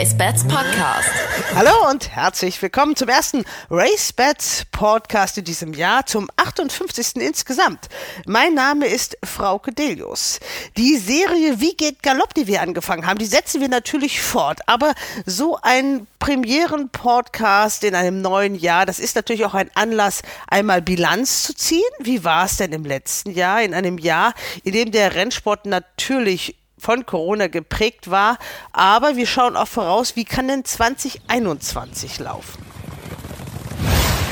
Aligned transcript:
RaceBets 0.00 0.44
Podcast. 0.44 1.10
Hallo 1.54 1.90
und 1.90 2.08
herzlich 2.08 2.62
willkommen 2.62 2.96
zum 2.96 3.10
ersten 3.10 3.44
RaceBets 3.68 4.64
Podcast 4.72 5.36
in 5.36 5.44
diesem 5.44 5.74
Jahr, 5.74 6.06
zum 6.06 6.30
58. 6.36 7.16
insgesamt. 7.16 7.90
Mein 8.24 8.54
Name 8.54 8.86
ist 8.86 9.18
Frauke 9.22 9.72
Delius. 9.72 10.40
Die 10.78 10.96
Serie 10.96 11.60
Wie 11.60 11.76
geht 11.76 12.02
Galopp, 12.02 12.32
die 12.32 12.46
wir 12.46 12.62
angefangen 12.62 13.04
haben, 13.06 13.18
die 13.18 13.26
setzen 13.26 13.60
wir 13.60 13.68
natürlich 13.68 14.22
fort. 14.22 14.60
Aber 14.64 14.94
so 15.26 15.58
ein 15.60 16.06
Premieren-Podcast 16.18 17.84
in 17.84 17.94
einem 17.94 18.22
neuen 18.22 18.54
Jahr, 18.54 18.86
das 18.86 19.00
ist 19.00 19.16
natürlich 19.16 19.44
auch 19.44 19.54
ein 19.54 19.70
Anlass, 19.74 20.22
einmal 20.48 20.80
Bilanz 20.80 21.42
zu 21.42 21.54
ziehen. 21.54 21.82
Wie 21.98 22.24
war 22.24 22.46
es 22.46 22.56
denn 22.56 22.72
im 22.72 22.86
letzten 22.86 23.32
Jahr? 23.32 23.60
In 23.60 23.74
einem 23.74 23.98
Jahr, 23.98 24.32
in 24.64 24.72
dem 24.72 24.92
der 24.92 25.14
Rennsport 25.14 25.66
natürlich 25.66 26.56
von 26.80 27.06
Corona 27.06 27.46
geprägt 27.46 28.10
war. 28.10 28.38
Aber 28.72 29.16
wir 29.16 29.26
schauen 29.26 29.56
auch 29.56 29.68
voraus, 29.68 30.16
wie 30.16 30.24
kann 30.24 30.48
denn 30.48 30.64
2021 30.64 32.18
laufen? 32.18 32.64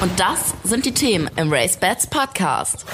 Und 0.00 0.18
das 0.20 0.54
sind 0.62 0.86
die 0.86 0.94
Themen 0.94 1.28
im 1.36 1.52
RaceBets 1.52 2.06
Podcast. 2.06 2.86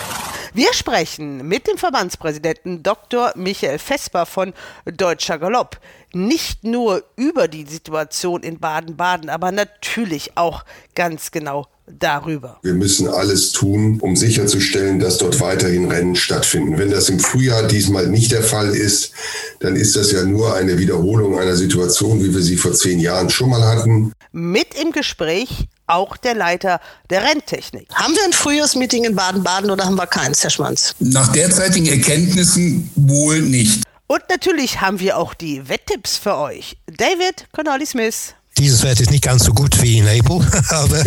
Wir 0.54 0.72
sprechen 0.72 1.46
mit 1.48 1.66
dem 1.66 1.76
Verbandspräsidenten 1.76 2.82
Dr. 2.82 3.32
Michael 3.34 3.78
Vesper 3.78 4.24
von 4.24 4.54
Deutscher 4.84 5.38
Galopp. 5.38 5.78
Nicht 6.14 6.64
nur 6.64 7.02
über 7.16 7.48
die 7.48 7.66
Situation 7.66 8.42
in 8.42 8.59
Baden-Baden, 8.59 9.30
aber 9.30 9.52
natürlich 9.52 10.37
auch 10.37 10.64
ganz 10.95 11.30
genau 11.30 11.66
darüber. 11.87 12.59
Wir 12.62 12.74
müssen 12.74 13.09
alles 13.09 13.52
tun, 13.52 13.98
um 14.01 14.16
sicherzustellen, 14.16 15.01
dass 15.01 15.18
dort 15.18 15.40
weiterhin 15.40 15.90
Rennen 15.90 16.16
stattfinden. 16.16 16.79
Wenn 16.79 16.90
das 16.90 17.09
im 17.09 17.20
Frühjahr 17.20 17.65
diesmal 17.65 18.07
nicht 18.09 18.32
der 18.32 18.42
Fall 18.42 18.74
ist, 18.74 19.12
dann 19.60 19.76
ist 19.76 19.96
das 19.96 20.10
ja 20.12 20.24
nur 20.24 20.54
eine 20.54 20.79
Wiederholung 20.79 21.38
einer 21.38 21.57
Situation, 21.57 22.23
wie 22.24 22.35
wir 22.35 22.42
sie 22.42 22.57
vor 22.57 22.73
zehn 22.73 23.01
Jahren 23.01 23.29
schon 23.29 23.51
mal 23.51 23.65
hatten. 23.65 24.12
Mit 24.32 24.68
im 24.80 24.92
Gespräch 24.92 25.68
auch 25.87 26.16
der 26.16 26.35
Leiter 26.35 26.80
der 27.10 27.23
Renntechnik. 27.23 27.88
Haben 27.92 28.15
wir 28.15 28.24
ein 28.24 28.32
Frühjahrsmeeting 28.32 29.04
in 29.04 29.15
Baden-Baden 29.15 29.70
oder 29.70 29.85
haben 29.85 29.96
wir 29.96 30.07
keins, 30.07 30.42
Herr 30.42 30.51
Schmanz? 30.51 30.95
Nach 30.98 31.30
derzeitigen 31.32 31.87
Erkenntnissen 31.87 32.90
wohl 32.96 33.42
nicht. 33.42 33.82
Und 34.15 34.23
natürlich 34.30 34.80
haben 34.80 35.01
wir 35.01 35.18
auch 35.18 35.34
die 35.34 35.68
Wetttipps 35.68 36.16
für 36.16 36.37
euch. 36.37 36.76
David 36.87 37.46
Connolly 37.51 37.84
Smith. 37.84 38.34
Dieses 38.57 38.84
Wert 38.84 39.01
ist 39.01 39.10
nicht 39.10 39.24
ganz 39.24 39.43
so 39.43 39.52
gut 39.52 39.82
wie 39.82 39.98
in 39.98 40.07
April, 40.07 40.46
aber 40.68 41.02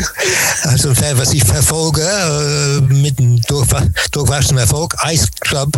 also 0.64 0.90
was 0.90 1.32
ich 1.32 1.46
verfolge 1.46 2.02
äh, 2.02 2.82
mit 2.94 3.18
einem 3.18 3.40
durchwachsenen 4.12 4.58
Erfolg, 4.58 4.94
Ice 5.06 5.30
Club. 5.40 5.72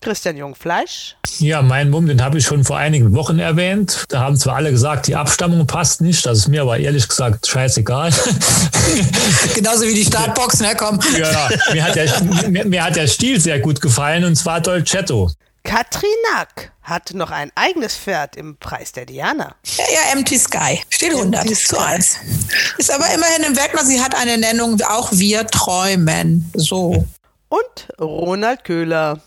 Christian 0.00 0.38
Jungfleisch. 0.38 1.16
Ja, 1.40 1.60
mein 1.60 1.90
Mumm, 1.90 2.06
den 2.06 2.22
habe 2.22 2.38
ich 2.38 2.46
schon 2.46 2.64
vor 2.64 2.78
einigen 2.78 3.14
Wochen 3.14 3.38
erwähnt. 3.38 4.04
Da 4.08 4.20
haben 4.20 4.38
zwar 4.38 4.56
alle 4.56 4.70
gesagt, 4.70 5.06
die 5.06 5.16
Abstammung 5.16 5.66
passt 5.66 6.00
nicht, 6.00 6.24
das 6.24 6.38
ist 6.38 6.48
mir 6.48 6.62
aber 6.62 6.78
ehrlich 6.78 7.06
gesagt 7.06 7.46
scheißegal. 7.46 8.10
Genauso 9.54 9.82
wie 9.82 9.92
die 9.92 10.06
Startboxen, 10.06 10.66
ne? 10.66 10.74
Komm. 10.78 10.98
Ja, 11.18 11.50
mir 11.74 11.84
hat, 11.84 11.96
der, 11.96 12.22
mir, 12.48 12.64
mir 12.64 12.82
hat 12.82 12.96
der 12.96 13.06
Stil 13.06 13.38
sehr 13.38 13.60
gut 13.60 13.82
gefallen 13.82 14.24
und 14.24 14.36
zwar 14.36 14.62
Dolcetto. 14.62 15.30
Katrin 15.62 16.10
Nack 16.32 16.72
hat 16.82 17.12
noch 17.14 17.30
ein 17.30 17.52
eigenes 17.54 17.96
Pferd 17.96 18.36
im 18.36 18.56
Preis 18.56 18.92
der 18.92 19.06
Diana. 19.06 19.54
Ja, 19.76 19.84
ja, 19.92 20.12
Empty 20.12 20.38
Sky. 20.38 20.80
Steht 20.88 21.12
100 21.12 21.42
Empty 21.42 21.54
zu 21.54 21.78
1. 21.78 22.16
Ist 22.78 22.90
aber 22.90 23.06
immerhin 23.14 23.44
im 23.44 23.56
Wettner, 23.56 23.84
sie 23.84 24.00
hat 24.00 24.14
eine 24.14 24.38
Nennung, 24.38 24.80
auch 24.82 25.10
wir 25.12 25.46
träumen. 25.46 26.50
So. 26.54 27.06
Und 27.48 27.88
Ronald 28.00 28.64
Köhler. 28.64 29.20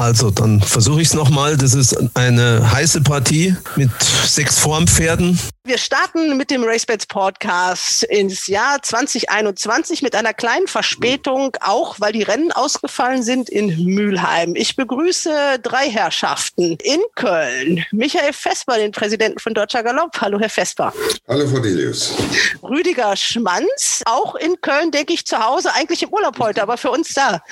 Also, 0.00 0.30
dann 0.30 0.62
versuche 0.62 1.02
ich 1.02 1.08
es 1.08 1.14
nochmal. 1.14 1.58
Das 1.58 1.74
ist 1.74 1.94
eine 2.16 2.72
heiße 2.72 3.02
Partie 3.02 3.54
mit 3.76 3.90
sechs 4.24 4.58
Formpferden. 4.58 5.38
Wir 5.64 5.76
starten 5.76 6.38
mit 6.38 6.50
dem 6.50 6.64
RaceBets 6.64 7.04
Podcast 7.04 8.04
ins 8.04 8.46
Jahr 8.46 8.82
2021 8.82 10.00
mit 10.00 10.16
einer 10.16 10.32
kleinen 10.32 10.66
Verspätung, 10.68 11.54
auch 11.60 12.00
weil 12.00 12.12
die 12.12 12.22
Rennen 12.22 12.50
ausgefallen 12.50 13.22
sind 13.22 13.50
in 13.50 13.84
Mülheim. 13.84 14.54
Ich 14.56 14.74
begrüße 14.74 15.58
drei 15.62 15.90
Herrschaften 15.90 16.78
in 16.82 17.00
Köln. 17.14 17.84
Michael 17.92 18.32
Vesper, 18.32 18.78
den 18.78 18.90
Präsidenten 18.90 19.38
von 19.38 19.52
Deutscher 19.52 19.82
Galopp. 19.82 20.18
Hallo, 20.18 20.40
Herr 20.40 20.48
Vesper. 20.48 20.94
Hallo, 21.28 21.46
Frau 21.46 21.58
Delius. 21.58 22.14
Rüdiger 22.62 23.14
Schmanz, 23.16 24.00
auch 24.06 24.36
in 24.36 24.58
Köln, 24.62 24.90
denke 24.90 25.12
ich, 25.12 25.26
zu 25.26 25.38
Hause, 25.38 25.74
eigentlich 25.74 26.02
im 26.02 26.08
Urlaub 26.08 26.38
heute, 26.38 26.62
aber 26.62 26.78
für 26.78 26.90
uns 26.90 27.12
da. 27.12 27.42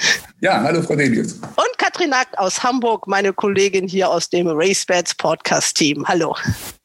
Ja, 0.40 0.62
hallo, 0.62 0.82
Frau 0.82 0.96
Delius. 0.96 1.34
Und 1.34 1.76
Katrin 1.76 2.10
Nack 2.10 2.28
aus 2.38 2.62
Hamburg, 2.62 3.06
meine 3.06 3.32
Kollegin 3.32 3.88
hier 3.88 4.08
aus 4.10 4.28
dem 4.28 4.48
RaceBets 4.48 5.14
Podcast-Team. 5.16 6.06
Hallo. 6.06 6.36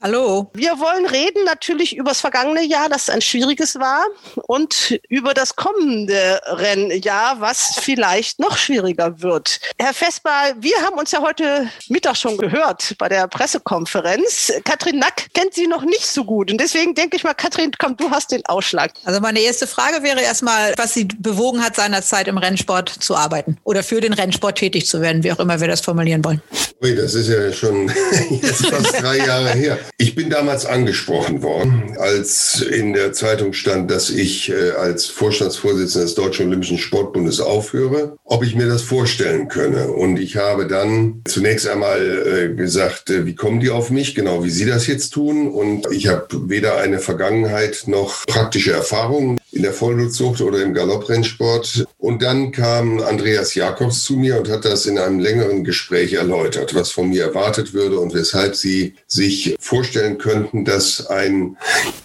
Hallo. 0.01 0.51
Wir 0.53 0.79
wollen 0.79 1.05
reden 1.05 1.45
natürlich 1.45 1.95
über 1.95 2.09
das 2.09 2.21
vergangene 2.21 2.63
Jahr, 2.63 2.89
das 2.89 3.09
ein 3.09 3.21
schwieriges 3.21 3.75
war, 3.75 4.03
und 4.47 4.99
über 5.09 5.33
das 5.33 5.55
kommende 5.55 6.41
Rennjahr, 6.45 7.39
was 7.39 7.75
vielleicht 7.79 8.39
noch 8.39 8.57
schwieriger 8.57 9.21
wird. 9.21 9.59
Herr 9.79 9.93
Vesper, 9.93 10.55
wir 10.59 10.75
haben 10.81 10.97
uns 10.97 11.11
ja 11.11 11.21
heute 11.21 11.69
Mittag 11.87 12.17
schon 12.17 12.37
gehört 12.37 12.95
bei 12.97 13.07
der 13.07 13.27
Pressekonferenz. 13.27 14.51
Katrin 14.65 14.99
Nack 14.99 15.27
kennt 15.33 15.53
Sie 15.53 15.67
noch 15.67 15.83
nicht 15.83 16.05
so 16.05 16.25
gut. 16.25 16.51
Und 16.51 16.59
deswegen 16.59 16.95
denke 16.95 17.15
ich 17.15 17.23
mal, 17.23 17.33
Katrin, 17.33 17.71
komm, 17.77 17.95
du 17.95 18.09
hast 18.09 18.31
den 18.31 18.45
Ausschlag. 18.45 18.91
Also 19.05 19.21
meine 19.21 19.39
erste 19.39 19.67
Frage 19.67 20.03
wäre 20.03 20.21
erstmal, 20.21 20.73
was 20.77 20.93
Sie 20.93 21.05
bewogen 21.05 21.63
hat, 21.63 21.75
seinerzeit 21.75 22.27
im 22.27 22.37
Rennsport 22.37 22.89
zu 22.89 23.15
arbeiten 23.15 23.57
oder 23.63 23.83
für 23.83 24.01
den 24.01 24.13
Rennsport 24.13 24.57
tätig 24.57 24.87
zu 24.87 25.01
werden, 25.01 25.23
wie 25.23 25.31
auch 25.31 25.39
immer 25.39 25.42
wir 25.47 25.67
das 25.67 25.81
formulieren 25.81 26.23
wollen. 26.23 26.41
Ui, 26.83 26.95
das 26.95 27.13
ist 27.13 27.29
ja 27.29 27.51
schon 27.53 27.89
jetzt 28.41 28.65
fast 28.67 29.01
drei 29.01 29.17
Jahre 29.19 29.51
her. 29.51 29.79
Ich 29.97 30.15
bin 30.15 30.29
damals 30.29 30.65
angesprochen 30.65 31.41
worden, 31.41 31.95
als 31.97 32.61
in 32.61 32.91
der 32.91 33.13
Zeitung 33.13 33.53
stand, 33.53 33.89
dass 33.89 34.09
ich 34.09 34.49
äh, 34.49 34.71
als 34.71 35.05
Vorstandsvorsitzender 35.05 36.05
des 36.05 36.15
Deutschen 36.15 36.47
Olympischen 36.47 36.77
Sportbundes 36.77 37.39
aufhöre, 37.39 38.17
ob 38.25 38.43
ich 38.43 38.55
mir 38.55 38.67
das 38.67 38.81
vorstellen 38.81 39.47
könne. 39.47 39.87
Und 39.87 40.17
ich 40.19 40.35
habe 40.35 40.67
dann 40.67 41.21
zunächst 41.25 41.67
einmal 41.67 42.51
äh, 42.51 42.53
gesagt, 42.53 43.09
äh, 43.09 43.25
wie 43.25 43.35
kommen 43.35 43.61
die 43.61 43.69
auf 43.69 43.89
mich, 43.89 44.13
genau 44.13 44.43
wie 44.43 44.49
Sie 44.49 44.65
das 44.65 44.85
jetzt 44.87 45.11
tun. 45.11 45.49
Und 45.49 45.89
ich 45.89 46.07
habe 46.07 46.27
weder 46.49 46.77
eine 46.77 46.99
Vergangenheit 46.99 47.83
noch 47.87 48.25
praktische 48.25 48.73
Erfahrungen 48.73 49.39
in 49.53 49.61
der 49.61 49.73
Vollblutzucht 49.73 50.41
oder 50.41 50.61
im 50.61 50.73
Galopprennsport. 50.73 51.85
Und 51.97 52.23
dann 52.23 52.51
kam 52.51 52.99
Andreas 52.99 53.53
Jakobs 53.53 54.03
zu 54.03 54.15
mir 54.15 54.39
und 54.39 54.49
hat 54.49 54.65
das 54.65 54.85
in 54.87 54.97
einem 54.97 55.19
längeren 55.19 55.63
Gespräch 55.63 56.13
erläutert, 56.13 56.73
was 56.73 56.89
von 56.89 57.09
mir 57.09 57.23
erwartet 57.23 57.73
würde 57.73 57.99
und 57.99 58.13
weshalb 58.13 58.55
sie 58.55 58.95
sich 59.07 59.55
vorstellen 59.59 60.17
könnten, 60.17 60.65
dass 60.65 61.07
ein 61.07 61.55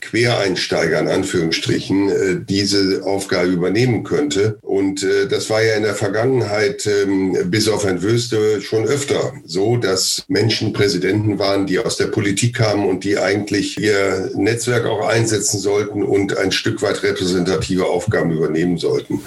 Quereinsteiger 0.00 1.00
in 1.00 1.08
Anführungsstrichen 1.08 2.08
äh, 2.08 2.40
diese 2.46 3.02
Aufgabe 3.04 3.48
übernehmen 3.48 4.04
könnte. 4.04 4.58
Und 4.62 5.02
äh, 5.02 5.26
das 5.26 5.48
war 5.50 5.62
ja 5.62 5.74
in 5.74 5.82
der 5.82 5.94
Vergangenheit 5.94 6.86
ähm, 6.86 7.36
bis 7.46 7.68
auf 7.68 7.84
ein 7.84 8.02
Wöste 8.02 8.60
schon 8.60 8.84
öfter 8.84 9.32
so, 9.44 9.76
dass 9.76 10.24
Menschen 10.28 10.72
Präsidenten 10.72 11.38
waren, 11.38 11.66
die 11.66 11.78
aus 11.78 11.96
der 11.96 12.06
Politik 12.06 12.56
kamen 12.56 12.86
und 12.86 13.04
die 13.04 13.18
eigentlich 13.18 13.78
ihr 13.78 14.30
Netzwerk 14.34 14.86
auch 14.86 15.06
einsetzen 15.06 15.58
sollten 15.58 16.02
und 16.02 16.36
ein 16.36 16.52
Stück 16.52 16.82
weit 16.82 17.02
repräsentieren 17.02 17.37
repräsentative 17.38 17.86
Aufgaben 17.86 18.30
übernehmen 18.30 18.78
sollten. 18.78 19.20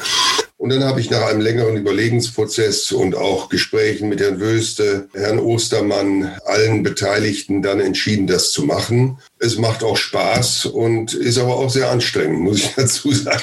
Und 0.57 0.69
dann 0.69 0.83
habe 0.83 0.99
ich 0.99 1.09
nach 1.09 1.25
einem 1.25 1.41
längeren 1.41 1.75
Überlegensprozess 1.75 2.91
und 2.91 3.16
auch 3.16 3.49
Gesprächen 3.49 4.09
mit 4.09 4.19
Herrn 4.19 4.39
Wöste, 4.39 5.07
Herrn 5.13 5.39
Ostermann, 5.39 6.38
allen 6.45 6.83
Beteiligten 6.83 7.63
dann 7.63 7.79
entschieden, 7.79 8.27
das 8.27 8.51
zu 8.51 8.63
machen. 8.63 9.17
Es 9.44 9.57
macht 9.57 9.84
auch 9.84 9.97
Spaß 9.97 10.68
und 10.68 11.16
ist 11.16 11.40
aber 11.40 11.55
auch 11.55 11.70
sehr 11.72 11.90
anstrengend, 11.90 12.41
muss 12.41 12.59
ich 12.59 12.73
dazu 12.76 13.11
sagen. 13.11 13.41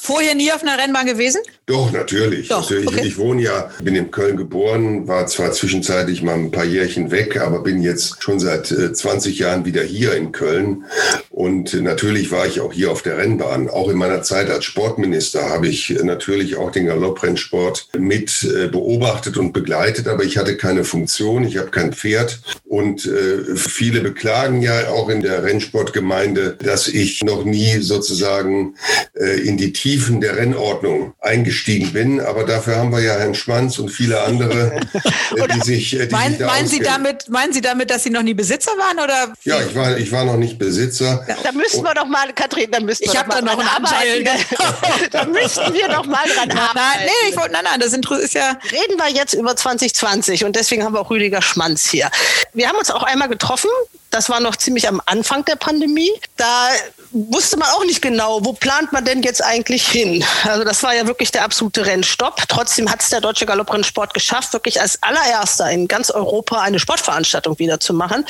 Vorher 0.00 0.36
nie 0.36 0.52
auf 0.52 0.62
einer 0.62 0.78
Rennbahn 0.78 1.06
gewesen? 1.06 1.40
Doch, 1.66 1.90
natürlich. 1.90 2.48
Doch, 2.48 2.62
natürlich. 2.62 2.86
okay. 2.86 3.06
Ich 3.06 3.18
wohne 3.18 3.42
ja, 3.42 3.70
bin 3.82 3.96
in 3.96 4.12
Köln 4.12 4.36
geboren, 4.36 5.08
war 5.08 5.26
zwar 5.26 5.50
zwischenzeitlich 5.50 6.22
mal 6.22 6.34
ein 6.34 6.52
paar 6.52 6.64
Jährchen 6.64 7.10
weg, 7.10 7.40
aber 7.40 7.64
bin 7.64 7.82
jetzt 7.82 8.22
schon 8.22 8.38
seit 8.38 8.70
äh, 8.70 8.92
20 8.92 9.40
Jahren 9.40 9.64
wieder 9.64 9.82
hier 9.82 10.14
in 10.14 10.30
Köln. 10.30 10.84
Und 11.30 11.74
äh, 11.74 11.80
natürlich 11.80 12.30
war 12.30 12.46
ich 12.46 12.60
auch 12.60 12.72
hier 12.72 12.92
auf 12.92 13.02
der 13.02 13.18
Rennbahn. 13.18 13.68
Auch 13.68 13.88
in 13.88 13.96
meiner 13.96 14.22
Zeit 14.22 14.50
als 14.50 14.64
Sportminister 14.64 15.48
habe 15.48 15.66
ich 15.66 15.90
äh, 15.90 16.02
natürlich 16.04 16.56
auch 16.56 16.70
den 16.70 16.86
Galopprennsport 16.86 17.88
mit 17.98 18.44
äh, 18.44 18.68
beobachtet 18.68 19.36
und 19.36 19.52
begleitet, 19.52 20.06
aber 20.06 20.22
ich 20.22 20.38
hatte 20.38 20.56
keine 20.56 20.84
Funktion, 20.84 21.44
ich 21.44 21.58
habe 21.58 21.70
kein 21.70 21.92
Pferd. 21.92 22.40
Und 22.66 23.06
äh, 23.06 23.56
viele 23.56 24.00
beklagen 24.00 24.62
ja 24.62 24.90
auch 24.90 25.08
in 25.08 25.22
der 25.22 25.39
Rennsportgemeinde, 25.42 26.56
dass 26.62 26.88
ich 26.88 27.22
noch 27.22 27.44
nie 27.44 27.78
sozusagen 27.80 28.76
äh, 29.14 29.40
in 29.40 29.56
die 29.56 29.72
Tiefen 29.72 30.20
der 30.20 30.36
Rennordnung 30.36 31.14
eingestiegen 31.20 31.92
bin. 31.92 32.20
Aber 32.20 32.44
dafür 32.44 32.76
haben 32.76 32.92
wir 32.92 33.00
ja 33.00 33.14
Herrn 33.14 33.34
Schmanz 33.34 33.78
und 33.78 33.90
viele 33.90 34.22
andere, 34.22 34.76
äh, 35.36 35.48
die 35.54 35.60
sich, 35.60 35.98
äh, 35.98 36.06
die 36.06 36.14
Mein, 36.14 36.30
sich 36.30 36.38
da 36.38 36.46
meinen, 36.46 36.68
Sie 36.68 36.80
damit, 36.80 37.28
meinen 37.28 37.52
Sie 37.52 37.60
damit, 37.60 37.90
dass 37.90 38.02
Sie 38.02 38.10
noch 38.10 38.22
nie 38.22 38.34
Besitzer 38.34 38.72
waren? 38.72 38.98
Oder? 38.98 39.32
Ja, 39.44 39.60
ich 39.62 39.74
war, 39.74 39.96
ich 39.96 40.12
war 40.12 40.24
noch 40.24 40.36
nicht 40.36 40.58
Besitzer. 40.58 41.26
Da 41.42 41.52
müssten 41.52 41.82
wir 41.82 41.94
doch 41.94 42.06
mal, 42.06 42.32
Katrin, 42.32 42.70
da 42.70 42.80
müssten 42.80 43.04
wir 43.04 43.12
Ich 43.12 43.18
doch 43.18 43.26
mal 43.26 43.42
da 43.42 43.42
noch 43.42 43.56
dran 43.56 43.84
arbeiten. 43.84 44.28
da 45.10 45.24
müssten 45.24 45.74
wir 45.74 45.88
doch 45.88 46.06
mal 46.06 46.24
dran 46.34 46.48
Nein, 46.48 46.58
arbeiten. 46.58 47.04
nee, 47.04 47.30
ich 47.30 47.36
wollte, 47.36 47.52
nein, 47.52 47.64
nein, 47.64 47.80
das 47.80 47.92
ist 47.92 48.34
ja. 48.34 48.58
Reden 48.70 48.98
wir 48.98 49.08
jetzt 49.10 49.34
über 49.34 49.56
2020 49.56 50.44
und 50.44 50.56
deswegen 50.56 50.84
haben 50.84 50.94
wir 50.94 51.00
auch 51.00 51.10
Rüdiger 51.10 51.42
Schmanz 51.42 51.88
hier. 51.88 52.10
Wir 52.52 52.68
haben 52.68 52.78
uns 52.78 52.90
auch 52.90 53.02
einmal 53.02 53.28
getroffen 53.28 53.70
Das 54.10 54.28
war 54.28 54.40
noch 54.40 54.56
ziemlich 54.56 54.88
am 54.88 55.00
Anfang 55.06 55.44
der 55.44 55.54
Pandemie. 55.56 56.10
Da 56.36 56.68
wusste 57.12 57.56
man 57.56 57.68
auch 57.70 57.84
nicht 57.84 58.02
genau, 58.02 58.44
wo 58.44 58.52
plant 58.52 58.92
man 58.92 59.04
denn 59.04 59.22
jetzt 59.22 59.42
eigentlich 59.42 59.86
hin. 59.86 60.24
Also 60.44 60.64
das 60.64 60.82
war 60.82 60.94
ja 60.94 61.06
wirklich 61.06 61.30
der 61.30 61.44
absolute 61.44 61.86
Rennstopp. 61.86 62.42
Trotzdem 62.48 62.90
hat 62.90 63.02
es 63.02 63.10
der 63.10 63.20
Deutsche 63.20 63.46
Galopprennsport 63.46 64.14
geschafft, 64.14 64.52
wirklich 64.52 64.80
als 64.80 65.00
allererster 65.02 65.70
in 65.70 65.88
ganz 65.88 66.10
Europa 66.10 66.60
eine 66.60 66.78
Sportveranstaltung 66.78 67.58
wieder 67.58 67.80
zu 67.80 67.94
machen. 67.94 68.24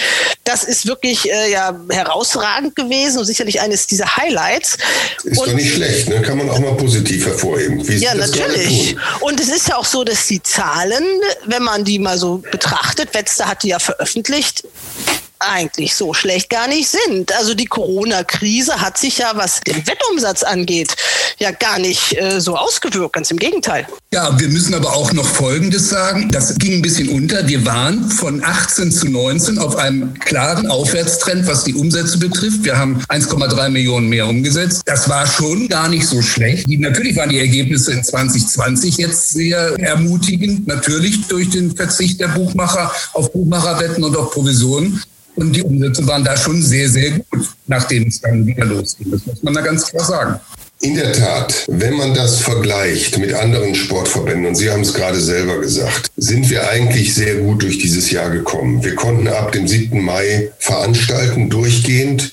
Das 0.44 0.64
ist 0.64 0.86
wirklich 0.86 1.30
äh, 1.30 1.50
ja 1.50 1.78
herausragend 1.90 2.76
gewesen 2.76 3.18
und 3.18 3.24
sicherlich 3.24 3.60
eines 3.60 3.86
dieser 3.86 4.16
Highlights. 4.16 4.76
Ist 5.24 5.38
und, 5.38 5.48
doch 5.48 5.54
nicht 5.54 5.74
schlecht, 5.74 6.08
ne? 6.08 6.22
kann 6.22 6.38
man 6.38 6.50
auch 6.50 6.58
mal 6.58 6.74
positiv 6.76 7.26
hervorheben. 7.26 7.86
Wie 7.86 7.96
ja, 7.96 8.14
natürlich. 8.14 8.96
Und 9.20 9.40
es 9.40 9.48
ist 9.48 9.68
ja 9.68 9.76
auch 9.76 9.84
so, 9.84 10.04
dass 10.04 10.26
die 10.26 10.42
Zahlen, 10.42 11.04
wenn 11.44 11.62
man 11.62 11.84
die 11.84 11.98
mal 11.98 12.18
so 12.18 12.38
betrachtet, 12.38 13.14
Wetzler 13.14 13.46
hat 13.46 13.62
die 13.62 13.68
ja 13.68 13.78
veröffentlicht, 13.78 14.64
eigentlich 15.40 15.94
so 15.94 16.14
schlecht 16.14 16.50
gar 16.50 16.68
nicht 16.68 16.88
sind. 16.88 17.34
Also 17.36 17.54
die 17.54 17.66
Corona-Krise 17.66 18.80
hat 18.80 18.98
sich 18.98 19.18
ja, 19.18 19.32
was 19.34 19.60
den 19.60 19.86
Wettumsatz 19.86 20.42
angeht, 20.42 20.94
ja 21.38 21.50
gar 21.50 21.78
nicht 21.78 22.16
äh, 22.16 22.40
so 22.40 22.56
ausgewirkt, 22.56 23.14
ganz 23.14 23.30
im 23.30 23.38
Gegenteil. 23.38 23.86
Ja, 24.12 24.38
wir 24.38 24.48
müssen 24.48 24.74
aber 24.74 24.92
auch 24.92 25.12
noch 25.12 25.26
Folgendes 25.26 25.88
sagen. 25.88 26.30
Das 26.30 26.56
ging 26.58 26.74
ein 26.74 26.82
bisschen 26.82 27.08
unter. 27.08 27.46
Wir 27.48 27.64
waren 27.64 28.10
von 28.10 28.44
18 28.44 28.92
zu 28.92 29.08
19 29.08 29.58
auf 29.58 29.76
einem 29.76 30.14
klaren 30.18 30.66
Aufwärtstrend, 30.66 31.46
was 31.46 31.64
die 31.64 31.74
Umsätze 31.74 32.18
betrifft. 32.18 32.64
Wir 32.64 32.76
haben 32.76 33.02
1,3 33.08 33.68
Millionen 33.70 34.08
mehr 34.08 34.26
umgesetzt. 34.26 34.82
Das 34.84 35.08
war 35.08 35.26
schon 35.26 35.68
gar 35.68 35.88
nicht 35.88 36.06
so 36.06 36.22
schlecht. 36.22 36.66
Natürlich 36.68 37.16
waren 37.16 37.30
die 37.30 37.38
Ergebnisse 37.38 37.92
in 37.92 38.04
2020 38.04 38.98
jetzt 38.98 39.30
sehr 39.30 39.78
ermutigend. 39.78 40.66
Natürlich 40.66 41.26
durch 41.28 41.50
den 41.50 41.74
Verzicht 41.74 42.20
der 42.20 42.28
Buchmacher 42.28 42.92
auf 43.12 43.32
Buchmacherwetten 43.32 44.04
und 44.04 44.16
auf 44.16 44.32
Provisionen. 44.32 45.02
Und 45.40 45.56
die 45.56 45.62
Umsätze 45.62 46.06
waren 46.06 46.22
da 46.22 46.36
schon 46.36 46.60
sehr, 46.60 46.88
sehr 46.88 47.12
gut, 47.12 47.48
nachdem 47.66 48.08
es 48.08 48.20
dann 48.20 48.46
wieder 48.46 48.66
losging. 48.66 49.10
Das 49.10 49.24
muss 49.24 49.42
man 49.42 49.54
da 49.54 49.62
ganz 49.62 49.86
klar 49.86 50.04
sagen. 50.04 50.40
In 50.82 50.94
der 50.94 51.12
Tat, 51.12 51.66
wenn 51.68 51.92
man 51.92 52.14
das 52.14 52.38
vergleicht 52.38 53.18
mit 53.18 53.34
anderen 53.34 53.74
Sportverbänden, 53.74 54.46
und 54.46 54.54
Sie 54.54 54.70
haben 54.70 54.80
es 54.80 54.94
gerade 54.94 55.20
selber 55.20 55.60
gesagt, 55.60 56.10
sind 56.16 56.48
wir 56.48 56.70
eigentlich 56.70 57.14
sehr 57.14 57.34
gut 57.34 57.62
durch 57.62 57.76
dieses 57.76 58.10
Jahr 58.10 58.30
gekommen. 58.30 58.82
Wir 58.82 58.94
konnten 58.94 59.28
ab 59.28 59.52
dem 59.52 59.68
7. 59.68 60.02
Mai 60.02 60.50
veranstalten, 60.58 61.50
durchgehend. 61.50 62.32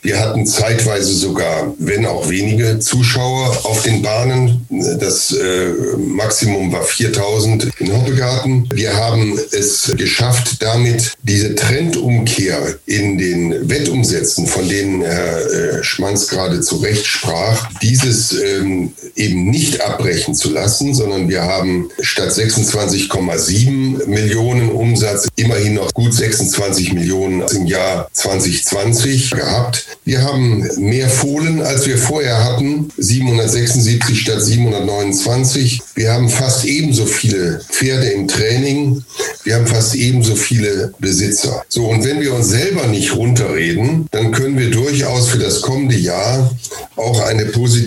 Wir 0.00 0.20
hatten 0.20 0.46
zeitweise 0.46 1.12
sogar, 1.12 1.74
wenn 1.80 2.06
auch 2.06 2.30
wenige, 2.30 2.78
Zuschauer 2.78 3.64
auf 3.64 3.82
den 3.82 4.00
Bahnen. 4.00 4.64
Das 5.00 5.32
äh, 5.32 5.70
Maximum 5.96 6.70
war 6.70 6.84
4000 6.84 7.68
in 7.80 7.92
Hoppegarten. 7.92 8.68
Wir 8.72 8.94
haben 8.94 9.36
es 9.50 9.92
geschafft, 9.96 10.62
damit 10.62 11.14
diese 11.24 11.56
Trendumkehr 11.56 12.76
in 12.86 13.18
den 13.18 13.68
Wettumsätzen, 13.68 14.46
von 14.46 14.68
denen 14.68 15.02
Herr 15.02 15.50
äh, 15.50 15.82
Schmanz 15.82 16.28
gerade 16.28 16.60
zu 16.60 16.76
Recht 16.76 17.04
sprach, 17.04 17.68
die 17.82 17.87
dieses 17.88 18.32
ähm, 18.32 18.92
eben 19.16 19.50
nicht 19.50 19.80
abbrechen 19.80 20.34
zu 20.34 20.50
lassen, 20.50 20.94
sondern 20.94 21.28
wir 21.28 21.42
haben 21.42 21.88
statt 22.00 22.30
26,7 22.30 24.06
Millionen 24.06 24.70
Umsatz 24.70 25.28
immerhin 25.36 25.74
noch 25.74 25.92
gut 25.94 26.12
26 26.12 26.92
Millionen 26.92 27.42
im 27.56 27.66
Jahr 27.66 28.08
2020 28.12 29.30
gehabt. 29.30 29.86
Wir 30.04 30.22
haben 30.22 30.66
mehr 30.76 31.08
Fohlen, 31.08 31.62
als 31.62 31.86
wir 31.86 31.98
vorher 31.98 32.44
hatten, 32.44 32.90
776 32.98 34.20
statt 34.20 34.42
729. 34.42 35.80
Wir 35.94 36.12
haben 36.12 36.28
fast 36.28 36.64
ebenso 36.64 37.06
viele 37.06 37.60
Pferde 37.70 38.08
im 38.08 38.28
Training. 38.28 39.02
Wir 39.44 39.56
haben 39.56 39.66
fast 39.66 39.94
ebenso 39.94 40.36
viele 40.36 40.92
Besitzer. 40.98 41.64
So, 41.68 41.86
und 41.86 42.04
wenn 42.04 42.20
wir 42.20 42.34
uns 42.34 42.48
selber 42.48 42.86
nicht 42.86 43.14
runterreden, 43.14 44.06
dann 44.10 44.32
können 44.32 44.58
wir 44.58 44.70
durchaus 44.70 45.28
für 45.28 45.38
das 45.38 45.62
kommende 45.62 45.96
Jahr 45.96 46.50
auch 46.96 47.20
eine 47.20 47.46
positive 47.46 47.77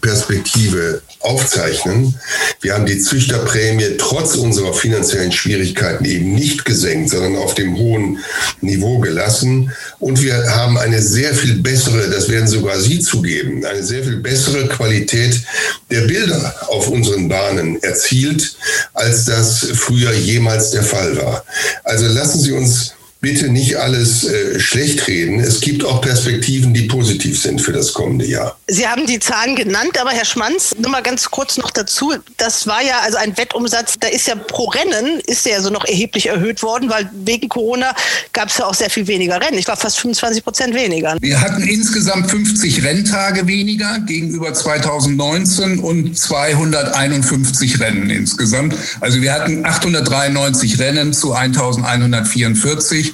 Perspektive 0.00 1.02
aufzeichnen. 1.20 2.14
Wir 2.60 2.74
haben 2.74 2.86
die 2.86 2.98
Züchterprämie 2.98 3.96
trotz 3.98 4.36
unserer 4.36 4.74
finanziellen 4.74 5.32
Schwierigkeiten 5.32 6.04
eben 6.04 6.34
nicht 6.34 6.64
gesenkt, 6.64 7.10
sondern 7.10 7.36
auf 7.36 7.54
dem 7.54 7.76
hohen 7.76 8.18
Niveau 8.60 8.98
gelassen. 8.98 9.72
Und 10.00 10.22
wir 10.22 10.34
haben 10.54 10.76
eine 10.76 11.00
sehr 11.00 11.34
viel 11.34 11.56
bessere, 11.56 12.10
das 12.10 12.28
werden 12.28 12.46
sogar 12.46 12.78
Sie 12.80 13.00
zugeben, 13.00 13.64
eine 13.64 13.82
sehr 13.82 14.04
viel 14.04 14.18
bessere 14.18 14.68
Qualität 14.68 15.40
der 15.90 16.02
Bilder 16.02 16.54
auf 16.68 16.88
unseren 16.88 17.28
Bahnen 17.28 17.82
erzielt, 17.82 18.56
als 18.92 19.24
das 19.24 19.66
früher 19.74 20.12
jemals 20.12 20.70
der 20.70 20.82
Fall 20.82 21.16
war. 21.16 21.44
Also 21.84 22.06
lassen 22.06 22.40
Sie 22.40 22.52
uns 22.52 22.94
bitte 23.24 23.48
nicht 23.48 23.76
alles 23.76 24.24
äh, 24.24 24.60
schlecht 24.60 25.08
reden. 25.08 25.40
Es 25.40 25.62
gibt 25.62 25.82
auch 25.82 26.02
Perspektiven, 26.02 26.74
die 26.74 26.82
positiv 26.82 27.40
sind 27.40 27.58
für 27.58 27.72
das 27.72 27.94
kommende 27.94 28.26
Jahr. 28.26 28.58
Sie 28.68 28.86
haben 28.86 29.06
die 29.06 29.18
Zahlen 29.18 29.56
genannt, 29.56 29.98
aber 29.98 30.10
Herr 30.10 30.26
Schmanz, 30.26 30.74
nur 30.78 30.90
mal 30.90 31.02
ganz 31.02 31.30
kurz 31.30 31.56
noch 31.56 31.70
dazu. 31.70 32.12
Das 32.36 32.66
war 32.66 32.82
ja 32.82 33.00
also 33.02 33.16
ein 33.16 33.34
Wettumsatz, 33.38 33.94
da 33.98 34.08
ist 34.08 34.28
ja 34.28 34.34
pro 34.34 34.64
Rennen, 34.64 35.20
ist 35.26 35.46
der 35.46 35.54
ja 35.54 35.60
so 35.62 35.70
noch 35.70 35.86
erheblich 35.86 36.26
erhöht 36.26 36.62
worden, 36.62 36.90
weil 36.90 37.08
wegen 37.24 37.48
Corona 37.48 37.94
gab 38.34 38.50
es 38.50 38.58
ja 38.58 38.66
auch 38.66 38.74
sehr 38.74 38.90
viel 38.90 39.06
weniger 39.06 39.40
Rennen. 39.40 39.56
Ich 39.56 39.68
war 39.68 39.78
fast 39.78 39.98
25 40.00 40.44
Prozent 40.44 40.74
weniger. 40.74 41.16
Wir 41.22 41.40
hatten 41.40 41.62
insgesamt 41.62 42.30
50 42.30 42.84
Renntage 42.84 43.46
weniger 43.46 44.00
gegenüber 44.00 44.52
2019 44.52 45.78
und 45.78 46.18
251 46.18 47.80
Rennen 47.80 48.10
insgesamt. 48.10 48.74
Also 49.00 49.22
wir 49.22 49.32
hatten 49.32 49.64
893 49.64 50.78
Rennen 50.78 51.14
zu 51.14 51.32
1144 51.32 53.13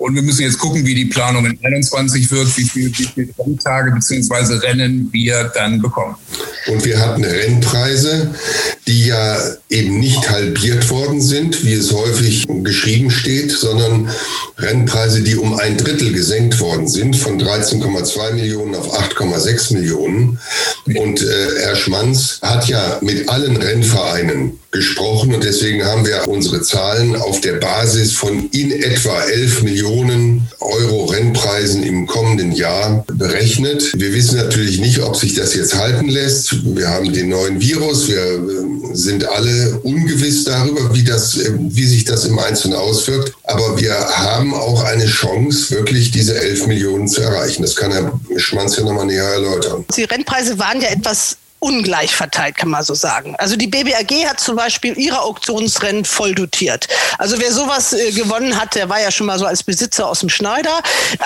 und 0.00 0.14
wir 0.14 0.22
müssen 0.22 0.42
jetzt 0.42 0.58
gucken, 0.58 0.86
wie 0.86 0.94
die 0.94 1.04
Planung 1.04 1.44
in 1.44 1.58
21 1.62 2.30
wird, 2.30 2.56
wie 2.56 2.64
viele 2.64 2.88
wie 2.88 3.04
viel 3.04 3.34
Renntage 3.38 3.92
bzw. 3.92 4.54
Rennen 4.54 5.10
wir 5.12 5.52
dann 5.54 5.82
bekommen. 5.82 6.16
Und 6.68 6.84
wir 6.86 6.98
hatten 6.98 7.22
Rennpreise, 7.22 8.34
die 8.86 9.08
ja 9.08 9.38
eben 9.68 10.00
nicht 10.00 10.30
halbiert 10.30 10.88
worden 10.88 11.20
sind, 11.20 11.62
wie 11.64 11.74
es 11.74 11.92
häufig 11.92 12.46
geschrieben 12.62 13.10
steht, 13.10 13.52
sondern 13.52 14.10
Rennpreise, 14.56 15.20
die 15.20 15.36
um 15.36 15.58
ein 15.58 15.76
Drittel 15.76 16.12
gesenkt 16.12 16.60
worden 16.60 16.88
sind, 16.88 17.16
von 17.16 17.38
13,2 17.38 18.32
Millionen 18.32 18.74
auf 18.76 18.98
8,6 18.98 19.74
Millionen. 19.74 20.38
Und 20.86 21.20
äh, 21.20 21.60
Herr 21.60 21.76
Schmanz 21.76 22.38
hat 22.40 22.68
ja 22.68 22.98
mit 23.02 23.28
allen 23.28 23.58
Rennvereinen 23.58 24.58
gesprochen 24.70 25.34
und 25.34 25.42
deswegen 25.42 25.84
haben 25.84 26.06
wir 26.06 26.28
unsere 26.28 26.62
Zahlen 26.62 27.16
auf 27.16 27.40
der 27.40 27.54
Basis 27.54 28.12
von 28.12 28.48
in 28.50 28.70
etwa 28.70 29.20
11 29.22 29.62
Millionen 29.62 29.89
Euro 30.60 31.06
Rennpreisen 31.06 31.82
im 31.82 32.06
kommenden 32.06 32.52
Jahr 32.52 33.04
berechnet. 33.12 33.92
Wir 33.94 34.12
wissen 34.12 34.36
natürlich 34.36 34.78
nicht, 34.80 35.00
ob 35.00 35.16
sich 35.16 35.34
das 35.34 35.54
jetzt 35.54 35.74
halten 35.74 36.08
lässt. 36.08 36.76
Wir 36.76 36.88
haben 36.88 37.12
den 37.12 37.28
neuen 37.28 37.60
Virus, 37.60 38.08
wir 38.08 38.16
äh, 38.16 38.94
sind 38.94 39.28
alle 39.28 39.80
ungewiss 39.82 40.44
darüber, 40.44 40.94
wie, 40.94 41.02
das, 41.02 41.36
äh, 41.38 41.52
wie 41.58 41.86
sich 41.86 42.04
das 42.04 42.24
im 42.24 42.38
Einzelnen 42.38 42.76
auswirkt. 42.76 43.32
Aber 43.44 43.80
wir 43.80 43.94
haben 43.94 44.54
auch 44.54 44.84
eine 44.84 45.06
Chance, 45.06 45.74
wirklich 45.74 46.10
diese 46.10 46.40
11 46.40 46.66
Millionen 46.66 47.08
zu 47.08 47.22
erreichen. 47.22 47.62
Das 47.62 47.74
kann 47.74 47.92
Herr 47.92 48.12
Schmanz 48.36 48.76
ja 48.76 48.84
nochmal 48.84 49.06
näher 49.06 49.24
erläutern. 49.24 49.84
Die 49.96 50.04
Rennpreise 50.04 50.58
waren 50.58 50.80
ja 50.80 50.88
etwas 50.88 51.36
ungleich 51.60 52.16
verteilt, 52.16 52.56
kann 52.56 52.70
man 52.70 52.82
so 52.82 52.94
sagen. 52.94 53.36
Also 53.36 53.54
die 53.54 53.66
BBAG 53.66 54.26
hat 54.26 54.40
zum 54.40 54.56
Beispiel 54.56 54.98
ihre 54.98 55.20
Auktionsrennen 55.20 56.06
voll 56.06 56.34
dotiert. 56.34 56.88
Also 57.18 57.38
wer 57.38 57.52
sowas 57.52 57.92
äh, 57.92 58.12
gewonnen 58.12 58.58
hat, 58.58 58.74
der 58.74 58.88
war 58.88 59.00
ja 59.00 59.10
schon 59.10 59.26
mal 59.26 59.38
so 59.38 59.44
als 59.44 59.62
Besitzer 59.62 60.08
aus 60.08 60.20
dem 60.20 60.30
Schneider. 60.30 60.82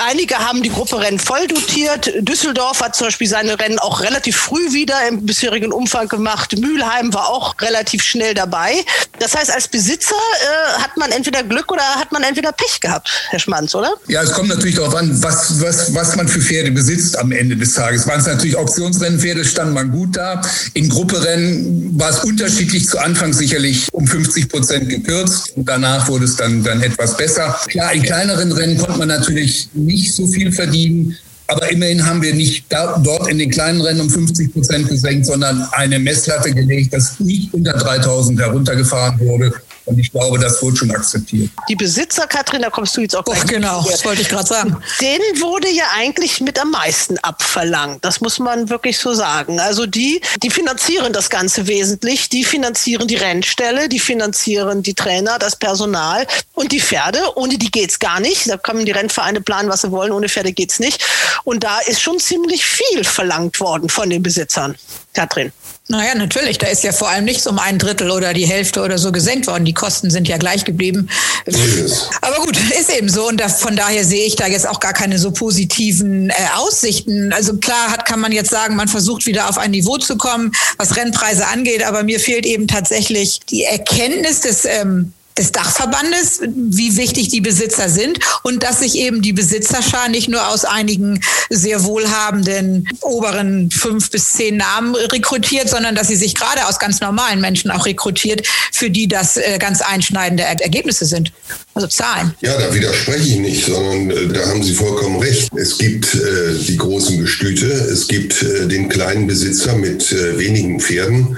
Einige 0.08 0.36
haben 0.38 0.62
die 0.62 0.70
Gruppe 0.70 1.00
Rennen 1.00 1.20
voll 1.20 1.46
dotiert. 1.46 2.12
Düsseldorf 2.18 2.80
hat 2.80 2.96
zum 2.96 3.06
Beispiel 3.06 3.28
seine 3.28 3.58
Rennen 3.58 3.78
auch 3.78 4.00
relativ 4.00 4.36
früh 4.36 4.72
wieder 4.72 5.06
im 5.06 5.24
bisherigen 5.24 5.72
Umfang 5.72 6.08
gemacht. 6.08 6.58
Mülheim 6.58 7.14
war 7.14 7.28
auch 7.28 7.54
relativ 7.60 8.02
schnell 8.02 8.34
dabei. 8.34 8.74
Das 9.20 9.36
heißt, 9.36 9.52
als 9.52 9.68
Besitzer 9.68 10.16
äh, 10.16 10.82
hat 10.82 10.96
man 10.96 11.12
entweder 11.12 11.44
Glück 11.44 11.70
oder 11.70 11.82
hat 11.82 12.10
man 12.10 12.24
entweder 12.24 12.50
Pech 12.50 12.80
gehabt, 12.80 13.08
Herr 13.30 13.38
Schmanz, 13.38 13.72
oder? 13.76 13.94
Ja, 14.08 14.22
es 14.22 14.32
kommt 14.32 14.48
natürlich 14.48 14.74
darauf 14.74 14.96
an, 14.96 15.22
was, 15.22 15.60
was, 15.60 15.94
was 15.94 16.16
man 16.16 16.26
für 16.26 16.40
Pferde 16.40 16.72
besitzt 16.72 17.16
am 17.16 17.30
Ende 17.30 17.56
des 17.56 17.74
Tages. 17.74 18.04
Waren 18.08 18.18
es 18.18 18.26
natürlich 18.26 18.56
Auktionsrennpferde, 18.56 19.44
stand 19.44 19.72
man 19.72 19.92
gut 19.92 20.16
da 20.16 20.23
da. 20.24 20.42
In 20.74 20.88
Grupperennen 20.88 21.98
war 21.98 22.10
es 22.10 22.24
unterschiedlich 22.24 22.86
zu 22.88 22.98
Anfang 22.98 23.32
sicherlich 23.32 23.88
um 23.92 24.06
50 24.06 24.48
Prozent 24.48 24.88
gekürzt. 24.88 25.52
Danach 25.56 26.08
wurde 26.08 26.24
es 26.24 26.36
dann, 26.36 26.62
dann 26.62 26.82
etwas 26.82 27.16
besser. 27.16 27.56
Klar, 27.68 27.92
in 27.92 28.02
kleineren 28.02 28.52
Rennen 28.52 28.78
konnte 28.78 28.98
man 28.98 29.08
natürlich 29.08 29.68
nicht 29.74 30.14
so 30.14 30.26
viel 30.26 30.52
verdienen. 30.52 31.16
Aber 31.46 31.70
immerhin 31.70 32.06
haben 32.06 32.22
wir 32.22 32.34
nicht 32.34 32.64
da, 32.70 32.98
dort 33.04 33.28
in 33.28 33.38
den 33.38 33.50
kleinen 33.50 33.82
Rennen 33.82 34.00
um 34.00 34.10
50 34.10 34.54
Prozent 34.54 34.88
gesenkt, 34.88 35.26
sondern 35.26 35.62
eine 35.72 35.98
Messlatte 35.98 36.54
gelegt, 36.54 36.94
dass 36.94 37.20
nicht 37.20 37.52
unter 37.52 37.74
3000 37.74 38.40
heruntergefahren 38.40 39.20
wurde. 39.20 39.52
Und 39.86 39.98
ich 39.98 40.10
glaube, 40.10 40.38
das 40.38 40.62
wurde 40.62 40.76
schon 40.76 40.90
akzeptiert. 40.90 41.50
Die 41.68 41.76
Besitzer, 41.76 42.26
Katrin, 42.26 42.62
da 42.62 42.70
kommst 42.70 42.96
du 42.96 43.02
jetzt 43.02 43.14
auch 43.14 43.24
gleich. 43.24 43.42
Oh, 43.44 43.46
genau, 43.46 43.86
das 43.88 44.04
wollte 44.04 44.22
ich 44.22 44.28
gerade 44.28 44.46
sagen. 44.46 44.76
Denen 45.00 45.40
wurde 45.40 45.68
ja 45.70 45.84
eigentlich 45.94 46.40
mit 46.40 46.58
am 46.58 46.70
meisten 46.70 47.18
abverlangt. 47.18 48.02
Das 48.04 48.20
muss 48.20 48.38
man 48.38 48.70
wirklich 48.70 48.98
so 48.98 49.12
sagen. 49.12 49.60
Also 49.60 49.84
die, 49.84 50.22
die 50.42 50.50
finanzieren 50.50 51.12
das 51.12 51.28
Ganze 51.28 51.66
wesentlich. 51.66 52.30
Die 52.30 52.44
finanzieren 52.44 53.08
die 53.08 53.16
Rennstelle, 53.16 53.88
die 53.90 54.00
finanzieren 54.00 54.82
die 54.82 54.94
Trainer, 54.94 55.38
das 55.38 55.56
Personal 55.56 56.26
und 56.54 56.72
die 56.72 56.80
Pferde. 56.80 57.20
Ohne 57.36 57.58
die 57.58 57.70
geht's 57.70 57.98
gar 57.98 58.20
nicht. 58.20 58.48
Da 58.48 58.56
können 58.56 58.86
die 58.86 58.92
Rennvereine 58.92 59.42
planen, 59.42 59.68
was 59.68 59.82
sie 59.82 59.90
wollen. 59.90 60.12
Ohne 60.12 60.30
Pferde 60.30 60.52
geht's 60.52 60.78
nicht. 60.78 61.04
Und 61.44 61.62
da 61.62 61.80
ist 61.80 62.00
schon 62.00 62.18
ziemlich 62.18 62.64
viel 62.64 63.04
verlangt 63.04 63.60
worden 63.60 63.90
von 63.90 64.08
den 64.08 64.22
Besitzern. 64.22 64.76
Katrin. 65.12 65.52
Naja, 65.88 66.14
natürlich. 66.14 66.56
Da 66.56 66.68
ist 66.68 66.82
ja 66.82 66.92
vor 66.92 67.10
allem 67.10 67.26
nichts 67.26 67.46
um 67.46 67.58
ein 67.58 67.78
Drittel 67.78 68.10
oder 68.10 68.32
die 68.32 68.46
Hälfte 68.46 68.80
oder 68.80 68.96
so 68.96 69.12
gesenkt 69.12 69.46
worden. 69.46 69.66
Die 69.66 69.74
Kosten 69.74 70.10
sind 70.10 70.26
ja 70.26 70.38
gleich 70.38 70.64
geblieben. 70.64 71.10
Aber 72.22 72.36
gut, 72.36 72.56
ist 72.80 72.90
eben 72.90 73.10
so. 73.10 73.28
Und 73.28 73.38
da, 73.38 73.50
von 73.50 73.76
daher 73.76 74.02
sehe 74.04 74.24
ich 74.24 74.34
da 74.34 74.46
jetzt 74.46 74.66
auch 74.66 74.80
gar 74.80 74.94
keine 74.94 75.18
so 75.18 75.30
positiven 75.30 76.30
äh, 76.30 76.34
Aussichten. 76.54 77.34
Also 77.34 77.58
klar 77.58 77.90
hat, 77.90 78.06
kann 78.06 78.18
man 78.18 78.32
jetzt 78.32 78.48
sagen, 78.48 78.76
man 78.76 78.88
versucht 78.88 79.26
wieder 79.26 79.50
auf 79.50 79.58
ein 79.58 79.72
Niveau 79.72 79.98
zu 79.98 80.16
kommen, 80.16 80.52
was 80.78 80.96
Rennpreise 80.96 81.46
angeht. 81.48 81.84
Aber 81.84 82.02
mir 82.02 82.18
fehlt 82.18 82.46
eben 82.46 82.66
tatsächlich 82.66 83.40
die 83.50 83.64
Erkenntnis 83.64 84.40
des 84.40 84.64
ähm, 84.64 85.12
des 85.36 85.50
Dachverbandes, 85.50 86.40
wie 86.46 86.96
wichtig 86.96 87.28
die 87.28 87.40
Besitzer 87.40 87.88
sind 87.88 88.20
und 88.42 88.62
dass 88.62 88.80
sich 88.80 88.96
eben 88.96 89.20
die 89.20 89.32
Besitzerschar 89.32 90.08
nicht 90.08 90.28
nur 90.28 90.48
aus 90.48 90.64
einigen 90.64 91.20
sehr 91.50 91.84
wohlhabenden 91.84 92.88
oberen 93.00 93.70
fünf 93.70 94.10
bis 94.10 94.30
zehn 94.30 94.56
Namen 94.56 94.94
rekrutiert, 94.94 95.68
sondern 95.68 95.96
dass 95.96 96.08
sie 96.08 96.16
sich 96.16 96.34
gerade 96.34 96.66
aus 96.66 96.78
ganz 96.78 97.00
normalen 97.00 97.40
Menschen 97.40 97.72
auch 97.72 97.86
rekrutiert, 97.86 98.46
für 98.70 98.90
die 98.90 99.08
das 99.08 99.36
äh, 99.36 99.58
ganz 99.58 99.80
einschneidende 99.80 100.44
Ergebnisse 100.44 101.04
sind. 101.04 101.32
Also 101.74 101.88
Zahlen. 101.88 102.34
Ja, 102.40 102.56
da 102.56 102.72
widerspreche 102.72 103.28
ich 103.28 103.38
nicht, 103.38 103.66
sondern 103.66 104.10
äh, 104.10 104.28
da 104.28 104.46
haben 104.46 104.62
Sie 104.62 104.74
vollkommen 104.74 105.18
recht. 105.18 105.50
Es 105.56 105.76
gibt 105.76 106.14
äh, 106.14 106.54
die 106.68 106.76
großen 106.76 107.20
Gestüte, 107.20 107.66
es 107.66 108.06
gibt 108.06 108.42
äh, 108.42 108.68
den 108.68 108.88
kleinen 108.88 109.26
Besitzer 109.26 109.74
mit 109.74 110.12
äh, 110.12 110.38
wenigen 110.38 110.78
Pferden 110.78 111.36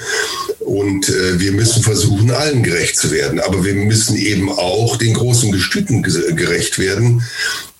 und 0.61 1.09
äh, 1.09 1.40
wir 1.40 1.52
müssen 1.52 1.83
versuchen, 1.83 2.31
allen 2.33 2.62
gerecht 2.62 2.97
zu 2.99 3.11
werden. 3.12 3.40
Aber 3.40 3.64
wir 3.64 3.75
müssen 3.75 4.16
eben 4.16 4.50
auch 4.50 4.97
den 4.97 5.14
großen 5.14 5.52
Gestüten 5.52 6.02
gerecht 6.02 6.78
werden. 6.78 7.23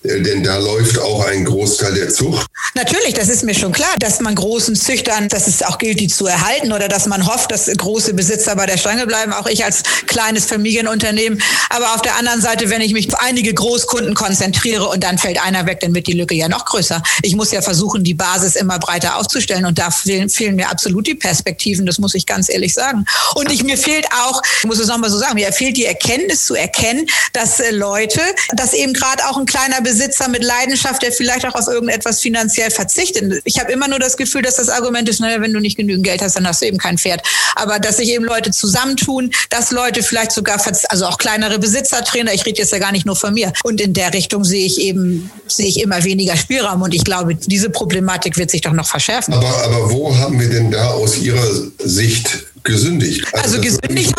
Äh, 0.07 0.21
denn 0.21 0.43
da 0.43 0.57
läuft 0.57 0.99
auch 0.99 1.25
ein 1.25 1.45
Großteil 1.45 1.93
der 1.93 2.09
Zucht. 2.09 2.47
Natürlich, 2.73 3.13
das 3.13 3.29
ist 3.29 3.43
mir 3.43 3.55
schon 3.55 3.71
klar, 3.71 3.95
dass 3.99 4.19
man 4.19 4.35
großen 4.35 4.75
Züchtern, 4.75 5.27
dass 5.29 5.47
es 5.47 5.63
auch 5.63 5.77
gilt, 5.77 5.99
die 5.99 6.07
zu 6.07 6.27
erhalten 6.27 6.71
oder 6.71 6.87
dass 6.87 7.05
man 7.07 7.25
hofft, 7.25 7.51
dass 7.51 7.65
große 7.65 8.13
Besitzer 8.13 8.55
bei 8.55 8.65
der 8.65 8.77
Stange 8.77 9.07
bleiben, 9.07 9.33
auch 9.33 9.47
ich 9.47 9.63
als 9.65 9.83
kleines 10.05 10.45
Familienunternehmen. 10.45 11.41
Aber 11.69 11.95
auf 11.95 12.01
der 12.01 12.15
anderen 12.15 12.41
Seite, 12.41 12.69
wenn 12.69 12.81
ich 12.81 12.93
mich 12.93 13.13
auf 13.13 13.19
einige 13.19 13.53
Großkunden 13.53 14.13
konzentriere 14.13 14.87
und 14.87 15.03
dann 15.03 15.17
fällt 15.17 15.41
einer 15.41 15.65
weg, 15.65 15.79
dann 15.81 15.93
wird 15.93 16.07
die 16.07 16.13
Lücke 16.13 16.35
ja 16.35 16.47
noch 16.47 16.65
größer. 16.65 17.01
Ich 17.23 17.35
muss 17.35 17.51
ja 17.51 17.61
versuchen, 17.61 18.03
die 18.03 18.13
Basis 18.13 18.55
immer 18.55 18.79
breiter 18.79 19.17
aufzustellen 19.17 19.65
und 19.65 19.77
da 19.79 19.91
fehlen, 19.91 20.29
fehlen 20.29 20.55
mir 20.55 20.69
absolut 20.69 21.07
die 21.07 21.15
Perspektiven, 21.15 21.85
das 21.85 21.97
muss 21.97 22.13
ich 22.13 22.25
ganz 22.25 22.49
ehrlich 22.49 22.73
sagen. 22.73 23.05
Und 23.35 23.51
ich, 23.51 23.63
mir 23.63 23.77
fehlt 23.77 24.05
auch, 24.11 24.41
ich 24.59 24.65
muss 24.65 24.79
es 24.79 24.87
nochmal 24.87 25.09
so 25.09 25.17
sagen, 25.17 25.35
mir 25.35 25.51
fehlt 25.51 25.77
die 25.77 25.85
Erkenntnis 25.85 26.45
zu 26.45 26.55
erkennen, 26.55 27.07
dass 27.33 27.59
äh, 27.59 27.71
Leute, 27.71 28.21
dass 28.53 28.73
eben 28.73 28.93
gerade 28.93 29.27
auch 29.27 29.37
ein 29.37 29.45
kleiner 29.45 29.81
Besitzer 29.81 29.96
mit 30.29 30.43
Leidenschaft, 30.43 31.01
der 31.01 31.11
vielleicht 31.11 31.45
auch 31.45 31.55
auf 31.55 31.67
irgendetwas 31.67 32.21
finanziell 32.21 32.71
verzichtet. 32.71 33.41
Ich 33.43 33.59
habe 33.59 33.71
immer 33.71 33.87
nur 33.87 33.99
das 33.99 34.17
Gefühl, 34.17 34.41
dass 34.41 34.55
das 34.55 34.69
Argument 34.69 35.07
ist, 35.09 35.19
naja, 35.19 35.41
wenn 35.41 35.53
du 35.53 35.59
nicht 35.59 35.77
genügend 35.77 36.05
Geld 36.05 36.21
hast, 36.21 36.35
dann 36.35 36.47
hast 36.47 36.61
du 36.61 36.65
eben 36.65 36.77
kein 36.77 36.97
Pferd. 36.97 37.21
Aber 37.55 37.79
dass 37.79 37.97
sich 37.97 38.09
eben 38.09 38.25
Leute 38.25 38.51
zusammentun, 38.51 39.31
dass 39.49 39.71
Leute 39.71 40.03
vielleicht 40.03 40.31
sogar, 40.31 40.61
also 40.89 41.05
auch 41.05 41.17
kleinere 41.17 41.59
Besitzertrainer, 41.59 42.33
ich 42.33 42.45
rede 42.45 42.59
jetzt 42.59 42.71
ja 42.71 42.79
gar 42.79 42.91
nicht 42.91 43.05
nur 43.05 43.15
von 43.15 43.33
mir. 43.33 43.53
Und 43.63 43.81
in 43.81 43.93
der 43.93 44.13
Richtung 44.13 44.43
sehe 44.43 44.65
ich 44.65 44.79
eben, 44.79 45.31
sehe 45.47 45.67
ich 45.67 45.81
immer 45.81 46.03
weniger 46.03 46.35
Spielraum. 46.37 46.81
Und 46.81 46.93
ich 46.93 47.03
glaube, 47.03 47.35
diese 47.35 47.69
Problematik 47.69 48.37
wird 48.37 48.51
sich 48.51 48.61
doch 48.61 48.73
noch 48.73 48.87
verschärfen. 48.87 49.33
Aber, 49.33 49.63
aber 49.63 49.91
wo 49.91 50.15
haben 50.17 50.39
wir 50.39 50.49
denn 50.49 50.71
da 50.71 50.91
aus 50.91 51.17
Ihrer 51.17 51.47
Sicht 51.79 52.45
gesündigt. 52.67 53.25
Also, 53.33 53.57
also 53.57 53.61
gesündigt. 53.61 54.13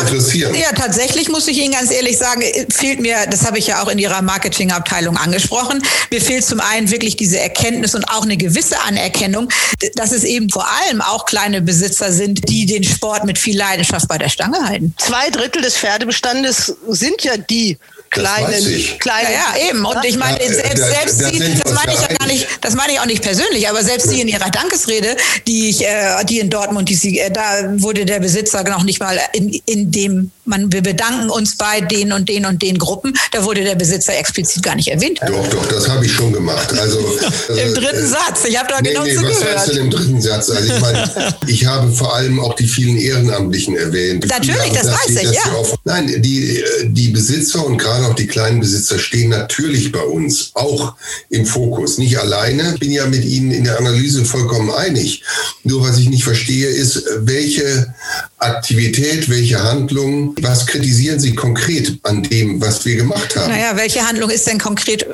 Ja, 0.55 0.71
tatsächlich 0.73 1.29
muss 1.29 1.47
ich 1.47 1.57
Ihnen 1.57 1.73
ganz 1.73 1.91
ehrlich 1.91 2.17
sagen, 2.17 2.43
fehlt 2.69 2.99
mir, 2.99 3.15
das 3.29 3.45
habe 3.45 3.57
ich 3.57 3.67
ja 3.67 3.81
auch 3.83 3.87
in 3.87 3.97
Ihrer 3.97 4.21
Marketingabteilung 4.21 5.17
angesprochen, 5.17 5.81
mir 6.11 6.21
fehlt 6.21 6.43
zum 6.43 6.59
einen 6.59 6.91
wirklich 6.91 7.15
diese 7.15 7.39
Erkenntnis 7.39 7.95
und 7.95 8.05
auch 8.09 8.23
eine 8.23 8.37
gewisse 8.37 8.79
Anerkennung, 8.81 9.49
dass 9.95 10.11
es 10.11 10.23
eben 10.23 10.49
vor 10.49 10.67
allem 10.67 11.01
auch 11.01 11.25
kleine 11.25 11.61
Besitzer 11.61 12.11
sind, 12.11 12.49
die 12.49 12.65
den 12.65 12.83
Sport 12.83 13.25
mit 13.25 13.37
viel 13.37 13.57
Leidenschaft 13.57 14.07
bei 14.07 14.17
der 14.17 14.29
Stange 14.29 14.67
halten. 14.67 14.93
Zwei 14.97 15.29
Drittel 15.29 15.61
des 15.61 15.77
Pferdebestandes 15.77 16.73
sind 16.87 17.23
ja 17.23 17.37
die 17.37 17.77
kleinen, 18.09 18.99
kleinen. 18.99 19.31
Ja, 19.31 19.55
ja, 19.57 19.69
eben. 19.69 19.85
Und 19.85 20.03
ich 20.03 20.17
meine, 20.17 20.43
ja, 20.43 20.53
selbst, 20.53 20.77
selbst 20.77 21.21
das, 21.21 21.31
die, 21.31 21.39
das 21.39 21.73
meine 21.73 21.93
ich 21.93 22.01
ja 22.01 22.07
gar 22.07 22.27
nicht, 22.27 22.47
das 22.61 22.75
meine 22.75 22.93
ich 22.93 22.99
auch 22.99 23.05
nicht 23.05 23.21
persönlich, 23.21 23.69
aber 23.69 23.83
selbst 23.83 24.09
Sie 24.09 24.21
in 24.21 24.27
Ihrer 24.27 24.49
Dankesrede, 24.49 25.15
die 25.47 25.69
ich, 25.69 25.85
äh, 25.85 26.23
die 26.25 26.39
in 26.39 26.49
Dortmund, 26.49 26.89
die 26.89 26.95
Sie, 26.95 27.19
äh, 27.19 27.31
da 27.31 27.65
wurde 27.81 28.05
der 28.05 28.19
Besitzer 28.19 28.63
noch 28.63 28.83
nicht 28.83 28.99
mal 28.99 29.19
in, 29.33 29.61
in 29.65 29.91
dem 29.91 30.31
man, 30.49 30.71
wir 30.73 30.81
bedanken 30.81 31.29
uns 31.29 31.55
bei 31.55 31.79
den 31.79 32.11
und 32.11 32.27
den 32.27 32.45
und 32.45 32.61
den 32.61 32.77
Gruppen. 32.77 33.13
Da 33.31 33.43
wurde 33.45 33.63
der 33.63 33.75
Besitzer 33.75 34.17
explizit 34.17 34.63
gar 34.63 34.75
nicht 34.75 34.87
erwähnt. 34.89 35.19
Doch, 35.25 35.47
doch, 35.47 35.65
das 35.67 35.87
habe 35.87 36.05
ich 36.05 36.11
schon 36.11 36.33
gemacht. 36.33 36.73
Also, 36.77 36.99
Im 37.49 37.55
äh, 37.55 37.73
dritten 37.73 38.07
Satz. 38.07 38.45
Ich 38.45 38.57
habe 38.57 38.67
da 38.69 38.81
nee, 38.81 38.89
genau 38.89 39.03
nee, 39.03 39.15
zugehört. 39.15 39.37
Was 39.41 39.61
heißt 39.61 39.69
denn 39.69 39.77
im 39.77 39.89
dritten 39.91 40.21
Satz? 40.21 40.49
Also 40.49 40.73
ich 40.73 40.79
meine, 40.81 41.35
ich 41.47 41.65
habe 41.65 41.91
vor 41.91 42.15
allem 42.15 42.39
auch 42.39 42.55
die 42.55 42.67
vielen 42.67 42.97
Ehrenamtlichen 42.97 43.77
erwähnt. 43.77 44.25
Natürlich, 44.27 44.71
das 44.73 44.87
weiß 44.87 45.15
ich, 45.21 45.31
ja. 45.31 45.53
Oft, 45.55 45.75
nein, 45.85 46.07
die, 46.21 46.63
die 46.85 47.09
Besitzer 47.09 47.65
und 47.65 47.77
gerade 47.77 47.98
auch 48.05 48.15
die 48.15 48.27
kleinen 48.27 48.59
Besitzer 48.59 48.99
stehen 48.99 49.29
natürlich 49.29 49.91
bei 49.91 50.01
uns 50.01 50.51
auch 50.53 50.95
im 51.29 51.45
Fokus. 51.45 51.97
Nicht 51.97 52.17
alleine. 52.19 52.73
Ich 52.73 52.79
bin 52.79 52.91
ja 52.91 53.05
mit 53.05 53.23
Ihnen 53.23 53.51
in 53.51 53.63
der 53.63 53.77
Analyse 53.77 54.25
vollkommen 54.25 54.71
einig. 54.71 55.23
Nur 55.63 55.83
was 55.87 55.97
ich 55.97 56.09
nicht 56.09 56.23
verstehe, 56.23 56.67
ist, 56.67 57.03
welche 57.19 57.93
Aktivität, 58.37 59.29
welche 59.29 59.63
Handlung 59.63 60.35
was 60.41 60.65
kritisieren 60.65 61.19
Sie 61.19 61.35
konkret 61.35 61.99
an 62.03 62.23
dem, 62.23 62.61
was 62.61 62.85
wir 62.85 62.95
gemacht 62.95 63.35
haben? 63.35 63.51
Naja, 63.51 63.75
welche 63.75 64.07
Handlung 64.07 64.29
ist 64.29 64.47
denn 64.47 64.59
konkret 64.59 65.05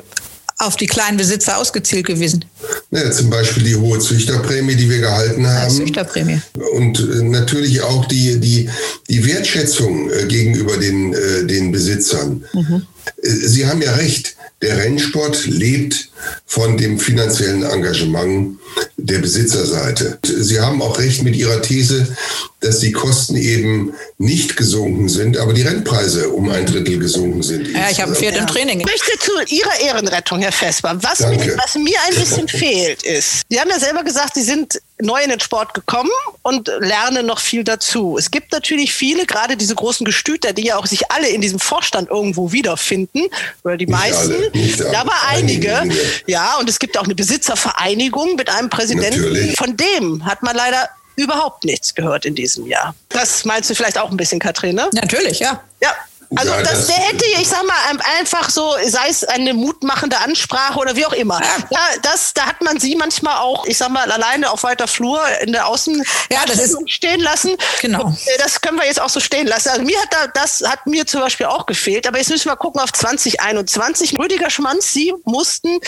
auf 0.58 0.76
die 0.76 0.86
kleinen 0.86 1.16
Besitzer 1.16 1.58
ausgezielt 1.58 2.06
gewesen? 2.06 2.44
Ja, 2.90 3.10
zum 3.10 3.30
Beispiel 3.30 3.62
die 3.62 3.76
hohe 3.76 3.98
Züchterprämie, 3.98 4.74
die 4.74 4.88
wir 4.88 5.00
gehalten 5.00 5.46
haben. 5.46 5.70
Ja, 5.70 5.84
Züchterprämie. 5.84 6.40
Und 6.72 6.98
äh, 6.98 7.22
natürlich 7.22 7.82
auch 7.82 8.06
die, 8.06 8.38
die, 8.40 8.70
die 9.08 9.26
Wertschätzung 9.26 10.10
äh, 10.10 10.24
gegenüber 10.26 10.76
den, 10.76 11.12
äh, 11.12 11.44
den 11.44 11.72
Besitzern. 11.72 12.44
Mhm. 12.54 12.86
Sie 13.22 13.66
haben 13.66 13.82
ja 13.82 13.92
recht, 13.94 14.36
der 14.62 14.78
Rennsport 14.78 15.46
lebt 15.46 16.10
von 16.46 16.76
dem 16.76 16.98
finanziellen 16.98 17.62
Engagement 17.62 18.58
der 18.96 19.18
Besitzerseite. 19.18 20.18
Sie 20.22 20.60
haben 20.60 20.82
auch 20.82 20.98
recht 20.98 21.22
mit 21.22 21.36
Ihrer 21.36 21.62
These, 21.62 22.16
dass 22.60 22.80
die 22.80 22.92
Kosten 22.92 23.36
eben 23.36 23.94
nicht 24.18 24.56
gesunken 24.56 25.08
sind, 25.08 25.36
aber 25.36 25.52
die 25.52 25.62
Rennpreise 25.62 26.30
um 26.30 26.50
ein 26.50 26.66
Drittel 26.66 26.98
gesunken 26.98 27.42
sind. 27.42 27.68
Ja, 27.68 27.90
ich 27.90 28.00
habe 28.00 28.12
ein 28.12 28.16
Pferd 28.16 28.36
im 28.36 28.46
Training. 28.46 28.80
Ich 28.80 28.86
möchte 28.86 29.12
zu 29.18 29.54
Ihrer 29.54 29.80
Ehrenrettung, 29.80 30.40
Herr 30.40 30.52
Vesper. 30.52 30.98
Was, 31.02 31.20
mir, 31.20 31.56
was 31.58 31.74
mir 31.74 31.98
ein 32.08 32.14
bisschen 32.14 32.48
fehlt, 32.48 33.02
ist, 33.02 33.42
Sie 33.48 33.60
haben 33.60 33.70
ja 33.70 33.78
selber 33.78 34.02
gesagt, 34.02 34.34
Sie 34.34 34.42
sind 34.42 34.80
neu 34.98 35.22
in 35.22 35.30
den 35.30 35.40
Sport 35.40 35.74
gekommen 35.74 36.10
und 36.42 36.68
lernen 36.80 37.26
noch 37.26 37.38
viel 37.38 37.64
dazu. 37.64 38.16
Es 38.18 38.30
gibt 38.30 38.52
natürlich 38.52 38.94
viele, 38.94 39.26
gerade 39.26 39.56
diese 39.56 39.74
großen 39.74 40.04
Gestüter, 40.04 40.52
die 40.54 40.64
ja 40.64 40.76
auch 40.76 40.86
sich 40.86 41.10
alle 41.10 41.28
in 41.28 41.42
diesem 41.42 41.58
Vorstand 41.58 42.08
irgendwo 42.08 42.52
wiederfinden, 42.52 43.26
oder 43.62 43.76
die 43.76 43.86
nicht 43.86 43.94
meisten, 43.94 44.32
alle, 44.32 44.50
alle. 44.54 44.98
aber 44.98 45.12
einige. 45.28 45.76
einige. 45.76 46.00
Ja, 46.26 46.56
und 46.58 46.68
es 46.68 46.78
gibt 46.78 46.98
auch 46.98 47.04
eine 47.04 47.14
Besitzervereinigung 47.14 48.36
mit 48.36 48.50
einem 48.50 48.70
Präsidenten. 48.70 49.20
Natürlich. 49.20 49.56
Von 49.56 49.76
dem 49.76 50.24
hat 50.24 50.42
man 50.42 50.56
leider 50.56 50.88
überhaupt 51.16 51.64
nichts 51.64 51.94
gehört 51.94 52.24
in 52.26 52.34
diesem 52.34 52.66
Jahr. 52.66 52.94
Das 53.08 53.44
meinst 53.44 53.70
du 53.70 53.74
vielleicht 53.74 53.98
auch 53.98 54.10
ein 54.10 54.16
bisschen, 54.16 54.38
Katrine? 54.38 54.88
Natürlich, 54.92 55.40
ja. 55.40 55.62
Ja, 55.82 55.94
also 56.34 56.52
ja, 56.52 56.62
das, 56.62 56.86
der 56.86 56.96
hätte, 56.96 57.24
ich 57.40 57.48
sag 57.48 57.64
mal, 57.64 57.74
einfach 58.18 58.50
so, 58.50 58.74
sei 58.86 59.08
es 59.08 59.24
eine 59.24 59.54
mutmachende 59.54 60.18
Ansprache 60.18 60.78
oder 60.78 60.96
wie 60.96 61.06
auch 61.06 61.12
immer. 61.12 61.40
Ja, 61.70 61.80
das, 62.02 62.34
da 62.34 62.46
hat 62.46 62.62
man 62.62 62.80
sie 62.80 62.96
manchmal 62.96 63.36
auch, 63.38 63.66
ich 63.66 63.78
sag 63.78 63.90
mal, 63.90 64.10
alleine 64.10 64.50
auf 64.50 64.62
weiter 64.64 64.88
Flur 64.88 65.20
in 65.42 65.52
der 65.52 65.66
Außen 65.66 66.02
ja, 66.30 66.40
das 66.46 66.58
ist, 66.58 66.76
stehen 66.86 67.20
lassen. 67.20 67.56
Genau. 67.80 68.10
Äh, 68.10 68.38
das 68.38 68.60
können 68.60 68.78
wir 68.78 68.86
jetzt 68.86 69.00
auch 69.00 69.08
so 69.08 69.20
stehen 69.20 69.46
lassen. 69.46 69.68
Also 69.68 69.82
mir 69.82 70.00
hat 70.00 70.08
da, 70.12 70.26
das 70.28 70.62
hat 70.66 70.86
mir 70.86 71.06
zum 71.06 71.20
Beispiel 71.20 71.46
auch 71.46 71.66
gefehlt. 71.66 72.06
Aber 72.06 72.18
jetzt 72.18 72.30
müssen 72.30 72.48
wir 72.48 72.56
gucken 72.56 72.80
auf 72.80 72.92
2021. 72.92 74.18
Rüdiger 74.18 74.50
Schmanz, 74.50 74.92
Sie 74.92 75.12
mussten 75.24 75.78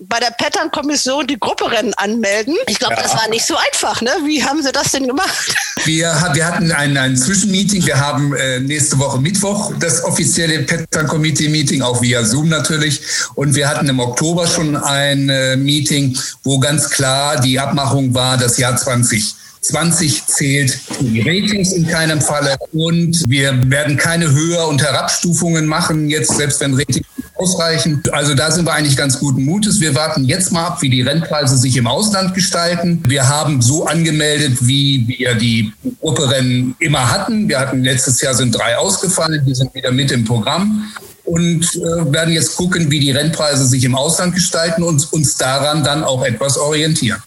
bei 0.00 0.20
der 0.20 0.30
Pattern-Kommission 0.30 1.26
die 1.26 1.38
Grupperennen 1.38 1.94
anmelden. 1.94 2.54
Ich 2.66 2.78
glaube, 2.78 2.94
ja. 2.94 3.02
das 3.02 3.14
war 3.14 3.28
nicht 3.28 3.44
so 3.44 3.56
einfach. 3.56 4.00
Ne? 4.02 4.10
Wie 4.24 4.44
haben 4.44 4.62
Sie 4.62 4.72
das 4.72 4.92
denn 4.92 5.06
gemacht? 5.06 5.54
Wir, 5.84 6.30
wir 6.34 6.46
hatten 6.46 6.70
ein, 6.72 6.96
ein 6.96 7.16
Zwischenmeeting. 7.16 7.86
Wir 7.86 7.98
haben 7.98 8.34
äh, 8.34 8.60
nächste 8.60 8.98
Woche 8.98 9.18
Mittwoch 9.18 9.72
das 9.80 10.04
offizielle 10.04 10.60
Pattern 10.60 11.06
Committee 11.06 11.48
Meeting, 11.48 11.82
auch 11.82 12.00
via 12.02 12.24
Zoom 12.24 12.48
natürlich. 12.48 13.00
Und 13.34 13.54
wir 13.54 13.68
hatten 13.68 13.88
im 13.88 14.00
Oktober 14.00 14.46
schon 14.46 14.76
ein 14.76 15.28
äh, 15.28 15.56
Meeting, 15.56 16.16
wo 16.42 16.58
ganz 16.58 16.90
klar 16.90 17.40
die 17.40 17.58
Abmachung 17.58 18.14
war, 18.14 18.36
das 18.36 18.58
Jahr 18.58 18.76
20 18.76 19.34
20 19.62 20.26
zählt 20.26 20.80
die 21.00 21.20
Ratings 21.20 21.72
in 21.72 21.86
keinem 21.86 22.20
Falle 22.20 22.56
und 22.72 23.28
wir 23.28 23.70
werden 23.70 23.96
keine 23.96 24.32
Höher- 24.32 24.68
und 24.68 24.80
Herabstufungen 24.80 25.66
machen, 25.66 26.08
jetzt 26.08 26.34
selbst 26.34 26.60
wenn 26.60 26.74
Ratings 26.74 27.06
ausreichen. 27.40 28.02
Also 28.12 28.34
da 28.34 28.50
sind 28.50 28.66
wir 28.66 28.72
eigentlich 28.72 28.96
ganz 28.96 29.18
guten 29.18 29.44
Mutes. 29.44 29.80
Wir 29.80 29.94
warten 29.94 30.24
jetzt 30.24 30.52
mal 30.52 30.66
ab, 30.66 30.82
wie 30.82 30.90
die 30.90 31.02
Rennpreise 31.02 31.56
sich 31.56 31.76
im 31.76 31.86
Ausland 31.86 32.34
gestalten. 32.34 33.02
Wir 33.06 33.28
haben 33.28 33.62
so 33.62 33.86
angemeldet, 33.86 34.58
wie 34.60 35.06
wir 35.08 35.34
die 35.34 35.72
Grupperennen 36.00 36.76
immer 36.78 37.10
hatten. 37.10 37.48
Wir 37.48 37.58
hatten 37.58 37.82
letztes 37.82 38.20
Jahr 38.20 38.34
sind 38.34 38.54
drei 38.54 38.76
ausgefallen, 38.76 39.42
die 39.46 39.54
sind 39.54 39.74
wieder 39.74 39.90
mit 39.90 40.10
im 40.12 40.24
Programm 40.24 40.84
und 41.24 41.64
äh, 41.76 42.12
werden 42.12 42.34
jetzt 42.34 42.56
gucken, 42.56 42.90
wie 42.90 43.00
die 43.00 43.10
Rennpreise 43.10 43.66
sich 43.66 43.84
im 43.84 43.94
Ausland 43.94 44.34
gestalten 44.34 44.82
und 44.82 45.12
uns 45.12 45.36
daran 45.36 45.84
dann 45.84 46.04
auch 46.04 46.24
etwas 46.24 46.58
orientieren. 46.58 47.22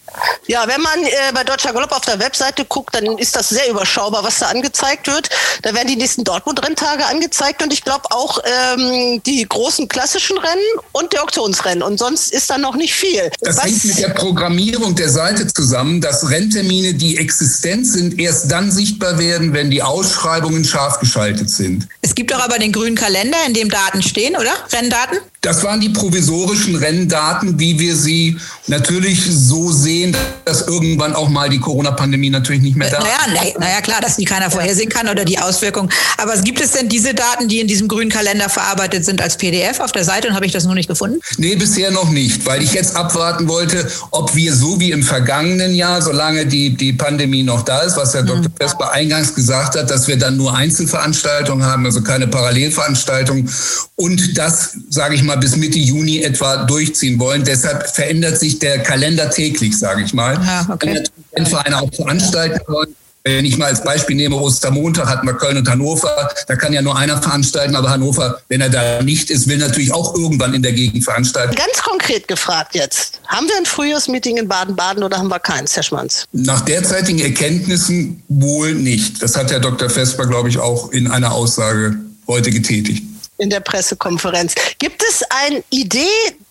Ja, 0.46 0.66
wenn 0.68 0.80
man 0.80 1.02
äh, 1.02 1.32
bei 1.32 1.42
Deutscher 1.42 1.72
Galopp 1.72 1.92
auf 1.92 2.04
der 2.04 2.18
Webseite 2.18 2.64
guckt, 2.64 2.94
dann 2.94 3.18
ist 3.18 3.34
das 3.34 3.48
sehr 3.48 3.68
überschaubar, 3.70 4.22
was 4.22 4.38
da 4.38 4.46
angezeigt 4.46 5.06
wird. 5.06 5.28
Da 5.62 5.74
werden 5.74 5.88
die 5.88 5.96
nächsten 5.96 6.22
Dortmund-Renntage 6.24 7.06
angezeigt 7.06 7.62
und 7.62 7.72
ich 7.72 7.82
glaube 7.82 8.04
auch 8.10 8.38
ähm, 8.44 9.22
die 9.24 9.46
großen 9.48 9.88
klassischen 9.88 10.38
Rennen 10.38 10.62
und 10.92 11.12
die 11.12 11.18
Auktionsrennen. 11.18 11.82
Und 11.82 11.98
sonst 11.98 12.32
ist 12.32 12.50
da 12.50 12.58
noch 12.58 12.76
nicht 12.76 12.94
viel. 12.94 13.30
Das 13.40 13.56
was? 13.56 13.64
hängt 13.64 13.84
mit 13.84 13.98
der 13.98 14.10
Programmierung 14.10 14.94
der 14.94 15.08
Seite 15.08 15.46
zusammen, 15.46 16.00
dass 16.00 16.30
Renntermine, 16.30 16.94
die 16.94 17.16
existent 17.16 17.86
sind, 17.86 18.18
erst 18.20 18.50
dann 18.50 18.70
sichtbar 18.70 19.18
werden, 19.18 19.52
wenn 19.52 19.70
die 19.70 19.82
Ausschreibungen 19.82 20.64
scharf 20.64 21.00
geschaltet 21.00 21.50
sind. 21.50 21.88
Es 22.02 22.14
gibt 22.14 22.30
doch 22.30 22.40
aber 22.40 22.58
den 22.58 22.72
grünen 22.72 22.96
Kalender, 22.96 23.38
in 23.46 23.54
dem 23.54 23.70
Daten 23.70 23.93
stehen, 24.02 24.36
oder? 24.36 24.52
Renndaten? 24.72 25.18
Das 25.44 25.62
waren 25.62 25.78
die 25.78 25.90
provisorischen 25.90 26.74
Renndaten, 26.74 27.60
wie 27.60 27.78
wir 27.78 27.94
sie 27.96 28.38
natürlich 28.66 29.22
so 29.30 29.70
sehen, 29.70 30.16
dass 30.46 30.66
irgendwann 30.66 31.14
auch 31.14 31.28
mal 31.28 31.50
die 31.50 31.60
Corona-Pandemie 31.60 32.30
natürlich 32.30 32.62
nicht 32.62 32.76
mehr 32.76 32.90
da 32.90 32.96
ist. 32.96 33.04
Naja, 33.04 33.52
na, 33.58 33.60
naja, 33.60 33.80
klar, 33.82 34.00
dass 34.00 34.16
die 34.16 34.24
keiner 34.24 34.50
vorhersehen 34.50 34.88
kann 34.88 35.06
oder 35.06 35.22
die 35.26 35.38
Auswirkungen. 35.38 35.90
Aber 36.16 36.34
gibt 36.38 36.62
es 36.62 36.72
denn 36.72 36.88
diese 36.88 37.12
Daten, 37.12 37.46
die 37.48 37.60
in 37.60 37.68
diesem 37.68 37.88
grünen 37.88 38.10
Kalender 38.10 38.48
verarbeitet 38.48 39.04
sind, 39.04 39.20
als 39.20 39.36
PDF 39.36 39.80
auf 39.80 39.92
der 39.92 40.04
Seite 40.04 40.28
und 40.28 40.34
habe 40.34 40.46
ich 40.46 40.52
das 40.52 40.64
noch 40.64 40.72
nicht 40.72 40.88
gefunden? 40.88 41.20
Nee, 41.36 41.56
bisher 41.56 41.90
noch 41.90 42.08
nicht, 42.08 42.46
weil 42.46 42.62
ich 42.62 42.72
jetzt 42.72 42.96
abwarten 42.96 43.46
wollte, 43.46 43.86
ob 44.12 44.34
wir 44.34 44.54
so 44.54 44.80
wie 44.80 44.92
im 44.92 45.02
vergangenen 45.02 45.74
Jahr, 45.74 46.00
solange 46.00 46.46
die, 46.46 46.74
die 46.74 46.94
Pandemie 46.94 47.42
noch 47.42 47.62
da 47.62 47.80
ist, 47.80 47.98
was 47.98 48.14
Herr 48.14 48.22
Dr. 48.22 48.50
Vesper 48.58 48.92
eingangs 48.92 49.34
gesagt 49.34 49.76
hat, 49.76 49.90
dass 49.90 50.08
wir 50.08 50.18
dann 50.18 50.38
nur 50.38 50.56
Einzelveranstaltungen 50.56 51.66
haben, 51.66 51.84
also 51.84 52.00
keine 52.00 52.28
Parallelveranstaltungen 52.28 53.50
und 53.96 54.38
das, 54.38 54.78
sage 54.88 55.14
ich 55.16 55.22
mal, 55.22 55.33
bis 55.36 55.56
Mitte 55.56 55.78
Juni 55.78 56.22
etwa 56.22 56.64
durchziehen 56.64 57.18
wollen. 57.18 57.44
Deshalb 57.44 57.88
verändert 57.88 58.38
sich 58.38 58.58
der 58.58 58.82
Kalender 58.82 59.30
täglich, 59.30 59.78
sage 59.78 60.02
ich 60.02 60.14
mal. 60.14 60.36
Ah, 60.38 60.66
okay. 60.72 61.02
Wenn 61.32 61.46
Vereine 61.46 61.80
auch 61.80 61.92
veranstalten 61.92 62.60
wollen, 62.66 62.94
wenn 63.26 63.46
ich 63.46 63.56
mal 63.56 63.66
als 63.66 63.82
Beispiel 63.82 64.16
nehme, 64.16 64.36
Ostermontag 64.36 65.06
hatten 65.06 65.26
wir 65.26 65.32
Köln 65.32 65.56
und 65.56 65.66
Hannover, 65.66 66.30
da 66.46 66.56
kann 66.56 66.74
ja 66.74 66.82
nur 66.82 66.94
einer 66.94 67.22
veranstalten, 67.22 67.74
aber 67.74 67.88
Hannover, 67.88 68.42
wenn 68.48 68.60
er 68.60 68.68
da 68.68 69.00
nicht 69.00 69.30
ist, 69.30 69.48
will 69.48 69.56
natürlich 69.56 69.94
auch 69.94 70.14
irgendwann 70.14 70.52
in 70.52 70.62
der 70.62 70.74
Gegend 70.74 71.04
veranstalten. 71.04 71.54
Ganz 71.54 71.82
konkret 71.82 72.28
gefragt 72.28 72.74
jetzt. 72.74 73.20
Haben 73.26 73.48
wir 73.48 73.56
ein 73.56 73.64
Frühjahrsmeeting 73.64 74.36
in 74.36 74.46
Baden-Baden 74.46 75.02
oder 75.02 75.16
haben 75.16 75.28
wir 75.28 75.38
keins, 75.38 75.74
Herr 75.74 75.82
Schmanz? 75.82 76.26
Nach 76.32 76.60
derzeitigen 76.60 77.18
Erkenntnissen 77.18 78.22
wohl 78.28 78.74
nicht. 78.74 79.22
Das 79.22 79.36
hat 79.36 79.50
Herr 79.50 79.60
Dr. 79.60 79.88
Vesper, 79.88 80.26
glaube 80.26 80.50
ich, 80.50 80.58
auch 80.58 80.92
in 80.92 81.06
einer 81.06 81.32
Aussage 81.32 81.96
heute 82.26 82.50
getätigt. 82.50 83.04
In 83.38 83.50
der 83.50 83.60
Pressekonferenz. 83.60 84.54
Gibt 84.78 85.02
es 85.08 85.22
eine 85.28 85.62
Idee 85.70 86.06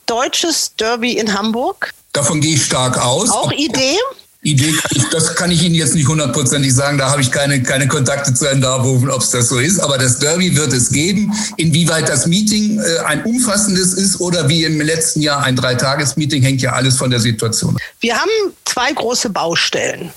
deutsches 0.05 0.75
Derby 0.75 1.13
in 1.13 1.33
Hamburg? 1.33 1.93
Davon 2.11 2.41
gehe 2.41 2.55
ich 2.55 2.65
stark 2.65 2.97
aus. 3.03 3.29
Auch 3.29 3.51
Idee? 3.51 3.97
Idee, 4.43 4.73
kann 4.73 4.91
ich, 4.93 5.03
das 5.09 5.35
kann 5.35 5.51
ich 5.51 5.63
Ihnen 5.63 5.73
jetzt 5.73 5.95
nicht 5.95 6.07
hundertprozentig 6.07 6.73
sagen. 6.75 6.97
Da 6.97 7.09
habe 7.09 7.21
ich 7.21 7.31
keine, 7.31 7.63
keine 7.63 7.87
Kontakte 7.87 8.33
zu 8.33 8.45
Herrn 8.45 8.59
Darboven, 8.59 9.09
ob 9.09 9.21
es 9.21 9.29
das 9.29 9.47
so 9.47 9.57
ist. 9.57 9.79
Aber 9.79 9.97
das 9.97 10.19
Derby 10.19 10.55
wird 10.55 10.73
es 10.73 10.89
geben. 10.89 11.33
Inwieweit 11.55 12.09
das 12.09 12.27
Meeting 12.27 12.77
äh, 12.79 12.99
ein 13.05 13.23
umfassendes 13.23 13.93
ist 13.93 14.19
oder 14.19 14.49
wie 14.49 14.65
im 14.65 14.81
letzten 14.81 15.21
Jahr 15.21 15.43
ein 15.43 15.55
Dreitages-Meeting, 15.55 16.43
hängt 16.43 16.61
ja 16.61 16.73
alles 16.73 16.97
von 16.97 17.09
der 17.09 17.21
Situation 17.21 17.75
ab. 17.75 17.81
Wir 18.01 18.17
haben 18.19 18.29
zwei 18.65 18.91
große 18.91 19.29
Baustellen. 19.29 20.11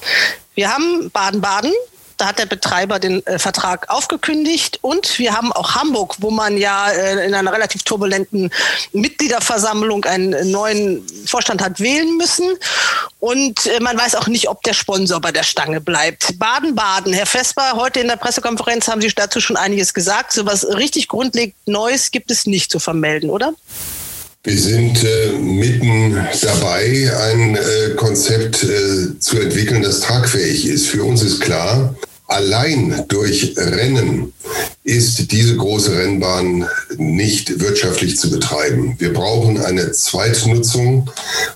Wir 0.56 0.70
haben 0.72 1.08
Baden-Baden, 1.12 1.72
da 2.16 2.26
hat 2.26 2.38
der 2.38 2.46
Betreiber 2.46 2.98
den 2.98 3.24
äh, 3.26 3.38
Vertrag 3.38 3.88
aufgekündigt. 3.90 4.78
Und 4.82 5.18
wir 5.18 5.34
haben 5.34 5.52
auch 5.52 5.74
Hamburg, 5.74 6.16
wo 6.18 6.30
man 6.30 6.56
ja 6.56 6.90
äh, 6.90 7.26
in 7.26 7.34
einer 7.34 7.52
relativ 7.52 7.82
turbulenten 7.82 8.50
Mitgliederversammlung 8.92 10.04
einen 10.04 10.50
neuen 10.50 11.06
Vorstand 11.26 11.62
hat 11.62 11.80
wählen 11.80 12.16
müssen. 12.16 12.46
Und 13.20 13.66
äh, 13.66 13.80
man 13.80 13.98
weiß 13.98 14.14
auch 14.14 14.28
nicht, 14.28 14.48
ob 14.48 14.62
der 14.62 14.74
Sponsor 14.74 15.20
bei 15.20 15.32
der 15.32 15.42
Stange 15.42 15.80
bleibt. 15.80 16.38
Baden-Baden, 16.38 17.12
Herr 17.12 17.26
Vesper, 17.26 17.72
heute 17.74 18.00
in 18.00 18.08
der 18.08 18.16
Pressekonferenz 18.16 18.88
haben 18.88 19.00
Sie 19.00 19.08
dazu 19.14 19.40
schon 19.40 19.56
einiges 19.56 19.94
gesagt. 19.94 20.32
So 20.32 20.46
was 20.46 20.66
richtig 20.66 21.08
grundlegend 21.08 21.56
Neues 21.66 22.10
gibt 22.10 22.30
es 22.30 22.46
nicht 22.46 22.70
zu 22.70 22.78
vermelden, 22.78 23.30
oder? 23.30 23.52
Wir 24.46 24.58
sind 24.60 25.02
äh, 25.02 25.32
mitten 25.40 26.24
dabei, 26.40 27.10
ein 27.32 27.56
äh, 27.56 27.96
Konzept 27.96 28.62
äh, 28.62 29.18
zu 29.18 29.40
entwickeln, 29.40 29.82
das 29.82 30.02
tragfähig 30.02 30.68
ist. 30.68 30.86
Für 30.86 31.02
uns 31.02 31.20
ist 31.24 31.40
klar, 31.40 31.96
allein 32.28 33.04
durch 33.08 33.54
Rennen 33.56 34.32
ist 34.86 35.32
diese 35.32 35.56
große 35.56 35.98
Rennbahn 35.98 36.64
nicht 36.96 37.58
wirtschaftlich 37.58 38.16
zu 38.16 38.30
betreiben. 38.30 38.94
Wir 38.98 39.12
brauchen 39.12 39.58
eine 39.58 39.90
Zweitnutzung 39.90 41.10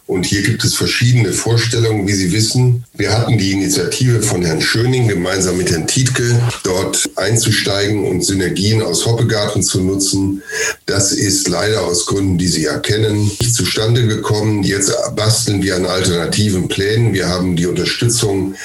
und 0.08 0.26
hier 0.26 0.42
gibt 0.42 0.64
es 0.64 0.74
verschiedene 0.74 1.32
Vorstellungen, 1.32 2.08
wie 2.08 2.12
Sie 2.12 2.32
wissen. 2.32 2.84
Wir 2.92 3.16
hatten 3.16 3.38
die 3.38 3.52
Initiative 3.52 4.20
von 4.20 4.44
Herrn 4.44 4.60
Schöning 4.60 5.06
gemeinsam 5.06 5.58
mit 5.58 5.70
Herrn 5.70 5.86
Tietke 5.86 6.42
dort 6.64 7.08
einzusteigen 7.14 8.04
und 8.04 8.24
Synergien 8.24 8.82
aus 8.82 9.06
Hoppegarten 9.06 9.62
zu 9.62 9.80
nutzen. 9.80 10.42
Das 10.86 11.12
ist 11.12 11.46
leider 11.46 11.84
aus 11.84 12.06
Gründen, 12.06 12.36
die 12.36 12.48
Sie 12.48 12.64
erkennen, 12.64 13.30
nicht 13.38 13.54
zustande 13.54 14.08
gekommen. 14.08 14.64
Jetzt 14.64 14.92
basteln 15.14 15.62
wir 15.62 15.76
an 15.76 15.86
alternativen 15.86 16.66
Plänen. 16.66 17.14
Wir 17.14 17.28
haben 17.28 17.54
die 17.54 17.66
Unterstützung 17.66 18.56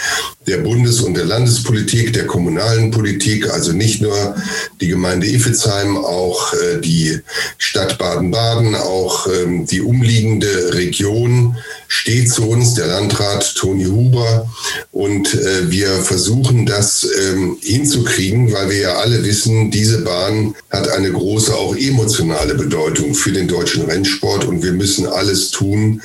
der 0.48 0.58
Bundes- 0.58 1.02
und 1.02 1.16
der 1.16 1.26
Landespolitik, 1.26 2.14
der 2.14 2.26
kommunalen 2.26 2.92
Politik, 2.92 3.50
also 3.50 3.72
nicht 3.72 4.02
nur 4.02 4.36
die 4.82 4.90
Gemeinde 4.90 5.28
Iffezheim, 5.28 5.98
auch 5.98 6.54
äh, 6.54 6.80
die 6.82 7.20
Stadt 7.58 7.98
Baden-Baden, 7.98 8.76
auch 8.76 9.28
ähm, 9.28 9.66
die 9.66 9.82
umliegende 9.82 10.74
Region 10.74 11.58
steht 11.88 12.32
zu 12.32 12.48
uns, 12.50 12.74
der 12.74 12.88
Landrat 12.88 13.56
Toni 13.56 13.86
Huber. 13.86 14.50
Und 14.92 15.34
äh, 15.34 15.70
wir 15.70 15.90
versuchen 16.04 16.66
das 16.66 17.08
ähm, 17.20 17.58
hinzukriegen, 17.62 18.52
weil 18.54 18.70
wir 18.70 18.78
ja 18.78 18.96
alle 18.98 19.24
wissen, 19.24 19.72
diese 19.72 20.02
Bahn 20.02 20.56
hat 20.70 20.90
eine 20.90 21.12
große, 21.12 21.54
auch 21.54 21.76
emotionale 21.76 22.56
Bedeutung 22.56 23.14
für 23.14 23.32
den 23.32 23.48
deutschen 23.48 23.86
Rennsport. 23.86 24.46
Und 24.46 24.64
wir 24.64 24.74
müssen 24.74 25.08
alles 25.08 25.52
tun, 25.52 26.02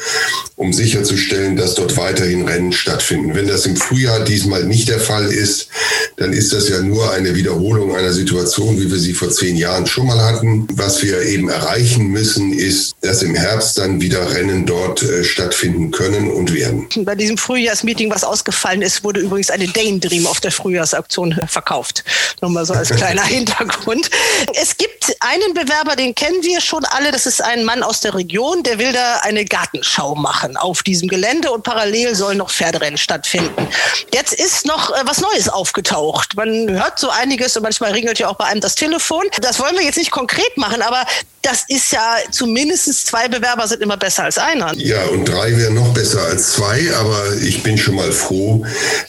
um 0.56 0.72
sicherzustellen, 0.72 1.56
dass 1.56 1.74
dort 1.74 1.96
weiterhin 1.96 2.46
Rennen 2.46 2.72
stattfinden. 2.72 3.34
Wenn 3.34 3.48
das 3.48 3.66
im 3.66 3.76
Frühjahr 3.76 4.24
diesmal 4.24 4.64
nicht 4.64 4.88
der 4.88 5.00
Fall 5.00 5.26
ist, 5.26 5.68
dann 6.16 6.32
ist 6.32 6.52
das 6.52 6.68
ja 6.68 6.80
nur 6.82 7.10
eine 7.12 7.34
Wiederholung 7.34 7.96
einer 7.96 8.12
Situation, 8.12 8.78
wie 8.78 8.90
wir 8.90 8.98
sie 8.98 9.14
vor 9.14 9.30
zehn 9.30 9.56
Jahren 9.56 9.86
schon 9.86 10.06
mal 10.06 10.20
hatten. 10.20 10.68
Was 10.74 11.02
wir 11.02 11.22
eben 11.22 11.48
erreichen 11.48 12.08
müssen, 12.08 12.52
ist, 12.52 12.94
dass 13.00 13.22
im 13.22 13.34
Herbst 13.34 13.78
dann 13.78 14.00
wieder 14.00 14.34
Rennen 14.34 14.66
dort 14.66 15.02
äh, 15.02 15.24
stattfinden 15.24 15.79
können 15.88 16.30
und 16.30 16.52
werden. 16.52 16.86
Bei 17.04 17.14
diesem 17.14 17.38
Frühjahrsmeeting, 17.38 18.10
was 18.10 18.24
ausgefallen 18.24 18.82
ist, 18.82 19.02
wurde 19.02 19.20
übrigens 19.20 19.50
eine 19.50 19.66
Dane 19.68 19.98
Dream 19.98 20.26
auf 20.26 20.40
der 20.40 20.52
Frühjahrsauktion 20.52 21.40
verkauft. 21.46 22.04
Nur 22.42 22.50
mal 22.50 22.66
so 22.66 22.74
als 22.74 22.90
kleiner 22.96 23.24
Hintergrund. 23.24 24.10
Es 24.54 24.76
gibt 24.76 25.16
einen 25.20 25.54
Bewerber, 25.54 25.96
den 25.96 26.14
kennen 26.14 26.42
wir 26.42 26.60
schon 26.60 26.84
alle. 26.84 27.10
Das 27.10 27.24
ist 27.24 27.42
ein 27.42 27.64
Mann 27.64 27.82
aus 27.82 28.00
der 28.00 28.14
Region, 28.14 28.62
der 28.62 28.78
will 28.78 28.92
da 28.92 29.20
eine 29.22 29.46
Gartenschau 29.46 30.14
machen 30.14 30.56
auf 30.58 30.82
diesem 30.82 31.08
Gelände 31.08 31.50
und 31.50 31.62
parallel 31.62 32.14
sollen 32.14 32.38
noch 32.38 32.50
Pferderennen 32.50 32.98
stattfinden. 32.98 33.68
Jetzt 34.12 34.34
ist 34.34 34.66
noch 34.66 34.90
äh, 34.90 35.00
was 35.04 35.20
Neues 35.20 35.48
aufgetaucht. 35.48 36.36
Man 36.36 36.70
hört 36.70 36.98
so 36.98 37.08
einiges 37.08 37.56
und 37.56 37.62
manchmal 37.62 37.92
ringelt 37.92 38.18
ja 38.18 38.28
auch 38.28 38.36
bei 38.36 38.44
einem 38.44 38.60
das 38.60 38.74
Telefon. 38.74 39.24
Das 39.40 39.58
wollen 39.58 39.76
wir 39.76 39.84
jetzt 39.84 39.98
nicht 39.98 40.10
konkret 40.10 40.56
machen, 40.56 40.82
aber 40.82 41.06
das 41.42 41.64
ist 41.68 41.92
ja 41.92 42.16
zumindest 42.30 43.06
zwei 43.06 43.28
Bewerber 43.28 43.66
sind 43.66 43.82
immer 43.82 43.96
besser 43.96 44.24
als 44.24 44.38
einer. 44.38 44.72
Ja, 44.76 45.04
und 45.06 45.26
drei 45.26 45.56
wären 45.56 45.74
noch 45.74 45.92
besser 45.94 46.22
als 46.22 46.52
zwei, 46.52 46.94
aber 46.94 47.34
ich 47.42 47.62
bin 47.62 47.78
schon 47.78 47.94
mal 47.94 48.12
froh, 48.12 48.64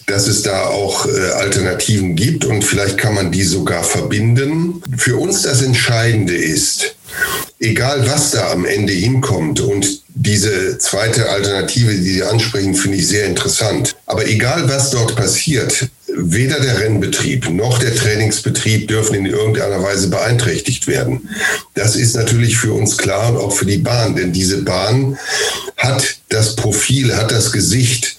dass 0.05 0.27
es 0.27 0.41
da 0.41 0.67
auch 0.67 1.05
äh, 1.05 1.31
Alternativen 1.31 2.15
gibt 2.15 2.45
und 2.45 2.63
vielleicht 2.63 2.97
kann 2.97 3.15
man 3.15 3.31
die 3.31 3.43
sogar 3.43 3.83
verbinden. 3.83 4.81
Für 4.97 5.17
uns 5.17 5.41
das 5.41 5.61
Entscheidende 5.61 6.35
ist, 6.35 6.95
egal 7.59 8.07
was 8.09 8.31
da 8.31 8.51
am 8.51 8.65
Ende 8.65 8.93
hinkommt 8.93 9.59
und 9.59 10.01
diese 10.13 10.77
zweite 10.77 11.29
Alternative, 11.29 11.93
die 11.93 12.13
Sie 12.13 12.23
ansprechen, 12.23 12.75
finde 12.75 12.97
ich 12.97 13.07
sehr 13.07 13.25
interessant. 13.25 13.95
Aber 14.05 14.27
egal 14.27 14.69
was 14.69 14.91
dort 14.91 15.15
passiert, 15.15 15.89
weder 16.15 16.59
der 16.59 16.79
Rennbetrieb 16.79 17.49
noch 17.49 17.79
der 17.79 17.95
Trainingsbetrieb 17.95 18.87
dürfen 18.87 19.15
in 19.15 19.25
irgendeiner 19.25 19.81
Weise 19.81 20.09
beeinträchtigt 20.09 20.87
werden. 20.87 21.29
Das 21.73 21.95
ist 21.95 22.15
natürlich 22.15 22.57
für 22.57 22.73
uns 22.73 22.97
klar 22.97 23.31
und 23.31 23.37
auch 23.37 23.53
für 23.53 23.65
die 23.65 23.77
Bahn, 23.77 24.15
denn 24.15 24.33
diese 24.33 24.63
Bahn 24.63 25.17
hat 25.77 26.17
das 26.29 26.55
Profil, 26.55 27.15
hat 27.15 27.31
das 27.31 27.51
Gesicht 27.51 28.17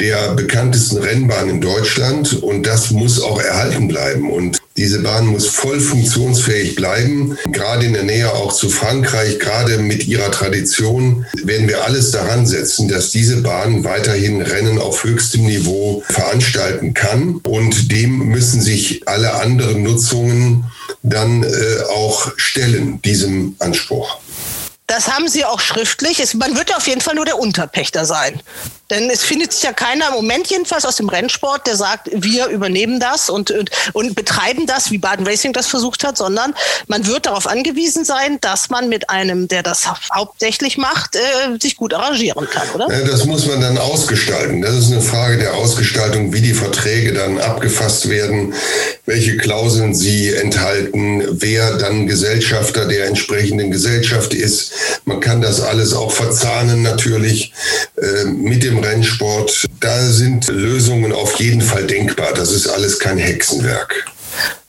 der 0.00 0.34
bekanntesten 0.34 0.98
Rennbahn 0.98 1.48
in 1.48 1.60
Deutschland 1.60 2.42
und 2.42 2.66
das 2.66 2.90
muss 2.90 3.20
auch 3.20 3.40
erhalten 3.40 3.88
bleiben. 3.88 4.30
Und 4.30 4.61
diese 4.76 5.00
Bahn 5.00 5.26
muss 5.26 5.48
voll 5.48 5.80
funktionsfähig 5.80 6.74
bleiben, 6.74 7.36
gerade 7.52 7.86
in 7.86 7.92
der 7.92 8.04
Nähe 8.04 8.32
auch 8.32 8.52
zu 8.52 8.70
Frankreich, 8.70 9.38
gerade 9.38 9.78
mit 9.78 10.06
ihrer 10.06 10.30
Tradition 10.30 11.26
werden 11.44 11.68
wir 11.68 11.84
alles 11.84 12.10
daran 12.10 12.46
setzen, 12.46 12.88
dass 12.88 13.10
diese 13.10 13.42
Bahn 13.42 13.84
weiterhin 13.84 14.40
Rennen 14.40 14.78
auf 14.78 15.04
höchstem 15.04 15.44
Niveau 15.44 16.02
veranstalten 16.08 16.94
kann 16.94 17.36
und 17.46 17.92
dem 17.92 18.28
müssen 18.28 18.62
sich 18.62 19.06
alle 19.06 19.34
anderen 19.34 19.82
Nutzungen 19.82 20.64
dann 21.02 21.42
äh, 21.42 21.48
auch 21.90 22.32
stellen, 22.36 23.00
diesem 23.02 23.56
Anspruch. 23.58 24.21
Das 24.86 25.08
haben 25.08 25.28
Sie 25.28 25.44
auch 25.44 25.60
schriftlich. 25.60 26.20
Es, 26.20 26.34
man 26.34 26.56
wird 26.56 26.76
auf 26.76 26.86
jeden 26.86 27.00
Fall 27.00 27.14
nur 27.14 27.24
der 27.24 27.38
Unterpächter 27.38 28.04
sein. 28.04 28.40
Denn 28.92 29.08
es 29.08 29.22
findet 29.22 29.54
sich 29.54 29.62
ja 29.62 29.72
keiner 29.72 30.08
im 30.08 30.14
Moment 30.14 30.48
jedenfalls 30.48 30.84
aus 30.84 30.96
dem 30.96 31.08
Rennsport, 31.08 31.66
der 31.66 31.76
sagt, 31.76 32.10
wir 32.12 32.48
übernehmen 32.48 33.00
das 33.00 33.30
und, 33.30 33.50
und, 33.50 33.70
und 33.94 34.14
betreiben 34.14 34.66
das, 34.66 34.90
wie 34.90 34.98
Baden 34.98 35.26
Racing 35.26 35.54
das 35.54 35.66
versucht 35.66 36.04
hat, 36.04 36.18
sondern 36.18 36.54
man 36.88 37.06
wird 37.06 37.24
darauf 37.24 37.46
angewiesen 37.46 38.04
sein, 38.04 38.38
dass 38.42 38.68
man 38.68 38.90
mit 38.90 39.08
einem, 39.08 39.48
der 39.48 39.62
das 39.62 39.88
hauptsächlich 40.12 40.76
macht, 40.76 41.16
äh, 41.16 41.20
sich 41.58 41.76
gut 41.76 41.94
arrangieren 41.94 42.46
kann, 42.50 42.68
oder? 42.74 42.86
Das 43.04 43.24
muss 43.24 43.46
man 43.46 43.62
dann 43.62 43.78
ausgestalten. 43.78 44.60
Das 44.60 44.74
ist 44.74 44.92
eine 44.92 45.00
Frage 45.00 45.38
der 45.38 45.54
Ausgestaltung, 45.54 46.34
wie 46.34 46.42
die 46.42 46.52
Verträge 46.52 47.14
dann 47.14 47.38
abgefasst 47.38 48.10
werden, 48.10 48.52
welche 49.06 49.38
Klauseln 49.38 49.94
sie 49.94 50.34
enthalten, 50.34 51.24
wer 51.30 51.78
dann 51.78 52.06
Gesellschafter 52.06 52.86
der 52.86 53.06
entsprechenden 53.06 53.70
Gesellschaft 53.70 54.34
ist. 54.34 54.72
Man 55.04 55.20
kann 55.20 55.40
das 55.40 55.60
alles 55.60 55.92
auch 55.94 56.12
verzahnen 56.12 56.82
natürlich 56.82 57.52
äh, 57.96 58.24
mit 58.24 58.62
dem 58.62 58.78
Rennsport. 58.78 59.66
Da 59.80 60.02
sind 60.06 60.48
Lösungen 60.48 61.12
auf 61.12 61.34
jeden 61.36 61.60
Fall 61.60 61.86
denkbar. 61.86 62.32
Das 62.34 62.52
ist 62.52 62.68
alles 62.68 62.98
kein 62.98 63.18
Hexenwerk. 63.18 64.06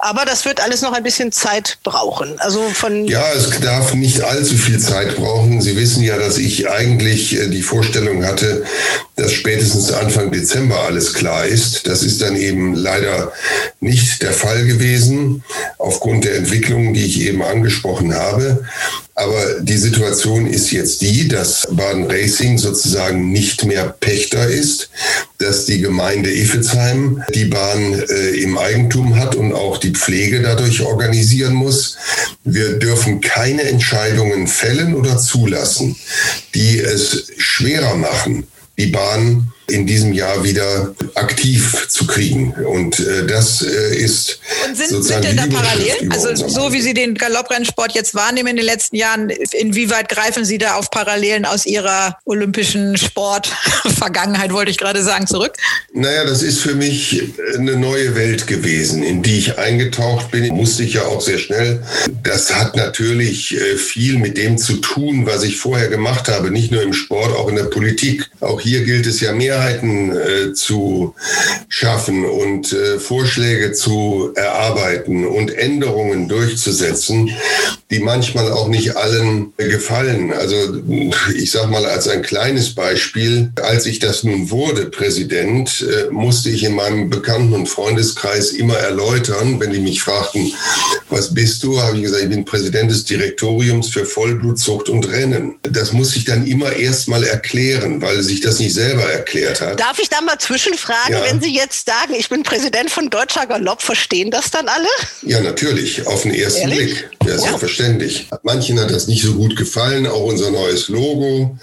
Aber 0.04 0.26
das 0.26 0.44
wird 0.44 0.62
alles 0.62 0.82
noch 0.82 0.92
ein 0.92 1.02
bisschen 1.02 1.32
Zeit 1.32 1.78
brauchen. 1.82 2.38
Also 2.40 2.62
von 2.74 3.08
ja, 3.08 3.24
es 3.32 3.62
darf 3.62 3.94
nicht 3.94 4.20
allzu 4.20 4.58
viel 4.58 4.78
Zeit 4.78 5.16
brauchen. 5.16 5.62
Sie 5.62 5.78
wissen 5.78 6.04
ja, 6.04 6.18
dass 6.18 6.38
ich 6.38 6.70
eigentlich 6.70 7.40
äh, 7.40 7.48
die 7.48 7.62
Vorstellung 7.62 8.26
hatte, 8.26 8.66
dass 9.16 9.32
spätestens 9.32 9.94
Anfang 9.94 10.30
Dezember 10.30 10.82
alles 10.82 11.14
klar 11.14 11.46
ist. 11.46 11.88
Das 11.88 12.04
ist 12.04 12.22
dann 12.22 12.36
eben 12.36 12.76
leider 12.76 13.32
nicht 13.80 14.22
der 14.24 14.34
Fall 14.34 14.66
gewesen, 14.66 15.42
aufgrund 15.78 16.26
der 16.26 16.36
Entwicklungen, 16.36 16.94
die 16.94 17.06
ich 17.06 17.22
eben 17.22 17.42
angesprochen 17.42 18.14
habe. 18.14 18.66
Aber 19.16 19.60
die 19.62 19.78
Situation 19.78 20.48
ist 20.48 20.72
jetzt 20.72 21.02
die, 21.02 21.28
dass 21.28 21.68
Baden 21.70 22.10
Racing 22.10 22.58
sozusagen 22.58 23.32
nicht 23.32 23.64
mehr 23.64 23.96
Pächter 24.00 24.48
ist, 24.48 24.90
dass 25.38 25.66
die 25.66 25.80
Gemeinde 25.80 26.32
Iffelsheim 26.32 27.24
die 27.36 27.46
Bahn 27.46 27.94
äh, 27.94 28.30
im 28.42 28.58
Eigentum 28.58 29.16
hat 29.18 29.36
und 29.36 29.54
auch 29.54 29.78
die 29.78 29.93
Pflege 29.94 30.42
dadurch 30.42 30.82
organisieren 30.82 31.54
muss. 31.54 31.98
Wir 32.44 32.80
dürfen 32.80 33.22
keine 33.22 33.64
Entscheidungen 33.64 34.48
fällen 34.48 34.96
oder 34.96 35.18
zulassen, 35.18 35.96
die 36.54 36.80
es 36.80 37.32
schwerer 37.38 37.96
machen, 37.96 38.48
die 38.78 38.88
Bahn 38.88 39.54
in 39.68 39.88
diesem 39.88 40.14
Jahr 40.14 40.44
wieder 40.44 40.94
aktiv 41.16 41.88
zu 41.88 42.06
kriegen. 42.06 42.54
Und 42.54 43.00
äh, 43.00 43.26
das 43.26 43.62
äh, 43.62 43.96
ist. 43.96 44.40
Und 44.68 44.76
sind, 44.76 45.04
sind 45.04 45.24
denn 45.24 45.38
da 45.38 45.48
Parallelen? 45.48 46.12
Also 46.12 46.36
so 46.48 46.74
wie 46.74 46.82
Sie 46.82 46.94
den 46.94 47.16
Galopprennsport 47.16 47.94
jetzt 47.94 48.14
wahrnehmen 48.14 48.50
in 48.50 48.58
den 48.58 48.66
letzten 48.66 48.96
Jahren, 48.96 49.30
inwieweit 49.30 50.10
greifen 50.10 50.44
Sie 50.44 50.58
da 50.58 50.76
auf 50.76 50.92
Parallelen 50.92 51.46
aus 51.46 51.66
Ihrer 51.66 52.18
olympischen 52.26 52.98
Sport-Vergangenheit, 52.98 54.52
wollte 54.52 54.72
ich 54.72 54.78
gerade 54.78 55.02
sagen, 55.04 55.28
zurück? 55.28 55.54
Naja, 55.94 56.26
das 56.26 56.44
ist 56.44 56.60
für 56.60 56.76
mich 56.76 57.24
eine 57.58 57.78
neue 57.78 58.16
Welt 58.16 58.48
gewesen, 58.48 59.04
in 59.04 59.24
die 59.24 59.38
ich 59.38 59.58
eingetaucht 59.58 60.32
bin. 60.32 60.48
Musste 60.54 60.84
ich 60.84 60.96
ja 60.96 61.06
auch 61.06 61.22
sehr 61.22 61.38
schnell. 61.38 61.84
Das 62.24 62.54
hat 62.54 62.76
natürlich 62.76 63.56
äh, 63.56 63.78
viel 63.78 64.18
mit 64.18 64.38
dem 64.38 64.58
zu 64.58 64.78
tun, 64.78 65.26
was 65.26 65.44
ich 65.44 65.58
vorher 65.58 65.88
gemacht 65.88 66.28
habe, 66.28 66.52
nicht 66.52 66.72
nur 66.72 66.82
im 66.82 66.94
Sport, 66.94 67.36
auch 67.36 67.48
in 67.48 67.56
der 67.56 67.66
Politik. 67.66 68.30
Auch 68.42 68.60
hier 68.60 68.84
gilt 68.84 69.08
es 69.08 69.20
ja 69.22 69.32
mehr 69.34 69.53
Mehrheiten 69.54 70.12
äh, 70.12 70.54
zu 70.54 71.14
schaffen 71.68 72.26
und 72.26 72.74
äh, 72.74 73.00
Vorschläge 73.00 73.72
zu 73.72 74.32
erarbeiten 74.36 75.26
und 75.26 75.54
Änderungen 75.54 76.28
durchzusetzen, 76.28 77.30
die 77.92 78.00
manchmal 78.00 78.52
auch 78.52 78.68
nicht 78.68 78.98
allen 78.98 79.54
gefallen. 79.58 80.34
Also 80.34 80.56
ich 81.36 81.52
sage 81.52 81.68
mal 81.68 81.86
als 81.86 82.08
ein 82.08 82.24
kleines 82.24 82.74
Beispiel, 82.74 83.52
als 83.62 83.86
ich 83.86 84.00
das 84.00 84.24
nun 84.24 84.50
wurde, 84.50 84.86
Präsident, 84.86 85.86
äh, 85.88 86.12
musste 86.12 86.50
ich 86.50 86.64
in 86.64 86.76
meinem 86.76 87.10
Bekannten- 87.10 87.54
und 87.54 87.70
Freundeskreis 87.70 88.52
immer 88.52 88.78
erläutern, 88.78 89.60
wenn 89.60 89.72
die 89.72 89.80
mich 89.80 90.02
fragten, 90.02 90.52
was 91.10 91.34
bist 91.34 91.64
du, 91.64 91.80
habe 91.80 91.98
ich 91.98 92.04
gesagt, 92.04 92.24
ich 92.24 92.30
bin 92.30 92.46
Präsident 92.46 92.90
des 92.90 93.04
Direktoriums 93.06 93.90
für 93.90 94.06
Vollblutzucht 94.06 94.90
und 94.90 95.12
Rennen. 95.12 95.56
Das 95.62 95.94
muss 95.94 96.16
ich 96.16 96.26
dann 96.26 96.48
immer 96.48 96.74
erst 96.74 97.08
mal 97.08 97.24
erklären, 97.24 98.02
weil 98.02 98.24
sich 98.24 98.42
das 98.42 98.60
nicht 98.60 98.74
selber 98.74 99.04
erklärt 99.04 99.43
erklärt 99.44 99.62
hat. 99.62 99.80
Darf 99.80 100.00
ich 100.00 100.10
da 100.10 100.22
mal 100.22 100.38
zwischenfragen, 100.38 101.14
ja. 101.14 101.24
wenn 101.24 101.42
Sie 101.42 101.54
jetzt 101.54 101.86
sagen, 101.88 102.14
ich 102.16 102.30
bin 102.30 102.44
Präsident 102.44 102.90
von 102.90 103.10
Deutscher 103.10 103.46
Galopp, 103.46 103.82
verstehen 103.82 104.32
das 104.32 104.52
dann 104.52 104.68
alle? 104.68 104.88
Ja, 105.22 105.42
natürlich, 105.42 106.06
auf 106.08 106.24
den 106.24 106.34
ersten 106.34 106.70
Ehrlich? 106.70 107.10
Blick. 107.10 107.23
Ja, 107.26 107.38
selbstverständlich. 107.38 108.28
Manchen 108.44 108.80
hat 108.80 108.92
das 108.92 109.08
nicht 109.08 109.24
so 109.24 109.34
gut 109.34 109.56
gefallen, 109.56 110.08
auch 110.08 110.24
unser 110.24 110.52
neues 110.52 110.90
Logo, 110.90 111.58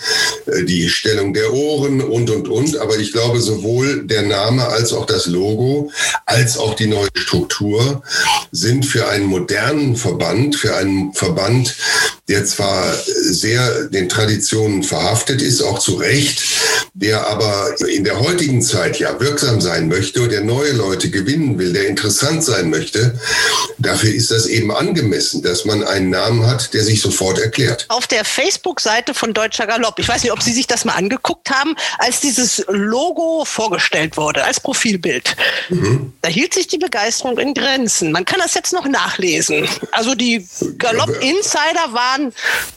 äh, 0.47 0.65
die 0.65 0.89
Stellung 0.89 1.35
der 1.35 1.53
Ohren 1.53 2.01
und, 2.01 2.31
und, 2.31 2.49
und. 2.49 2.79
Aber 2.79 2.99
ich 2.99 3.13
glaube, 3.13 3.41
sowohl 3.41 4.07
der 4.07 4.23
Name 4.23 4.67
als 4.67 4.93
auch 4.93 5.07
das 5.07 5.27
Logo, 5.27 5.91
als 6.27 6.59
auch 6.59 6.75
die 6.75 6.87
neue 6.87 7.09
Struktur 7.15 8.03
sind 8.53 8.87
für 8.87 9.09
einen 9.09 9.27
modernen 9.27 9.97
Verband, 9.97 10.57
für 10.57 10.77
einen 10.77 11.13
Verband, 11.13 11.77
der 12.29 12.45
zwar 12.45 12.95
sehr 13.05 13.85
den 13.85 14.09
Traditionen 14.09 14.83
verhaftet 14.85 15.43
ist, 15.43 15.63
auch 15.63 15.81
zu 15.81 15.97
Recht, 15.97 16.43
der 16.95 17.27
aber 17.27 17.75
in 17.89 18.05
der 18.05 18.21
heutigen 18.21 18.63
Zeit 18.63 18.99
ja 18.99 19.19
wirksam 19.21 19.61
sein 19.61 19.89
möchte 19.89 20.23
und 20.23 20.31
der 20.31 20.43
neue 20.43 20.73
Leute 20.73 21.11
gewinnen 21.11 21.59
will, 21.59 21.73
der 21.73 21.89
interessant 21.89 22.45
sein 22.45 22.71
möchte, 22.71 23.19
dafür 23.79 24.15
ist 24.15 24.31
das 24.31 24.47
eben 24.47 24.71
angemessen, 24.71 25.43
dass 25.51 25.65
man 25.65 25.83
einen 25.83 26.11
Namen 26.11 26.47
hat, 26.47 26.73
der 26.73 26.85
sich 26.85 27.03
sofort 27.03 27.39
erklärt. 27.39 27.85
Auf 27.89 28.07
der 28.07 28.25
Facebook-Seite 28.25 29.15
von 29.15 29.35
Deutscher 29.35 29.67
Galopp, 29.67 29.99
ich 29.99 30.09
weiß 30.09 30.23
nicht, 30.23 30.33
ob 30.33 30.43
Sie 30.43 30.53
sich 30.53 30.67
das 30.67 30.85
mal 30.85 30.95
angeguckt 30.95 31.51
haben, 31.51 31.75
als 31.99 32.21
dieses 32.21 32.65
Logo 32.69 33.45
vorgestellt 33.45 34.17
wurde, 34.17 34.45
als 34.45 34.61
Profilbild, 34.61 35.37
mhm. 35.69 36.13
da 36.23 36.29
hielt 36.29 36.55
sich 36.55 36.69
die 36.69 36.79
Begeisterung 36.79 37.37
in 37.39 37.55
Grenzen. 37.55 38.13
Man 38.13 38.25
kann 38.25 38.39
das 38.39 38.55
jetzt 38.55 38.73
noch 38.73 38.87
nachlesen. 38.87 39.69
Also 39.93 40.15
die 40.15 40.47
Galopp-Insider 40.79 41.93
waren 41.93 42.33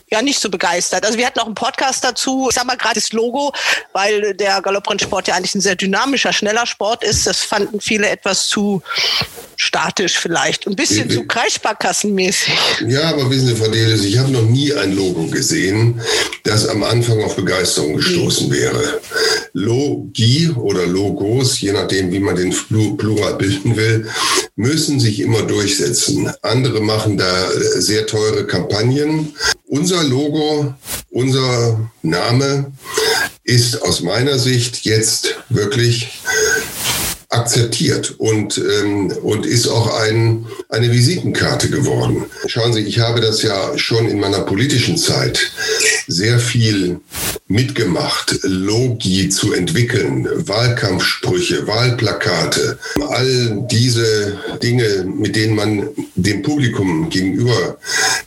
ja 0.09 0.21
nicht 0.21 0.39
so 0.39 0.49
begeistert. 0.49 1.05
Also 1.05 1.17
wir 1.17 1.25
hatten 1.25 1.39
auch 1.39 1.45
einen 1.45 1.55
Podcast 1.55 2.03
dazu. 2.03 2.47
Ich 2.49 2.55
sag 2.55 2.65
mal 2.65 2.77
gerade 2.77 2.95
das 2.95 3.13
Logo, 3.13 3.53
weil 3.91 4.33
der 4.33 4.62
Galopprennsport 4.62 5.27
ja 5.27 5.36
eigentlich 5.36 5.55
ein 5.55 5.62
sehr 5.62 5.75
dynamischer, 5.75 6.33
schneller 6.33 6.65
Sport 6.65 7.03
ist. 7.03 7.27
Das 7.27 7.41
fanden 7.41 7.81
viele 7.81 8.09
etwas 8.09 8.47
zu 8.47 8.81
statisch 9.57 10.17
vielleicht. 10.17 10.67
Ein 10.67 10.75
bisschen 10.75 11.09
zu 11.09 11.25
kreissparkassenmäßig. 11.25 12.53
Ja, 12.88 13.10
aber 13.10 13.30
wissen 13.30 13.47
Sie, 13.47 13.56
Frau 13.56 13.67
Deles, 13.67 14.04
ich 14.04 14.17
habe 14.17 14.32
noch 14.32 14.43
nie 14.43 14.73
ein 14.73 14.95
Logo 14.95 15.28
gesehen, 15.28 16.02
das 16.43 16.67
am 16.67 16.84
Anfang 16.84 17.23
auf 17.23 17.36
Begeisterung 17.36 17.95
gestoßen 17.95 18.52
wäre. 18.52 19.02
Logi 19.54 20.49
oder 20.49 20.86
Logos, 20.86 21.62
je 21.62 21.71
nachdem, 21.71 22.12
wie 22.12 22.19
man 22.19 22.36
den 22.36 22.52
Plural 22.97 23.36
bilden 23.36 23.76
will, 23.76 24.08
müssen 24.56 24.99
sich 24.99 25.19
immer 25.19 25.43
durchsetzen. 25.43 26.32
Andere 26.41 26.82
machen 26.82 27.17
da 27.17 27.49
sehr 27.78 28.08
teure 28.08 28.45
Kampagnen. 28.45 29.34
Unser 29.67 30.04
Logo, 30.04 30.73
unser 31.12 31.91
Name 32.02 32.71
ist 33.43 33.82
aus 33.82 34.02
meiner 34.02 34.39
Sicht 34.39 34.86
jetzt 34.86 35.36
wirklich 35.49 36.19
akzeptiert 37.34 38.15
und, 38.17 38.58
ähm, 38.58 39.12
und 39.24 39.46
ist 39.46 39.67
auch 39.67 40.00
ein, 40.02 40.46
eine 40.69 40.91
Visitenkarte 40.91 41.69
geworden. 41.69 42.26
Schauen 42.48 42.74
Sie, 42.74 42.82
ich 42.82 43.00
habe 43.00 43.22
das 43.22 43.41
ja 43.41 43.78
schon 43.78 44.08
in 44.08 44.19
meiner 44.19 44.41
politischen 44.41 44.98
Zeit 44.98 45.52
sehr 46.08 46.39
viel 46.39 47.00
mitgemacht, 47.48 48.39
Logi 48.43 49.30
zu 49.30 49.54
entwickeln, 49.54 50.28
Wahlkampfsprüche, 50.48 51.67
Wahlplakate, 51.67 52.80
all 53.10 53.65
diese 53.69 54.39
Dinge, 54.62 55.06
mit 55.06 55.36
denen 55.36 55.56
man 55.56 55.89
dem 56.15 56.41
Publikum 56.41 57.10
gegenüber 57.10 57.78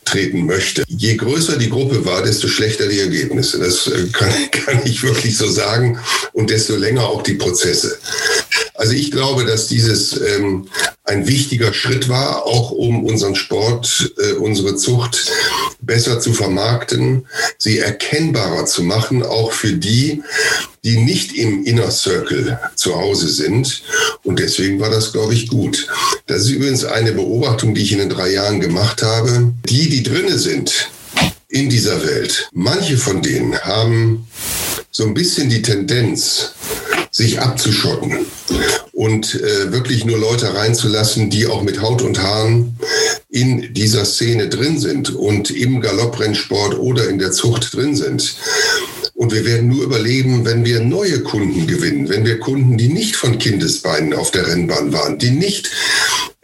treten 0.05 0.47
möchte. 0.47 0.85
Je 0.87 1.16
größer 1.16 1.57
die 1.57 1.71
Gruppe 1.71 2.05
war, 2.05 2.23
desto 2.23 2.49
schlechter 2.49 2.88
die 2.88 3.01
Ergebnisse. 3.01 3.59
Das 3.59 3.87
äh, 3.88 4.07
kann, 4.12 4.31
kann 4.53 4.81
ich 4.85 5.03
wirklich 5.03 5.37
so 5.37 5.49
sagen 5.49 5.99
und 6.33 6.51
desto 6.51 6.77
länger 6.77 7.07
auch 7.07 7.23
die 7.23 7.35
Prozesse. 7.35 7.99
Also 8.87 8.99
ich 8.99 9.11
glaube, 9.11 9.44
dass 9.44 9.66
dieses 9.66 10.16
ähm, 10.16 10.68
ein 11.03 11.27
wichtiger 11.27 11.72
Schritt 11.72 12.09
war, 12.09 12.46
auch 12.46 12.70
um 12.70 13.03
unseren 13.03 13.35
Sport, 13.35 14.14
äh, 14.16 14.35
unsere 14.35 14.77
Zucht 14.77 15.29
besser 15.81 16.20
zu 16.20 16.33
vermarkten, 16.33 17.27
sie 17.59 17.81
erkennbarer 17.81 18.64
zu 18.64 18.85
machen, 18.85 19.25
auch 19.25 19.51
für 19.51 19.72
die, 19.72 20.22
die 20.85 20.99
nicht 20.99 21.35
im 21.35 21.64
Inner 21.64 21.90
Circle 21.90 22.61
zu 22.77 22.94
Hause 22.94 23.29
sind. 23.29 23.83
Und 24.22 24.38
deswegen 24.38 24.79
war 24.79 24.90
das, 24.90 25.11
glaube 25.11 25.35
ich, 25.35 25.49
gut. 25.49 25.88
Das 26.29 26.42
ist 26.42 26.51
übrigens 26.51 26.85
eine 26.85 27.11
Beobachtung, 27.11 27.75
die 27.75 27.83
ich 27.83 27.90
in 27.90 27.99
den 27.99 28.11
drei 28.11 28.31
Jahren 28.31 28.61
gemacht 28.61 29.03
habe. 29.03 29.53
Die, 29.68 29.88
die 29.88 30.05
drinne 30.05 30.38
sind 30.38 30.90
in 31.49 31.68
dieser 31.68 32.07
Welt, 32.07 32.49
manche 32.53 32.99
von 32.99 33.20
denen 33.20 33.59
haben 33.59 34.29
so 34.92 35.05
ein 35.05 35.14
bisschen 35.14 35.51
die 35.51 35.62
Tendenz, 35.62 36.53
sich 37.16 37.40
abzuschotten 37.40 38.26
und 38.92 39.37
äh, 39.37 39.72
wirklich 39.72 40.05
nur 40.05 40.18
Leute 40.18 40.55
reinzulassen, 40.55 41.31
die 41.31 41.46
auch 41.46 41.62
mit 41.62 41.81
Haut 41.81 42.02
und 42.02 42.22
Haaren 42.22 42.79
in 43.31 43.72
dieser 43.72 44.05
Szene 44.05 44.50
drin 44.50 44.79
sind 44.79 45.14
und 45.14 45.50
im 45.50 45.81
Galopprennsport 45.81 46.79
oder 46.79 47.09
in 47.09 47.18
der 47.18 47.33
Zucht 47.33 47.74
drin 47.74 47.96
sind. 47.96 48.37
Und 49.14 49.33
wir 49.33 49.46
werden 49.46 49.68
nur 49.68 49.83
überleben, 49.83 50.44
wenn 50.44 50.66
wir 50.66 50.81
neue 50.81 51.22
Kunden 51.22 51.66
gewinnen, 51.66 52.11
wenn 52.11 52.26
wir 52.26 52.38
Kunden, 52.38 52.76
die 52.76 52.88
nicht 52.88 53.16
von 53.16 53.38
Kindesbeinen 53.38 54.12
auf 54.12 54.31
der 54.31 54.46
Rennbahn 54.46 54.92
waren, 54.92 55.18
die 55.18 55.31
nicht 55.31 55.70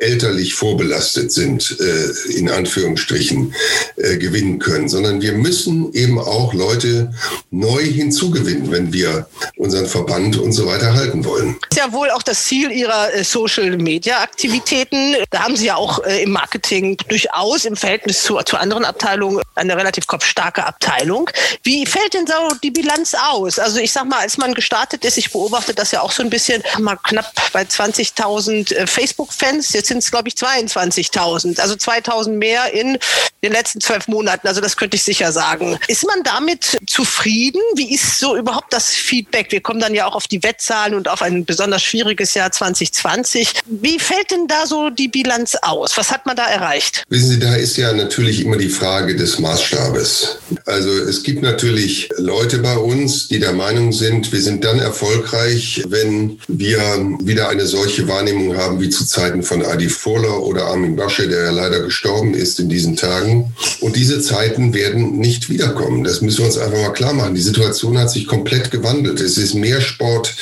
elterlich 0.03 0.55
vorbelastet 0.55 1.33
sind, 1.33 1.79
äh, 1.81 2.33
in 2.33 2.51
Anführungsstrichen, 2.51 3.55
äh, 3.97 4.17
gewinnen 4.17 4.59
können, 4.59 4.89
sondern 4.89 5.23
wir 5.23 5.33
müssen 5.33 5.93
eben 5.95 6.19
auch 6.19 6.53
Leute 6.53 7.13
neu 7.51 7.83
hinzugewinnen, 7.83 8.71
wenn 8.71 8.93
wir 8.93 9.29
unseren 9.57 9.87
Verband 9.87 10.37
und 10.39 10.53
so 10.53 10.67
weiter 10.67 10.95
halten 10.95 11.25
wollen. 11.25 11.57
Das 11.71 11.79
ist 11.79 11.85
ja 11.87 11.93
wohl 11.93 12.11
auch 12.11 12.23
das 12.23 12.45
Ziel 12.45 12.73
Ihrer 12.73 13.15
äh, 13.15 13.23
Social-Media-Aktivitäten. 13.23 15.17
Da 15.31 15.45
haben 15.45 15.57
Sie 15.57 15.67
ja 15.67 15.77
auch 15.77 16.05
äh, 16.05 16.23
im 16.23 16.31
Marketing 16.33 16.97
durchaus 17.09 17.65
im 17.65 17.77
Verhältnis 17.77 18.25
zu, 18.25 18.39
zu 18.45 18.57
anderen 18.57 18.85
Abteilungen 18.85 19.41
eine 19.55 19.77
relativ 19.77 20.07
kopfstarke 20.07 20.67
Abteilung. 20.67 21.31
Wie 21.63 21.87
fällt 21.87 22.15
denn 22.15 22.27
so 22.27 22.57
die 22.63 22.71
Bilanz 22.71 23.15
aus? 23.15 23.59
Also 23.59 23.79
ich 23.79 23.93
sag 23.93 24.07
mal, 24.07 24.19
als 24.19 24.37
man 24.37 24.55
gestartet 24.55 25.05
ist, 25.05 25.17
ich 25.17 25.31
beobachte 25.31 25.75
das 25.75 25.93
ja 25.93 26.01
auch 26.01 26.11
so 26.11 26.23
ein 26.23 26.31
bisschen, 26.31 26.63
mal 26.81 26.97
knapp 26.97 27.33
bei 27.53 27.63
20.000 27.63 28.75
äh, 28.75 28.87
Facebook-Fans. 28.87 29.73
Jetzt 29.73 29.92
sind 29.93 30.03
es, 30.03 30.11
glaube 30.11 30.29
ich, 30.29 30.35
22.000. 30.35 31.61
Also 31.61 31.75
2.000 31.75 32.31
mehr 32.31 32.73
in 32.73 32.99
den 33.45 33.53
letzten 33.53 33.81
zwölf 33.81 34.09
Monaten. 34.09 34.49
Also 34.49 34.61
das 34.61 34.77
könnte 34.77 34.97
ich 34.97 35.03
sicher 35.03 35.33
sagen. 35.33 35.79
Ist 35.87 36.07
man 36.07 36.23
damit 36.23 36.79
zufrieden? 36.87 37.61
Wie 37.75 37.93
ist 37.93 38.19
so 38.19 38.37
überhaupt 38.37 38.73
das 38.73 38.91
Feedback? 38.91 39.53
Wir 39.53 39.61
kommen 39.61 39.81
dann 39.81 39.95
ja 39.95 40.07
auch 40.07 40.15
auf 40.15 40.29
die 40.29 40.43
Wettzahlen 40.43 40.95
und 40.95 41.09
auf 41.09 41.21
ein 41.21 41.45
besonders 41.45 41.83
schwieriges 41.83 42.35
Jahr 42.35 42.51
2020. 42.51 43.53
Wie 43.67 43.99
fällt 43.99 44.31
denn 44.31 44.47
da 44.47 44.67
so 44.67 44.89
die 44.89 45.09
Bilanz 45.09 45.57
aus? 45.61 45.97
Was 45.97 46.11
hat 46.11 46.25
man 46.25 46.37
da 46.37 46.47
erreicht? 46.47 47.05
Wissen 47.09 47.29
Sie, 47.29 47.39
da 47.39 47.55
ist 47.55 47.77
ja 47.77 47.93
natürlich 47.93 48.41
immer 48.41 48.57
die 48.57 48.71
Frage 48.71 49.15
des 49.15 49.39
Maßstabes. 49.39 50.39
Also 50.65 50.91
es 50.91 51.23
gibt 51.23 51.43
natürlich 51.43 52.09
Leute 52.17 52.59
bei 52.59 52.77
uns, 52.77 53.29
die 53.29 53.41
der 53.41 53.53
Meinung 53.53 53.93
sind, 53.93 54.33
wir 54.33 54.41
sind 54.41 54.65
dann 54.65 54.79
erfolgreich, 54.79 55.83
wenn 55.89 56.41
wir 56.49 56.81
wieder 57.21 57.51
eine 57.51 57.67
solche 57.67 58.09
Wahrnehmung 58.09 58.57
haben 58.57 58.81
wie 58.81 58.89
zu 58.89 59.05
Zeiten 59.05 59.43
von 59.43 59.65
Adi 59.65 59.82
Adi 59.83 59.91
Furler 59.91 60.45
oder 60.45 60.67
Armin 60.67 60.95
Basche, 60.95 61.27
der 61.27 61.47
ja 61.47 61.51
leider 61.51 61.81
gestorben 61.81 62.35
ist 62.35 62.61
in 62.61 62.69
diesen 62.69 62.95
Tagen. 62.95 63.53
Und 63.81 63.97
diese 63.97 64.21
Zeiten 64.21 64.75
werden 64.75 65.19
nicht 65.19 65.51
wiederkommen. 65.51 66.05
Das 66.05 66.21
müssen 66.21 66.39
wir 66.39 66.47
uns 66.47 66.57
einfach 66.57 66.79
mal 66.79 66.93
klar 66.93 67.13
machen. 67.13 67.35
Die 67.35 67.41
Situation 67.41 67.99
hat 67.99 68.09
sich 68.09 68.29
komplett 68.29 68.71
gewandelt. 68.71 69.21
Es 69.21 69.37
ist 69.39 69.55
mehr 69.55 69.81
Sport 69.81 70.37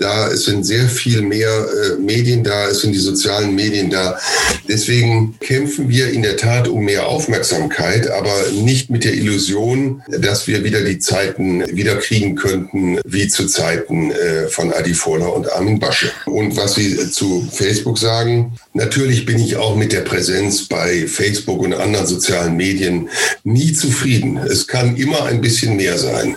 da, 0.00 0.28
es 0.28 0.46
sind 0.46 0.64
sehr 0.64 0.88
viel 0.88 1.20
mehr 1.20 1.50
äh, 1.50 2.00
Medien 2.00 2.42
da, 2.42 2.68
es 2.68 2.80
sind 2.80 2.92
die 2.92 2.98
sozialen 2.98 3.54
Medien 3.54 3.90
da. 3.90 4.18
Deswegen 4.66 5.36
kämpfen 5.40 5.90
wir 5.90 6.10
in 6.10 6.22
der 6.22 6.38
Tat 6.38 6.68
um 6.68 6.84
mehr 6.84 7.06
Aufmerksamkeit, 7.06 8.10
aber 8.10 8.32
nicht 8.52 8.88
mit 8.88 9.04
der 9.04 9.12
Illusion, 9.12 10.02
dass 10.08 10.46
wir 10.46 10.64
wieder 10.64 10.82
die 10.82 10.98
Zeiten 10.98 11.64
wieder 11.76 11.96
kriegen 11.96 12.34
könnten, 12.34 12.98
wie 13.04 13.28
zu 13.28 13.46
Zeiten 13.46 14.10
äh, 14.10 14.48
von 14.48 14.72
Adi 14.72 14.94
Furler 14.94 15.34
und 15.34 15.52
Armin 15.52 15.78
Basche. 15.78 16.10
Und 16.24 16.56
was 16.56 16.74
Sie 16.74 17.10
zu 17.10 17.46
Facebook 17.52 17.98
sagen, 17.98 18.58
Natürlich 18.80 19.26
bin 19.26 19.38
ich 19.38 19.56
auch 19.56 19.76
mit 19.76 19.92
der 19.92 20.00
Präsenz 20.00 20.66
bei 20.66 21.06
Facebook 21.06 21.60
und 21.60 21.74
anderen 21.74 22.06
sozialen 22.06 22.56
Medien 22.56 23.10
nie 23.44 23.74
zufrieden. 23.74 24.38
Es 24.38 24.66
kann 24.66 24.96
immer 24.96 25.24
ein 25.24 25.42
bisschen 25.42 25.76
mehr 25.76 25.98
sein. 25.98 26.36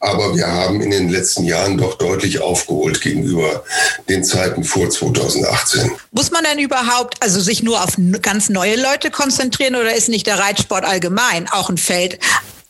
Aber 0.00 0.34
wir 0.34 0.46
haben 0.46 0.80
in 0.80 0.90
den 0.90 1.10
letzten 1.10 1.44
Jahren 1.44 1.76
doch 1.76 1.98
deutlich 1.98 2.40
aufgeholt 2.40 3.02
gegenüber 3.02 3.62
den 4.08 4.24
Zeiten 4.24 4.64
vor 4.64 4.88
2018. 4.88 5.90
Muss 6.12 6.30
man 6.30 6.44
denn 6.44 6.64
überhaupt 6.64 7.22
also 7.22 7.40
sich 7.40 7.62
nur 7.62 7.84
auf 7.84 7.90
ganz 8.22 8.48
neue 8.48 8.76
Leute 8.76 9.10
konzentrieren 9.10 9.74
oder 9.74 9.94
ist 9.94 10.08
nicht 10.08 10.26
der 10.26 10.38
Reitsport 10.38 10.86
allgemein 10.86 11.46
auch 11.46 11.68
ein 11.68 11.76
Feld, 11.76 12.18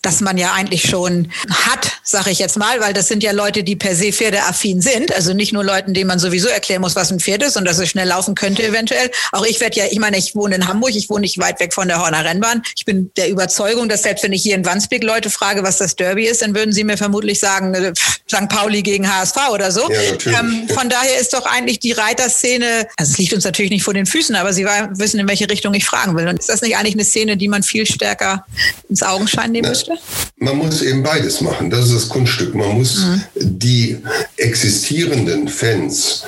das 0.02 0.20
man 0.20 0.36
ja 0.36 0.52
eigentlich 0.52 0.88
schon 0.88 1.30
hat, 1.48 1.92
sage 2.02 2.30
ich 2.30 2.40
jetzt 2.40 2.58
mal, 2.58 2.80
weil 2.80 2.92
das 2.92 3.06
sind 3.06 3.22
ja 3.22 3.30
Leute, 3.30 3.62
die 3.62 3.76
per 3.76 3.94
se 3.94 4.12
pferdeaffin 4.12 4.80
sind. 4.80 5.14
Also 5.14 5.32
nicht 5.32 5.52
nur 5.52 5.62
Leuten, 5.62 5.94
denen 5.94 6.08
man 6.08 6.18
sowieso 6.18 6.48
erklären 6.48 6.80
muss, 6.80 6.96
was 6.96 7.12
ein 7.12 7.20
Pferd 7.20 7.42
ist 7.44 7.56
und 7.56 7.64
dass 7.64 7.78
es 7.78 7.88
schnell 7.88 8.08
laufen 8.08 8.34
könnte 8.34 8.64
eventuell. 8.64 9.10
Auch 9.30 9.46
ich 9.46 9.60
werde 9.60 9.78
ja, 9.78 9.84
ich 9.88 10.00
meine, 10.00 10.18
ich 10.18 10.34
wohne 10.34 10.56
in 10.56 10.66
Hamburg, 10.66 10.94
ich 10.96 11.08
wohne 11.08 11.20
nicht 11.20 11.38
weit 11.38 11.60
weg 11.60 11.72
von 11.72 11.86
der 11.86 12.00
Horner 12.00 12.24
Rennbahn. 12.24 12.62
Ich 12.76 12.84
bin 12.84 13.12
der 13.16 13.28
Überzeugung, 13.28 13.88
dass 13.88 14.02
selbst 14.02 14.24
wenn 14.24 14.32
ich 14.32 14.42
hier 14.42 14.56
in 14.56 14.66
Wandsbek 14.66 15.04
Leute 15.04 15.30
frage, 15.30 15.62
was 15.62 15.78
das 15.78 15.94
Derby 15.94 16.26
ist, 16.26 16.42
dann 16.42 16.56
würden 16.56 16.72
sie 16.72 16.82
mir 16.82 16.96
vermutlich 16.96 17.38
sagen, 17.38 17.72
äh, 17.74 17.92
St. 17.94 18.48
Pauli 18.48 18.82
gegen 18.82 19.08
HSV 19.08 19.36
oder 19.52 19.70
so. 19.70 19.88
Ja, 20.24 20.40
ähm, 20.40 20.68
von 20.68 20.88
daher 20.88 21.20
ist 21.20 21.32
doch 21.32 21.46
eigentlich 21.46 21.78
die 21.78 21.92
Reiterszene, 21.92 22.88
also 22.96 23.12
es 23.12 23.18
liegt 23.18 23.32
uns 23.34 23.44
natürlich 23.44 23.70
nicht 23.70 23.84
vor 23.84 23.94
den 23.94 24.06
Füßen, 24.06 24.34
aber 24.34 24.52
Sie 24.52 24.64
wissen, 24.64 25.20
in 25.20 25.28
welche 25.28 25.48
Richtung 25.48 25.74
ich 25.74 25.84
fragen 25.84 26.16
will. 26.16 26.26
Und 26.26 26.40
ist 26.40 26.48
das 26.48 26.62
nicht 26.62 26.76
eigentlich 26.76 26.94
eine 26.94 27.04
Szene, 27.04 27.36
die 27.36 27.48
man 27.48 27.62
viel 27.62 27.86
stärker 27.86 28.44
ins 28.88 29.02
Augenschein 29.02 29.52
nehmen 29.52 29.68
müsste? 29.68 29.91
Man 30.36 30.58
muss 30.58 30.82
eben 30.82 31.02
beides 31.02 31.40
machen. 31.40 31.70
Das 31.70 31.86
ist 31.86 31.94
das 31.94 32.08
Kunststück. 32.08 32.54
Man 32.54 32.76
muss 32.78 32.98
mhm. 32.98 33.22
die 33.34 33.98
existierenden 34.36 35.48
Fans 35.48 36.24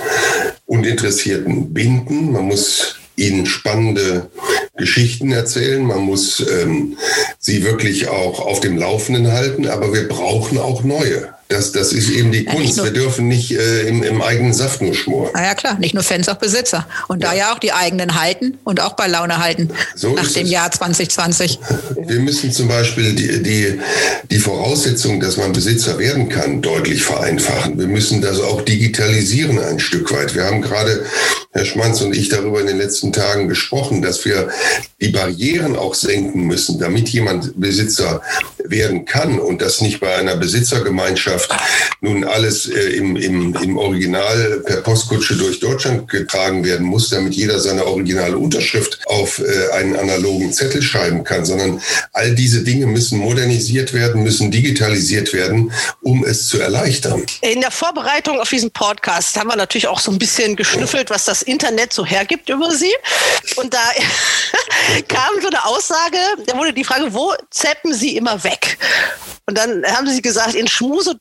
und 0.67 0.87
Interessierten 0.87 1.73
binden. 1.73 2.33
Man 2.33 2.45
muss 2.47 2.97
ihnen 3.17 3.47
spannende 3.47 4.31
Geschichten 4.77 5.33
erzählen. 5.33 5.85
Man 5.85 6.01
muss 6.01 6.41
ähm, 6.41 6.97
sie 7.39 7.65
wirklich 7.65 8.09
auch 8.09 8.41
auf 8.41 8.61
dem 8.61 8.77
Laufenden 8.77 9.33
halten. 9.33 9.69
Aber 9.69 9.93
wir 9.93 10.09
brauchen 10.09 10.59
auch 10.59 10.85
neue. 10.85 11.35
Das, 11.49 11.73
das 11.73 11.93
ist 11.93 12.09
eben 12.09 12.33
die 12.33 12.45
Kunst. 12.45 12.79
Ja, 12.79 12.85
wir 12.85 12.91
dürfen 12.91 13.29
nicht 13.29 13.53
äh, 13.53 13.87
im, 13.87 14.03
im, 14.03 14.23
eigenen 14.23 14.55
Saft 14.55 14.81
nur 14.81 14.95
schmoren. 14.95 15.31
Na 15.35 15.45
ja, 15.45 15.55
klar. 15.55 15.79
Nicht 15.79 15.93
nur 15.93 16.03
Fans, 16.03 16.29
auch 16.29 16.37
Besitzer. 16.37 16.87
Und 17.09 17.23
ja. 17.23 17.31
da 17.31 17.37
ja 17.37 17.53
auch 17.53 17.59
die 17.59 17.73
eigenen 17.73 18.19
halten 18.19 18.59
und 18.65 18.81
auch 18.81 18.95
bei 18.95 19.07
Laune 19.09 19.39
halten. 19.39 19.69
So 19.95 20.15
nach 20.15 20.31
dem 20.31 20.47
es. 20.47 20.51
Jahr 20.51 20.71
2020. 20.71 21.59
Wir 22.07 22.21
müssen 22.21 22.51
zum 22.51 22.69
Beispiel 22.69 23.15
die, 23.15 23.43
die, 23.43 23.81
die 24.31 24.39
Voraussetzung, 24.39 25.21
dass 25.21 25.37
man 25.37 25.53
Besitzer 25.53 25.99
werden 25.99 26.31
kann, 26.31 26.63
deutlich 26.63 27.05
vereinfachen. 27.05 27.79
Wir 27.79 27.89
müssen 27.89 28.23
das 28.23 28.41
auch 28.41 28.63
digitalisieren 28.63 29.59
ein 29.59 29.81
Stück 29.81 30.13
weit. 30.13 30.35
Wir 30.35 30.45
haben 30.45 30.63
gerade, 30.63 31.05
Herr 31.53 31.67
Schmanz 31.67 32.01
und 32.01 32.17
ich, 32.17 32.31
darüber 32.31 32.61
in 32.61 32.67
den 32.67 32.79
letzten 32.79 33.13
Tagen 33.13 33.49
gesprochen, 33.49 34.01
dass 34.01 34.25
wir 34.25 34.49
die 35.01 35.09
Barrieren 35.09 35.77
auch 35.77 35.95
senken 35.95 36.47
müssen, 36.47 36.79
damit 36.79 37.11
jemand 37.11 37.61
Besitzer 37.61 38.23
werden 38.65 39.05
kann 39.05 39.39
und 39.39 39.61
das 39.61 39.81
nicht 39.81 40.01
bei 40.01 40.15
einer 40.15 40.37
Besitzergemeinschaft 40.37 41.44
nun 42.01 42.25
alles 42.25 42.69
äh, 42.69 42.81
im, 42.97 43.17
im, 43.17 43.55
im 43.55 43.79
Original 43.79 44.63
per 44.65 44.79
Postkutsche 44.79 45.37
durch 45.37 45.61
Deutschland 45.61 46.09
getragen 46.09 46.65
werden 46.65 46.87
muss, 46.87 47.09
damit 47.09 47.35
jeder 47.35 47.59
seine 47.59 47.87
originale 47.87 48.37
Unterschrift 48.37 48.99
auf 49.07 49.39
äh, 49.39 49.73
einen 49.73 49.97
analogen 49.97 50.53
Zettel 50.53 50.83
schreiben 50.83 51.25
kann, 51.25 51.45
sondern 51.45 51.81
all 52.13 52.35
diese 52.35 52.63
Dinge 52.63 52.87
müssen 52.87 53.19
modernisiert 53.19 53.93
werden, 53.93 54.23
müssen 54.23 54.51
digitalisiert 54.51 55.33
werden, 55.33 55.73
um 56.03 56.25
es 56.25 56.49
zu 56.49 56.61
erleichtern. 56.61 57.25
In 57.41 57.61
der 57.61 57.71
Vorbereitung 57.71 58.39
auf 58.39 58.51
diesen 58.51 58.71
Podcast 58.71 59.39
haben 59.39 59.49
wir 59.49 59.57
natürlich 59.57 59.89
auch 59.89 60.01
so 60.01 60.11
ein 60.11 60.19
bisschen 60.19 60.57
geschnüffelt, 60.57 61.11
was 61.11 61.25
das 61.25 61.43
Internet 61.43 61.93
so 61.93 62.05
hergibt 62.05 62.49
über 62.49 62.71
Sie. 62.71 62.93
Und 63.57 63.73
da 63.73 63.79
kam 65.09 65.41
so 65.41 65.49
eine 65.49 65.65
Aussage, 65.65 66.19
da 66.47 66.57
wurde 66.57 66.73
die 66.73 66.85
Frage, 66.85 67.13
wo 67.13 67.33
zappen 67.51 67.95
Sie 67.95 68.17
immer 68.17 68.43
weg? 68.45 68.79
Und 69.47 69.59
dann 69.59 69.85
haben 69.85 70.09
sie 70.09 70.23
gesagt, 70.23 70.55
in 70.55 70.67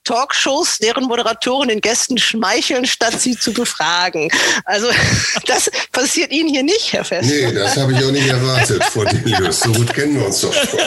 Schmuse-Talkshows, 0.03 0.77
deren 0.79 1.05
Moderatoren 1.05 1.69
den 1.69 1.81
Gästen 1.81 2.17
schmeicheln, 2.17 2.85
statt 2.85 3.19
sie 3.19 3.37
zu 3.37 3.53
befragen. 3.53 4.29
Also 4.65 4.87
das 5.47 5.69
passiert 5.91 6.31
Ihnen 6.31 6.49
hier 6.49 6.63
nicht, 6.63 6.93
Herr 6.93 7.03
Fest. 7.03 7.29
Nee, 7.29 7.51
das 7.51 7.77
habe 7.77 7.93
ich 7.93 8.03
auch 8.03 8.11
nicht 8.11 8.27
erwartet, 8.27 8.83
Frau 8.85 9.03
Delius. 9.05 9.53
So 9.63 9.71
gut 9.71 9.93
kennen 9.93 10.15
wir 10.15 10.25
uns 10.25 10.41
doch 10.41 10.53
schon. 10.53 10.79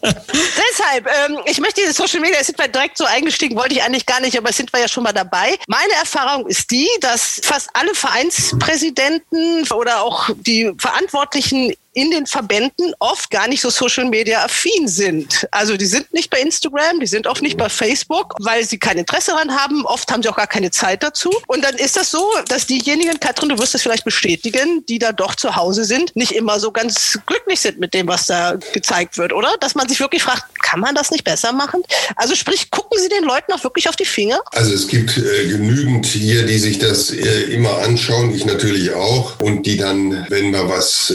Deshalb, 0.00 1.06
ähm, 1.06 1.38
ich 1.44 1.60
möchte 1.60 1.82
diese 1.82 1.92
Social 1.92 2.20
Media, 2.20 2.42
sind 2.42 2.58
wir 2.58 2.68
direkt 2.68 2.96
so 2.96 3.04
eingestiegen, 3.04 3.56
wollte 3.56 3.74
ich 3.74 3.82
eigentlich 3.82 4.06
gar 4.06 4.20
nicht, 4.20 4.38
aber 4.38 4.52
sind 4.52 4.72
wir 4.72 4.80
ja 4.80 4.88
schon 4.88 5.02
mal 5.02 5.12
dabei. 5.12 5.56
Meine 5.66 5.92
Erfahrung 5.94 6.46
ist 6.46 6.70
die, 6.70 6.88
dass 7.00 7.40
fast 7.42 7.68
alle 7.74 7.94
Vereinspräsidenten 7.94 9.70
oder 9.72 10.02
auch 10.02 10.30
die 10.46 10.72
Verantwortlichen 10.78 11.74
in 11.94 12.10
den 12.10 12.26
Verbänden 12.26 12.92
oft 12.98 13.30
gar 13.30 13.48
nicht 13.48 13.60
so 13.60 13.70
Social 13.70 14.04
Media 14.04 14.44
affin 14.44 14.88
sind. 14.88 15.46
Also 15.50 15.76
die 15.76 15.86
sind 15.86 16.12
nicht 16.12 16.30
bei 16.30 16.40
Instagram, 16.40 17.00
die 17.00 17.06
sind 17.06 17.26
oft 17.26 17.42
nicht 17.42 17.56
bei 17.56 17.68
Facebook, 17.68 18.34
weil 18.40 18.64
sie 18.64 18.78
kein 18.78 18.98
Interesse 18.98 19.30
daran 19.30 19.56
haben. 19.56 19.84
Oft 19.86 20.10
haben 20.12 20.22
sie 20.22 20.28
auch 20.28 20.36
gar 20.36 20.46
keine 20.46 20.70
Zeit 20.70 21.02
dazu. 21.02 21.30
Und 21.46 21.64
dann 21.64 21.76
ist 21.76 21.96
das 21.96 22.10
so, 22.10 22.24
dass 22.48 22.66
diejenigen, 22.66 23.18
Katrin, 23.20 23.48
du 23.48 23.58
wirst 23.58 23.74
es 23.74 23.82
vielleicht 23.82 24.04
bestätigen, 24.04 24.84
die 24.88 24.98
da 24.98 25.12
doch 25.12 25.34
zu 25.34 25.56
Hause 25.56 25.84
sind, 25.84 26.14
nicht 26.16 26.32
immer 26.32 26.58
so 26.60 26.72
ganz 26.72 27.18
glücklich 27.26 27.60
sind 27.60 27.78
mit 27.78 27.94
dem, 27.94 28.08
was 28.08 28.26
da 28.26 28.56
gezeigt 28.72 29.16
wird, 29.16 29.32
oder? 29.32 29.54
Dass 29.60 29.74
man 29.74 29.88
sich 29.88 30.00
wirklich 30.00 30.22
fragt, 30.22 30.42
kann 30.62 30.80
man 30.80 30.94
das 30.94 31.10
nicht 31.10 31.24
besser 31.24 31.52
machen? 31.52 31.82
Also 32.16 32.34
sprich, 32.34 32.70
gucken 32.70 32.98
Sie 32.98 33.08
den 33.08 33.24
Leuten 33.24 33.52
auch 33.52 33.62
wirklich 33.62 33.88
auf 33.88 33.96
die 33.96 34.04
Finger? 34.04 34.40
Also 34.50 34.74
es 34.74 34.88
gibt 34.88 35.16
äh, 35.16 35.48
genügend 35.48 36.06
hier, 36.06 36.44
die 36.44 36.58
sich 36.58 36.78
das 36.78 37.10
äh, 37.10 37.42
immer 37.52 37.78
anschauen, 37.78 38.34
ich 38.34 38.44
natürlich 38.44 38.92
auch, 38.92 39.40
und 39.40 39.64
die 39.64 39.76
dann, 39.76 40.26
wenn 40.28 40.50
mal 40.50 40.68
was 40.68 41.14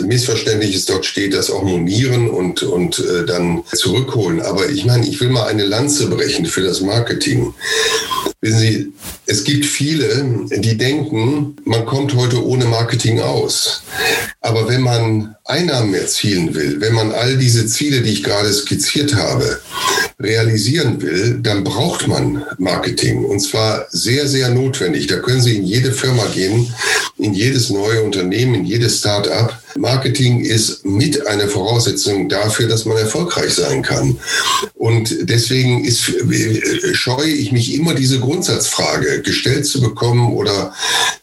Missverständliches 0.69 0.86
dort 0.86 1.05
steht, 1.05 1.34
das 1.34 1.49
auch 1.49 1.63
monieren 1.63 2.29
und, 2.29 2.63
und 2.63 2.99
äh, 2.99 3.25
dann 3.25 3.63
zurückholen. 3.73 4.41
Aber 4.41 4.69
ich 4.69 4.86
meine, 4.86 5.08
ich 5.08 5.19
will 5.19 5.29
mal 5.29 5.47
eine 5.47 5.65
Lanze 5.65 6.08
brechen 6.08 6.45
für 6.45 6.62
das 6.62 6.82
Marketing. 6.82 7.53
Wissen 8.41 8.60
Sie, 8.60 8.93
es 9.25 9.43
gibt 9.43 9.65
viele, 9.65 10.25
die 10.49 10.77
denken, 10.77 11.58
man 11.65 11.86
kommt 11.86 12.15
heute 12.15 12.43
ohne 12.43 12.65
Marketing 12.65 13.19
aus. 13.19 13.84
Aber 14.41 14.67
wenn 14.69 14.82
man 14.82 15.36
Einnahmen 15.43 15.93
erzielen 15.93 16.55
will, 16.55 16.79
wenn 16.79 16.93
man 16.93 17.12
all 17.12 17.38
diese 17.38 17.65
Ziele, 17.65 18.01
die 18.01 18.13
ich 18.13 18.23
gerade 18.23 18.51
skizziert 18.53 19.15
habe, 19.15 19.60
realisieren 20.19 21.01
will, 21.01 21.39
dann 21.41 21.63
braucht 21.63 22.08
man 22.08 22.43
Marketing. 22.58 23.25
Und 23.25 23.39
zwar 23.39 23.88
sehr, 23.89 24.27
sehr 24.27 24.49
notwendig. 24.49 25.08
Da 25.08 25.17
können 25.17 25.41
Sie 25.41 25.58
in 25.58 25.65
jede 25.65 25.91
Firma 25.91 26.25
gehen, 26.34 26.73
in 27.17 27.34
jedes 27.34 27.69
neue 27.69 28.03
Unternehmen, 28.03 28.55
in 28.55 28.65
jedes 28.65 28.99
Start-up. 28.99 29.62
Marketing 29.75 30.41
ist 30.41 30.59
mit 30.84 31.26
einer 31.28 31.48
Voraussetzung 31.48 32.30
dafür, 32.30 32.67
dass 32.67 32.86
man 32.86 32.98
erfolgreich 32.98 33.54
sein 33.54 33.82
kann. 33.82 34.19
Und 34.76 35.15
deswegen 35.30 35.84
ist, 35.84 36.12
scheue 36.93 37.30
ich 37.30 37.52
mich 37.52 37.74
immer 37.74 37.93
diese 37.93 38.19
Grundsatzfrage 38.19 39.22
gestellt 39.22 39.65
zu 39.65 39.82
bekommen 39.82 40.34
oder 40.34 40.74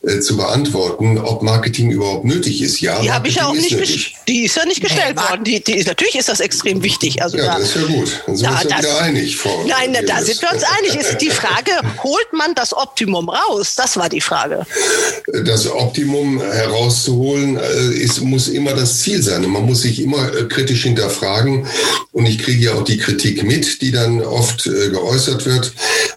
äh, 0.02 0.20
zu 0.20 0.36
beantworten, 0.36 1.18
ob 1.18 1.42
Marketing 1.42 1.90
überhaupt 1.90 2.24
nötig 2.24 2.62
ist. 2.62 2.80
Ja, 2.80 3.00
die 3.00 3.10
habe 3.10 3.28
ich 3.28 3.36
ja 3.36 3.46
auch 3.46 3.54
nicht. 3.54 4.14
Die 4.28 4.44
ist 4.44 4.56
ja 4.56 4.64
nicht 4.64 4.80
gestellt 4.80 5.16
worden. 5.16 5.44
Die, 5.44 5.62
die 5.62 5.74
ist, 5.74 5.86
natürlich 5.86 6.16
ist 6.16 6.28
das 6.28 6.40
extrem 6.40 6.82
wichtig. 6.82 7.22
Also 7.22 7.36
ja, 7.36 7.46
da, 7.46 7.58
das 7.58 7.68
ist 7.68 7.76
ja 7.76 7.82
gut. 7.82 8.22
Dann 8.26 8.36
sind 8.36 8.46
da, 8.46 8.50
wir 8.50 8.62
uns 8.62 8.70
ja 8.70 8.78
wieder 8.78 9.00
einig. 9.00 9.36
Frau 9.36 9.64
nein, 9.66 9.90
na, 9.92 10.02
da 10.02 10.22
sind 10.22 10.40
wir 10.42 10.52
uns 10.52 10.62
einig. 10.62 10.94
Ist 10.96 11.18
die 11.20 11.30
Frage, 11.30 11.72
holt 12.02 12.32
man 12.32 12.54
das 12.54 12.72
Optimum 12.72 13.28
raus? 13.28 13.74
Das 13.76 13.96
war 13.96 14.08
die 14.08 14.20
Frage. 14.20 14.66
Das 15.44 15.70
Optimum 15.70 16.40
herauszuholen, 16.40 17.56
äh, 17.56 17.92
ist, 17.94 18.20
muss 18.20 18.48
immer 18.48 18.74
das 18.74 19.00
Ziel 19.00 19.22
sein. 19.22 19.25
Und 19.44 19.52
man 19.52 19.66
muss 19.66 19.82
sich 19.82 20.00
immer 20.00 20.32
äh, 20.34 20.44
kritisch 20.44 20.84
hinterfragen. 20.84 21.66
Und 22.12 22.26
ich 22.26 22.38
kriege 22.38 22.64
ja 22.64 22.74
auch 22.74 22.84
die 22.84 22.98
Kritik 22.98 23.42
mit, 23.42 23.82
die 23.82 23.92
dann 23.92 24.22
oft 24.22 24.66
äh, 24.66 24.90
geäußert 24.90 25.46
wird. 25.46 25.72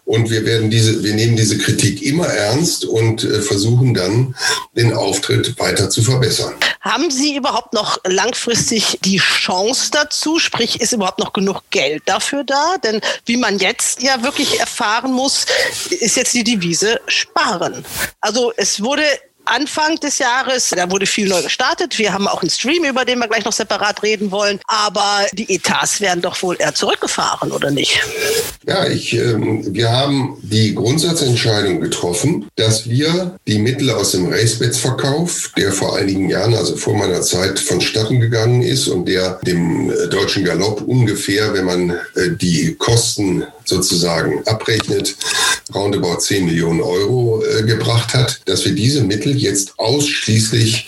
Und 0.06 0.30
wir 0.30 0.46
werden 0.46 0.70
diese, 0.70 1.04
wir 1.04 1.14
nehmen 1.14 1.36
diese 1.36 1.58
Kritik 1.58 2.02
immer 2.02 2.28
ernst 2.28 2.86
und 2.86 3.22
versuchen 3.22 3.94
dann, 3.94 4.36
den 4.76 4.94
Auftritt 4.94 5.60
weiter 5.60 5.90
zu 5.90 6.02
verbessern. 6.02 6.54
Haben 6.82 7.12
Sie 7.12 7.36
überhaupt 7.36 7.74
noch 7.74 8.00
langfristig 8.06 9.00
die 9.04 9.18
Chance 9.18 9.90
dazu? 9.92 10.40
Sprich, 10.40 10.82
ist 10.82 10.94
überhaupt 10.94 11.20
noch 11.20 11.34
genug 11.34 11.62
Geld 11.70 12.04
dafür 12.06 12.44
da? 12.44 12.78
Denn 12.84 13.02
wie 13.26 13.38
man 13.38 13.60
jetzt 13.60 14.02
ja 14.02 14.24
wirklich 14.24 14.60
erfahren 14.60 15.12
muss, 15.12 15.46
ist 15.90 16.16
jetzt 16.16 16.34
die 16.34 16.44
Devise 16.44 17.00
sparen. 17.08 17.84
Also 18.22 18.54
es 18.56 18.82
wurde 18.82 19.04
Anfang 19.50 19.96
des 19.98 20.20
Jahres. 20.20 20.70
Da 20.76 20.90
wurde 20.92 21.06
viel 21.06 21.28
neu 21.28 21.42
gestartet. 21.42 21.98
Wir 21.98 22.14
haben 22.14 22.28
auch 22.28 22.42
einen 22.42 22.50
Stream, 22.50 22.84
über 22.84 23.06
den 23.06 23.20
wir 23.20 23.28
gleich 23.28 23.46
noch 23.46 23.54
separat 23.54 24.04
reden 24.04 24.32
wollen. 24.32 24.60
Aber 24.68 25.26
die 25.34 25.54
Etats 25.54 26.02
werden 26.02 26.22
doch 26.22 26.42
wohl 26.42 26.56
eher 26.60 26.74
zurückgefahren, 26.74 27.52
oder 27.52 27.72
nicht? 27.72 28.02
Ja, 28.66 28.88
ich, 28.88 29.14
ähm, 29.14 29.64
wir 29.74 29.92
haben 29.92 30.38
die 30.42 30.76
Grundsatzentscheidung 30.76 31.82
getroffen, 31.82 32.48
dass 32.56 32.90
wir 32.90 33.38
die 33.48 33.60
Mittel 33.60 33.90
aus 33.92 34.12
dem 34.12 34.32
Racebets-Verkauf, 34.32 35.52
der 35.58 35.72
vor 35.72 35.98
einigen 35.98 36.30
Jahren, 36.30 36.54
also 36.54 36.76
vor 36.76 36.96
meiner 36.96 37.22
Zeit, 37.22 37.60
vonstatten 37.60 38.20
gegangen 38.20 38.62
ist 38.62 38.88
und 38.88 39.06
der 39.06 39.40
dem 39.46 39.90
äh, 39.90 40.08
deutschen 40.08 40.44
Galopp 40.44 40.82
ungefähr, 40.82 41.54
wenn 41.54 41.66
man 41.66 41.90
äh, 41.90 42.30
die 42.40 42.76
Kosten 42.76 43.46
sozusagen 43.66 44.42
abrechnet, 44.48 45.16
roundabout 45.74 46.20
10 46.20 46.46
Millionen 46.46 46.82
Euro 46.82 47.44
äh, 47.44 47.64
gebracht 47.64 48.14
hat, 48.14 48.42
dass 48.46 48.66
wir 48.66 48.74
diese 48.74 49.04
Mittel 49.04 49.38
jetzt 49.38 49.74
ausschließlich 49.78 50.88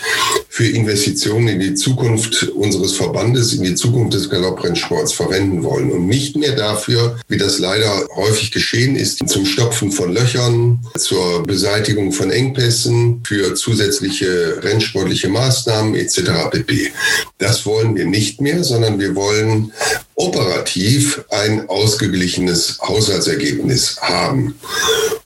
für 0.61 0.67
Investitionen 0.67 1.47
in 1.47 1.59
die 1.59 1.73
Zukunft 1.73 2.43
unseres 2.49 2.93
Verbandes, 2.93 3.51
in 3.53 3.63
die 3.63 3.73
Zukunft 3.73 4.13
des 4.13 4.29
Galopprennsports 4.29 5.11
verwenden 5.11 5.63
wollen 5.63 5.89
und 5.89 6.05
nicht 6.05 6.35
mehr 6.35 6.55
dafür, 6.55 7.19
wie 7.27 7.39
das 7.39 7.57
leider 7.57 8.07
häufig 8.15 8.51
geschehen 8.51 8.95
ist, 8.95 9.27
zum 9.27 9.47
Stopfen 9.47 9.91
von 9.91 10.13
Löchern, 10.13 10.79
zur 10.99 11.41
Beseitigung 11.41 12.11
von 12.11 12.29
Engpässen, 12.29 13.23
für 13.25 13.55
zusätzliche 13.55 14.61
rennsportliche 14.61 15.29
Maßnahmen 15.29 15.95
etc. 15.95 16.51
pp. 16.51 16.91
Das 17.39 17.65
wollen 17.65 17.95
wir 17.95 18.05
nicht 18.05 18.39
mehr, 18.39 18.63
sondern 18.63 18.99
wir 18.99 19.15
wollen 19.15 19.71
operativ 20.13 21.23
ein 21.31 21.67
ausgeglichenes 21.69 22.77
Haushaltsergebnis 22.83 23.99
haben. 23.99 24.53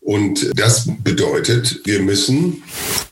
Und 0.05 0.51
das 0.55 0.87
bedeutet, 1.03 1.81
wir 1.85 1.99
müssen 1.99 2.61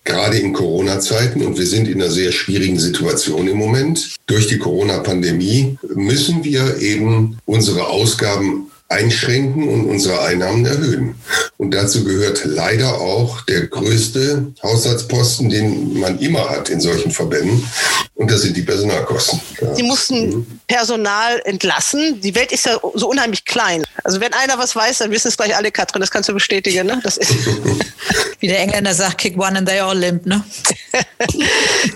gerade 0.04 0.38
in 0.38 0.54
Corona-Zeiten, 0.54 1.44
und 1.44 1.58
wir 1.58 1.66
sind 1.66 1.88
in 1.88 2.00
einer 2.00 2.12
sehr 2.12 2.32
schwierigen 2.32 2.78
Situation 2.78 3.48
im 3.48 3.58
Moment, 3.58 4.16
durch 4.28 4.46
die 4.46 4.60
Corona-Pandemie, 4.60 5.80
müssen 5.96 6.44
wir 6.44 6.78
eben 6.78 7.40
unsere 7.46 7.88
Ausgaben 7.88 8.68
einschränken 8.90 9.68
und 9.68 9.86
unsere 9.86 10.22
Einnahmen 10.22 10.66
erhöhen. 10.68 11.16
Und 11.58 11.72
dazu 11.72 12.04
gehört 12.04 12.42
leider 12.46 13.00
auch 13.00 13.42
der 13.42 13.68
größte 13.68 14.54
Haushaltsposten, 14.62 15.50
den 15.50 16.00
man 16.00 16.20
immer 16.20 16.50
hat 16.50 16.70
in 16.70 16.82
solchen 16.82 17.12
Verbänden. 17.12 17.66
Und 18.16 18.32
das 18.32 18.42
sind 18.42 18.58
die 18.58 18.64
Personalkosten. 18.64 19.40
Ja. 19.62 19.76
Sie 19.76 19.84
mussten 19.84 20.30
mhm. 20.30 20.60
Personal 20.68 21.42
entlassen. 21.46 22.20
Die 22.22 22.36
Welt 22.36 22.52
ist 22.52 22.66
ja 22.66 22.80
so 22.96 23.10
unheimlich 23.10 23.46
klein. 23.46 23.84
Also 24.04 24.20
wenn 24.20 24.34
einer 24.34 24.58
was 24.58 24.76
weiß, 24.76 25.00
dann 25.00 25.12
wissen 25.12 25.28
es 25.30 25.38
gleich 25.38 25.56
alle, 25.56 25.72
Katrin. 25.72 26.02
Das 26.02 26.12
kannst 26.12 26.30
du 26.30 26.34
bestätigen. 26.34 26.88
Ne? 26.88 27.00
Das 27.04 27.18
ist 27.18 27.32
Wie 28.40 28.48
der 28.48 28.60
Engländer 28.60 28.94
sagt, 28.94 29.20
kick 29.20 29.38
one 29.38 29.58
and 29.58 29.68
they 29.68 29.80
all 29.80 29.98
limp. 29.98 30.26
Ne? 30.26 30.44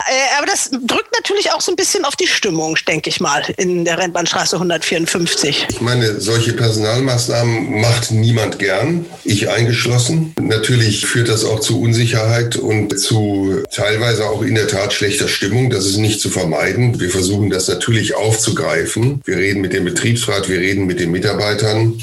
Äh, 0.09 0.37
aber 0.37 0.47
das 0.47 0.69
drückt 0.69 1.13
natürlich 1.13 1.51
auch 1.51 1.61
so 1.61 1.71
ein 1.71 1.75
bisschen 1.75 2.05
auf 2.05 2.15
die 2.15 2.27
Stimmung, 2.27 2.77
denke 2.87 3.09
ich 3.09 3.19
mal, 3.19 3.43
in 3.57 3.83
der 3.83 3.97
Rennbahnstraße 3.97 4.55
154. 4.55 5.67
Ich 5.69 5.81
meine, 5.81 6.19
solche 6.19 6.53
Personalmaßnahmen 6.53 7.81
macht 7.81 8.11
niemand 8.11 8.57
gern, 8.59 9.05
ich 9.23 9.46
eingeschlossen. 9.47 10.33
Natürlich 10.39 11.05
führt 11.05 11.29
das 11.29 11.45
auch 11.45 11.59
zu 11.59 11.81
Unsicherheit 11.81 12.55
und 12.55 12.99
zu 12.99 13.63
teilweise 13.71 14.29
auch 14.29 14.41
in 14.41 14.55
der 14.55 14.67
Tat 14.67 14.93
schlechter 14.93 15.27
Stimmung. 15.27 15.69
Das 15.69 15.85
ist 15.85 15.97
nicht 15.97 16.19
zu 16.19 16.29
vermeiden. 16.29 16.99
Wir 16.99 17.09
versuchen 17.09 17.49
das 17.49 17.67
natürlich 17.67 18.15
aufzugreifen. 18.15 19.21
Wir 19.25 19.37
reden 19.37 19.61
mit 19.61 19.73
dem 19.73 19.85
Betriebsrat, 19.85 20.49
wir 20.49 20.59
reden 20.59 20.85
mit 20.85 20.99
den 20.99 21.11
Mitarbeitern. 21.11 21.99